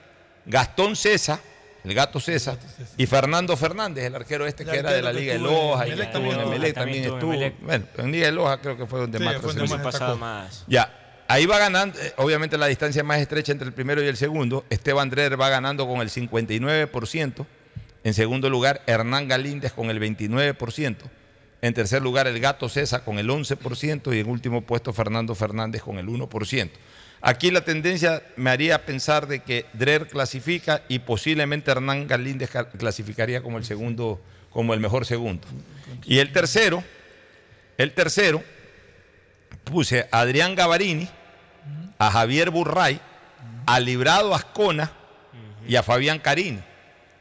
Gastón 0.45 0.95
César, 0.95 1.39
el 1.85 1.93
gato 1.93 2.19
César, 2.19 2.57
y 2.97 3.05
Fernando 3.05 3.55
Fernández, 3.55 4.05
el 4.05 4.15
arquero 4.15 4.45
este 4.47 4.63
El 4.63 4.69
que 4.69 4.77
era 4.77 4.91
de 4.91 5.01
la 5.01 5.13
Liga 5.13 5.33
de 5.33 5.39
Loja 5.39 5.87
y 5.87 5.91
Emelec 5.91 6.07
estuvo 6.07 6.23
en 6.23 6.37
también. 6.37 6.47
Emelec, 6.47 6.73
También 6.75 7.03
también 7.03 7.43
estuvo. 7.51 7.65
Bueno, 7.65 7.85
en 7.97 8.11
Liga 8.11 8.25
de 8.25 8.31
Loja 8.31 8.61
creo 8.61 8.77
que 8.77 8.85
fue 8.85 8.99
donde 8.99 9.17
Sí, 9.19 9.23
más 9.23 9.35
fue 9.35 9.53
donde 9.53 9.61
trascendió. 9.63 9.77
más 9.77 9.93
pasado 9.93 10.11
destacó. 10.13 10.25
más. 10.25 10.63
Ya, 10.67 11.23
ahí 11.27 11.45
va 11.45 11.59
ganando, 11.59 11.99
eh, 11.99 12.13
obviamente 12.17 12.57
la 12.57 12.67
distancia 12.67 13.03
más 13.03 13.19
estrecha 13.19 13.51
entre 13.51 13.67
el 13.67 13.73
primero 13.73 14.03
y 14.03 14.07
el 14.07 14.17
segundo. 14.17 14.65
Esteban 14.69 15.09
Dreher 15.09 15.39
va 15.39 15.49
ganando 15.49 15.87
con 15.87 16.01
el 16.01 16.09
59%. 16.09 17.45
En 18.03 18.13
segundo 18.13 18.49
lugar, 18.49 18.81
Hernán 18.85 19.27
Galíndez 19.27 19.73
con 19.73 19.89
el 19.89 19.99
29%. 19.99 20.95
En 21.61 21.73
tercer 21.73 22.01
lugar, 22.01 22.27
el 22.27 22.39
Gato 22.39 22.69
César 22.69 23.03
con 23.03 23.17
el 23.17 23.29
11%. 23.29 24.15
Y 24.15 24.19
en 24.19 24.29
último 24.29 24.61
puesto, 24.61 24.93
Fernando 24.93 25.33
Fernández 25.33 25.81
con 25.81 25.97
el 25.97 26.07
1%. 26.07 26.69
Aquí 27.21 27.49
la 27.51 27.61
tendencia 27.61 28.21
me 28.35 28.49
haría 28.51 28.85
pensar 28.85 29.27
de 29.27 29.39
que 29.41 29.65
Dreher 29.73 30.07
clasifica 30.07 30.83
y 30.87 30.99
posiblemente 30.99 31.71
Hernán 31.71 32.07
Galíndez 32.07 32.49
ca- 32.51 32.69
clasificaría 32.69 33.41
como 33.41 33.57
el 33.57 33.65
segundo, 33.65 34.21
como 34.51 34.73
el 34.73 34.79
mejor 34.79 35.05
segundo. 35.05 35.47
Y 36.05 36.19
el 36.19 36.31
tercero, 36.31 36.83
el 37.77 37.93
tercero, 37.93 38.43
puse 39.63 40.07
a 40.11 40.19
Adrián 40.21 40.55
Gavarini, 40.55 41.09
a 41.97 42.11
Javier 42.11 42.51
Burray, 42.51 42.99
a 43.65 43.79
Librado 43.79 44.35
Ascona 44.35 44.91
y 45.67 45.75
a 45.77 45.83
Fabián 45.83 46.19
Carini, 46.19 46.59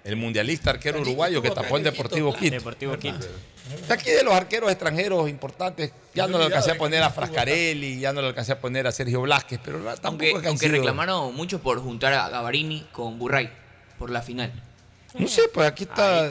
el 0.04 0.16
mundialista 0.16 0.70
arquero 0.70 1.00
uruguayo 1.00 1.40
que 1.40 1.48
tapó 1.50 1.78
el 1.78 1.84
Deportivo 1.84 2.34
Quito. 2.36 2.56
Deportivo 2.56 2.98
Quito. 2.98 3.26
De 3.89 3.95
aquí 3.95 4.11
de 4.11 4.23
los 4.23 4.35
arqueros 4.35 4.70
extranjeros 4.70 5.28
importantes, 5.28 5.91
ya 6.15 6.27
no 6.27 6.39
le 6.39 6.45
alcancé 6.45 6.73
a 6.73 6.74
poner 6.78 7.03
a 7.03 7.11
Frascarelli, 7.11 7.99
ya 7.99 8.12
no 8.12 8.20
le 8.20 8.28
alcancé 8.28 8.53
a 8.53 8.61
poner 8.61 8.86
a 8.86 8.93
Sergio 8.93 9.23
Blasquez, 9.23 9.59
pero 9.65 9.78
tampoco 9.78 10.07
Aunque, 10.09 10.31
es 10.32 10.41
que 10.43 10.49
aunque 10.49 10.66
sido- 10.66 10.77
reclamaron 10.78 11.35
mucho 11.35 11.61
por 11.61 11.81
juntar 11.82 12.12
a 12.12 12.28
Gavarini 12.28 12.86
con 12.93 13.19
Burray 13.19 13.51
por 13.99 14.11
la 14.11 14.20
final. 14.23 14.53
No 15.15 15.28
sé, 15.28 15.43
pues 15.53 15.66
aquí 15.69 15.85
está. 15.85 16.27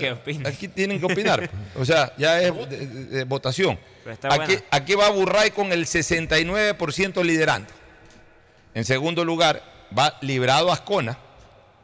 Aquí 0.46 0.68
tienen 0.68 1.00
que 1.00 1.06
opinar. 1.06 1.40
pues. 1.50 1.52
O 1.78 1.86
sea, 1.86 2.14
ya 2.18 2.42
es 2.42 2.54
de- 2.70 2.86
de- 2.88 3.06
de 3.06 3.24
votación. 3.24 3.80
Pero 4.04 4.14
está 4.14 4.34
Aquí, 4.34 4.58
aquí 4.70 4.94
va 4.96 5.10
Burray 5.10 5.52
con 5.52 5.72
el 5.72 5.86
69% 5.88 7.24
liderando. 7.24 7.70
En 8.74 8.84
segundo 8.86 9.24
lugar 9.24 9.64
va 9.98 10.18
Librado 10.22 10.72
Ascona 10.72 11.18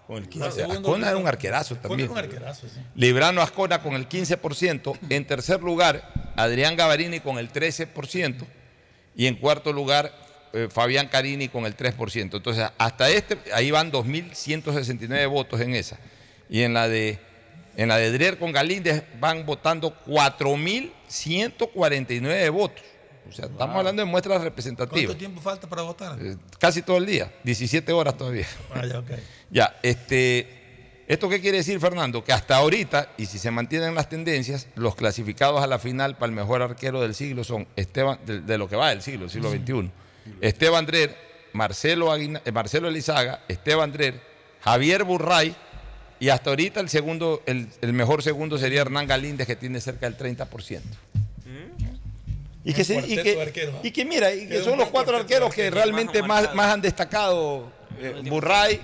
con 0.09 0.17
el 0.17 0.27
15%. 0.27 0.51
segundo 0.51 0.89
Ascona 0.89 1.07
era 1.09 1.17
un 1.17 1.27
arquerazo 1.27 1.75
también. 1.75 2.09
un 2.09 2.17
arquerazo, 2.17 2.67
sí. 2.67 2.79
Librano 2.95 3.43
Ascona 3.43 3.83
con 3.83 3.93
el 3.93 4.09
15%. 4.09 4.97
En 5.07 5.27
tercer 5.27 5.61
lugar, 5.61 6.33
Adrián 6.35 6.75
Gavarini 6.75 7.19
con 7.19 7.37
el 7.37 7.53
13%. 7.53 8.43
Y 9.15 9.27
en 9.27 9.35
cuarto 9.35 9.71
lugar, 9.71 10.11
eh, 10.53 10.67
Fabián 10.71 11.09
Carini 11.09 11.47
con 11.47 11.67
el 11.67 11.77
3%. 11.77 12.37
Entonces, 12.37 12.67
hasta 12.79 13.11
este, 13.11 13.37
ahí 13.53 13.69
van 13.69 13.91
2.169 13.91 15.29
votos 15.29 15.61
en 15.61 15.75
esa. 15.75 15.99
Y 16.49 16.63
en 16.63 16.73
la 16.73 16.87
de, 16.87 17.19
en 17.77 17.89
la 17.89 17.97
de 17.97 18.11
Dreher 18.11 18.39
con 18.39 18.51
Galíndez 18.51 19.03
van 19.19 19.45
votando 19.45 19.95
4.149 20.07 22.49
votos. 22.49 22.83
O 23.29 23.33
sea, 23.33 23.45
estamos 23.45 23.75
hablando 23.75 24.01
de 24.01 24.05
muestras 24.05 24.41
representativas. 24.41 25.05
¿Cuánto 25.05 25.17
tiempo 25.17 25.41
falta 25.41 25.67
para 25.69 25.81
votar? 25.83 26.17
Eh, 26.21 26.35
Casi 26.59 26.81
todo 26.81 26.97
el 26.97 27.05
día, 27.05 27.31
17 27.43 27.91
horas 27.93 28.17
todavía. 28.17 28.47
Ah, 28.73 28.85
ya, 28.85 28.99
ok. 28.99 29.11
Ya, 29.51 29.75
este, 29.81 31.03
¿esto 31.07 31.27
qué 31.27 31.41
quiere 31.41 31.57
decir, 31.57 31.79
Fernando? 31.79 32.23
Que 32.23 32.31
hasta 32.33 32.55
ahorita, 32.57 33.09
y 33.17 33.25
si 33.25 33.39
se 33.39 33.49
mantienen 33.49 33.95
las 33.95 34.09
tendencias, 34.09 34.67
los 34.75 34.95
clasificados 34.95 35.63
a 35.63 35.67
la 35.67 35.79
final 35.79 36.17
para 36.17 36.29
el 36.29 36.35
mejor 36.35 36.61
arquero 36.61 37.01
del 37.01 37.15
siglo 37.15 37.43
son 37.43 37.67
Esteban, 37.75 38.19
de, 38.27 38.41
de 38.41 38.57
lo 38.59 38.69
que 38.69 38.75
va 38.75 38.89
del 38.89 39.01
siglo, 39.01 39.25
el 39.25 39.31
siglo 39.31 39.49
XXI. 39.51 39.89
Esteban 40.41 40.85
Dreher, 40.85 41.15
Marcelo, 41.53 42.11
Aguina- 42.11 42.41
eh, 42.45 42.51
Marcelo 42.51 42.87
Elizaga, 42.89 43.41
Esteban 43.47 43.91
Dreher, 43.91 44.21
Javier 44.61 45.03
Burray, 45.03 45.55
y 46.19 46.29
hasta 46.29 46.51
ahorita 46.51 46.79
el 46.81 46.89
segundo, 46.89 47.41
el, 47.47 47.69
el 47.81 47.93
mejor 47.93 48.21
segundo 48.21 48.57
sería 48.59 48.81
Hernán 48.81 49.07
Galíndez, 49.07 49.47
que 49.47 49.55
tiene 49.55 49.81
cerca 49.81 50.07
del 50.07 50.15
30%. 50.17 50.81
Y 52.63 52.73
que, 52.73 52.81
Un 52.81 52.85
se- 52.85 52.93
y, 52.93 52.97
cuarteto 52.97 53.23
que, 53.23 53.35
de 53.35 53.41
arqueros, 53.41 53.75
y 53.83 53.91
que 53.91 54.05
mira, 54.05 54.33
y 54.33 54.47
que 54.47 54.61
son 54.61 54.77
los 54.77 54.89
cuatro 54.89 55.15
arqueros 55.17 55.53
que 55.53 55.69
realmente 55.71 56.21
más, 56.23 56.53
más 56.55 56.73
han 56.73 56.81
destacado. 56.81 57.71
eh, 57.99 58.21
Burray, 58.25 58.81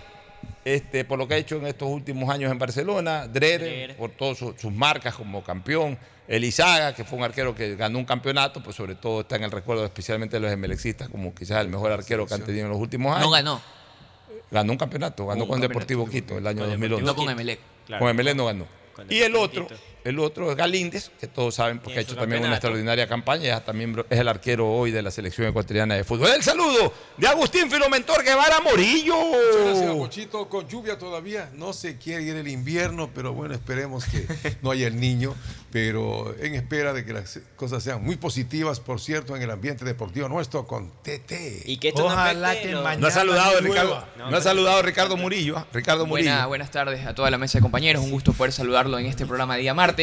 este, 0.64 1.03
por 1.06 1.19
lo 1.19 1.27
que 1.27 1.34
ha 1.35 1.38
hecho 1.38 1.57
en 1.57 1.68
estos 1.68 1.88
últimos 1.89 2.30
años 2.30 2.52
en 2.52 2.57
Barcelona, 2.57 3.27
Dreher, 3.27 3.95
por 3.97 4.11
todas 4.11 4.38
sus, 4.38 4.60
sus 4.60 4.72
marcas 4.72 5.14
como 5.15 5.43
campeón, 5.43 5.97
Elizaga, 6.27 6.95
que 6.95 7.03
fue 7.03 7.19
un 7.19 7.23
arquero 7.23 7.53
que 7.53 7.76
ganó 7.76 7.99
un 7.99 8.06
campeonato, 8.06 8.64
pues 8.64 8.76
sobre 8.76 8.95
todo 8.95 9.22
está 9.22 9.35
en 9.35 9.43
el 9.43 9.52
recuerdo 9.52 9.85
especialmente 9.85 10.38
de 10.38 10.39
los 10.39 10.52
emelexistas 10.52 11.07
como 11.10 11.35
quizás 11.35 11.61
el 11.61 11.68
mejor 11.68 11.91
arquero 11.91 12.26
que 12.26 12.34
han 12.34 12.43
tenido 12.43 12.65
en 12.65 12.72
los 12.72 12.80
últimos 12.80 13.11
años. 13.14 13.26
No 13.27 13.31
ganó. 13.31 13.61
Ganó 14.49 14.72
un 14.72 14.77
campeonato, 14.77 15.27
ganó 15.27 15.43
Un 15.43 15.49
con 15.49 15.60
campeonato. 15.61 15.68
Deportivo 15.68 16.10
Quito 16.10 16.38
el 16.38 16.47
año 16.47 16.61
Con 16.61 16.69
2011. 16.72 17.02
Deportivo 17.03 17.06
No 17.06 17.15
con. 17.15 17.30
Emelec. 17.31 17.60
Claro. 17.85 17.99
Con 18.02 18.10
Emelec 18.10 18.35
no 18.35 18.45
ganó. 18.45 18.68
Y 19.10 19.19
el 19.22 19.35
otro, 19.35 19.68
Quito. 19.68 19.80
El 20.06 20.19
otro 20.19 20.52
es 20.52 20.56
Galíndez, 20.57 21.11
que 21.19 21.27
todos 21.27 21.56
saben 21.56 21.80
porque 21.80 21.99
ha 21.99 22.02
hecho 22.02 22.15
también 22.15 22.41
una 22.44 22.53
extraordinaria 22.53 23.07
campaña, 23.07 23.44
ya 23.45 23.65
también 23.65 23.95
es 24.10 24.19
el 24.19 24.27
arquero 24.27 24.72
hoy 24.72 24.91
de 24.91 25.02
la 25.02 25.11
selección 25.11 25.48
ecuatoriana 25.48 25.95
de 25.95 26.03
fútbol. 26.03 26.30
El 26.30 26.44
saludo 26.44 26.94
de 27.18 27.27
Agustín 27.27 27.69
Filomentor 27.69 28.23
Guevara 28.23 28.61
Morillo. 28.61 29.15
Muchas 29.18 29.65
gracias, 29.65 29.95
Pochito. 29.95 30.48
Con 30.48 30.68
lluvia 30.69 30.98
todavía 30.98 31.49
no 31.56 31.73
se 31.73 31.98
quiere 31.98 32.23
ir 32.23 32.36
el 32.36 32.48
invierno, 32.48 33.10
pero 33.14 33.34
bueno, 33.34 33.53
esperemos 33.56 34.06
que 34.06 34.26
no 34.61 34.72
haya 34.72 34.88
el 34.88 34.99
niño. 34.99 35.36
Pero 35.72 36.34
en 36.40 36.56
espera 36.56 36.94
de 36.94 37.03
que 37.03 37.11
las 37.11 37.38
cosas 37.57 37.84
sean 37.84 38.02
muy 38.02 38.15
positivas, 38.15 38.80
por 38.80 39.02
cierto, 39.02 39.36
en 39.36 39.41
el 39.41 39.52
ambiente 39.52 39.84
deportivo 39.84 40.30
nuestro 40.30 40.65
con 40.65 40.90
TT. 41.03 41.65
Y 41.65 41.77
que 41.77 41.90
esto 41.90 41.99
no 42.03 42.06
Ojalá 42.14 42.52
afecte 42.52 42.69
que 42.69 42.76
mañana- 42.76 42.98
No 43.02 43.07
ha 43.07 43.11
saludado. 43.11 43.60
Ricardo, 43.60 44.07
No, 44.18 44.32
no 44.32 44.38
ha 44.38 44.41
saludado 44.41 44.82
Ricardo 44.84 45.18
Murillo, 45.18 45.65
Ricardo 45.73 46.06
Murillo. 46.06 46.30
Buena- 46.30 46.45
buenas 46.45 46.72
tardes 46.72 47.06
a 47.06 47.14
toda 47.14 47.30
la 47.30 47.38
mesa 47.38 47.57
de 47.57 47.61
compañeros. 47.64 48.02
Un 48.02 48.11
gusto 48.11 48.32
poder 48.32 48.53
saludarlo 48.53 48.98
en 48.99 49.07
este 49.07 49.26
programa 49.26 49.56
de 49.56 49.61
día 49.64 49.73
martes. 49.73 49.94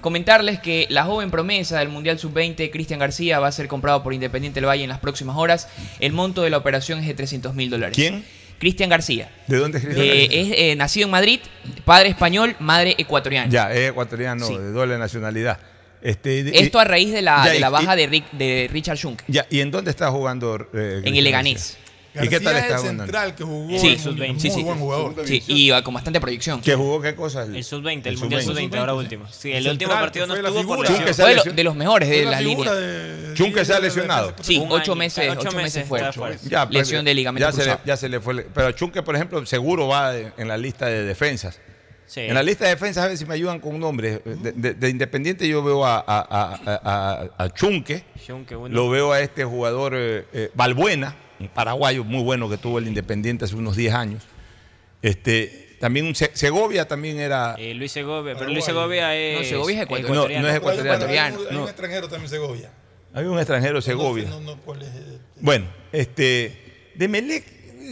Comentarles 0.00 0.58
que 0.58 0.86
la 0.90 1.04
joven 1.04 1.30
promesa 1.30 1.78
del 1.78 1.88
Mundial 1.88 2.18
Sub-20, 2.18 2.70
Cristian 2.72 2.98
García, 2.98 3.38
va 3.38 3.46
a 3.46 3.52
ser 3.52 3.68
comprado 3.68 4.02
por 4.02 4.12
Independiente 4.12 4.60
del 4.60 4.68
Valle 4.68 4.82
en 4.82 4.88
las 4.88 4.98
próximas 4.98 5.36
horas. 5.36 5.68
El 6.00 6.12
monto 6.12 6.42
de 6.42 6.50
la 6.50 6.56
operación 6.58 6.98
es 6.98 7.06
de 7.06 7.14
300 7.14 7.54
mil 7.54 7.70
dólares. 7.70 7.94
¿Quién? 7.94 8.24
Cristian 8.58 8.90
García. 8.90 9.30
¿De 9.46 9.56
dónde 9.58 9.78
es 9.78 9.84
Cristian 9.84 10.06
Eh, 10.06 10.28
es 10.30 10.48
eh, 10.56 10.76
nacido 10.76 11.06
en 11.06 11.10
Madrid, 11.12 11.40
padre 11.84 12.08
español, 12.08 12.56
madre 12.58 12.94
ecuatoriana. 12.98 13.48
Ya, 13.50 13.72
es 13.72 13.90
ecuatoriano, 13.90 14.44
Sí. 14.46 14.56
de 14.56 14.72
doble 14.72 14.98
nacionalidad. 14.98 15.58
Este, 16.00 16.42
de- 16.42 16.58
Esto 16.58 16.80
a 16.80 16.84
raíz 16.84 17.12
de 17.12 17.22
la, 17.22 17.44
Ya, 17.44 17.52
de 17.52 17.60
la 17.60 17.70
baja 17.70 17.94
y- 17.94 17.98
de, 17.98 18.06
Rick- 18.08 18.32
de 18.32 18.68
Richard 18.72 18.96
Schunk. 18.96 19.22
Ya, 19.28 19.46
¿y 19.50 19.60
en 19.60 19.70
dónde 19.70 19.90
está 19.92 20.10
jugando? 20.10 20.68
eh, 20.74 21.02
En 21.04 21.14
el 21.14 21.22
Leganés. 21.22 21.76
García? 21.76 21.91
¿Y 22.14 22.28
qué 22.28 22.40
tal 22.40 22.56
está 22.56 22.66
es 22.66 22.72
el 22.72 22.78
jugando? 22.80 23.02
central 23.04 23.34
que 23.34 23.44
jugó. 23.44 23.78
Sí, 23.78 23.88
en- 23.88 23.98
sub-20. 23.98 24.32
muy 24.32 24.40
Sí, 24.50 24.62
buen 24.62 24.78
jugador. 24.78 25.14
Sí, 25.24 25.42
y 25.46 25.82
con 25.82 25.94
bastante 25.94 26.20
proyección. 26.20 26.60
¿Que 26.60 26.74
jugó 26.74 27.00
qué 27.00 27.14
cosa? 27.14 27.44
El 27.44 27.64
sub-20, 27.64 28.06
el, 28.06 28.14
El 28.14 28.18
Mundial 28.18 28.42
sub-20. 28.42 28.54
sub-20, 28.70 28.78
ahora 28.78 28.94
último. 28.94 29.26
Sí, 29.30 29.50
el 29.52 29.66
último 29.68 29.92
partido 29.92 30.26
no 30.26 30.34
fue 30.34 30.42
la 30.42 30.48
estuvo 30.50 30.76
por 30.76 30.80
lesión. 30.80 30.98
Fue 31.14 31.24
de, 31.24 31.34
lesión. 31.34 31.46
lo- 31.46 31.52
de 31.56 31.64
los 31.64 31.74
mejores 31.74 32.08
de 32.10 32.22
Fue 32.22 32.30
la 32.30 32.38
figura 32.38 32.74
línea. 32.74 32.88
de- 33.28 33.34
Chunque 33.34 33.64
se 33.64 33.72
ha 33.72 33.76
la 33.76 33.80
lesionado. 33.86 34.34
Sí, 34.42 34.62
ocho 34.68 34.94
meses, 34.94 35.30
ocho 35.30 35.48
ocho 35.48 35.56
meses 35.56 35.86
fuera. 35.88 36.12
Ya, 36.48 36.66
Lesión 36.66 37.04
de 37.04 37.14
ligamento 37.14 37.46
ya 37.48 37.52
se, 37.52 37.58
le, 37.58 37.64
cruzado. 37.64 37.80
ya 37.86 37.96
se 37.96 38.08
le 38.08 38.20
fue. 38.20 38.46
Pero 38.54 38.72
Chunque, 38.72 39.02
por 39.02 39.14
ejemplo, 39.16 39.44
seguro 39.46 39.88
va 39.88 40.14
en, 40.16 40.48
la 40.48 40.58
lista 40.58 40.86
de 40.86 41.04
defensas. 41.04 41.58
Sí. 42.06 42.20
En 42.20 42.34
la 42.34 42.42
lista 42.42 42.64
de 42.64 42.70
defensas, 42.72 43.04
a 43.04 43.08
ver 43.08 43.16
si 43.16 43.24
me 43.24 43.32
ayudan 43.32 43.58
con 43.58 43.74
un 43.74 43.80
nombre. 43.80 44.20
De, 44.24 44.52
de- 44.52 44.74
de 44.74 44.88
Independiente 44.90 45.48
yo 45.48 45.62
veo 45.64 45.86
a, 45.86 45.96
a- 45.96 46.26
a- 46.28 47.28
a- 47.38 47.48
Chunque, 47.54 48.04
Chunque, 48.26 48.54
uno. 48.54 48.68
lo 48.68 48.90
veo 48.90 49.12
a 49.12 49.20
este 49.20 49.44
jugador 49.44 49.94
eh, 49.96 50.26
eh, 50.34 50.50
Balbuena, 50.54 51.16
paraguayo 51.48 52.04
muy 52.04 52.22
bueno 52.22 52.48
que 52.48 52.56
tuvo 52.58 52.78
el 52.78 52.86
Independiente 52.88 53.44
hace 53.44 53.54
unos 53.56 53.76
10 53.76 53.94
años. 53.94 54.22
Este, 55.00 55.76
también 55.80 56.06
un 56.06 56.14
Se- 56.14 56.30
Segovia 56.34 56.86
también 56.86 57.18
era... 57.18 57.56
Eh, 57.58 57.74
Luis 57.74 57.90
Segovia, 57.92 58.34
pero. 58.38 58.50
Luis 58.50 58.64
Segovia 58.64 59.16
es. 59.16 59.38
No, 59.40 59.44
Segovia 59.44 59.76
es 59.78 59.82
ecuatoriano. 59.82 60.28
No, 60.28 60.40
no 60.42 60.48
es 60.48 60.54
ecuatoriano. 60.56 61.04
Hay 61.06 61.32
un- 61.32 61.38
Hay 61.40 61.46
un 61.48 61.54
No. 61.54 61.64
extranjero 61.68 62.08
también 62.08 62.30
Segovia. 62.30 62.70
Hay 63.14 63.24
un 63.26 63.38
extranjero 63.38 63.82
Segovia. 63.82 64.28
No, 64.28 64.40
no, 64.40 64.56
¿cuál 64.58 64.82
es? 64.82 64.88
Bueno, 65.40 65.66
este, 65.90 66.92
de 66.94 67.08
Melec, 67.08 67.44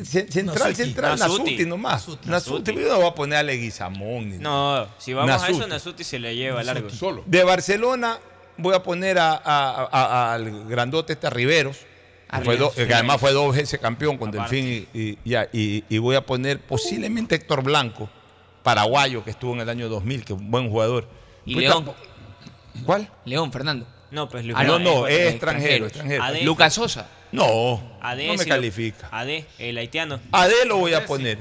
ce- 0.04 0.30
central, 0.30 0.68
Nasuti. 0.70 0.74
central, 0.84 1.18
Nasuti. 1.18 1.42
Nasuti 1.50 1.66
nomás. 1.66 2.06
Nasuti. 2.08 2.28
Nasuti, 2.30 2.74
yo 2.74 2.88
no 2.88 2.96
voy 2.98 3.06
a 3.08 3.14
poner 3.14 3.38
a 3.38 3.42
Leguizamón. 3.42 4.40
No, 4.40 4.86
si 4.98 5.12
vamos 5.12 5.42
a 5.42 5.48
eso, 5.48 5.66
Nasuti 5.66 6.04
se 6.04 6.18
le 6.20 6.34
lleva 6.36 6.62
largo. 6.62 6.88
Solo. 6.90 7.24
De 7.26 7.42
Barcelona 7.44 8.18
voy 8.56 8.74
a 8.74 8.82
poner 8.82 9.18
a- 9.18 9.32
a- 9.44 9.88
a- 9.90 10.34
al 10.34 10.68
grandote 10.68 11.14
este 11.14 11.26
a 11.26 11.30
Riveros, 11.30 11.78
fue 12.30 12.54
Riveros, 12.54 12.76
do- 12.76 12.86
que 12.86 12.94
además 12.94 13.20
fue 13.20 13.32
dos 13.32 13.56
veces 13.56 13.78
campeón 13.80 14.16
con 14.18 14.28
Aparte. 14.30 14.56
Delfín 14.56 14.88
y, 14.94 15.00
y- 15.00 15.18
ya, 15.24 15.48
y- 15.52 15.84
y 15.88 15.98
voy 15.98 16.16
a 16.16 16.24
poner 16.24 16.60
posiblemente 16.60 17.34
Héctor 17.34 17.62
Blanco, 17.62 18.08
paraguayo 18.62 19.24
que 19.24 19.30
estuvo 19.30 19.54
en 19.54 19.60
el 19.60 19.68
año 19.68 19.88
2000, 19.88 20.24
que 20.24 20.32
es 20.34 20.38
un 20.38 20.50
buen 20.50 20.68
jugador. 20.70 21.08
Y 21.44 21.54
Pues 21.54 21.66
León. 21.66 21.92
¿Cuál? 22.84 23.08
León, 23.24 23.52
Fernando. 23.52 23.86
No, 24.10 24.28
pues 24.28 24.44
Luis 24.44 24.56
Ah, 24.58 24.64
no, 24.64 24.78
no, 24.78 25.06
es 25.06 25.30
extranjero, 25.32 25.86
extranjero. 25.86 26.22
AD. 26.24 26.42
Lucas 26.44 26.74
Sosa. 26.74 27.08
No, 27.32 27.80
AD, 28.00 28.26
no 28.26 28.34
me 28.34 28.44
califica. 28.46 29.08
AD, 29.12 29.44
el 29.58 29.78
haitiano. 29.78 30.18
AD 30.32 30.50
lo 30.66 30.76
voy 30.78 30.94
a 30.94 31.06
poner. 31.06 31.38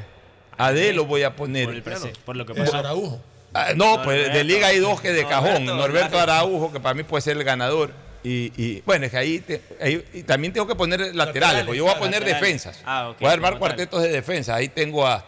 AD 0.57 0.93
lo 0.93 1.05
voy 1.05 1.23
a 1.23 1.35
Por, 1.35 1.47
el 1.49 1.65
poner. 1.65 1.83
prese- 1.83 2.13
por 2.25 2.35
lo 2.35 2.45
que 2.45 2.53
pasó. 2.53 2.77
Araujo. 2.77 3.21
Ah, 3.53 3.69
no, 3.75 4.01
pues 4.03 4.31
de 4.31 4.43
liga 4.43 4.67
hay 4.67 4.77
dos 4.79 5.01
que 5.01 5.11
de 5.11 5.25
cajón. 5.25 5.65
Norberto 5.65 5.75
Norberto 5.75 6.19
Araujo, 6.19 6.71
que 6.71 6.79
para 6.79 6.93
mí 6.93 7.01
puede 7.03 7.21
ser 7.21 7.37
el 7.37 7.43
ganador. 7.43 7.91
Y, 8.23 8.51
y, 8.61 8.81
bueno, 8.85 9.05
es 9.05 9.11
que 9.11 9.17
ahí, 9.17 9.39
te- 9.39 9.61
ahí- 9.81 10.03
y 10.13 10.23
también 10.23 10.51
tengo 10.51 10.67
que 10.67 10.75
poner 10.75 11.15
laterales, 11.15 11.63
porque 11.63 11.77
yo 11.77 11.85
voy 11.85 11.93
a 11.93 11.99
poner 11.99 12.19
laterales. 12.21 12.41
defensas. 12.41 12.81
Ah, 12.85 13.09
ok, 13.09 13.19
voy 13.21 13.29
a 13.29 13.33
armar 13.33 13.51
como 13.53 13.65
tal. 13.65 13.75
cuartetos 13.75 14.03
de 14.03 14.09
defensa. 14.09 14.55
Ahí 14.55 14.67
tengo 14.69 15.07
a. 15.07 15.23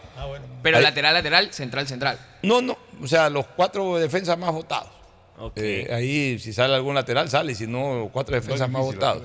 Pero 0.62 0.76
ahí- 0.76 0.82
lateral, 0.82 1.14
lateral, 1.14 1.52
central, 1.52 1.88
central. 1.88 2.18
No, 2.42 2.60
no, 2.60 2.76
o 3.02 3.06
sea, 3.08 3.30
los 3.30 3.46
cuatro 3.46 3.96
defensas 3.98 4.36
más 4.38 4.52
votados. 4.52 4.90
Eh, 5.56 5.88
ahí, 5.92 6.38
si 6.38 6.52
sale 6.52 6.74
algún 6.74 6.94
lateral, 6.94 7.28
sale, 7.28 7.54
si 7.54 7.66
no, 7.66 8.10
cuatro 8.12 8.34
defensas 8.34 8.68
más 8.68 8.82
votados. 8.82 9.22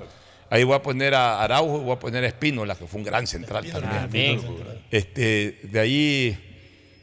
Ahí 0.50 0.64
voy 0.64 0.76
a 0.76 0.82
poner 0.82 1.14
a 1.14 1.44
Araujo, 1.44 1.80
voy 1.80 1.94
a 1.94 2.00
poner 2.00 2.24
a 2.24 2.28
Espínola, 2.28 2.74
que 2.76 2.88
fue 2.88 3.00
un 3.00 3.04
gran 3.06 3.28
central 3.28 3.70
también. 3.70 4.10
bien. 4.10 4.42
Este, 4.90 5.60
de 5.64 5.80
ahí, 5.80 6.47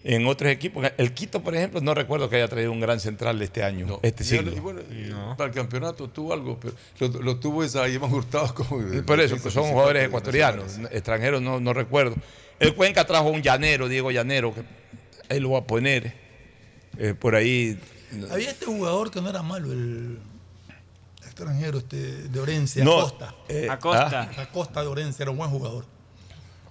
en 0.07 0.27
otros 0.27 0.51
equipos, 0.53 0.87
el 0.99 1.15
Quito, 1.15 1.43
por 1.43 1.55
ejemplo, 1.57 1.81
no 1.81 1.95
recuerdo 1.95 2.29
que 2.29 2.37
haya 2.37 2.47
traído 2.49 2.71
un 2.73 2.79
gran 2.81 3.01
central 3.01 3.41
este 3.41 3.65
año, 3.65 3.99
este 4.03 4.23
Y 4.23 4.27
siglo. 4.27 4.53
y 4.53 4.61
bueno, 4.61 4.81
y 4.83 5.11
Para 5.37 5.49
el 5.49 5.55
campeonato 5.55 6.09
tuvo 6.11 6.35
algo, 6.35 6.61
pero 6.61 6.75
lo, 7.01 7.23
lo 7.23 7.37
tuvo 7.41 7.65
esa 7.65 7.89
Iván 7.89 8.13
Hurtado 8.13 8.55
como. 8.55 8.83
de- 8.83 9.03
Por 9.03 9.19
eso, 9.21 9.43
que 9.43 9.51
son 9.51 9.65
jugadores 9.71 10.05
ecuatorianos, 10.07 10.79
extranjeros 10.91 11.41
no, 11.41 11.59
no 11.59 11.73
recuerdo. 11.73 12.17
El 12.61 12.75
Cuenca 12.75 13.05
trajo 13.07 13.29
un 13.31 13.43
llanero, 13.43 13.89
Diego 13.89 14.11
Llanero, 14.11 14.55
que 14.55 14.63
ahí 15.29 15.41
lo 15.41 15.49
voy 15.49 15.61
a 15.61 15.67
poner. 15.67 16.13
eh, 16.99 17.15
por 17.19 17.35
ahí. 17.35 17.79
Había 18.31 18.51
este 18.51 18.67
jugador 18.67 19.11
que 19.11 19.21
no 19.21 19.29
era 19.31 19.43
malo, 19.43 19.73
el 19.73 20.19
extranjero 21.25 21.79
este, 21.79 21.97
de 22.29 22.41
Orense, 22.41 22.85
No, 22.85 22.99
Acosta. 23.01 23.35
eh, 23.49 23.67
Acosta. 23.71 24.31
Acosta 24.39 24.81
de 24.83 24.87
Orense 24.87 25.23
era 25.23 25.33
un 25.33 25.39
buen 25.39 25.51
jugador. 25.51 25.87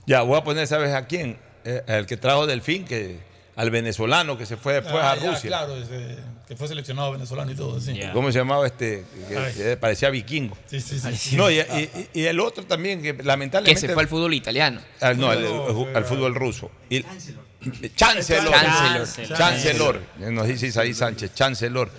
Ya, 0.05 0.21
voy 0.21 0.37
a 0.37 0.43
poner, 0.43 0.67
¿sabes 0.67 0.93
a 0.93 1.05
quién? 1.07 1.37
Eh, 1.65 1.81
el 1.87 2.05
que 2.05 2.17
trajo 2.17 2.45
Delfín, 2.47 2.85
que, 2.85 3.19
al 3.55 3.69
venezolano 3.69 4.37
que 4.37 4.45
se 4.45 4.57
fue 4.57 4.73
después 4.73 4.95
Ah, 5.03 5.11
a 5.13 5.15
ya, 5.17 5.31
Rusia. 5.31 5.47
Claro, 5.49 5.77
ese, 5.77 6.17
que 6.47 6.55
fue 6.55 6.67
seleccionado 6.67 7.11
venezolano 7.11 7.51
y 7.51 7.55
todo. 7.55 7.79
Sí. 7.79 7.99
¿Cómo 8.11 8.31
se 8.31 8.39
llamaba 8.39 8.65
este? 8.65 9.05
Que, 9.29 9.53
que 9.55 9.77
parecía 9.77 10.09
vikingo. 10.09 10.57
Sí, 10.65 10.81
sí, 10.81 10.99
sí, 10.99 11.15
sí. 11.15 11.35
No, 11.37 11.49
y, 11.51 11.59
y- 11.59 12.09
y 12.13 12.25
el 12.25 12.39
otro 12.39 12.65
también, 12.65 13.01
que 13.01 13.15
Que 13.15 13.23
lamentablemente. 13.23 13.79
se 13.87 13.93
fue 13.93 14.03
al 14.03 14.09
fútbol 14.09 14.33
italiano. 14.33 14.81
al- 15.01 15.17
no, 15.19 15.29
al, 15.29 16.05
fútbol 16.05 16.35
ruso. 16.35 16.69
Y- 16.89 17.03
Chancellor. 17.03 17.43
Chancellor. 17.95 19.27
Chancellor. 19.37 20.01
Nos 20.19 20.47
dice 20.47 20.67
Isaí 20.67 20.93
Sánchez, 20.93 21.33
Chancellor. 21.33 21.89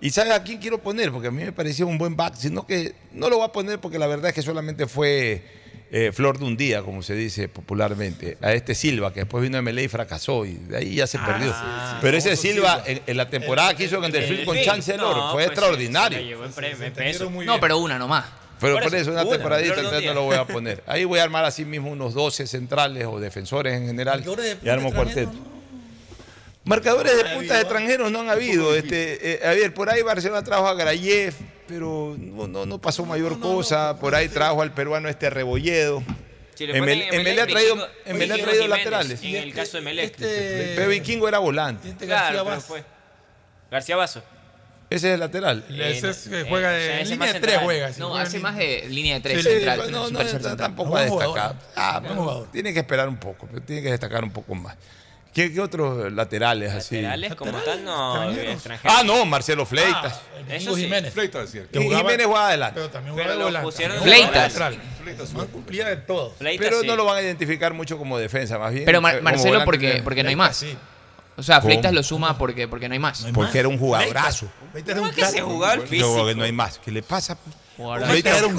¿Y 0.00 0.10
sabes 0.10 0.32
a 0.32 0.42
quién 0.42 0.58
quiero 0.58 0.78
poner? 0.78 1.12
Porque 1.12 1.28
a 1.28 1.30
mí 1.30 1.44
me 1.44 1.52
parecía 1.52 1.86
un 1.86 1.96
buen 1.96 2.16
back, 2.16 2.34
sino 2.34 2.66
que 2.66 2.94
no 3.12 3.30
lo 3.30 3.36
voy 3.36 3.44
a 3.46 3.52
poner 3.52 3.78
porque 3.78 3.98
la 4.00 4.08
verdad 4.08 4.30
es 4.30 4.34
que 4.34 4.42
solamente 4.42 4.88
fue 4.88 5.61
eh, 5.94 6.10
flor 6.10 6.38
de 6.38 6.46
un 6.46 6.56
día, 6.56 6.82
como 6.82 7.02
se 7.02 7.14
dice 7.14 7.48
popularmente, 7.48 8.38
a 8.40 8.52
este 8.54 8.74
Silva, 8.74 9.12
que 9.12 9.20
después 9.20 9.42
vino 9.42 9.58
a 9.58 9.62
MLE 9.62 9.84
y 9.84 9.88
fracasó, 9.88 10.44
y 10.46 10.54
de 10.54 10.78
ahí 10.78 10.94
ya 10.94 11.06
se 11.06 11.18
perdió. 11.18 11.54
Pero 12.00 12.16
ese 12.16 12.34
Silva, 12.36 12.82
en, 12.86 13.02
en 13.06 13.16
la 13.16 13.28
temporada 13.28 13.74
que 13.76 13.84
hizo 13.84 14.00
Delfín 14.00 14.44
con 14.46 14.56
Chancellor, 14.60 15.14
No, 15.16 15.32
fue 15.32 15.44
pues, 15.44 15.46
extraordinario. 15.48 16.18
se 16.18 16.24
le 16.24 16.28
llevó 16.30 16.44
en 16.46 16.52
pre- 16.52 16.70
en 16.72 16.92
peso. 16.92 17.30
No, 17.44 17.60
pero 17.60 17.78
una 17.78 17.98
nomás. 17.98 18.24
Pero 18.58 18.74
Por 18.74 18.84
por 18.84 18.94
eso, 18.94 19.10
una 19.10 19.22
una, 19.22 19.30
temporadita, 19.32 19.74
entonces 19.76 20.04
no 20.06 20.14
lo 20.14 20.22
voy 20.22 20.36
a 20.36 20.44
poner. 20.46 20.82
Ahí 20.86 21.04
voy 21.04 21.18
a 21.18 21.24
armar 21.24 21.44
así 21.44 21.64
mismo 21.64 21.90
unos 21.90 22.14
12 22.14 22.46
centrales 22.46 23.04
o 23.06 23.18
defensores 23.18 23.74
en 23.74 23.86
general 23.88 24.24
y 24.62 24.68
armo 24.68 24.92
cuarteto. 24.92 25.32
Marcadores 26.64 27.16
de 27.16 27.24
punta 27.34 27.60
extranjeros 27.60 28.10
no 28.12 28.20
han 28.20 28.30
habido. 28.30 28.74
Este, 28.76 29.32
eh, 29.34 29.46
a 29.46 29.50
ver, 29.50 29.74
por 29.74 29.90
ahí 29.90 30.02
Barcelona 30.02 30.44
trajo 30.44 30.66
a 30.68 30.74
Grayev, 30.74 31.34
pero 31.66 32.14
no, 32.18 32.46
no, 32.46 32.66
no 32.66 32.78
pasó 32.80 33.04
mayor 33.04 33.40
cosa. 33.40 33.98
Por 33.98 34.14
ahí 34.14 34.28
trajo 34.28 34.62
al 34.62 34.72
peruano 34.72 35.08
este 35.08 35.28
Rebolledo. 35.28 36.02
Si 36.54 36.64
Emelec 36.64 37.12
Emelec 37.12 37.38
ha 37.40 37.46
traído, 37.46 37.88
Emelec 38.04 38.30
ha 38.40 38.42
traído 38.44 38.62
Jiménez, 38.64 38.68
laterales. 38.68 39.22
En 39.22 39.34
el 39.36 39.54
caso 39.54 39.78
de 39.78 39.82
Melec. 39.82 40.14
Pero 40.18 40.88
Vikingo 40.88 41.26
era 41.26 41.38
volante. 41.38 41.94
Claro, 41.98 42.44
pero 42.44 42.60
fue. 42.60 42.84
García 43.70 43.96
Vaso. 43.96 44.22
Ese 44.90 45.08
es 45.08 45.14
el 45.14 45.20
lateral. 45.20 45.64
Ese 45.70 46.10
es 46.10 46.28
que 46.28 46.42
juega 46.44 46.68
o 46.68 46.72
sea, 46.72 46.78
de 46.78 47.00
ese 47.00 47.12
línea 47.12 47.32
de 47.32 47.40
tres 47.40 47.58
juega. 47.62 47.90
No, 47.96 48.08
juega 48.10 48.22
hace 48.24 48.36
en- 48.36 48.42
más 48.42 48.56
de 48.56 48.84
línea 48.90 49.14
de 49.14 49.20
tres 49.22 49.38
Sí, 49.42 49.48
central. 49.50 49.90
no, 49.90 50.10
no, 50.10 50.10
no, 50.22 50.28
central. 50.28 50.56
tampoco 50.58 50.96
ha 50.98 51.08
jugador. 51.08 51.34
destacado. 51.34 51.56
Ah, 51.74 51.92
Buen 52.00 52.12
pero 52.12 52.22
jugador. 52.22 52.48
tiene 52.52 52.72
que 52.74 52.78
esperar 52.80 53.08
un 53.08 53.16
poco, 53.16 53.46
pero 53.50 53.62
tiene 53.62 53.82
que 53.82 53.90
destacar 53.90 54.22
un 54.22 54.30
poco 54.30 54.54
más. 54.54 54.76
¿Qué, 55.34 55.50
qué 55.52 55.60
otros 55.60 56.12
laterales 56.12 56.72
así? 56.74 56.96
Laterales 56.96 57.34
como 57.36 57.52
tal, 57.52 57.84
no. 57.84 58.30
extranjeros. 58.32 58.96
Ah, 58.98 59.02
no, 59.02 59.24
Marcelo 59.24 59.64
Fleitas. 59.64 60.20
Eso 60.48 60.74
sí. 60.74 60.82
Jiménez. 60.82 61.12
Fleitas. 61.14 61.54
Y 61.54 61.60
Jiménez 61.72 62.26
juega 62.26 62.48
adelante. 62.48 62.74
Pero 62.80 62.90
también 62.90 63.16
Pero 63.16 63.32
jugaba 63.34 63.50
lo 63.50 63.62
pusieron 63.62 63.98
jugaba 63.98 64.16
de 64.16 64.22
Fleitas. 64.26 64.52
lateral. 64.52 65.48
Cumplía 65.50 65.88
de 65.88 65.96
todo. 65.96 66.32
Fleitas, 66.38 66.66
Pero 66.66 66.80
sí. 66.82 66.86
no 66.86 66.96
lo 66.96 67.04
van 67.06 67.16
a 67.18 67.22
identificar 67.22 67.72
mucho 67.72 67.96
como 67.96 68.18
defensa, 68.18 68.58
más 68.58 68.72
bien. 68.72 68.84
Pero 68.84 69.00
Mar- 69.00 69.14
eh, 69.14 69.18
como 69.18 69.24
Marcelo 69.30 69.48
volante 69.52 69.64
porque, 69.64 69.88
de- 69.94 70.02
porque 70.02 70.22
no 70.22 70.28
hay 70.28 70.36
más. 70.36 70.56
Sí. 70.56 70.76
O 71.34 71.42
sea, 71.42 71.62
Fleitas 71.62 71.86
¿Cómo? 71.90 71.94
lo 71.96 72.02
suma 72.02 72.36
porque, 72.36 72.68
porque 72.68 72.88
no 72.88 72.92
hay 72.92 72.98
más. 72.98 73.26
Porque 73.32 73.58
era 73.58 73.68
un 73.68 73.78
jugadorazo. 73.78 74.48
Fleitas 74.72 74.92
era 74.92 75.00
un 75.00 75.08
¿Cómo 75.08 75.10
es 75.10 75.16
que 75.16 75.24
se 75.24 75.32
crack. 75.38 75.44
jugaba 75.46 75.74
el 75.74 75.80
No, 75.80 75.86
físico? 75.86 76.26
que 76.26 76.34
no 76.34 76.44
hay 76.44 76.52
más. 76.52 76.78
¿Qué 76.78 76.90
le 76.90 77.02
pasa? 77.02 77.36
pues? 77.36 77.56
Jugadorazo. 77.76 78.10
Fleitas 78.10 78.38
era 78.38 78.46
un 78.48 78.56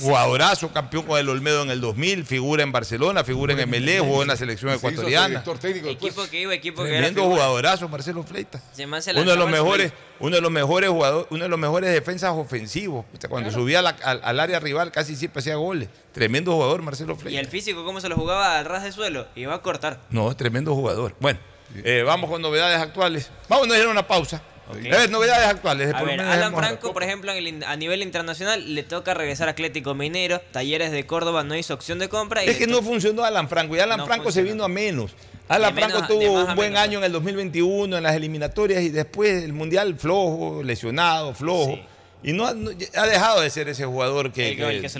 jugadorazo, 0.00 0.72
campeón 0.72 1.04
con 1.04 1.18
el 1.18 1.28
Olmedo 1.28 1.62
en 1.62 1.70
el 1.70 1.80
2000, 1.80 2.24
figura 2.24 2.62
en 2.62 2.72
Barcelona, 2.72 3.22
figura 3.24 3.52
en 3.52 3.68
MLE, 3.68 4.00
jugó 4.00 4.22
en 4.22 4.28
la 4.28 4.36
selección 4.36 4.72
ecuatoriana. 4.72 5.42
técnico. 5.60 5.88
Equipo 5.88 6.26
que 6.28 6.40
iba, 6.40 6.54
equipo 6.54 6.82
que 6.82 6.96
era. 6.96 7.08
Jugadorazo, 7.24 7.88
Marcelo 7.88 8.22
Fleitas. 8.22 8.62
Uno 8.78 9.30
de 9.32 9.36
los 9.36 9.50
mejores, 9.50 9.92
uno 10.20 10.36
de 10.36 10.40
los 10.42 10.50
mejores 10.50 10.90
jugadores, 10.90 11.26
uno 11.30 11.42
de 11.42 11.48
los 11.48 11.58
mejores 11.58 11.92
defensas 11.92 12.32
ofensivos. 12.32 13.04
O 13.16 13.20
sea, 13.20 13.28
Cuando 13.28 13.50
subía 13.50 13.82
la- 13.82 13.96
al, 14.02 14.20
al 14.24 14.40
área 14.40 14.58
rival 14.60 14.90
casi 14.92 15.14
siempre 15.14 15.40
hacía 15.40 15.56
goles. 15.56 15.88
Tremendo 16.12 16.52
jugador, 16.52 16.80
Marcelo 16.82 17.12
Y 17.12 17.16
el 17.16 17.20
Fleitas. 17.20 17.48
físico, 17.50 17.84
¿cómo 17.84 18.00
se 18.00 18.08
lo 18.08 18.16
jugaba 18.16 18.58
al 18.58 18.64
ras 18.64 18.82
de 18.82 18.92
suelo? 18.92 19.26
Iba 19.36 19.54
a 19.54 19.62
cortar. 19.62 20.00
No, 20.10 20.34
tremendo 20.36 20.74
jugador. 20.74 21.14
Bueno, 21.20 21.38
eh, 21.84 22.02
vamos 22.04 22.30
con 22.30 22.40
novedades 22.42 22.80
actuales. 22.80 23.30
Vamos 23.48 23.70
a 23.70 23.78
ir 23.78 23.84
a 23.84 23.88
una 23.90 24.06
pausa. 24.06 24.42
Ok. 24.68 24.76
A 24.92 24.98
ver, 24.98 25.10
novedades 25.10 25.46
actuales. 25.48 25.88
A 25.88 25.92
por 25.92 26.00
lo 26.02 26.06
ver, 26.06 26.18
menos 26.18 26.32
Alan 26.34 26.54
Franco, 26.54 26.92
por 26.92 27.02
ejemplo, 27.02 27.30
en 27.32 27.38
el 27.38 27.46
in- 27.48 27.64
a 27.64 27.74
nivel 27.76 28.02
internacional 28.02 28.74
le 28.74 28.82
toca 28.82 29.14
regresar 29.14 29.48
a 29.48 29.52
Atlético 29.52 29.94
Minero. 29.94 30.40
Talleres 30.52 30.92
de 30.92 31.06
Córdoba 31.06 31.42
no 31.44 31.56
hizo 31.56 31.74
opción 31.74 31.98
de 31.98 32.08
compra. 32.08 32.44
Y 32.44 32.48
Es 32.50 32.56
que 32.58 32.66
no 32.66 32.82
funcionó 32.82 33.24
Alan 33.24 33.48
Franco 33.48 33.76
y 33.76 33.80
Alan 33.80 33.98
No 33.98 34.06
Franco 34.06 34.30
se 34.30 34.42
vino 34.42 34.64
a 34.64 34.68
menos. 34.68 35.12
Alan 35.48 35.74
menos 35.74 35.92
Franco 35.92 36.06
tuvo 36.06 36.32
un 36.44 36.54
buen 36.54 36.72
menos. 36.72 36.80
año 36.84 36.98
en 36.98 37.04
el 37.04 37.12
2021 37.12 37.96
en 37.96 38.02
las 38.02 38.14
eliminatorias 38.14 38.82
y 38.82 38.90
después 38.90 39.42
el 39.42 39.54
Mundial 39.54 39.96
flojo, 39.98 40.62
lesionado, 40.62 41.32
flojo. 41.34 41.72
Sí. 41.76 41.82
Y 42.22 42.32
no, 42.32 42.46
ha- 42.46 42.54
no- 42.54 42.70
ha 42.96 43.06
dejado 43.06 43.40
de 43.40 43.48
ser 43.50 43.68
ese 43.68 43.84
jugador 43.84 44.32
que, 44.32 44.56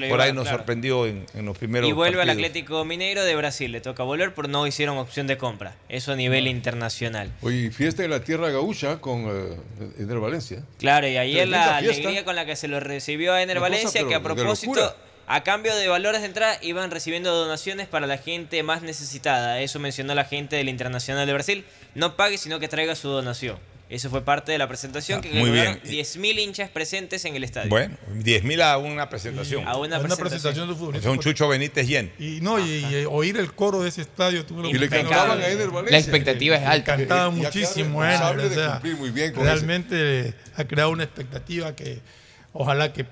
por 0.08 0.20
ahí 0.20 0.32
nos 0.32 0.44
claro. 0.44 0.58
sorprendió 0.58 1.04
en, 1.06 1.26
en 1.34 1.46
los 1.46 1.58
primeros 1.58 1.88
Y 1.88 1.92
vuelve 1.92 2.22
al. 2.22 2.30
Atlético 2.30 2.84
Mineiro 2.84 3.24
de 3.24 3.34
Brasil. 3.34 3.72
Le 3.72 3.80
toca 3.80 4.04
volver, 4.04 4.34
pero 4.34 4.46
no 4.46 4.66
hicieron 4.68 4.96
opción 4.98 5.26
de 5.26 5.36
compra. 5.36 5.74
Eso 5.88 6.12
a 6.12 6.16
nivel 6.16 6.46
internacional. 6.46 7.32
Oye, 7.42 7.70
fiesta 7.72 8.02
de 8.02 8.08
la 8.08 8.20
tierra 8.22 8.50
gaucha 8.50 9.00
con 9.00 9.24
eh, 9.26 9.56
Eder 9.98 10.18
Valencia. 10.20 10.62
Claro, 10.78 11.08
y 11.08 11.16
ayer 11.16 11.48
la 11.48 11.78
fiesta. 11.80 11.98
alegría 12.00 12.24
con 12.24 12.36
la 12.36 12.46
que 12.46 12.54
se 12.54 12.68
lo 12.68 12.78
recibió 12.78 13.32
a 13.32 13.42
Ener 13.42 13.58
Una 13.58 13.66
cosa, 13.66 13.76
Valencia, 13.78 14.06
que 14.06 14.14
a 14.14 14.22
propósito, 14.22 14.96
a 15.26 15.42
cambio 15.42 15.74
de 15.74 15.88
valores 15.88 16.20
de 16.20 16.28
entrada, 16.28 16.56
iban 16.62 16.90
recibiendo 16.92 17.34
donaciones 17.34 17.88
para 17.88 18.06
la 18.06 18.18
gente 18.18 18.62
más 18.62 18.82
necesitada. 18.82 19.60
Eso 19.60 19.80
mencionó 19.80 20.14
la 20.14 20.24
gente 20.24 20.54
del 20.54 20.68
Internacional 20.68 21.26
de 21.26 21.32
Brasil. 21.32 21.64
No 21.96 22.14
pague, 22.14 22.38
sino 22.38 22.60
que 22.60 22.68
traiga 22.68 22.94
su 22.94 23.08
donación. 23.08 23.58
Eso 23.90 24.10
fue 24.10 24.22
parte 24.22 24.52
de 24.52 24.58
la 24.58 24.68
presentación, 24.68 25.22
que 25.22 25.30
Ah, 25.30 25.42
lograron 25.44 25.80
bien. 25.82 26.04
10.000 26.04 26.38
hinchas 26.40 26.68
presentes 26.68 27.24
en 27.24 27.34
el 27.36 27.42
estadio. 27.44 27.70
Bueno, 27.70 27.96
10.000 28.16 28.60
a 28.60 28.76
una 28.76 29.08
presentación. 29.08 29.66
A 29.66 29.76
una 29.76 29.98
Una 29.98 29.98
presentación. 30.00 30.28
presentación 30.28 30.68
de 30.68 30.74
futbolista. 30.74 31.02
sea, 31.04 31.10
un 31.12 31.18
Chucho 31.20 31.48
Benítez 31.48 31.86
Yen. 31.88 32.12
Y 32.18 32.40
no, 32.42 32.58
y, 32.58 32.84
y 32.84 33.04
oír 33.08 33.38
el 33.38 33.52
coro 33.54 33.82
de 33.82 33.88
ese 33.88 34.02
estadio. 34.02 34.44
tuve 34.44 34.64
la 34.64 34.68
Y 34.68 34.72
le 34.74 34.88
cantaban 34.90 35.40
a 35.40 35.46
Eder 35.46 35.68
Valencia. 35.70 35.92
La 35.92 35.98
expectativa 35.98 36.56
es 36.56 36.66
alta. 36.66 36.96
Cantaba 36.96 37.32
Y- 37.34 37.38
y 37.38 37.40
acá 37.40 37.48
muchísimo 37.58 38.04
es 38.04 38.20
él. 38.20 38.40
o 38.40 38.50
sea, 38.50 38.82
muy 38.98 39.10
bien 39.10 39.32
con 39.32 39.44
realmente 39.44 40.34
ha 40.56 40.64
creado 40.64 40.90
una 40.90 41.04
expectativa 41.04 41.74
que 41.74 42.00
ojalá 42.52 42.92
que 42.92 43.06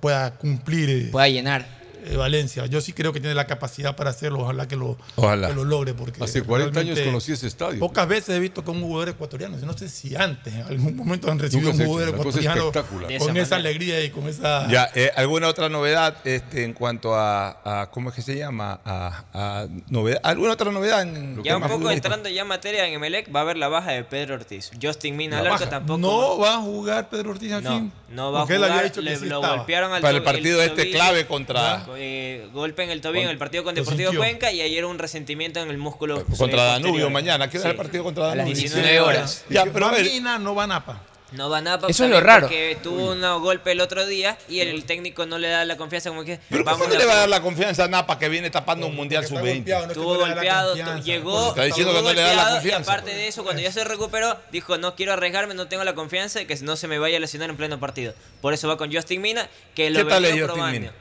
pueda 0.00 0.34
cumplir 0.34 0.90
eh, 0.90 1.08
Pueda 1.12 1.28
llenar. 1.28 1.64
Eh, 2.06 2.16
Valencia. 2.16 2.66
Yo 2.66 2.80
sí 2.80 2.92
creo 2.92 3.12
que 3.12 3.20
tiene 3.20 3.34
la 3.34 3.46
capacidad 3.46 3.96
para 3.96 4.10
hacerlo. 4.10 4.40
Ojalá 4.40 4.66
que 4.68 4.76
lo, 4.76 4.96
Ojalá. 5.16 5.48
que 5.48 5.54
lo 5.54 5.64
logre. 5.64 5.94
Porque 5.94 6.22
Hace 6.22 6.42
40 6.42 6.80
años 6.80 6.98
conocí 7.00 7.32
ese 7.32 7.46
estadio. 7.46 7.78
Pocas 7.80 8.06
veces 8.08 8.36
he 8.36 8.40
visto 8.40 8.64
que 8.64 8.70
un 8.70 8.82
jugador 8.82 9.08
ecuatoriano, 9.10 9.56
no 9.58 9.76
sé 9.76 9.88
si 9.88 10.14
antes, 10.16 10.54
en 10.54 10.62
algún 10.62 10.96
momento 10.96 11.30
han 11.30 11.38
recibido 11.38 11.70
Nunca 11.70 11.84
un 11.84 11.88
jugador 11.90 12.14
ecuatoriano 12.14 12.72
con 12.72 13.10
esa 13.10 13.26
manera. 13.26 13.56
alegría 13.56 14.04
y 14.04 14.10
con 14.10 14.26
esa... 14.28 14.68
Ya, 14.68 14.88
eh, 14.94 15.10
¿alguna 15.16 15.48
otra 15.48 15.68
novedad 15.68 16.16
este, 16.24 16.64
en 16.64 16.72
cuanto 16.72 17.14
a, 17.14 17.82
a- 17.82 17.90
¿cómo 17.90 18.10
es 18.10 18.14
que 18.16 18.22
se 18.22 18.36
llama? 18.36 18.80
A, 18.84 19.24
a 19.32 19.66
novedad, 19.88 20.20
¿Alguna 20.22 20.52
otra 20.52 20.70
novedad? 20.70 21.02
En 21.02 21.42
Ya 21.42 21.56
un 21.56 21.62
poco 21.68 21.90
entrando 21.90 22.28
ya 22.28 22.42
en 22.42 22.48
materia 22.48 22.86
en 22.86 22.94
Emelec, 22.94 23.34
va 23.34 23.40
a 23.40 23.42
haber 23.42 23.56
la 23.56 23.68
baja 23.68 23.92
de 23.92 24.04
Pedro 24.04 24.34
Ortiz. 24.34 24.70
Justin 24.80 25.16
Mina 25.16 25.38
al 25.38 25.44
La 25.44 25.50
arco 25.52 25.60
baja. 25.64 25.70
tampoco. 25.70 25.98
No 25.98 26.38
va 26.38 26.54
a 26.54 26.58
jugar 26.60 27.08
Pedro 27.08 27.30
Ortiz 27.30 27.52
aquí. 27.52 27.64
No, 27.64 27.90
no 28.08 28.30
va 28.32 28.42
a 28.42 28.46
jugar. 28.46 28.64
había 28.70 28.82
dicho 28.84 28.96
que 28.96 29.10
le, 29.10 29.16
sí 29.16 29.26
lo 29.26 29.36
estaba. 29.36 29.56
golpearon 29.56 29.92
al 29.92 30.00
Para 30.02 30.16
el 30.16 30.22
partido 30.22 30.62
este 30.62 30.76
tobillo, 30.82 30.92
clave 30.96 31.26
contra, 31.26 31.86
eh, 31.96 32.48
golpe 32.52 32.84
en 32.84 32.90
el 32.90 33.00
tobillo 33.00 33.24
en 33.24 33.30
el 33.30 33.38
partido 33.38 33.64
con 33.64 33.74
Deportivo 33.74 34.10
sintió. 34.10 34.20
Cuenca 34.20 34.52
y 34.52 34.60
ayer 34.62 34.84
un 34.84 34.98
resentimiento 34.98 35.60
en 35.60 35.70
el 35.70 35.78
músculo. 35.78 36.24
contra 36.24 36.62
eh, 36.62 36.66
Danubio 36.66 36.90
posterior. 36.92 37.10
mañana. 37.10 37.50
¿Qué 37.50 37.58
hora 37.58 37.68
es 37.68 37.72
Sí. 37.74 37.76
el 37.76 37.76
partido 37.76 38.04
contra 38.04 38.24
A 38.24 38.28
las 38.28 38.36
Danubio? 38.38 38.56
19 38.60 39.00
horas. 39.00 39.44
Ya, 39.50 39.64
pero 39.66 39.86
a 39.86 39.90
ver, 39.92 40.04
Mina 40.04 40.38
no 40.38 40.54
va 40.54 40.64
a 40.64 40.66
Napa. 40.68 41.00
No 41.36 41.50
va 41.50 41.60
Napa 41.60 41.86
Eso 41.88 42.04
es 42.04 42.10
lo 42.10 42.20
raro. 42.20 42.46
porque 42.46 42.78
tuvo 42.82 43.12
un 43.12 43.20
golpe 43.42 43.72
el 43.72 43.80
otro 43.80 44.06
día 44.06 44.38
y 44.48 44.60
el, 44.60 44.68
el 44.68 44.84
técnico 44.84 45.26
no 45.26 45.38
le 45.38 45.48
da 45.48 45.64
la 45.64 45.76
confianza 45.76 46.10
como 46.10 46.24
que 46.24 46.40
Pero 46.48 46.64
¿cómo 46.64 46.78
vamos 46.78 46.92
no 46.92 46.98
le 46.98 47.04
va 47.06 47.12
a 47.12 47.16
dar 47.16 47.28
la 47.28 47.40
confianza 47.42 47.84
a 47.84 47.88
Napa 47.88 48.18
que 48.18 48.28
viene 48.28 48.50
tapando 48.50 48.86
un 48.86 48.96
Mundial 48.96 49.26
Sub-20? 49.26 49.88
Estuvo 49.88 50.16
golpeado, 50.16 50.74
llegó, 51.02 51.48
Está 51.50 51.64
diciendo 51.64 51.92
que 51.94 52.02
no 52.02 52.12
le 52.12 52.20
da 52.20 52.28
la 52.28 52.34
golpeado, 52.34 52.54
confianza. 52.56 52.90
Y 52.90 52.94
aparte 52.94 53.14
de 53.14 53.28
eso, 53.28 53.44
cuando 53.44 53.62
ya 53.62 53.72
se 53.72 53.84
recuperó, 53.84 54.36
dijo, 54.50 54.78
no 54.78 54.94
quiero 54.94 55.12
arriesgarme, 55.12 55.54
no 55.54 55.68
tengo 55.68 55.84
la 55.84 55.94
confianza 55.94 56.38
de 56.38 56.46
que 56.46 56.56
no 56.56 56.76
se 56.76 56.88
me 56.88 56.98
vaya 56.98 57.18
a 57.18 57.20
lesionar 57.20 57.50
en 57.50 57.56
pleno 57.56 57.78
partido. 57.78 58.14
Por 58.40 58.54
eso 58.54 58.68
va 58.68 58.76
con 58.76 58.92
Justin 58.92 59.20
Mina, 59.20 59.48
que 59.74 59.90
lo 59.90 59.98
¿Qué 60.00 60.04
tal 60.10 60.22
venía 60.22 60.36
es 60.36 60.40
Justin 60.42 60.54
probando. 60.54 60.80
Mina? 60.80 60.92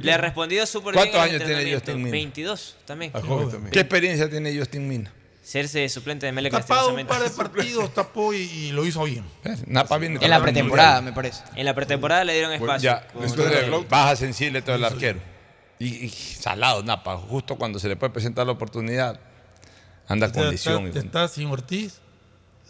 Le 0.00 0.12
ha 0.12 0.18
respondido 0.18 0.64
súper 0.66 0.94
bien 0.94 1.08
¿Cuántos 1.10 1.20
años 1.20 1.44
tiene. 1.44 1.72
Justin 1.74 1.96
Mina? 1.98 2.10
22 2.10 2.76
también. 2.84 3.12
¿Qué 3.72 3.80
experiencia 3.80 4.30
tiene 4.30 4.56
Justin 4.56 4.88
Mina? 4.88 5.12
Serse 5.46 5.88
suplente 5.88 6.26
de 6.26 6.32
Melec 6.32 6.50
Tapado 6.52 6.92
un 6.92 7.06
par 7.06 7.22
de 7.22 7.30
partidos, 7.36 7.94
tapó 7.94 8.34
y, 8.34 8.38
y 8.38 8.72
lo 8.72 8.84
hizo 8.84 9.04
bien. 9.04 9.24
Napa 9.66 9.96
viene 9.96 10.18
En 10.20 10.28
la 10.28 10.42
pretemporada, 10.42 11.00
me 11.00 11.12
parece. 11.12 11.44
En 11.54 11.64
la 11.64 11.72
pretemporada 11.72 12.24
le 12.24 12.32
dieron 12.34 12.52
espacio. 12.52 12.90
ya, 12.90 13.06
baja 13.88 14.16
sensible 14.16 14.60
todo 14.60 14.74
el 14.74 14.84
arquero. 14.84 15.20
Y, 15.78 16.06
y 16.06 16.08
salado, 16.08 16.82
Napa, 16.82 17.16
justo 17.16 17.54
cuando 17.54 17.78
se 17.78 17.86
le 17.88 17.94
puede 17.94 18.12
presentar 18.12 18.44
la 18.44 18.52
oportunidad, 18.52 19.20
anda 20.08 20.26
con 20.32 20.38
Está- 20.40 20.50
lesión. 20.50 20.86
está- 20.88 20.98
está 20.98 21.28
sin 21.28 21.46
Ortiz. 21.48 22.00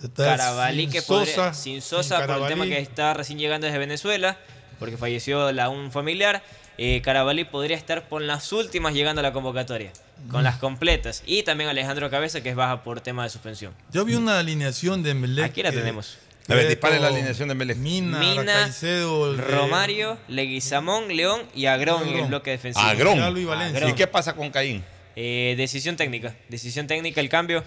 Está 0.02 0.36
Carabalí 0.36 0.82
sin 0.82 0.90
que 0.90 1.00
podría- 1.00 1.34
Sosa, 1.34 1.54
sin 1.54 1.72
sin 1.74 1.80
Sosa 1.82 2.26
por 2.26 2.42
el 2.42 2.46
tema 2.48 2.66
que 2.66 2.78
está 2.78 3.14
recién 3.14 3.38
llegando 3.38 3.66
desde 3.66 3.78
Venezuela, 3.78 4.36
porque 4.78 4.98
falleció 4.98 5.50
la, 5.52 5.70
un 5.70 5.90
familiar. 5.90 6.42
Eh, 6.78 7.00
Carabalí 7.02 7.44
podría 7.44 7.76
estar 7.76 8.06
por 8.08 8.20
las 8.22 8.52
últimas 8.52 8.92
llegando 8.94 9.20
a 9.20 9.22
la 9.22 9.32
convocatoria, 9.32 9.92
con 10.30 10.44
las 10.44 10.56
completas. 10.56 11.22
Y 11.26 11.42
también 11.42 11.70
Alejandro 11.70 12.10
Cabeza, 12.10 12.42
que 12.42 12.50
es 12.50 12.56
baja 12.56 12.82
por 12.84 13.00
tema 13.00 13.24
de 13.24 13.30
suspensión. 13.30 13.72
Yo 13.92 14.04
vi 14.04 14.14
una 14.14 14.38
alineación 14.38 15.02
de 15.02 15.14
Melec. 15.14 15.44
Aquí 15.46 15.62
la 15.62 15.70
que- 15.70 15.78
tenemos. 15.78 16.18
A 16.48 16.54
ver, 16.54 16.68
dispare 16.68 17.00
la 17.00 17.08
alineación 17.08 17.48
de 17.48 17.54
Melec. 17.56 17.76
Mina, 17.78 18.18
Mina, 18.20 18.44
Caicedo, 18.44 19.30
el 19.32 19.36
de- 19.38 19.42
Romario, 19.44 20.16
Leguizamón, 20.28 21.08
León 21.16 21.42
y 21.54 21.66
Agrón 21.66 22.06
en 22.08 22.16
el 22.18 22.26
bloque 22.26 22.50
defensivo. 22.52 22.86
Agrón. 22.86 23.14
Gonzalo 23.14 23.38
y 23.40 23.44
Valencia. 23.46 23.76
Agrón. 23.78 23.90
¿Y 23.90 23.94
qué 23.94 24.06
pasa 24.06 24.34
con 24.34 24.50
Caín? 24.50 24.84
Eh, 25.16 25.54
decisión 25.56 25.96
técnica. 25.96 26.36
Decisión 26.48 26.86
técnica, 26.86 27.20
el 27.20 27.28
cambio. 27.30 27.64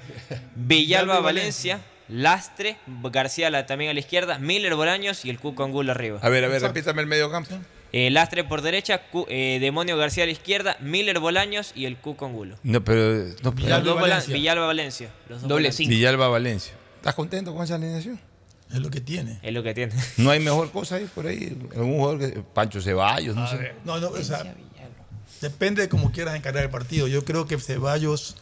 Villalba, 0.55 1.19
Valencia. 1.19 1.81
Lastre, 2.07 2.77
García 2.87 3.49
la- 3.51 3.65
también 3.67 3.91
a 3.91 3.93
la 3.93 3.99
izquierda, 3.99 4.39
Miller 4.39 4.73
Bolaños 4.75 5.25
y 5.25 5.29
el 5.29 5.39
Cuco 5.39 5.63
Angulo 5.63 5.91
arriba. 5.91 6.19
A 6.23 6.29
ver, 6.29 6.43
a 6.43 6.47
ver, 6.47 6.61
repítame 6.61 7.01
el 7.01 7.07
medio 7.07 7.29
campo. 7.29 7.55
Eh, 7.91 8.09
Lastre 8.11 8.43
por 8.43 8.61
derecha, 8.61 9.09
Cu- 9.09 9.25
eh, 9.29 9.57
Demonio 9.59 9.97
García 9.97 10.23
a 10.23 10.25
la 10.27 10.31
izquierda, 10.31 10.77
Miller 10.79 11.19
Bolaños 11.19 11.71
y 11.75 11.85
el 11.85 11.97
Cuco 11.97 12.25
Angulo. 12.25 12.55
No, 12.63 12.83
pero. 12.83 13.25
No, 13.41 13.51
Villalba 13.51 13.93
Valencia. 13.95 14.33
Villalba 14.33 14.65
Valencia. 14.67 15.09
Los 15.27 15.41
dos 15.41 15.49
Doble 15.49 15.71
cinco. 15.71 15.89
Villalba 15.89 16.27
Valencia. 16.27 16.73
¿Estás 16.97 17.15
contento 17.15 17.53
con 17.53 17.63
esa 17.63 17.75
alineación? 17.75 18.19
Es 18.71 18.77
lo 18.79 18.91
que 18.91 19.01
tiene. 19.01 19.39
Es 19.41 19.51
lo 19.53 19.63
que 19.63 19.73
tiene. 19.73 19.93
No 20.17 20.29
hay 20.29 20.39
mejor 20.39 20.69
cosa 20.71 20.95
ahí 20.95 21.09
por 21.15 21.25
ahí. 21.25 21.57
Algún 21.75 21.97
jugador 21.97 22.19
que. 22.19 22.41
Pancho 22.53 22.79
Ceballos, 22.81 23.35
no 23.35 23.47
sé. 23.49 23.73
No, 23.85 23.99
no, 23.99 24.09
o 24.09 24.23
sea, 24.23 24.53
depende 25.41 25.81
de 25.81 25.89
cómo 25.89 26.11
quieras 26.11 26.35
encarar 26.35 26.63
el 26.63 26.69
partido. 26.69 27.07
Yo 27.07 27.25
creo 27.25 27.47
que 27.47 27.57
Ceballos 27.57 28.35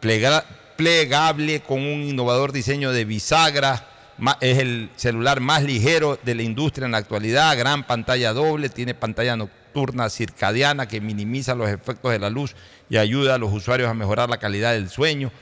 Plega- 0.00 0.44
plegable 0.76 1.60
con 1.60 1.80
un 1.80 2.02
innovador 2.02 2.52
diseño 2.52 2.92
de 2.92 3.04
bisagra. 3.06 3.88
Es 4.40 4.58
el 4.58 4.90
celular 4.96 5.40
más 5.40 5.62
ligero 5.62 6.18
de 6.22 6.34
la 6.34 6.42
industria 6.42 6.84
en 6.86 6.92
la 6.92 6.98
actualidad. 6.98 7.56
Gran 7.56 7.86
pantalla 7.86 8.32
doble, 8.34 8.68
tiene 8.68 8.94
pantalla 8.94 9.36
nocturna 9.36 10.08
circadiana 10.10 10.86
que 10.86 11.00
minimiza 11.00 11.54
los 11.54 11.68
efectos 11.70 12.12
de 12.12 12.18
la 12.18 12.28
luz 12.30 12.54
y 12.90 12.98
ayuda 12.98 13.34
a 13.34 13.38
los 13.38 13.52
usuarios 13.52 13.88
a 13.90 13.94
mejorar 13.94 14.28
la 14.28 14.38
calidad 14.38 14.72
del 14.72 14.88
sueño 14.90 15.32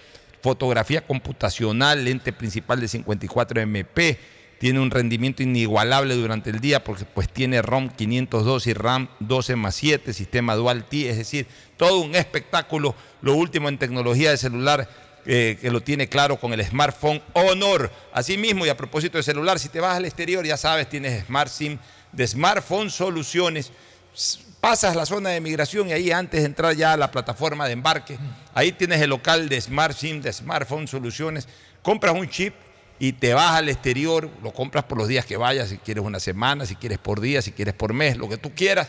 fotografía 0.44 1.06
computacional, 1.06 2.04
lente 2.04 2.30
principal 2.30 2.78
de 2.78 2.86
54 2.86 3.62
MP, 3.62 4.18
tiene 4.58 4.78
un 4.78 4.90
rendimiento 4.90 5.42
inigualable 5.42 6.14
durante 6.14 6.50
el 6.50 6.60
día 6.60 6.84
porque 6.84 7.06
pues 7.06 7.30
tiene 7.30 7.62
ROM 7.62 7.88
502 7.88 8.66
y 8.66 8.74
RAM 8.74 9.08
12 9.20 9.56
más 9.56 9.74
7, 9.74 10.12
sistema 10.12 10.54
Dual 10.54 10.84
T, 10.84 11.08
es 11.08 11.16
decir, 11.16 11.46
todo 11.78 12.00
un 12.00 12.14
espectáculo, 12.14 12.94
lo 13.22 13.34
último 13.34 13.70
en 13.70 13.78
tecnología 13.78 14.32
de 14.32 14.36
celular 14.36 14.86
eh, 15.24 15.56
que 15.58 15.70
lo 15.70 15.80
tiene 15.80 16.10
claro 16.10 16.36
con 16.36 16.52
el 16.52 16.62
smartphone 16.62 17.22
Honor. 17.32 17.90
Asimismo, 18.12 18.66
y 18.66 18.68
a 18.68 18.76
propósito 18.76 19.16
de 19.16 19.24
celular, 19.24 19.58
si 19.58 19.70
te 19.70 19.80
vas 19.80 19.96
al 19.96 20.04
exterior, 20.04 20.44
ya 20.44 20.58
sabes, 20.58 20.90
tienes 20.90 21.24
Smart 21.24 21.50
SIM 21.50 21.78
de 22.12 22.26
Smartphone 22.26 22.90
Soluciones 22.90 23.72
pasas 24.64 24.96
la 24.96 25.04
zona 25.04 25.28
de 25.28 25.42
migración 25.42 25.90
y 25.90 25.92
ahí 25.92 26.10
antes 26.10 26.40
de 26.40 26.46
entrar 26.46 26.74
ya 26.74 26.94
a 26.94 26.96
la 26.96 27.10
plataforma 27.10 27.66
de 27.66 27.74
embarque, 27.74 28.16
ahí 28.54 28.72
tienes 28.72 28.98
el 29.02 29.10
local 29.10 29.46
de 29.50 29.60
Smart 29.60 29.94
SIM, 29.94 30.22
de 30.22 30.32
Smartphone 30.32 30.88
Soluciones, 30.88 31.46
compras 31.82 32.14
un 32.14 32.30
chip 32.30 32.54
y 32.98 33.12
te 33.12 33.34
vas 33.34 33.56
al 33.56 33.68
exterior, 33.68 34.30
lo 34.42 34.54
compras 34.54 34.84
por 34.84 34.96
los 34.96 35.06
días 35.06 35.26
que 35.26 35.36
vayas, 35.36 35.68
si 35.68 35.76
quieres 35.76 36.02
una 36.02 36.18
semana, 36.18 36.64
si 36.64 36.76
quieres 36.76 36.96
por 36.96 37.20
día, 37.20 37.42
si 37.42 37.52
quieres 37.52 37.74
por 37.74 37.92
mes, 37.92 38.16
lo 38.16 38.26
que 38.26 38.38
tú 38.38 38.54
quieras, 38.54 38.88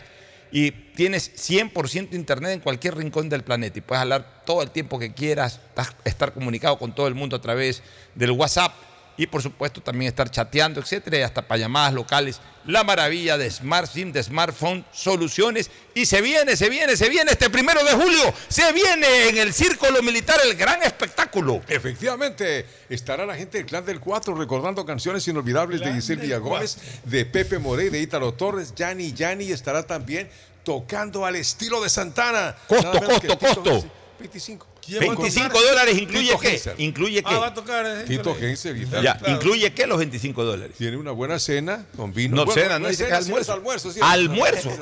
y 0.50 0.70
tienes 0.70 1.30
100% 1.36 2.14
internet 2.14 2.52
en 2.52 2.60
cualquier 2.60 2.96
rincón 2.96 3.28
del 3.28 3.44
planeta 3.44 3.78
y 3.78 3.82
puedes 3.82 4.00
hablar 4.00 4.44
todo 4.46 4.62
el 4.62 4.70
tiempo 4.70 4.98
que 4.98 5.12
quieras, 5.12 5.60
estar 6.06 6.32
comunicado 6.32 6.78
con 6.78 6.94
todo 6.94 7.06
el 7.06 7.14
mundo 7.14 7.36
a 7.36 7.42
través 7.42 7.82
del 8.14 8.30
WhatsApp 8.30 8.72
y 9.16 9.26
por 9.26 9.42
supuesto 9.42 9.80
también 9.80 10.08
estar 10.08 10.30
chateando, 10.30 10.80
etcétera, 10.80 11.18
y 11.18 11.22
hasta 11.22 11.42
para 11.42 11.58
llamadas 11.58 11.94
locales. 11.94 12.40
La 12.66 12.84
maravilla 12.84 13.38
de 13.38 13.50
Smart 13.50 13.88
SIM, 13.88 14.12
de 14.12 14.22
Smartphone 14.22 14.84
Soluciones. 14.92 15.70
Y 15.94 16.06
se 16.06 16.20
viene, 16.20 16.56
se 16.56 16.68
viene, 16.68 16.96
se 16.96 17.08
viene 17.08 17.30
este 17.30 17.48
primero 17.48 17.82
de 17.84 17.92
julio. 17.92 18.34
Se 18.48 18.72
viene 18.72 19.28
en 19.28 19.38
el 19.38 19.52
Círculo 19.52 20.02
Militar 20.02 20.38
el 20.44 20.54
gran 20.56 20.82
espectáculo. 20.82 21.62
Efectivamente, 21.68 22.66
estará 22.88 23.24
la 23.24 23.36
gente 23.36 23.58
del 23.58 23.66
Clan 23.66 23.84
del 23.84 24.00
4 24.00 24.34
recordando 24.34 24.84
canciones 24.84 25.26
inolvidables 25.28 25.80
de 25.80 25.92
Giselle 25.92 26.22
Villagómez, 26.22 26.76
de 27.04 27.24
Pepe 27.24 27.58
Morey, 27.58 27.88
de 27.88 28.00
Ítalo 28.00 28.34
Torres, 28.34 28.74
Yanni 28.74 29.12
Yanni 29.12 29.52
estará 29.52 29.86
también 29.86 30.28
tocando 30.64 31.24
al 31.24 31.36
estilo 31.36 31.80
de 31.80 31.88
Santana. 31.88 32.56
Costo, 32.66 33.00
costo, 33.00 33.38
costo. 33.38 33.62
Gense, 33.62 33.90
25. 34.18 34.66
¿Quién 34.86 35.00
va 35.00 35.04
a 35.12 35.16
25 35.16 35.48
tocar? 35.48 35.62
dólares 35.68 35.98
incluye 35.98 36.26
Tito 36.28 36.38
qué? 36.40 36.48
Genser. 36.50 36.74
¿Incluye 36.78 37.22
Ah, 37.24 37.38
va 37.38 37.46
a 37.46 37.50
qué? 37.50 37.54
tocar. 37.60 37.86
eh, 37.86 38.04
Tito 38.06 38.30
híjole. 38.30 38.46
Gense, 38.46 38.72
guitarra. 38.72 39.02
Ya, 39.02 39.18
claro. 39.18 39.34
¿incluye 39.34 39.72
qué 39.74 39.86
los 39.86 39.98
25 39.98 40.44
dólares? 40.44 40.76
Tiene 40.78 40.96
una 40.96 41.10
buena 41.10 41.38
cena 41.38 41.86
con 41.96 42.12
vino. 42.12 42.36
No, 42.36 42.44
Bueno, 42.44 42.62
cena, 42.62 42.78
no 42.78 42.92
cena, 42.92 43.08
sí, 43.20 43.26
almuerzo. 43.26 43.52
almuerzo. 43.52 43.92
sí, 43.92 44.00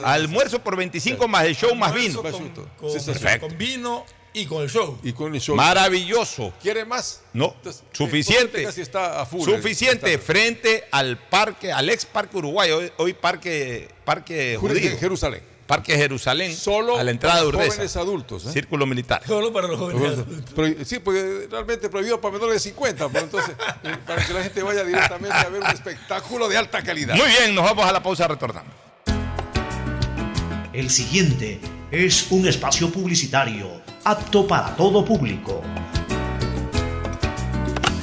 almuerzo, 0.05 0.59
por 0.61 0.77
25 0.77 1.27
más 1.29 1.45
el 1.45 1.57
show 1.57 1.75
más 1.75 1.95
vino. 1.95 2.23
Con, 2.23 2.33
sí. 2.93 2.99
Perfecto. 3.07 3.49
con 3.49 3.57
vino 3.59 4.05
y 4.33 4.47
con 4.47 4.63
el 4.63 4.69
show. 4.71 4.99
Y 5.03 5.13
con 5.13 5.35
el 5.35 5.41
show. 5.41 5.55
Maravilloso. 5.57 6.53
¿Quiere 6.61 6.85
más? 6.85 7.23
No, 7.33 7.55
Entonces, 7.57 7.83
eh, 7.83 7.89
suficiente. 7.93 8.63
casi 8.65 8.81
está 8.81 9.21
a 9.21 9.27
full. 9.27 9.45
Suficiente 9.49 10.13
Está- 10.15 10.25
frente 10.27 10.85
al 10.91 11.17
parque, 11.19 11.73
al 11.73 11.89
ex 11.89 12.05
parque 12.05 12.37
Uruguay, 12.37 12.71
hoy, 12.73 12.91
hoy 12.97 13.13
parque, 13.15 13.89
parque 14.05 14.57
Jer- 14.57 14.61
judío, 14.61 14.99
Jerusalén. 14.99 15.54
Parque 15.67 15.97
Jerusalén, 15.97 16.55
Solo 16.55 16.99
a 16.99 17.03
la 17.05 17.11
entrada 17.11 17.37
de 17.37 17.47
para 17.47 17.57
Urdesa, 17.59 17.75
jóvenes 17.77 17.97
adultos. 17.97 18.47
¿eh? 18.47 18.53
círculo 18.53 18.87
militar. 18.87 19.23
Solo 19.27 19.53
para 19.53 19.69
los 19.69 19.79
jóvenes. 19.79 20.19
Pro- 20.55 20.85
sí, 20.85 20.99
porque 20.99 21.49
realmente 21.51 21.89
prohibido 21.89 22.21
para 22.21 22.33
menores 22.35 22.55
de 22.63 22.71
50, 22.71 23.09
pero 23.09 23.25
entonces, 23.25 23.55
eh, 23.85 23.97
para 24.07 24.27
que 24.27 24.33
la 24.35 24.43
gente 24.43 24.63
vaya 24.63 24.85
directamente 24.85 25.37
a 25.37 25.49
ver 25.49 25.61
un 25.63 25.67
espectáculo 25.71 26.49
de 26.49 26.57
alta 26.59 26.83
calidad. 26.83 27.15
Muy 27.17 27.29
bien, 27.29 27.55
nos 27.55 27.65
vamos 27.65 27.85
a 27.87 27.93
la 27.93 28.03
pausa, 28.03 28.29
retornamos. 28.29 28.73
El 30.73 30.91
siguiente 30.91 31.61
es 31.91 32.27
un 32.31 32.47
espacio 32.49 32.91
publicitario 32.91 33.81
apto 34.05 34.47
para 34.47 34.75
todo 34.77 35.05
público. 35.05 35.63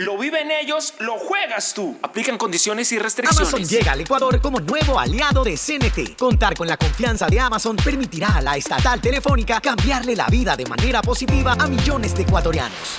Lo 0.00 0.16
viven 0.16 0.50
ellos, 0.50 0.94
lo 1.00 1.18
juegas 1.18 1.74
tú. 1.74 1.98
Aplican 2.00 2.38
condiciones 2.38 2.90
y 2.90 2.98
restricciones. 2.98 3.52
Amazon 3.52 3.68
llega 3.68 3.92
al 3.92 4.00
Ecuador 4.00 4.40
como 4.40 4.58
nuevo 4.58 4.98
aliado 4.98 5.44
de 5.44 5.58
CNT. 5.58 6.16
Contar 6.16 6.56
con 6.56 6.66
la 6.66 6.78
confianza 6.78 7.26
de 7.26 7.38
Amazon 7.38 7.76
permitirá 7.76 8.36
a 8.36 8.40
la 8.40 8.56
estatal 8.56 8.98
telefónica 8.98 9.60
cambiarle 9.60 10.16
la 10.16 10.26
vida 10.28 10.56
de 10.56 10.64
manera 10.64 11.02
positiva 11.02 11.52
a 11.52 11.66
millones 11.66 12.16
de 12.16 12.22
ecuatorianos. 12.22 12.98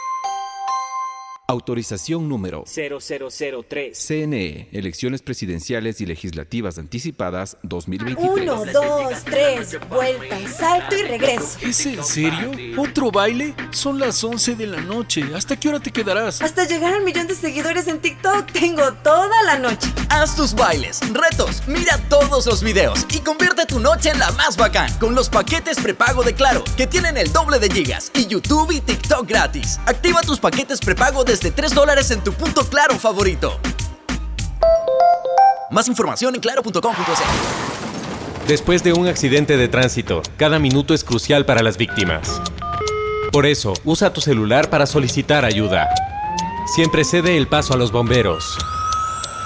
Autorización 1.51 2.29
número 2.29 2.63
0003. 2.65 3.97
CNE, 3.97 4.69
Elecciones 4.71 5.21
Presidenciales 5.21 5.99
y 5.99 6.05
Legislativas 6.05 6.77
Anticipadas 6.77 7.57
2023. 7.63 8.41
Uno, 8.41 8.63
dos, 8.71 9.23
tres, 9.25 9.77
vuelta, 9.89 10.37
salto 10.47 10.95
y 10.95 11.01
regreso. 11.01 11.57
¿Es 11.61 11.85
en 11.85 12.01
serio? 12.05 12.51
¿Otro 12.77 13.11
baile? 13.11 13.53
Son 13.71 13.99
las 13.99 14.23
11 14.23 14.55
de 14.55 14.65
la 14.65 14.79
noche. 14.79 15.25
¿Hasta 15.35 15.59
qué 15.59 15.67
hora 15.67 15.81
te 15.81 15.91
quedarás? 15.91 16.41
Hasta 16.41 16.65
llegar 16.65 16.93
al 16.93 17.03
millón 17.03 17.27
de 17.27 17.35
seguidores 17.35 17.85
en 17.89 17.99
TikTok 17.99 18.49
tengo 18.53 18.93
toda 19.03 19.43
la 19.43 19.59
noche. 19.59 19.89
Haz 20.07 20.37
tus 20.37 20.53
bailes, 20.55 21.01
retos, 21.11 21.63
mira 21.67 21.97
todos 22.07 22.45
los 22.45 22.63
videos 22.63 23.05
y 23.13 23.19
convierte 23.19 23.65
tu 23.65 23.81
noche 23.81 24.09
en 24.09 24.19
la 24.19 24.31
más 24.31 24.55
bacán 24.55 24.89
con 24.99 25.15
los 25.15 25.27
paquetes 25.27 25.77
prepago 25.81 26.23
de 26.23 26.33
Claro, 26.33 26.63
que 26.77 26.87
tienen 26.87 27.17
el 27.17 27.29
doble 27.33 27.59
de 27.59 27.69
gigas 27.69 28.09
y 28.15 28.25
YouTube 28.25 28.71
y 28.71 28.79
TikTok 28.79 29.27
gratis. 29.27 29.81
Activa 29.85 30.21
tus 30.21 30.39
paquetes 30.39 30.79
prepago 30.79 31.25
desde 31.25 31.40
3 31.49 31.73
dólares 31.73 32.11
en 32.11 32.23
tu 32.23 32.33
punto 32.33 32.63
Claro 32.65 32.99
favorito. 32.99 33.59
Más 35.71 35.87
información 35.87 36.35
en 36.35 36.41
claro.com.es. 36.41 37.19
Después 38.47 38.83
de 38.83 38.93
un 38.93 39.07
accidente 39.07 39.57
de 39.57 39.67
tránsito, 39.69 40.21
cada 40.37 40.59
minuto 40.59 40.93
es 40.93 41.03
crucial 41.03 41.45
para 41.45 41.63
las 41.63 41.77
víctimas. 41.77 42.41
Por 43.31 43.45
eso, 43.45 43.73
usa 43.85 44.11
tu 44.11 44.19
celular 44.19 44.69
para 44.69 44.85
solicitar 44.85 45.45
ayuda. 45.45 45.87
Siempre 46.75 47.05
cede 47.05 47.37
el 47.37 47.47
paso 47.47 47.73
a 47.73 47.77
los 47.77 47.91
bomberos. 47.91 48.57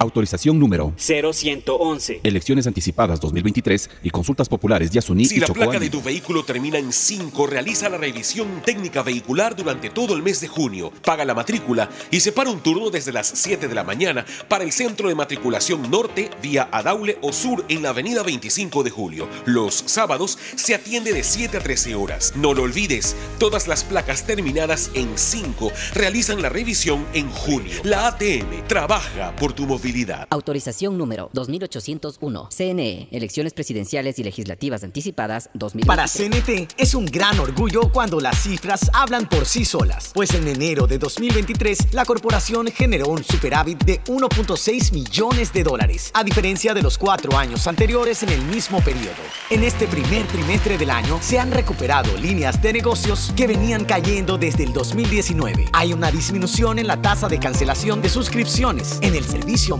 Autorización 0.00 0.58
número 0.58 0.94
0111. 0.96 2.20
Elecciones 2.22 2.66
anticipadas 2.66 3.20
2023 3.20 3.90
y 4.02 4.08
consultas 4.08 4.48
populares 4.48 4.90
Yasuní 4.90 5.26
Si 5.26 5.36
y 5.36 5.40
la 5.40 5.48
placa 5.48 5.78
de 5.78 5.90
tu 5.90 6.00
vehículo 6.00 6.42
termina 6.42 6.78
en 6.78 6.90
5, 6.90 7.46
realiza 7.46 7.90
la 7.90 7.98
revisión 7.98 8.62
técnica 8.64 9.02
vehicular 9.02 9.54
durante 9.54 9.90
todo 9.90 10.16
el 10.16 10.22
mes 10.22 10.40
de 10.40 10.48
junio. 10.48 10.90
Paga 11.04 11.26
la 11.26 11.34
matrícula 11.34 11.90
y 12.10 12.20
separa 12.20 12.48
un 12.48 12.60
turno 12.60 12.88
desde 12.88 13.12
las 13.12 13.26
7 13.26 13.68
de 13.68 13.74
la 13.74 13.84
mañana 13.84 14.24
para 14.48 14.64
el 14.64 14.72
centro 14.72 15.10
de 15.10 15.14
matriculación 15.14 15.90
norte 15.90 16.30
vía 16.40 16.70
Adaule 16.72 17.18
o 17.20 17.30
sur 17.30 17.66
en 17.68 17.82
la 17.82 17.90
avenida 17.90 18.22
25 18.22 18.82
de 18.82 18.90
julio. 18.90 19.28
Los 19.44 19.74
sábados 19.84 20.38
se 20.56 20.74
atiende 20.74 21.12
de 21.12 21.22
7 21.22 21.58
a 21.58 21.60
13 21.60 21.94
horas. 21.94 22.32
No 22.36 22.54
lo 22.54 22.62
olvides, 22.62 23.16
todas 23.38 23.68
las 23.68 23.84
placas 23.84 24.24
terminadas 24.24 24.92
en 24.94 25.10
5 25.18 25.70
realizan 25.92 26.40
la 26.40 26.48
revisión 26.48 27.04
en 27.12 27.30
junio. 27.30 27.74
La 27.82 28.06
ATM 28.06 28.66
trabaja 28.66 29.36
por 29.36 29.52
tu 29.52 29.66
movilidad. 29.66 29.89
Autorización 30.30 30.96
número 30.96 31.30
2801. 31.32 32.48
CNE, 32.50 33.08
Elecciones 33.10 33.52
Presidenciales 33.52 34.18
y 34.18 34.22
Legislativas 34.22 34.84
Anticipadas 34.84 35.50
2020. 35.54 35.86
Para 35.86 36.06
CNT 36.06 36.74
es 36.76 36.94
un 36.94 37.06
gran 37.06 37.40
orgullo 37.40 37.90
cuando 37.92 38.20
las 38.20 38.40
cifras 38.40 38.88
hablan 38.92 39.28
por 39.28 39.46
sí 39.46 39.64
solas, 39.64 40.12
pues 40.14 40.32
en 40.34 40.46
enero 40.46 40.86
de 40.86 40.98
2023 40.98 41.92
la 41.92 42.04
corporación 42.04 42.68
generó 42.68 43.08
un 43.08 43.24
superávit 43.24 43.82
de 43.84 44.00
1.6 44.04 44.92
millones 44.92 45.52
de 45.52 45.64
dólares, 45.64 46.10
a 46.14 46.22
diferencia 46.22 46.72
de 46.72 46.82
los 46.82 46.96
cuatro 46.96 47.36
años 47.36 47.66
anteriores 47.66 48.22
en 48.22 48.28
el 48.28 48.42
mismo 48.42 48.80
periodo. 48.80 49.22
En 49.50 49.64
este 49.64 49.88
primer 49.88 50.24
trimestre 50.28 50.78
del 50.78 50.90
año 50.90 51.18
se 51.20 51.40
han 51.40 51.50
recuperado 51.50 52.16
líneas 52.16 52.62
de 52.62 52.72
negocios 52.72 53.32
que 53.36 53.48
venían 53.48 53.84
cayendo 53.84 54.38
desde 54.38 54.64
el 54.64 54.72
2019. 54.72 55.66
Hay 55.72 55.92
una 55.92 56.12
disminución 56.12 56.78
en 56.78 56.86
la 56.86 57.02
tasa 57.02 57.28
de 57.28 57.40
cancelación 57.40 58.00
de 58.00 58.08
suscripciones 58.08 58.98
en 59.02 59.16
el 59.16 59.24
servicio 59.24 59.79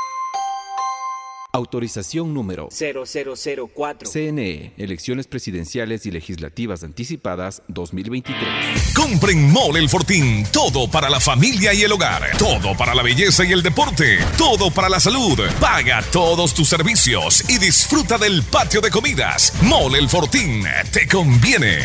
Autorización 1.53 2.33
número 2.33 2.69
0004. 2.71 4.09
CNE, 4.09 4.73
Elecciones 4.77 5.27
Presidenciales 5.27 6.05
y 6.05 6.11
Legislativas 6.11 6.81
Anticipadas 6.83 7.61
2023. 7.67 8.93
Compren 8.95 9.51
Mole 9.51 9.79
el 9.79 9.89
Fortín. 9.89 10.45
Todo 10.53 10.89
para 10.89 11.09
la 11.09 11.19
familia 11.19 11.73
y 11.73 11.81
el 11.81 11.91
hogar. 11.91 12.37
Todo 12.37 12.75
para 12.77 12.95
la 12.95 13.03
belleza 13.03 13.43
y 13.43 13.51
el 13.51 13.61
deporte. 13.61 14.19
Todo 14.37 14.71
para 14.71 14.87
la 14.87 15.01
salud. 15.01 15.37
Paga 15.59 16.01
todos 16.13 16.53
tus 16.53 16.69
servicios 16.69 17.43
y 17.49 17.57
disfruta 17.57 18.17
del 18.17 18.43
patio 18.43 18.79
de 18.79 18.89
comidas. 18.89 19.53
Mole 19.63 19.99
el 19.99 20.07
Fortín. 20.07 20.63
Te 20.93 21.05
conviene. 21.05 21.79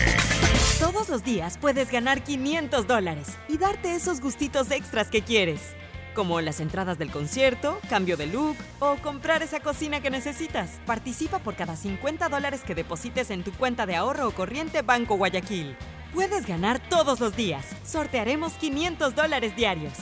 Todos 0.78 1.08
los 1.08 1.24
días 1.24 1.58
puedes 1.60 1.90
ganar 1.90 2.22
500 2.22 2.86
dólares 2.86 3.26
y 3.48 3.58
darte 3.58 3.96
esos 3.96 4.20
gustitos 4.20 4.70
extras 4.70 5.08
que 5.08 5.22
quieres. 5.22 5.74
Como 6.16 6.40
las 6.40 6.60
entradas 6.60 6.98
del 6.98 7.10
concierto, 7.10 7.78
cambio 7.90 8.16
de 8.16 8.26
look 8.26 8.56
o 8.78 8.96
comprar 9.02 9.42
esa 9.42 9.60
cocina 9.60 10.00
que 10.00 10.08
necesitas. 10.08 10.80
Participa 10.86 11.40
por 11.40 11.56
cada 11.56 11.76
50 11.76 12.30
dólares 12.30 12.62
que 12.66 12.74
deposites 12.74 13.30
en 13.30 13.44
tu 13.44 13.52
cuenta 13.52 13.84
de 13.84 13.96
ahorro 13.96 14.26
o 14.26 14.30
corriente 14.30 14.80
Banco 14.80 15.18
Guayaquil. 15.18 15.76
Puedes 16.14 16.46
ganar 16.46 16.80
todos 16.88 17.20
los 17.20 17.36
días. 17.36 17.66
Sortearemos 17.84 18.54
500 18.54 19.14
dólares 19.14 19.54
diarios. 19.56 19.92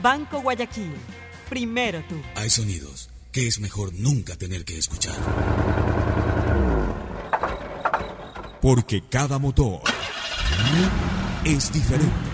Banco 0.00 0.40
Guayaquil. 0.42 0.94
Primero 1.48 2.04
tú. 2.08 2.22
Hay 2.36 2.50
sonidos 2.50 3.10
que 3.32 3.48
es 3.48 3.58
mejor 3.58 3.92
nunca 3.94 4.36
tener 4.36 4.64
que 4.64 4.78
escuchar. 4.78 5.16
Porque 8.62 9.02
cada 9.10 9.40
motor 9.40 9.80
es 11.44 11.72
diferente. 11.72 12.33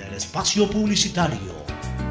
espacio 0.21 0.69
publicitario. 0.69 1.39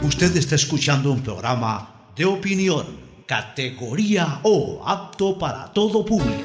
Usted 0.02 0.36
está 0.36 0.56
escuchando 0.56 1.12
un 1.12 1.22
programa 1.22 2.08
de 2.16 2.24
opinión, 2.24 2.98
categoría 3.24 4.40
O, 4.42 4.82
apto 4.84 5.38
para 5.38 5.72
todo 5.72 6.04
público. 6.04 6.42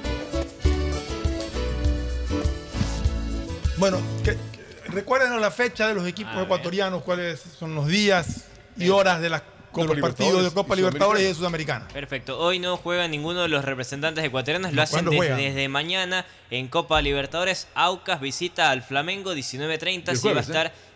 Bueno, 3.78 3.98
que, 4.24 4.34
que- 4.34 4.92
recuérdenos 4.92 5.42
la 5.42 5.50
fecha 5.50 5.88
de 5.88 5.96
los 5.96 6.08
equipos 6.08 6.38
ecuatorianos, 6.38 7.02
cuáles 7.02 7.42
son 7.58 7.74
los 7.74 7.88
días 7.88 8.46
y 8.78 8.90
horas 8.90 9.20
de, 9.20 9.30
las- 9.30 9.42
de 9.76 9.84
los 9.88 9.98
partidos 10.00 10.44
de 10.44 10.52
Copa 10.52 10.76
Libertadores 10.76 11.24
y 11.24 11.26
de 11.26 11.34
Sudamericana. 11.34 11.88
Perfecto. 11.90 12.40
Hoy 12.40 12.60
no 12.60 12.78
juega 12.78 13.08
ninguno 13.08 13.42
de 13.42 13.50
los 13.50 13.66
representantes 13.66 14.24
ecuatorianos. 14.24 14.72
Lo 14.72 14.82
hacen 14.82 15.04
¿cuándo 15.06 15.12
desde, 15.36 15.68
mañana 15.68 16.26
en 16.50 16.68
Copa 16.70 17.02
Libertadores. 17.02 17.68
Aucas 17.76 18.22
visita 18.22 18.70
al 18.70 18.84
Flamengo 18.84 19.34
19.30. 19.34 20.10
El 20.10 20.18
Sí 20.18 20.28
va 20.30 20.40
a 20.40 20.44
¿eh? 20.44 20.46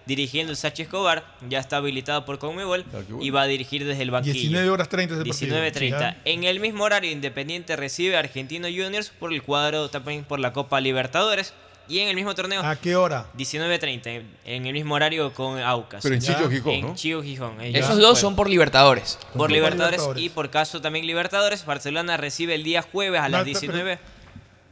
Dirigiendo 0.06 0.52
el 0.52 0.58
Sachi 0.58 0.84
Escobar. 0.84 1.24
Ya 1.50 1.60
está 1.60 1.78
habilitado 1.78 2.26
por 2.26 2.40
Conmebol 2.40 2.86
y 3.22 3.30
va 3.30 3.44
a 3.44 3.46
dirigir 3.48 3.86
desde 3.86 4.02
el 4.04 4.12
banquillo. 4.12 4.34
19 4.34 4.70
horas 4.70 4.90
30 4.90 5.16
es 5.16 5.22
el 5.22 5.28
partido. 5.28 5.58
19.30. 5.58 6.12
Sí, 6.14 6.18
En 6.26 6.44
el 6.44 6.60
mismo 6.60 6.84
horario, 6.84 7.12
Independiente 7.12 7.76
recibe 7.76 8.16
a 8.16 8.20
Argentino 8.20 8.68
Juniors 8.68 9.10
por 9.20 9.34
el 9.34 9.44
cuadro 9.44 9.90
también 9.90 10.24
por 10.24 10.40
la 10.40 10.54
Copa 10.54 10.80
Libertadores. 10.82 11.54
Y 11.88 11.98
en 12.02 12.08
el 12.10 12.16
mismo 12.16 12.36
torneo. 12.36 12.62
¿A 12.62 12.76
qué 12.76 12.96
hora? 12.96 13.26
19.30. 13.36 14.22
En 14.46 14.68
el 14.68 14.74
mismo 14.74 14.94
horario 14.94 15.34
con 15.34 15.60
Aucas. 15.60 16.04
Pero 16.04 16.14
en 16.14 16.22
Chillo, 16.22 16.48
Gijón, 16.48 16.74
En 16.74 16.82
¿no? 16.82 16.96
Chillo, 16.96 17.24
Gijón. 17.24 17.60
Esos 17.62 17.98
dos 17.98 18.20
son 18.20 18.36
por 18.36 18.48
Libertadores. 18.48 19.18
Por 19.34 19.38
Por 19.38 19.52
Libertadores, 19.52 19.94
Libertadores. 20.00 20.24
y 20.24 20.30
por 20.30 20.52
caso 20.52 20.82
también 20.82 21.08
Libertadores. 21.08 21.66
Barcelona 21.66 22.16
recibe 22.16 22.54
el 22.54 22.64
día 22.64 22.84
jueves 22.84 23.20
a 23.20 23.28
las 23.30 23.40
No, 23.40 23.46
pero- 23.46 23.60
19. 23.60 24.00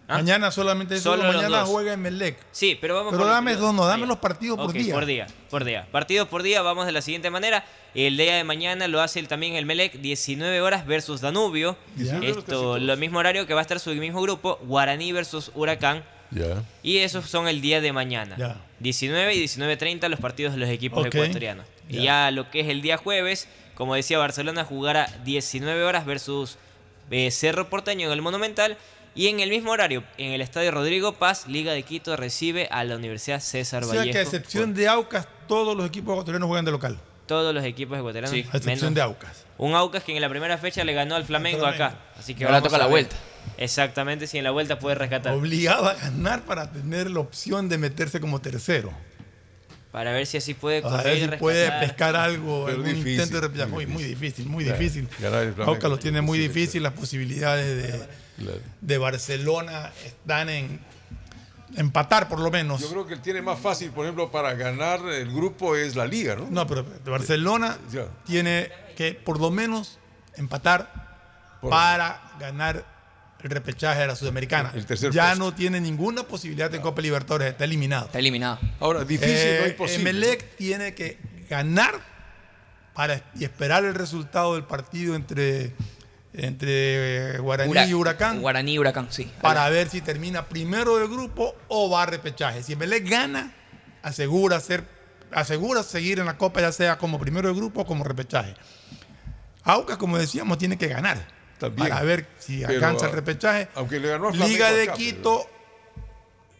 ¿Ah? 0.10 0.16
Mañana 0.20 0.52
solamente 0.52 0.96
eso, 0.96 1.12
Solo 1.12 1.24
los 1.26 1.36
mañana 1.36 1.60
dos. 1.60 1.70
juega 1.70 1.92
Emelec. 1.94 2.38
Sí, 2.54 2.78
pero 2.80 2.96
vamos 2.96 3.12
Pero 3.12 3.24
por- 3.24 3.32
dame 3.34 3.56
dos, 3.56 3.74
no, 3.74 3.86
dame 3.86 4.08
los 4.08 4.18
partidos 4.20 4.58
por 4.58 4.72
día. 4.72 4.94
Por 4.94 5.06
día, 5.06 5.28
por 5.50 5.66
día. 5.66 5.86
Partidos 5.92 6.30
por 6.30 6.44
día, 6.44 6.62
vamos 6.62 6.86
de 6.86 6.94
la 6.94 7.02
siguiente 7.02 7.30
manera. 7.30 7.66
El 7.94 8.16
día 8.16 8.36
de 8.38 8.44
mañana 8.46 8.88
lo 8.88 9.02
hace 9.02 9.20
el- 9.20 9.28
también 9.28 9.56
el 9.56 9.66
Melec, 9.66 9.94
19 10.00 10.62
horas 10.62 10.86
versus 10.86 11.20
Danubio. 11.20 11.76
Esto, 12.22 12.80
lo 12.80 12.96
mismo 12.96 13.20
horario 13.20 13.46
que 13.48 13.54
va 13.54 13.60
a 13.60 13.64
estar 13.64 13.80
su 13.82 13.90
mismo 13.96 14.22
grupo, 14.22 14.60
Guaraní 14.64 15.12
versus 15.12 15.52
Huracán. 15.56 16.04
Ya. 16.32 16.64
Y 16.84 16.98
esos 17.00 17.30
son 17.30 17.48
el 17.50 17.60
día 17.62 17.82
de 17.82 17.92
mañana. 17.92 18.36
Ya. 18.38 18.58
19 18.80 19.34
y 19.36 19.40
19.30 19.40 20.08
los 20.10 20.20
partidos 20.20 20.54
de 20.54 20.60
los 20.60 20.70
equipos 20.70 21.06
ecuatorianos. 21.06 21.66
Y 21.90 21.98
Ya. 21.98 22.04
ya 22.28 22.32
lo 22.32 22.50
que 22.50 22.62
es 22.62 22.68
el 22.70 22.82
día 22.82 22.98
jueves, 22.98 23.48
como 23.76 23.96
decía 23.96 24.18
Barcelona, 24.20 24.64
jugará 24.64 25.08
19 25.26 25.84
horas 25.84 26.06
versus 26.06 26.58
eh, 27.12 27.32
Cerro 27.32 27.70
Porteño 27.70 28.08
en 28.08 28.14
el 28.14 28.22
Monumental. 28.22 28.78
Y 29.18 29.30
en 29.30 29.40
el 29.40 29.50
mismo 29.50 29.72
horario, 29.72 30.04
en 30.20 30.32
el 30.32 30.42
Estadio 30.42 30.70
Rodrigo 30.70 31.14
Paz, 31.14 31.48
Liga 31.48 31.74
de 31.74 31.82
Quito 31.82 32.16
recibe 32.16 32.68
a 32.70 32.84
la 32.84 32.98
Universidad 32.98 33.40
César 33.40 33.84
O 33.84 33.88
sea 33.88 34.02
Vallejo. 34.02 34.14
que 34.14 34.20
a 34.20 34.22
excepción 34.22 34.76
de 34.76 34.88
Aucas, 34.88 35.28
todos 35.48 35.76
los 35.76 35.88
equipos 35.88 36.14
ecuatorianos 36.14 36.48
juegan 36.48 36.66
de 36.66 36.72
local. 36.72 37.00
Todos 37.26 37.52
los 37.52 37.66
equipos 37.66 37.98
ecuatorianos. 37.98 38.30
Sí. 38.30 38.46
A 38.54 38.58
excepción 38.58 38.94
de 38.94 39.02
Aucas. 39.02 39.44
Un 39.58 39.74
Aucas 39.74 40.04
que 40.04 40.16
en 40.16 40.22
la 40.22 40.30
primera 40.30 40.60
fecha 40.60 40.84
le 40.84 40.94
ganó 40.94 41.16
al 41.16 41.26
Flamengo 41.26 41.62
Flamengo. 41.62 41.84
acá. 41.84 41.98
Así 42.16 42.36
que 42.36 42.46
Ahora 42.46 42.62
toca 42.62 42.78
la 42.78 42.86
vuelta. 42.86 43.16
Exactamente, 43.58 44.28
si 44.28 44.38
en 44.38 44.44
la 44.44 44.52
vuelta 44.52 44.78
puede 44.78 44.94
rescatar. 44.94 45.34
Obligado 45.34 45.88
a 45.88 45.96
ganar 45.96 46.44
para 46.44 46.72
tener 46.72 47.10
la 47.10 47.20
opción 47.20 47.70
de 47.70 47.80
meterse 47.80 48.20
como 48.20 48.40
tercero. 48.40 48.92
Para 49.92 50.12
ver 50.12 50.28
si 50.28 50.38
así 50.38 50.54
puede 50.54 50.78
A 50.78 50.82
ver 50.82 50.92
conseguir 50.92 51.30
si 51.32 51.38
puede 51.38 51.72
pescar 51.80 52.16
algo, 52.16 52.66
Pero 52.66 52.78
algún 52.78 52.94
difícil, 52.94 53.14
intento 53.14 53.36
de 53.36 53.42
repechaje. 53.42 53.72
Muy, 53.72 53.86
difícil. 54.04 54.46
muy 54.46 54.64
difícil, 54.64 55.04
muy 55.04 55.12
Claro, 55.18 55.64
Aucas 55.66 55.90
lo 55.90 55.98
tiene 55.98 56.22
muy 56.22 56.38
difícil, 56.38 56.84
las 56.84 56.94
posibilidades 56.94 57.66
de, 57.66 58.27
de 58.82 58.98
Barcelona 58.98 59.92
están 60.06 60.50
en 60.50 60.80
empatar 61.76 62.28
por 62.30 62.40
lo 62.40 62.50
menos. 62.52 62.82
Yo 62.82 62.90
creo 62.90 63.06
que 63.08 63.14
el 63.16 63.22
tiene 63.22 63.42
más 63.42 63.60
fácil, 63.60 63.92
por 63.92 64.06
ejemplo, 64.06 64.32
para 64.32 64.54
ganar 64.54 65.02
el 65.10 65.32
grupo 65.34 65.76
es 65.76 65.96
la 65.96 66.06
liga, 66.06 66.36
¿no? 66.36 66.48
No, 66.50 66.66
pero 66.68 66.86
Barcelona 67.06 67.78
tiene 68.26 68.70
que 68.96 69.14
por 69.14 69.40
lo 69.40 69.52
menos 69.52 70.00
empatar 70.36 71.58
Por- 71.62 71.70
para 71.72 72.32
ganar 72.40 72.86
el 73.44 73.50
repechaje 73.50 74.00
de 74.02 74.08
la 74.08 74.16
Sudamericana. 74.16 74.72
El 74.74 74.86
tercer 74.86 75.12
ya 75.12 75.26
puesto. 75.28 75.44
no 75.46 75.54
tiene 75.54 75.80
ninguna 75.80 76.24
posibilidad 76.24 76.74
en 76.74 76.82
Copa 76.82 77.02
Libertadores, 77.02 77.52
está 77.52 77.66
eliminado. 77.66 78.06
Está 78.08 78.20
eliminado. 78.20 78.60
Ahora, 78.80 79.04
difícil, 79.04 79.36
no 79.36 79.66
Eh, 79.66 79.70
imposible. 79.70 80.10
Emelec 80.10 80.56
tiene 80.56 80.94
que 80.96 81.20
ganar 81.50 81.94
para 82.94 83.22
y 83.36 83.44
esperar 83.44 83.86
el 83.86 83.94
resultado 83.94 84.56
del 84.56 84.64
partido 84.64 85.16
entre, 85.16 85.74
entre 86.40 87.36
eh, 87.36 87.38
Guaraní 87.40 87.74
y 87.90 87.94
Huracán 87.96 88.42
Guaraní 88.42 88.74
y 88.74 88.80
Huracán, 88.80 89.08
sí. 89.10 89.32
para 89.42 89.68
ver 89.70 89.90
si 89.90 90.02
termina 90.02 90.46
primero 90.46 90.98
del 90.98 91.08
grupo 91.08 91.56
o 91.68 91.90
va 91.90 92.04
a 92.04 92.06
repechaje. 92.06 92.62
Si 92.64 92.74
Emelec 92.74 93.10
gana, 93.10 93.54
asegura 94.04 94.60
ser, 94.60 94.84
asegura 95.32 95.82
seguir 95.84 96.20
en 96.20 96.28
la 96.28 96.38
Copa, 96.38 96.62
ya 96.62 96.72
sea 96.72 96.98
como 97.00 97.20
primero 97.20 97.48
del 97.48 97.58
grupo 97.58 97.82
o 97.82 97.86
como 97.86 98.04
repechaje. 98.04 98.54
Aucas, 99.64 99.98
como 99.98 100.18
decíamos, 100.18 100.58
tiene 100.60 100.78
que 100.78 100.88
ganar 100.88 101.18
También. 101.60 101.90
para 101.90 102.02
ver 102.04 102.28
si 102.38 102.60
Pero, 102.62 102.74
alcanza 102.76 103.08
el 103.08 103.14
repechaje. 103.14 103.68
Aunque 103.76 104.00
le 104.00 104.10
ganó 104.10 104.28
a 104.28 104.32
Flamengo 104.32 104.48
Liga 104.54 104.72
de 104.72 104.84
acá, 104.84 104.94
Quito 104.94 105.46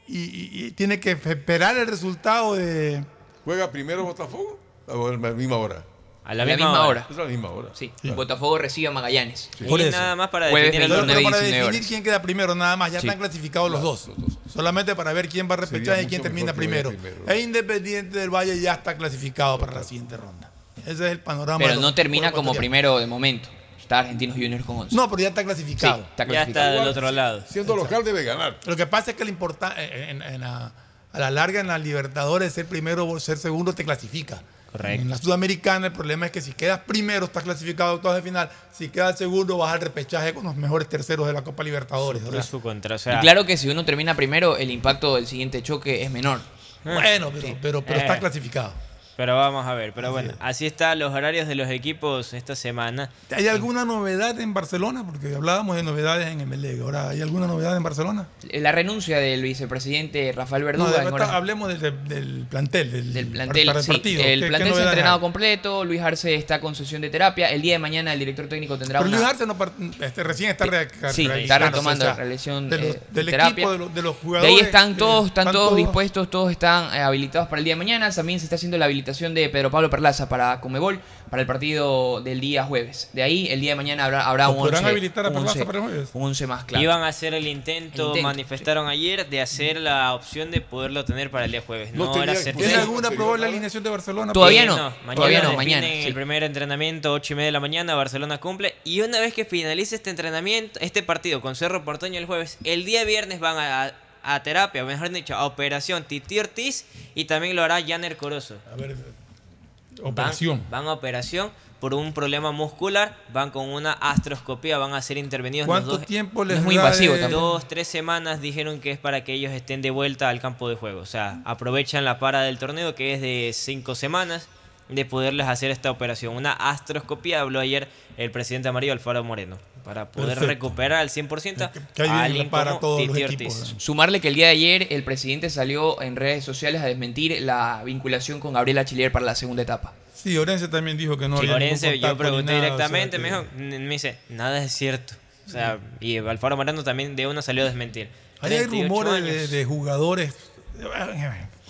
y, 0.08 0.18
y- 0.20 0.66
y 0.66 0.72
tiene 0.72 1.00
que 1.00 1.12
esperar 1.12 1.78
el 1.78 1.86
resultado 1.88 2.56
de. 2.56 3.04
¿Juega 3.46 3.72
primero 3.72 4.04
Botafogo? 4.04 4.60
A 4.88 4.94
la 5.16 5.32
misma 5.34 5.58
hora. 5.58 5.84
A 6.30 6.34
la 6.36 6.46
misma 6.46 6.86
hora. 6.86 7.08
Es 7.10 7.16
la 7.16 7.24
misma 7.24 7.50
hora. 7.52 7.70
Sí. 7.74 7.92
Botafogo 8.16 8.58
recibe 8.58 8.90
a 8.90 8.92
Magallanes. 8.92 9.50
Por 9.68 9.80
eso. 9.80 9.92
nada 9.98 10.16
más 10.18 10.28
para 10.30 10.50
Jueves 10.50 10.74
definir 10.74 10.92
el 10.92 10.98
29 10.98 11.08
Pero 11.08 11.22
y 11.22 11.24
para 11.24 11.38
19 11.38 11.46
definir 11.64 11.78
horas. 11.80 11.88
quién 11.88 12.04
queda 12.04 12.22
primero, 12.22 12.54
nada 12.54 12.76
más. 12.76 12.92
Ya 12.92 13.00
Sí. 13.00 13.08
están 13.08 13.20
clasificados 13.20 13.72
los 13.72 13.82
dos. 13.82 14.10
Solamente 14.54 14.94
para 14.96 15.14
ver 15.14 15.30
quién 15.30 15.50
va 15.50 15.54
a 15.54 15.58
repechaje 15.58 16.04
y 16.04 16.06
quién 16.08 16.22
termina 16.22 16.54
primero. 16.54 16.90
primero. 16.90 17.16
E 17.30 17.40
Independiente 17.40 18.20
del 18.20 18.30
Valle 18.30 18.60
ya 18.60 18.74
está 18.74 18.98
clasificado 18.98 19.58
para 19.58 19.74
la 19.74 19.84
siguiente 19.84 20.18
ronda. 20.18 20.52
Ese 20.86 20.92
es 21.06 21.12
el 21.12 21.20
panorama. 21.22 21.60
Pero 21.66 21.80
no 21.80 21.94
termina 21.94 22.32
como 22.34 22.54
primero 22.54 23.00
de 23.00 23.08
momento. 23.08 23.48
Está 23.80 24.00
Argentinos 24.00 24.36
Juniors 24.36 24.66
con 24.66 24.80
11. 24.80 24.94
No, 24.98 25.10
pero 25.10 25.22
ya 25.22 25.30
está 25.30 25.46
clasificado. 25.46 25.96
Sí, 26.00 26.04
está 26.10 26.24
Ya 26.26 26.28
clasificado. 26.28 26.68
está 26.72 26.80
del 26.82 26.90
otro 26.90 27.12
lado. 27.12 27.44
Siendo 27.50 27.74
local 27.74 28.04
debe 28.04 28.24
ganar. 28.26 28.58
Lo 28.66 28.76
que 28.76 28.86
pasa 28.86 29.12
es 29.12 29.18
que 29.18 29.24
lo 29.24 29.30
importante 29.30 30.10
en, 30.10 30.22
en 30.22 30.42
la- 30.42 30.74
a 31.14 31.20
la 31.20 31.32
larga 31.32 31.62
en 31.62 31.68
la 31.68 31.78
Libertadores 31.78 32.52
ser 32.52 32.66
primero 32.66 33.08
o 33.08 33.18
ser 33.22 33.38
segundo 33.38 33.72
te 33.74 33.86
clasifica. 33.86 34.42
Correcto. 34.72 35.02
En 35.02 35.10
la 35.10 35.18
Sudamericana 35.18 35.88
el 35.88 35.94
problema 35.94 36.26
es 36.26 36.32
que 36.32 36.42
si 36.42 36.52
quedas 36.54 36.82
primero 36.86 37.26
estás 37.26 37.44
clasificado 37.44 37.92
a 37.92 37.94
octavos 37.96 38.18
de 38.18 38.22
final, 38.24 38.50
si 38.72 38.90
quedas 38.90 39.18
segundo 39.18 39.58
vas 39.58 39.74
al 39.74 39.82
repechaje 39.82 40.34
con 40.34 40.44
los 40.44 40.56
mejores 40.56 40.88
terceros 40.90 41.26
de 41.28 41.34
la 41.34 41.44
Copa 41.44 41.64
Libertadores. 41.64 42.22
Y 42.32 42.44
su 42.44 42.62
contra. 42.62 42.96
O 42.96 42.98
Y 42.98 43.00
sea, 43.00 43.20
claro 43.22 43.46
que 43.46 43.58
si 43.58 43.70
uno 43.70 43.86
termina 43.86 44.16
primero, 44.16 44.58
el 44.58 44.70
impacto 44.72 45.16
del 45.16 45.26
siguiente 45.28 45.64
choque 45.64 46.04
es 46.04 46.12
menor. 46.12 46.40
Bueno, 46.84 47.32
pero, 47.34 47.58
pero, 47.62 47.82
pero 47.82 48.00
Eh. 48.00 48.02
está 48.04 48.20
clasificado. 48.20 48.72
Pero 49.18 49.36
vamos 49.36 49.66
a 49.66 49.74
ver. 49.74 49.94
Pero 49.94 50.12
bueno, 50.12 50.34
así 50.40 50.68
están 50.68 51.00
los 51.00 51.12
horarios 51.12 51.48
de 51.48 51.56
los 51.56 51.70
equipos 51.72 52.34
esta 52.34 52.56
semana. 52.56 53.10
¿Hay 53.36 53.48
alguna 53.48 53.84
novedad 53.84 54.40
en 54.40 54.54
Barcelona? 54.54 55.04
Porque 55.06 55.34
hablábamos 55.36 55.76
de 55.76 55.82
novedades 55.84 56.28
en 56.28 56.40
Emelec. 56.42 56.80
Ahora, 56.82 57.10
¿hay 57.10 57.22
alguna 57.22 57.48
novedad 57.48 57.76
en 57.76 57.82
Barcelona? 57.82 58.28
La 58.54 58.72
renuncia 58.72 59.18
del 59.18 59.42
vicepresidente 59.42 60.32
Rafael 60.36 60.62
No, 60.62 60.68
Verduga. 60.68 61.12
horas- 61.12 61.30
hablemos 61.32 61.68
del, 61.68 62.08
del 62.08 62.46
plantel, 62.48 62.92
del, 62.92 63.12
del 63.14 63.28
plantel, 63.28 63.66
para 63.66 63.80
el 63.80 63.86
sí. 63.86 63.92
partido. 63.92 64.22
El 64.24 64.40
¿Qué- 64.40 64.46
qué 64.46 64.48
plantel 64.50 64.74
se 64.76 64.80
ha 64.82 64.84
entrenado 64.86 65.16
hay? 65.16 65.22
completo. 65.22 65.84
Luis 65.84 66.02
Arce 66.02 66.36
está 66.36 66.60
con 66.62 66.76
sesión 66.76 67.02
de 67.02 67.10
terapia. 67.10 67.50
El 67.50 67.64
día 67.64 67.74
de 67.74 67.80
mañana 67.80 68.14
el 68.14 68.20
director 68.20 68.48
técnico 68.48 68.78
tendrá 68.78 69.00
Pero 69.00 69.10
una. 69.10 69.18
Luis 69.18 69.28
Arce 69.30 69.48
no 69.48 69.58
par- 69.58 69.72
este, 70.00 70.24
recién 70.24 70.52
está 70.52 70.66
re- 70.68 70.88
Sí, 71.12 71.26
está 71.26 71.58
retomando 71.58 72.04
o 72.04 72.08
sea, 72.08 72.14
la 72.14 72.20
realización 72.20 72.70
de 72.70 72.78
los- 72.78 72.96
eh, 72.98 73.00
del 73.10 73.26
terapia. 73.26 73.52
equipo, 73.52 73.72
de 73.72 73.78
los, 73.80 73.96
de 73.96 74.02
los 74.04 74.16
De 74.16 74.22
jugadores. 74.22 74.54
ahí 74.54 74.60
están 74.64 74.92
eh, 74.92 74.96
todos, 74.96 75.26
están 75.26 75.42
están 75.48 75.54
todos 75.54 75.70
todos- 75.70 75.78
dispuestos, 75.78 76.30
todos 76.30 76.52
están 76.52 76.94
eh, 76.96 77.00
habilitados 77.02 77.48
para 77.48 77.58
el 77.60 77.66
día 77.66 77.74
de 77.74 77.78
mañana. 77.80 78.12
También 78.12 78.40
se 78.40 78.46
está 78.46 78.58
haciendo 78.58 78.78
la 78.78 78.86
habilitación 78.86 79.07
de 79.08 79.50
Pedro 79.50 79.72
Pablo 79.72 79.90
Perlaza 79.90 80.28
para 80.28 80.60
Comebol 80.60 81.00
para 81.30 81.42
el 81.42 81.48
partido 81.48 82.22
del 82.22 82.42
día 82.42 82.64
jueves. 82.64 83.10
De 83.14 83.24
ahí 83.24 83.48
el 83.50 83.62
día 83.62 83.72
de 83.72 83.76
mañana 83.76 84.06
habrá, 84.06 84.28
habrá 84.28 84.46
¿Lo 84.46 84.52
un 84.52 84.58
podrán 84.58 84.84
11, 84.84 84.92
habilitar 84.92 85.26
a 85.26 85.30
Perlaza 85.30 85.54
11 85.54 85.66
para 85.66 85.78
el 85.80 85.84
jueves? 85.86 86.10
un 86.14 86.24
11 86.24 86.48
más 86.48 86.66
claro. 86.66 86.84
Iban 86.84 87.04
a 87.04 87.08
hacer 87.08 87.34
el 87.34 87.48
intento, 87.48 88.04
El 88.04 88.08
intento, 88.10 88.28
manifestaron 88.28 88.88
ayer 88.88 89.30
de 89.30 89.42
hacer 89.42 89.78
la 89.78 90.14
opción 90.14 90.52
de 90.52 90.62
poderlo 90.62 91.06
tener 91.06 91.32
para 91.32 91.46
el 91.46 91.52
día 91.52 91.62
jueves. 91.66 91.94
No 91.94 92.14
No, 92.14 92.22
era. 92.22 92.34
¿Tiene 92.36 92.76
alguna 92.76 93.12
probable 93.12 93.46
alineación 93.46 93.84
de 93.84 93.90
Barcelona? 93.90 94.34
Todavía 94.34 94.66
no, 94.66 94.76
mañana 95.06 95.16
todavía 95.16 95.44
no, 95.44 95.54
mañana, 95.54 95.88
sí. 95.88 96.04
El 96.06 96.14
primer 96.14 96.44
entrenamiento, 96.44 97.14
8 97.14 97.34
y 97.34 97.36
media 97.36 97.46
de 97.48 97.52
la 97.54 97.60
mañana, 97.60 97.96
Barcelona 97.96 98.40
cumple. 98.40 98.76
Y 98.84 99.02
una 99.02 99.20
vez 99.20 99.34
que 99.34 99.46
finalice 99.46 99.96
este 99.96 100.10
entrenamiento, 100.10 100.80
este 100.82 101.02
partido 101.02 101.42
con 101.42 101.56
Cerro 101.56 101.86
Porteño 101.86 102.20
el 102.20 102.26
jueves, 102.26 102.58
el 102.64 102.86
día 102.86 103.04
viernes 103.06 103.40
van 103.40 103.58
a, 103.58 103.94
a 104.34 104.44
terapia, 104.44 104.84
o 104.84 104.88
mejor 104.88 105.10
dicho, 105.10 105.36
a 105.36 105.46
operación 105.46 106.04
Titi 106.04 106.40
Ortiz 106.40 106.86
y 107.16 107.26
también 107.26 107.56
lo 107.56 107.64
hará 107.64 107.82
Janer 107.86 108.18
Corozo. 108.18 108.58
A 108.72 108.76
ver, 108.76 108.96
Van- 108.96 110.08
operación. 110.08 110.64
Van, 110.70 110.88
a 110.88 110.94
operación 110.94 111.52
por 111.80 111.94
un 111.94 112.12
problema 112.14 112.52
muscular, 112.52 113.16
van 113.34 113.52
con 113.52 113.70
una 113.70 113.94
astroscopía, 113.94 114.78
van 114.80 114.94
a 114.94 115.02
ser 115.02 115.18
intervenidos 115.18 115.68
los 115.68 115.74
¿Cuánto 115.76 115.98
dos. 115.98 116.06
tiempo 116.08 116.44
No 116.44 116.50
les 116.50 116.58
es 116.60 116.64
muy 116.64 116.76
da 116.76 116.82
invasivo 116.82 117.14
de-. 117.16 117.30
Dos, 117.30 117.68
tres 117.68 117.88
semanas 117.88 118.42
dijeron 118.42 118.80
que 118.80 118.92
es 118.92 118.98
para 118.98 119.24
que 119.24 119.34
ellos 119.34 119.52
estén 119.52 119.82
de 119.82 119.92
vuelta 119.92 120.30
al 120.30 120.40
campo 120.40 120.70
de 120.70 120.76
juego. 120.76 121.02
O 121.02 121.06
sea, 121.06 121.42
aprovechan 121.46 122.04
la 122.06 122.18
para 122.20 122.42
del 122.42 122.58
torneo 122.58 122.96
que 122.96 123.14
es 123.14 123.22
de 123.22 123.52
cinco 123.54 123.94
semanas 123.96 124.48
de 124.90 125.04
poderles 125.06 125.48
hacer 125.48 125.70
esta 125.70 125.92
operación. 125.92 126.36
Una 126.36 126.54
astroscopía, 126.54 127.42
habló 127.42 127.60
ayer 127.60 127.88
el 128.18 128.32
presidente 128.32 128.70
amarillo 128.70 128.94
Alfaro 128.94 129.24
Moreno, 129.24 129.58
para 129.88 130.12
poder 130.12 130.32
Perfecto. 130.38 130.48
recuperar 130.48 131.00
al 131.00 131.10
100% 131.10 131.72
Que 131.96 132.04
a 132.04 132.24
alguien 132.24 132.50
para 132.50 132.72
como 132.72 132.80
todos 132.82 133.08
los 133.08 133.18
equipos. 133.18 133.74
Sumarle 133.78 134.20
que 134.20 134.28
el 134.28 134.36
día 134.36 134.48
de 134.48 134.52
ayer 134.52 134.88
el 134.92 135.02
presidente 135.06 135.50
salió 135.50 136.02
en 136.02 136.18
redes 136.18 136.44
sociales 136.44 136.82
a 136.82 136.86
desmentir 136.88 137.42
la 137.42 137.82
vinculación 137.86 138.42
con 138.42 138.52
Gabriela 138.54 138.84
Chilier 138.84 139.14
para 139.14 139.24
la 139.26 139.34
segunda 139.34 139.64
etapa. 139.64 139.94
Sí, 140.14 140.38
Orense 140.38 140.68
también 140.68 140.98
dijo 140.98 141.16
que 141.18 141.30
no 141.30 141.38
Sí, 141.38 141.44
había 141.44 141.56
Orense, 141.56 141.98
yo 142.00 142.18
pregunté 142.18 142.52
nada, 142.52 142.58
o 142.58 142.62
sea 142.78 142.88
directamente, 142.90 143.16
que- 143.16 143.24
me, 143.24 143.30
dijo, 143.30 143.46
n- 143.58 143.80
me 143.80 143.90
dice, 143.94 144.18
nada 144.28 144.62
es 144.62 144.74
cierto. 144.74 145.14
O 145.46 145.50
sea, 145.50 145.80
y 146.02 146.18
Alfaro 146.18 146.58
Moreno 146.58 146.84
también 146.84 147.16
de 147.16 147.26
una 147.28 147.42
salió 147.42 147.64
a 147.64 147.68
desmentir. 147.68 148.10
Ahí 148.42 148.52
hay 148.52 148.66
38 148.68 148.90
rumores 148.90 149.50
de, 149.52 149.64
jugadores 149.64 150.34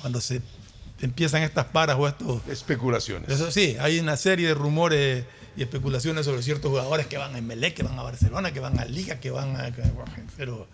cuando 0.02 0.19
se 0.22 0.41
empiezan 1.02 1.44
estas 1.44 1.65
paras 1.65 1.98
o 1.99 2.07
estos 2.07 2.41
Especulaciones. 2.48 3.30
Eso 3.30 3.52
sí, 3.52 3.77
hay 3.80 3.99
una 3.99 4.18
serie 4.18 4.48
de 4.48 4.53
rumores 4.56 5.26
y 5.58 5.64
especulaciones 5.64 6.26
sobre 6.26 6.42
ciertos 6.44 6.70
jugadores 6.70 7.08
que 7.08 7.18
van 7.18 7.34
a 7.36 7.40
Emelec, 7.40 7.74
que 7.74 7.84
van 7.84 7.98
a 8.00 8.04
Barcelona, 8.04 8.54
que 8.54 8.60
van 8.60 8.80
a 8.80 8.86
Liga, 8.86 9.20
que 9.20 9.32
van 9.32 9.56
a. 9.58 9.70
Pero, 10.38 10.68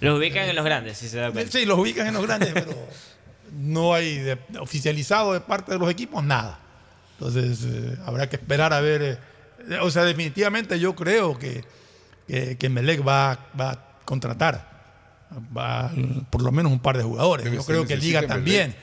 Los 0.00 0.18
ubican 0.18 0.48
en 0.48 0.54
los 0.56 0.64
grandes, 0.64 0.96
si 0.98 1.08
se 1.08 1.18
da 1.18 1.30
cuenta. 1.32 1.50
sí, 1.52 1.66
los 1.66 1.78
ubican 1.78 2.06
en 2.06 2.14
los 2.14 2.22
grandes, 2.26 2.50
pero 2.54 2.72
no 3.58 3.92
hay 3.92 4.18
de- 4.18 4.38
oficializado 4.60 5.32
de 5.32 5.40
parte 5.40 5.72
de 5.72 5.78
los 5.78 5.90
equipos 5.90 6.22
nada. 6.24 6.60
Entonces, 7.18 7.58
eh, 7.64 7.96
habrá 8.06 8.28
que 8.28 8.36
esperar 8.36 8.72
a 8.72 8.80
ver. 8.80 9.02
eh, 9.68 9.78
o 9.82 9.90
sea, 9.90 10.04
definitivamente 10.04 10.78
yo 10.78 10.94
creo 10.94 11.38
que, 11.38 11.64
que, 12.26 12.56
que 12.56 12.66
Emelec 12.66 13.06
va, 13.06 13.48
va 13.60 13.70
a 13.72 13.78
contratar 14.04 14.70
va, 15.56 15.90
por 16.30 16.42
lo 16.42 16.50
menos 16.52 16.72
un 16.72 16.78
par 16.80 16.96
de 16.96 17.02
jugadores. 17.02 17.50
Yo 17.52 17.64
creo 17.64 17.84
que 17.86 17.96
Liga 17.96 18.20
Emelec. 18.20 18.34
también. 18.36 18.76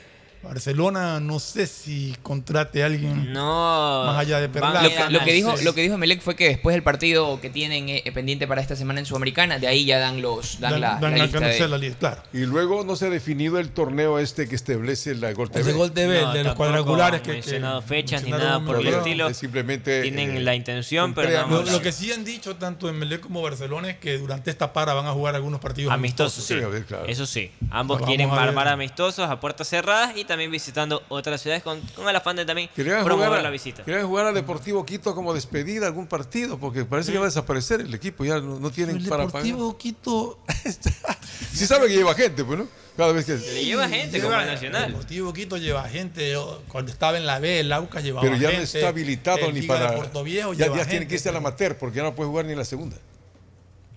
Barcelona 0.48 1.20
no 1.20 1.38
sé 1.38 1.66
si 1.66 2.16
contrate 2.22 2.82
a 2.82 2.86
alguien 2.86 3.32
No. 3.32 4.04
más 4.06 4.18
allá 4.18 4.40
de 4.40 4.48
Perlaza. 4.48 4.82
Lo, 4.82 4.88
que- 4.88 4.98
a 4.98 5.10
lo 5.10 5.20
que 5.20 5.32
dijo, 5.32 5.54
lo 5.62 5.74
que 5.74 5.82
dijo 5.82 5.96
Melec 5.98 6.20
fue 6.22 6.34
que 6.36 6.48
después 6.48 6.74
del 6.74 6.82
partido 6.82 7.40
que 7.40 7.50
tienen 7.50 7.88
eh, 7.88 8.02
pendiente 8.14 8.46
para 8.46 8.60
esta 8.60 8.74
semana 8.76 9.00
en 9.00 9.06
Sudamericana, 9.06 9.58
de 9.58 9.66
ahí 9.68 9.84
ya 9.84 9.98
dan 9.98 10.22
los 10.22 10.58
dan, 10.60 10.72
Dan- 10.72 10.80
la, 10.80 10.88
dan 11.00 11.16
la 11.18 11.24
a 11.24 11.26
lista 11.26 11.40
de- 11.40 11.68
la 11.68 11.78
lista, 11.78 11.98
claro. 11.98 12.22
Y 12.32 12.38
luego 12.46 12.84
no 12.84 12.96
se 12.96 13.06
ha 13.06 13.10
definido 13.10 13.58
el 13.58 13.70
torneo 13.70 14.18
este 14.18 14.48
que 14.48 14.54
establece 14.56 15.14
la 15.14 15.32
Gol 15.32 15.50
TV. 15.50 15.60
El 15.60 15.66
de 15.66 15.72
Gol 15.74 15.92
TV, 15.92 16.22
No, 16.22 16.32
de 16.32 16.44
los 16.44 16.54
cuadrangulares 16.54 17.20
han 17.20 17.26
que. 17.26 17.32
mencionado 17.32 17.80
que 17.82 17.86
fechas 17.88 18.22
ni 18.22 18.30
nada 18.30 18.60
por 18.64 18.76
el 18.80 18.86
estilo. 18.88 19.28
Es 19.28 19.36
simplemente 19.36 20.02
Tienen 20.02 20.36
eh, 20.36 20.40
la 20.40 20.54
intención, 20.54 21.14
pero 21.14 21.46
no. 21.46 21.62
Lo, 21.62 21.70
lo 21.72 21.82
que 21.82 21.92
sí 21.92 22.10
han 22.12 22.24
dicho 22.24 22.56
tanto 22.56 22.88
en 22.88 22.98
Melec 22.98 23.20
como 23.20 23.42
Barcelona 23.42 23.90
es 23.90 23.98
que 23.98 24.16
durante 24.18 24.50
esta 24.50 24.72
para 24.72 24.94
van 24.94 25.06
a 25.06 25.12
jugar 25.12 25.34
algunos 25.34 25.60
partidos 25.60 25.92
Amistosos, 25.92 26.44
sí. 26.44 26.54
Sí, 26.58 26.62
a 26.64 26.68
ver, 26.68 26.84
claro. 26.84 27.06
Eso 27.06 27.26
sí. 27.26 27.50
Ambos 27.70 28.00
quieren 28.02 28.30
armar 28.30 28.68
amistosos 28.68 29.28
a 29.28 29.38
puertas 29.40 29.68
cerradas 29.68 30.16
y 30.16 30.24
también 30.24 30.37
visitando 30.46 31.02
otras 31.08 31.40
ciudades 31.40 31.62
con, 31.62 31.80
con 31.96 32.08
el 32.08 32.14
afán 32.14 32.36
de 32.36 32.44
también 32.44 32.68
Querían 32.76 33.04
promover 33.04 33.28
jugar, 33.28 33.42
la 33.42 33.48
a, 33.48 33.52
visita. 33.52 33.84
querían 33.84 34.06
jugar 34.06 34.26
a 34.26 34.32
Deportivo 34.32 34.86
Quito 34.86 35.14
como 35.14 35.34
despedida 35.34 35.86
algún 35.86 36.06
partido, 36.06 36.58
porque 36.58 36.84
parece 36.84 37.10
que 37.12 37.18
va 37.18 37.24
a 37.24 37.28
desaparecer 37.28 37.80
el 37.80 37.92
equipo, 37.94 38.24
ya 38.24 38.40
no, 38.40 38.60
no 38.60 38.70
tienen 38.70 38.96
El 38.98 39.08
para 39.08 39.26
Deportivo 39.26 39.76
Quito 39.76 40.38
Sí 41.52 41.66
sabe 41.66 41.88
que 41.88 41.94
lleva 41.96 42.14
gente, 42.14 42.44
pues, 42.44 42.58
¿no? 42.58 42.68
Cada 42.96 43.12
vez 43.12 43.24
que... 43.26 43.36
Le 43.36 43.64
lleva 43.64 43.88
gente 43.88 44.18
como 44.20 44.30
lleva- 44.32 44.42
el 44.44 44.48
Nacional. 44.50 44.84
El 44.84 44.90
Deportivo 44.92 45.32
Quito 45.32 45.56
lleva 45.56 45.88
gente. 45.88 46.32
yo, 46.32 46.62
Cuando 46.68 46.90
estaba 46.92 47.16
en 47.16 47.26
la 47.26 47.38
B, 47.38 47.60
el 47.60 47.72
Aucas 47.72 48.02
llevaba 48.02 48.22
Pero 48.22 48.34
ya 48.36 48.48
gente. 48.50 48.56
no 48.58 48.62
está 48.64 48.88
habilitado 48.88 49.38
el 49.46 49.54
ni 49.54 49.60
Liga 49.62 49.74
para... 49.74 49.90
de 49.92 49.96
Puerto 49.96 50.24
Viejo 50.24 50.52
ya 50.52 50.64
lleva 50.66 50.76
ya 50.78 50.82
tiene 50.84 50.98
gente, 51.00 51.08
que 51.08 51.14
irse 51.14 51.28
al 51.28 51.34
pero- 51.36 51.46
amateur, 51.46 51.76
porque 51.78 51.96
ya 51.96 52.02
no 52.02 52.14
puede 52.14 52.28
jugar 52.30 52.44
ni 52.46 52.52
en 52.52 52.58
la 52.58 52.64
segunda. 52.64 52.96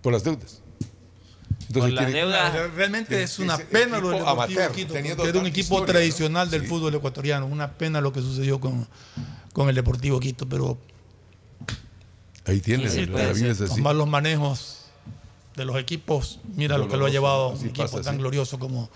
Por 0.02 0.14
las 0.14 0.24
deudas. 0.24 0.62
Tiene- 1.80 2.12
deudas. 2.12 2.54
Re- 2.54 2.68
Realmente 2.70 3.24
es 3.24 3.36
que 3.38 3.42
una 3.44 3.58
ser 3.58 3.68
pena 3.70 4.00
lo 4.00 4.10
del 4.10 4.26
amateur, 4.28 4.72
Quito, 4.72 4.94
porque 4.94 5.30
era 5.30 5.40
un 5.40 5.46
equipo 5.48 5.76
historia, 5.76 5.94
tradicional 5.94 6.48
¿no? 6.48 6.52
del 6.52 6.62
Sí. 6.62 6.68
fútbol 6.68 6.94
ecuatoriano. 6.96 7.46
Una 7.46 7.72
pena 7.72 8.02
lo 8.02 8.12
que 8.12 8.22
sucedió 8.22 8.60
con, 8.60 8.88
con 9.54 9.70
el 9.70 9.76
Deportivo 9.76 10.20
Quito, 10.20 10.48
pero 10.48 10.78
Ahí 12.46 12.60
tiene, 12.60 12.90
Sí, 12.90 13.06
la 13.06 13.30
es 13.32 13.60
los 13.60 13.78
malos 13.78 14.08
manejos 14.08 14.86
de 15.56 15.64
los 15.66 15.78
equipos, 15.78 16.40
mira 16.56 16.78
lo 16.78 16.88
que 16.88 16.98
lo 16.98 17.06
ha 17.06 17.10
llevado 17.10 17.50
un 17.50 17.60
equipo 17.68 17.84
pasa, 17.84 18.02
tan 18.02 18.16
sí. 18.16 18.20
glorioso 18.22 18.58
como, 18.58 18.90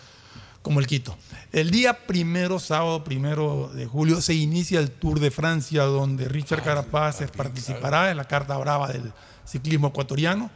como 0.64 0.80
el 0.80 0.88
Quito. 0.88 1.16
El 1.52 1.70
día 1.70 2.08
primero, 2.08 2.60
sábado 2.60 3.04
primero 3.04 3.70
de 3.76 3.86
julio, 3.86 4.20
se 4.22 4.34
inicia 4.34 4.80
el 4.80 4.90
Tour 4.90 5.20
de 5.20 5.30
Francia, 5.30 5.84
donde 5.84 6.28
Richard 6.28 6.64
Carapaz 6.64 7.18
participará 7.38 8.10
en 8.10 8.18
la 8.18 8.24
carta 8.26 8.58
brava 8.58 8.88
del 8.88 9.12
ciclismo 9.46 9.90
ecuatoriano. 9.90 10.50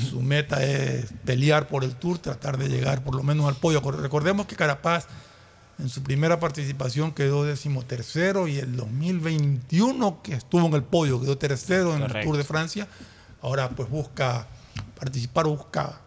Su 0.00 0.20
meta 0.22 0.62
es 0.64 1.06
pelear 1.24 1.68
por 1.68 1.84
el 1.84 1.94
Tour, 1.96 2.18
tratar 2.18 2.58
de 2.58 2.68
llegar 2.68 3.02
por 3.04 3.14
lo 3.14 3.22
menos 3.22 3.46
al 3.46 3.54
podio. 3.54 3.80
Recordemos 3.80 4.46
que 4.46 4.56
Carapaz 4.56 5.06
En 5.78 5.88
su 5.88 6.02
primera 6.02 6.38
participación 6.38 7.12
quedó 7.12 7.44
decimotercero 7.44 8.46
y 8.48 8.58
el 8.58 8.76
2021 8.76 10.20
que 10.22 10.34
estuvo 10.34 10.66
en 10.66 10.74
el 10.74 10.82
podio 10.82 11.20
quedó 11.20 11.38
tercero 11.38 11.94
en 11.96 12.02
el. 12.02 12.20
Tour 12.22 12.36
de 12.36 12.44
Francia. 12.44 12.86
Ahora 13.42 13.70
pues 13.70 13.88
busca 13.88 14.46
participar, 14.98 15.46
busca 15.46 16.00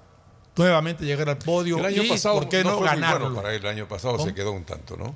nuevamente 0.56 1.04
llegar 1.06 1.30
al 1.30 1.40
podio 1.40 1.80
El 1.80 1.86
año 1.88 2.04
y 2.04 2.10
pasado 2.10 2.36
¿por 2.36 2.50
qué 2.50 2.64
no, 2.64 2.78
fue 2.78 2.80
muy 2.82 2.88
ganarlo? 2.88 3.20
bueno 3.22 3.36
para 3.42 3.56
él. 3.56 3.62
El 3.62 3.68
año 3.68 3.88
pasado 3.88 4.18
¿Cómo? 4.18 4.30
se 4.30 4.36
quedó 4.36 4.52
un 4.52 4.64
tanto, 4.64 4.96
¿no? 4.98 5.16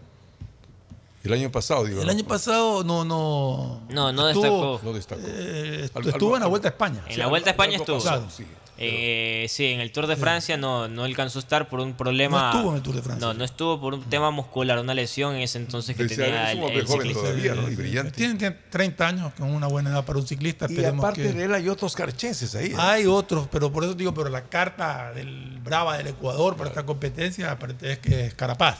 El 1.28 1.34
año 1.34 1.52
pasado, 1.52 1.86
digo. 1.86 2.00
El 2.02 2.08
¿no? 2.08 2.12
año 2.12 2.26
pasado 2.26 2.84
no 2.84 3.04
no 3.06 3.82
No, 3.90 4.12
no 4.12 4.30
estuvo, 4.30 4.44
destacó. 4.74 4.80
No 4.84 4.94
destacó. 4.94 5.22
eh, 5.26 5.90
estuvo 6.06 6.36
en 6.36 6.42
la 6.42 6.48
Vuelta 6.48 6.68
a 6.70 6.72
España. 6.72 7.04
En 7.08 7.20
la 7.20 7.28
Vuelta 7.28 7.50
a 7.50 7.52
España 7.52 7.78
estuvo. 7.78 8.00
sí. 8.30 8.46
Eh, 8.80 9.48
sí, 9.50 9.66
en 9.66 9.80
el 9.80 9.92
Tour 9.92 10.06
de 10.06 10.16
Francia 10.16 10.56
no, 10.56 10.88
no 10.88 11.04
alcanzó 11.04 11.40
a 11.40 11.42
estar 11.42 11.68
por 11.68 11.80
un 11.80 11.94
problema. 11.94 12.52
No 12.52 12.58
estuvo 12.60 12.70
en 12.70 12.76
el 12.78 12.84
Tour 12.84 12.96
de 12.96 13.02
Francia. 13.02 13.28
No, 13.28 13.34
no 13.34 13.44
estuvo 13.44 13.82
por 13.82 13.96
un 13.96 14.04
tema 14.04 14.30
muscular, 14.30 14.78
una 14.78 14.94
lesión 14.94 15.34
en 15.36 15.42
ese 15.42 15.58
entonces 15.58 15.96
que 15.98 16.06
tenía 16.06 16.52
el, 16.52 16.60
el 16.60 16.88
ciclista. 16.88 17.22
todavía, 17.22 17.56
¿no? 17.56 17.68
Y 17.72 17.76
brillante. 17.76 18.12
Tiene, 18.12 18.36
tiene 18.36 18.56
30 18.70 19.08
años, 19.08 19.34
con 19.34 19.50
una 19.50 19.66
buena 19.66 19.90
edad 19.90 20.06
para 20.06 20.20
un 20.20 20.28
ciclista. 20.28 20.68
Y 20.70 20.86
aparte 20.86 21.24
que- 21.24 21.34
de 21.34 21.46
él 21.46 21.54
hay 21.56 21.68
otros 21.70 21.96
carchenses 21.96 22.54
ahí. 22.54 22.68
¿eh? 22.68 22.76
Hay 22.78 23.08
otros, 23.08 23.48
pero 23.52 23.72
por 23.72 23.84
eso 23.84 23.96
digo, 23.96 24.14
pero 24.14 24.30
la 24.30 24.44
carta 24.44 25.12
del 25.12 25.60
Brava 25.64 25.98
del 25.98 26.08
Ecuador 26.08 26.56
para 26.56 26.70
esta 26.70 26.86
competencia 26.86 27.52
aparte 27.52 27.94
es 27.94 27.98
que 27.98 28.26
es 28.28 28.34
Carapaz. 28.36 28.78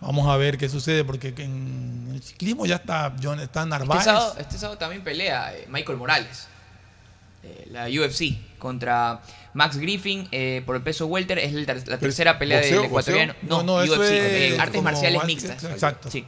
Vamos 0.00 0.28
a 0.28 0.36
ver 0.36 0.58
qué 0.58 0.68
sucede, 0.68 1.04
porque 1.04 1.32
que 1.34 1.44
en 1.44 2.10
el 2.14 2.22
ciclismo 2.22 2.66
ya 2.66 2.76
está 2.76 3.14
John, 3.22 3.40
está 3.40 3.60
Este 3.60 3.70
Narváez. 3.70 4.04
sábado, 4.04 4.36
este 4.38 4.58
sábado 4.58 4.78
también 4.78 5.02
pelea 5.02 5.54
eh, 5.56 5.66
Michael 5.68 5.96
Morales. 5.98 6.48
eh, 7.42 7.68
la 7.70 7.86
UFC 7.88 8.36
contra 8.58 9.20
Max 9.54 9.76
Griffin 9.78 10.28
eh, 10.32 10.62
por 10.66 10.76
el 10.76 10.82
peso 10.82 11.06
welter. 11.06 11.38
Es 11.38 11.54
el 11.54 11.64
ter- 11.64 11.86
la 11.88 11.98
tercera 11.98 12.38
pelea 12.38 12.58
boxeo, 12.58 12.76
del 12.82 12.86
ecuatoriano. 12.86 13.32
boxeo? 13.34 13.48
No, 13.48 13.62
No, 13.62 13.76
no, 13.78 13.82
eso 13.82 13.94
UFC, 13.94 14.02
es 14.10 14.52
eh, 14.52 14.56
artes 14.60 14.82
marciales 14.82 15.24
mixtas. 15.24 15.64
exacto. 15.64 16.10
Sí. 16.10 16.26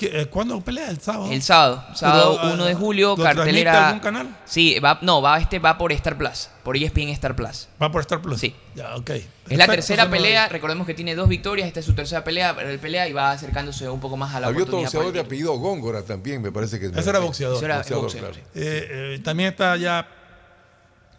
Eh, 0.00 0.26
¿Cuándo 0.30 0.60
pelea? 0.60 0.90
¿El 0.90 1.00
sábado? 1.00 1.30
El 1.30 1.42
sábado, 1.42 1.84
sábado 1.94 2.38
Pero, 2.40 2.54
1 2.54 2.64
de 2.64 2.72
ah, 2.72 2.76
julio, 2.76 3.14
¿lo 3.16 3.22
cartelera. 3.22 3.88
algún 3.88 4.00
canal? 4.00 4.36
Sí, 4.44 4.78
va, 4.78 4.98
no, 5.02 5.22
va 5.22 5.38
este 5.38 5.58
va 5.58 5.78
por 5.78 5.92
Star 5.92 6.18
Plus, 6.18 6.48
por 6.62 6.76
ESPN 6.76 7.08
Star 7.10 7.36
Plus. 7.36 7.68
Va 7.80 7.90
por 7.90 8.00
Star 8.00 8.20
Plus. 8.20 8.40
Sí. 8.40 8.54
Ya, 8.74 8.96
ok. 8.96 9.10
Es 9.48 9.58
la 9.58 9.66
tercera 9.66 10.08
pelea, 10.10 10.48
recordemos 10.48 10.86
que 10.86 10.94
tiene 10.94 11.14
dos 11.14 11.28
victorias, 11.28 11.66
esta 11.68 11.80
es 11.80 11.86
su 11.86 11.94
tercera 11.94 12.24
pelea, 12.24 12.56
el 12.60 12.78
pelea 12.78 13.08
y 13.08 13.12
va 13.12 13.32
acercándose 13.32 13.88
un 13.88 14.00
poco 14.00 14.16
más 14.16 14.34
a 14.34 14.40
la 14.40 14.48
Había 14.48 14.62
otro 14.62 14.78
boxeador 14.78 15.12
de 15.12 15.20
apellido 15.20 15.56
Góngora 15.56 16.02
también, 16.02 16.42
me 16.42 16.52
parece 16.52 16.78
que 16.78 16.86
es. 16.86 16.96
Ese 16.96 17.10
era 17.10 17.18
boxeador. 17.18 17.56
Ese 17.56 17.64
era 17.64 17.76
Boxeador, 17.78 18.02
boxeador, 18.04 18.32
claro. 18.32 18.48
Eh, 18.54 19.14
eh, 19.16 19.20
también 19.22 19.50
está 19.50 19.76
ya 19.76 20.06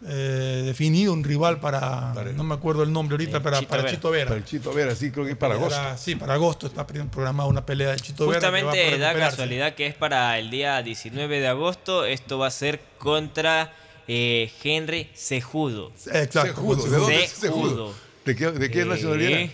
eh, 0.04 0.62
definido 0.64 1.12
un 1.12 1.22
rival 1.22 1.60
para, 1.60 2.12
no 2.34 2.42
me 2.42 2.54
acuerdo 2.54 2.82
el 2.82 2.92
nombre 2.92 3.14
ahorita, 3.14 3.42
para, 3.42 3.58
Chito 3.60 3.68
para 3.70 3.82
Vera. 3.82 3.94
Chito 3.94 4.10
Vera. 4.10 4.26
Para 4.28 4.38
el 4.38 4.44
Chito 4.44 4.72
Vera, 4.72 4.94
sí, 4.96 5.10
creo 5.10 5.24
que 5.24 5.32
es 5.32 5.36
para 5.36 5.54
agosto. 5.54 5.76
Para- 5.76 5.96
sí, 5.96 6.16
para 6.16 6.34
agosto 6.34 6.66
está 6.66 6.86
programada 6.86 7.48
una 7.48 7.64
pelea 7.64 7.90
de 7.92 8.00
Chito 8.00 8.26
Vera. 8.26 8.40
que 8.40 8.46
va 8.46 8.58
Justamente 8.60 8.98
da 8.98 9.14
casualidad 9.14 9.74
que 9.74 9.86
es 9.86 9.94
para 9.94 10.38
el 10.38 10.50
día 10.50 10.82
19 10.82 11.40
de 11.40 11.46
agosto. 11.48 12.04
Esto 12.04 12.38
va 12.38 12.48
a 12.48 12.50
ser 12.50 12.80
contra 12.98 13.72
eh, 14.08 14.50
Henry 14.62 15.08
Sejudo. 15.14 15.92
Exacto. 16.12 16.42
Sejudo, 16.42 16.84
¿de 16.84 16.96
dónde 16.98 17.24
es 17.24 17.30
Sejudo? 17.30 17.62
Sejudo. 17.68 17.94
¿De 18.24 18.36
qué, 18.36 18.50
de 18.50 18.70
qué 18.70 18.80
Eh, 18.82 18.84
nacionalidad? 18.86 19.50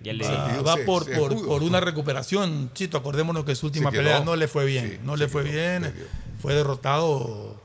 Ya 0.00 0.12
le 0.12 0.24
Va, 0.62 0.76
por, 0.86 1.10
por, 1.12 1.62
una 1.62 1.80
recuperación, 1.80 2.70
Chito. 2.72 2.98
Acordémonos 2.98 3.44
que 3.44 3.54
su 3.56 3.66
última 3.66 3.90
quedó. 3.90 4.02
pelea 4.02 4.20
no 4.20 4.36
le 4.36 4.46
fue 4.46 4.64
bien. 4.64 4.90
Sí, 4.90 4.98
no 5.04 5.16
le 5.16 5.26
fue 5.28 5.42
quedó, 5.44 5.52
bien. 5.52 5.94
Fue 6.40 6.54
derrotado 6.54 7.57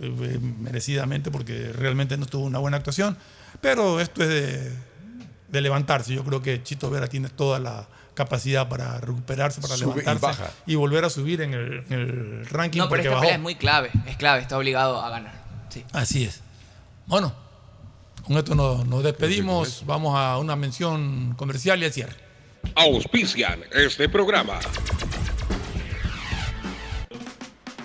eh, 0.00 0.38
merecidamente 0.58 1.30
porque 1.30 1.72
realmente 1.72 2.16
no 2.16 2.26
tuvo 2.26 2.44
una 2.44 2.58
buena 2.58 2.76
actuación. 2.76 3.16
Pero 3.60 4.00
esto 4.00 4.22
es 4.22 4.28
de, 4.28 4.72
de 5.48 5.60
levantarse. 5.60 6.14
Yo 6.14 6.24
creo 6.24 6.42
que 6.42 6.62
Chito 6.62 6.90
Vera 6.90 7.08
tiene 7.08 7.28
toda 7.28 7.58
la 7.58 7.86
capacidad 8.14 8.68
para 8.68 8.98
recuperarse, 8.98 9.60
para 9.60 9.76
Sube 9.76 9.94
y 9.94 9.98
levantarse 10.00 10.42
baja. 10.42 10.54
y, 10.66 10.74
volver 10.74 11.04
a 11.04 11.10
subir 11.10 11.40
en 11.40 11.54
el, 11.54 11.84
en 11.88 12.00
el 12.00 12.46
ranking. 12.46 12.78
No, 12.78 12.88
pero 12.88 13.02
esta 13.02 13.10
bajó. 13.10 13.20
pelea 13.22 13.36
es 13.36 13.42
muy 13.42 13.54
clave, 13.54 13.90
es 14.06 14.16
clave, 14.16 14.42
está 14.42 14.58
obligado 14.58 15.00
a 15.00 15.10
ganar. 15.10 15.32
Sí. 15.70 15.84
Así 15.92 16.24
es. 16.24 16.40
Bueno, 17.06 17.32
con 18.24 18.36
esto 18.36 18.54
nos, 18.54 18.86
nos 18.86 19.02
despedimos. 19.02 19.84
Vamos 19.86 20.18
a 20.18 20.38
una 20.38 20.56
mención 20.56 21.34
comercial 21.36 21.80
y 21.82 21.86
al 21.86 21.92
cierre. 21.92 22.16
Auspician 22.74 23.60
este 23.72 24.08
programa. 24.08 24.58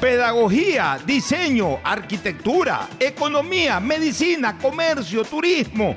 Pedagogía, 0.00 0.98
diseño, 1.06 1.78
arquitectura, 1.82 2.86
economía, 3.00 3.80
medicina, 3.80 4.58
comercio, 4.58 5.24
turismo, 5.24 5.96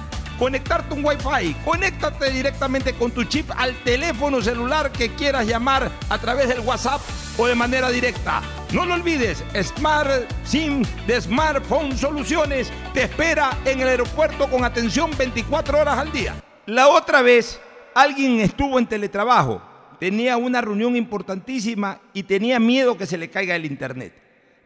conectarte 0.41 0.95
un 0.95 1.05
Wi-Fi. 1.05 1.53
Conéctate 1.63 2.31
directamente 2.31 2.93
con 2.93 3.11
tu 3.11 3.23
chip 3.25 3.51
al 3.55 3.75
teléfono 3.83 4.41
celular 4.41 4.91
que 4.91 5.13
quieras 5.13 5.45
llamar 5.45 5.91
a 6.09 6.17
través 6.17 6.47
del 6.47 6.61
WhatsApp 6.61 6.99
o 7.37 7.45
de 7.45 7.53
manera 7.53 7.91
directa. 7.91 8.41
No 8.73 8.83
lo 8.83 8.95
olvides, 8.95 9.43
Smart 9.61 10.09
SIM 10.43 10.81
de 11.05 11.21
Smartphone 11.21 11.95
Soluciones 11.95 12.71
te 12.91 13.03
espera 13.03 13.55
en 13.65 13.81
el 13.81 13.89
aeropuerto 13.89 14.49
con 14.49 14.63
atención 14.63 15.11
24 15.15 15.79
horas 15.79 15.99
al 15.99 16.11
día. 16.11 16.33
La 16.65 16.87
otra 16.87 17.21
vez, 17.21 17.61
alguien 17.93 18.39
estuvo 18.39 18.79
en 18.79 18.87
teletrabajo, 18.87 19.61
tenía 19.99 20.37
una 20.37 20.59
reunión 20.59 20.95
importantísima 20.95 22.01
y 22.13 22.23
tenía 22.23 22.59
miedo 22.59 22.97
que 22.97 23.05
se 23.05 23.19
le 23.19 23.29
caiga 23.29 23.55
el 23.55 23.65
internet. 23.67 24.11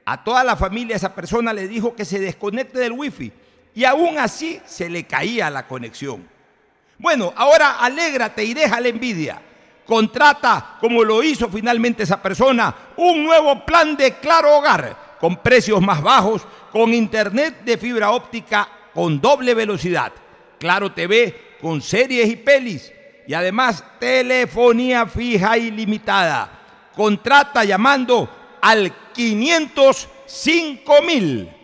A 0.06 0.24
toda 0.24 0.42
la 0.46 0.56
familia 0.56 0.96
esa 0.96 1.14
persona 1.14 1.52
le 1.52 1.68
dijo 1.68 1.96
que 1.96 2.06
se 2.06 2.22
desconecte 2.22 2.80
del 2.80 2.94
wifi 2.94 3.34
y 3.76 3.84
aún 3.84 4.18
así 4.18 4.60
se 4.66 4.90
le 4.90 5.04
caía 5.04 5.50
la 5.50 5.68
conexión. 5.68 6.28
Bueno, 6.98 7.34
ahora 7.36 7.80
alégrate 7.80 8.44
y 8.44 8.54
deja 8.54 8.80
la 8.80 8.88
envidia. 8.88 9.42
Contrata, 9.86 10.78
como 10.80 11.04
lo 11.04 11.22
hizo 11.22 11.50
finalmente 11.50 12.04
esa 12.04 12.22
persona, 12.22 12.74
un 12.98 13.24
nuevo 13.24 13.66
plan 13.66 13.96
de 13.96 14.16
Claro 14.16 14.58
Hogar 14.58 15.18
con 15.20 15.38
precios 15.38 15.82
más 15.82 16.02
bajos, 16.02 16.48
con 16.72 16.94
internet 16.94 17.64
de 17.64 17.78
fibra 17.78 18.12
óptica 18.12 18.68
con 18.94 19.20
doble 19.20 19.54
velocidad. 19.54 20.12
Claro 20.58 20.94
TV 20.94 21.58
con 21.62 21.82
series 21.82 22.30
y 22.30 22.38
pelis 22.38 22.92
y 23.28 23.34
además 23.34 23.84
telefonía 24.00 25.06
fija 25.06 25.58
ilimitada. 25.58 26.50
Contrata 26.96 27.66
llamando 27.66 28.30
al 28.62 28.94
505 29.12 31.02
mil. 31.02 31.55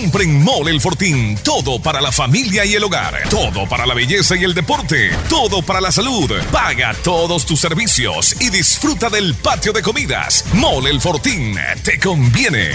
Compren 0.00 0.42
Mole 0.42 0.70
El 0.70 0.80
Fortín. 0.80 1.36
Todo 1.44 1.78
para 1.78 2.00
la 2.00 2.10
familia 2.10 2.64
y 2.64 2.72
el 2.72 2.82
hogar. 2.82 3.22
Todo 3.28 3.68
para 3.68 3.84
la 3.84 3.92
belleza 3.92 4.34
y 4.34 4.44
el 4.44 4.54
deporte. 4.54 5.10
Todo 5.28 5.60
para 5.60 5.78
la 5.78 5.92
salud. 5.92 6.30
Paga 6.50 6.94
todos 7.04 7.44
tus 7.44 7.60
servicios 7.60 8.34
y 8.40 8.48
disfruta 8.48 9.10
del 9.10 9.34
patio 9.34 9.74
de 9.74 9.82
comidas. 9.82 10.46
Mole 10.54 10.88
El 10.88 11.02
Fortín. 11.02 11.54
Te 11.84 12.00
conviene. 12.00 12.70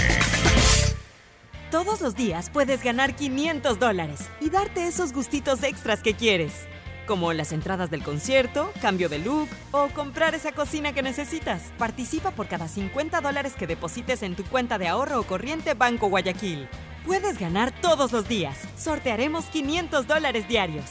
Todos 1.72 2.00
los 2.00 2.14
días 2.14 2.48
puedes 2.48 2.84
ganar 2.84 3.16
500 3.16 3.80
dólares 3.80 4.20
y 4.40 4.50
darte 4.50 4.86
esos 4.86 5.12
gustitos 5.12 5.64
extras 5.64 6.02
que 6.02 6.14
quieres. 6.14 6.52
Como 7.08 7.32
las 7.32 7.50
entradas 7.50 7.90
del 7.90 8.04
concierto, 8.04 8.72
cambio 8.80 9.08
de 9.08 9.18
look 9.18 9.48
o 9.72 9.88
comprar 9.88 10.36
esa 10.36 10.52
cocina 10.52 10.92
que 10.92 11.02
necesitas. 11.02 11.72
Participa 11.76 12.30
por 12.30 12.46
cada 12.46 12.68
50 12.68 13.20
dólares 13.20 13.54
que 13.58 13.66
deposites 13.66 14.22
en 14.22 14.36
tu 14.36 14.44
cuenta 14.44 14.78
de 14.78 14.86
ahorro 14.86 15.18
o 15.18 15.24
corriente 15.24 15.74
Banco 15.74 16.08
Guayaquil. 16.08 16.68
Puedes 17.06 17.38
ganar 17.38 17.72
todos 17.80 18.10
los 18.10 18.26
días. 18.26 18.58
Sortearemos 18.76 19.44
500 19.44 20.08
dólares 20.08 20.48
diarios. 20.48 20.86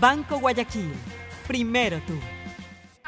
Banco 0.00 0.40
Guayaquil. 0.40 0.92
Primero 1.46 2.00
tú. 2.08 2.14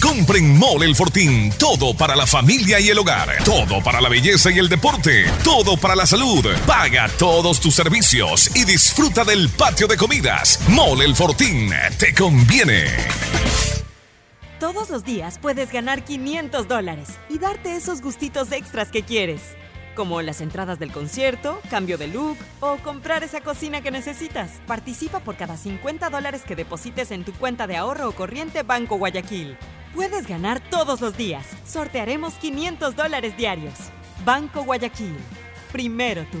Compren 0.00 0.58
Mole 0.58 0.86
El 0.86 0.96
Fortín. 0.96 1.52
Todo 1.58 1.94
para 1.94 2.14
la 2.16 2.26
familia 2.26 2.80
y 2.80 2.88
el 2.88 2.98
hogar. 2.98 3.42
Todo 3.44 3.82
para 3.82 4.00
la 4.00 4.08
belleza 4.08 4.50
y 4.50 4.58
el 4.58 4.68
deporte. 4.68 5.24
Todo 5.42 5.76
para 5.76 5.96
la 5.96 6.06
salud. 6.06 6.46
Paga 6.66 7.08
todos 7.18 7.60
tus 7.60 7.74
servicios 7.74 8.50
y 8.54 8.64
disfruta 8.64 9.24
del 9.24 9.48
patio 9.48 9.86
de 9.86 9.96
comidas. 9.96 10.60
Mole 10.68 11.04
El 11.04 11.16
Fortín. 11.16 11.70
Te 11.98 12.14
conviene. 12.14 12.84
Todos 14.60 14.88
los 14.88 15.04
días 15.04 15.38
puedes 15.40 15.70
ganar 15.70 16.04
500 16.04 16.68
dólares 16.68 17.08
y 17.28 17.38
darte 17.38 17.76
esos 17.76 18.00
gustitos 18.00 18.52
extras 18.52 18.90
que 18.90 19.02
quieres. 19.02 19.40
Como 19.94 20.22
las 20.22 20.40
entradas 20.40 20.80
del 20.80 20.90
concierto, 20.90 21.60
cambio 21.70 21.96
de 21.98 22.08
look 22.08 22.36
o 22.60 22.78
comprar 22.78 23.22
esa 23.22 23.40
cocina 23.40 23.80
que 23.80 23.92
necesitas. 23.92 24.60
Participa 24.66 25.20
por 25.20 25.36
cada 25.36 25.56
50 25.56 26.10
dólares 26.10 26.42
que 26.44 26.56
deposites 26.56 27.12
en 27.12 27.24
tu 27.24 27.32
cuenta 27.32 27.68
de 27.68 27.76
ahorro 27.76 28.08
o 28.08 28.12
corriente 28.12 28.64
Banco 28.64 28.96
Guayaquil. 28.96 29.56
Puedes 29.94 30.26
ganar 30.26 30.58
todos 30.68 31.00
los 31.00 31.16
días. 31.16 31.46
Sortearemos 31.64 32.34
500 32.34 32.96
dólares 32.96 33.36
diarios. 33.36 33.74
Banco 34.24 34.64
Guayaquil. 34.64 35.16
Primero 35.70 36.26
tú. 36.32 36.40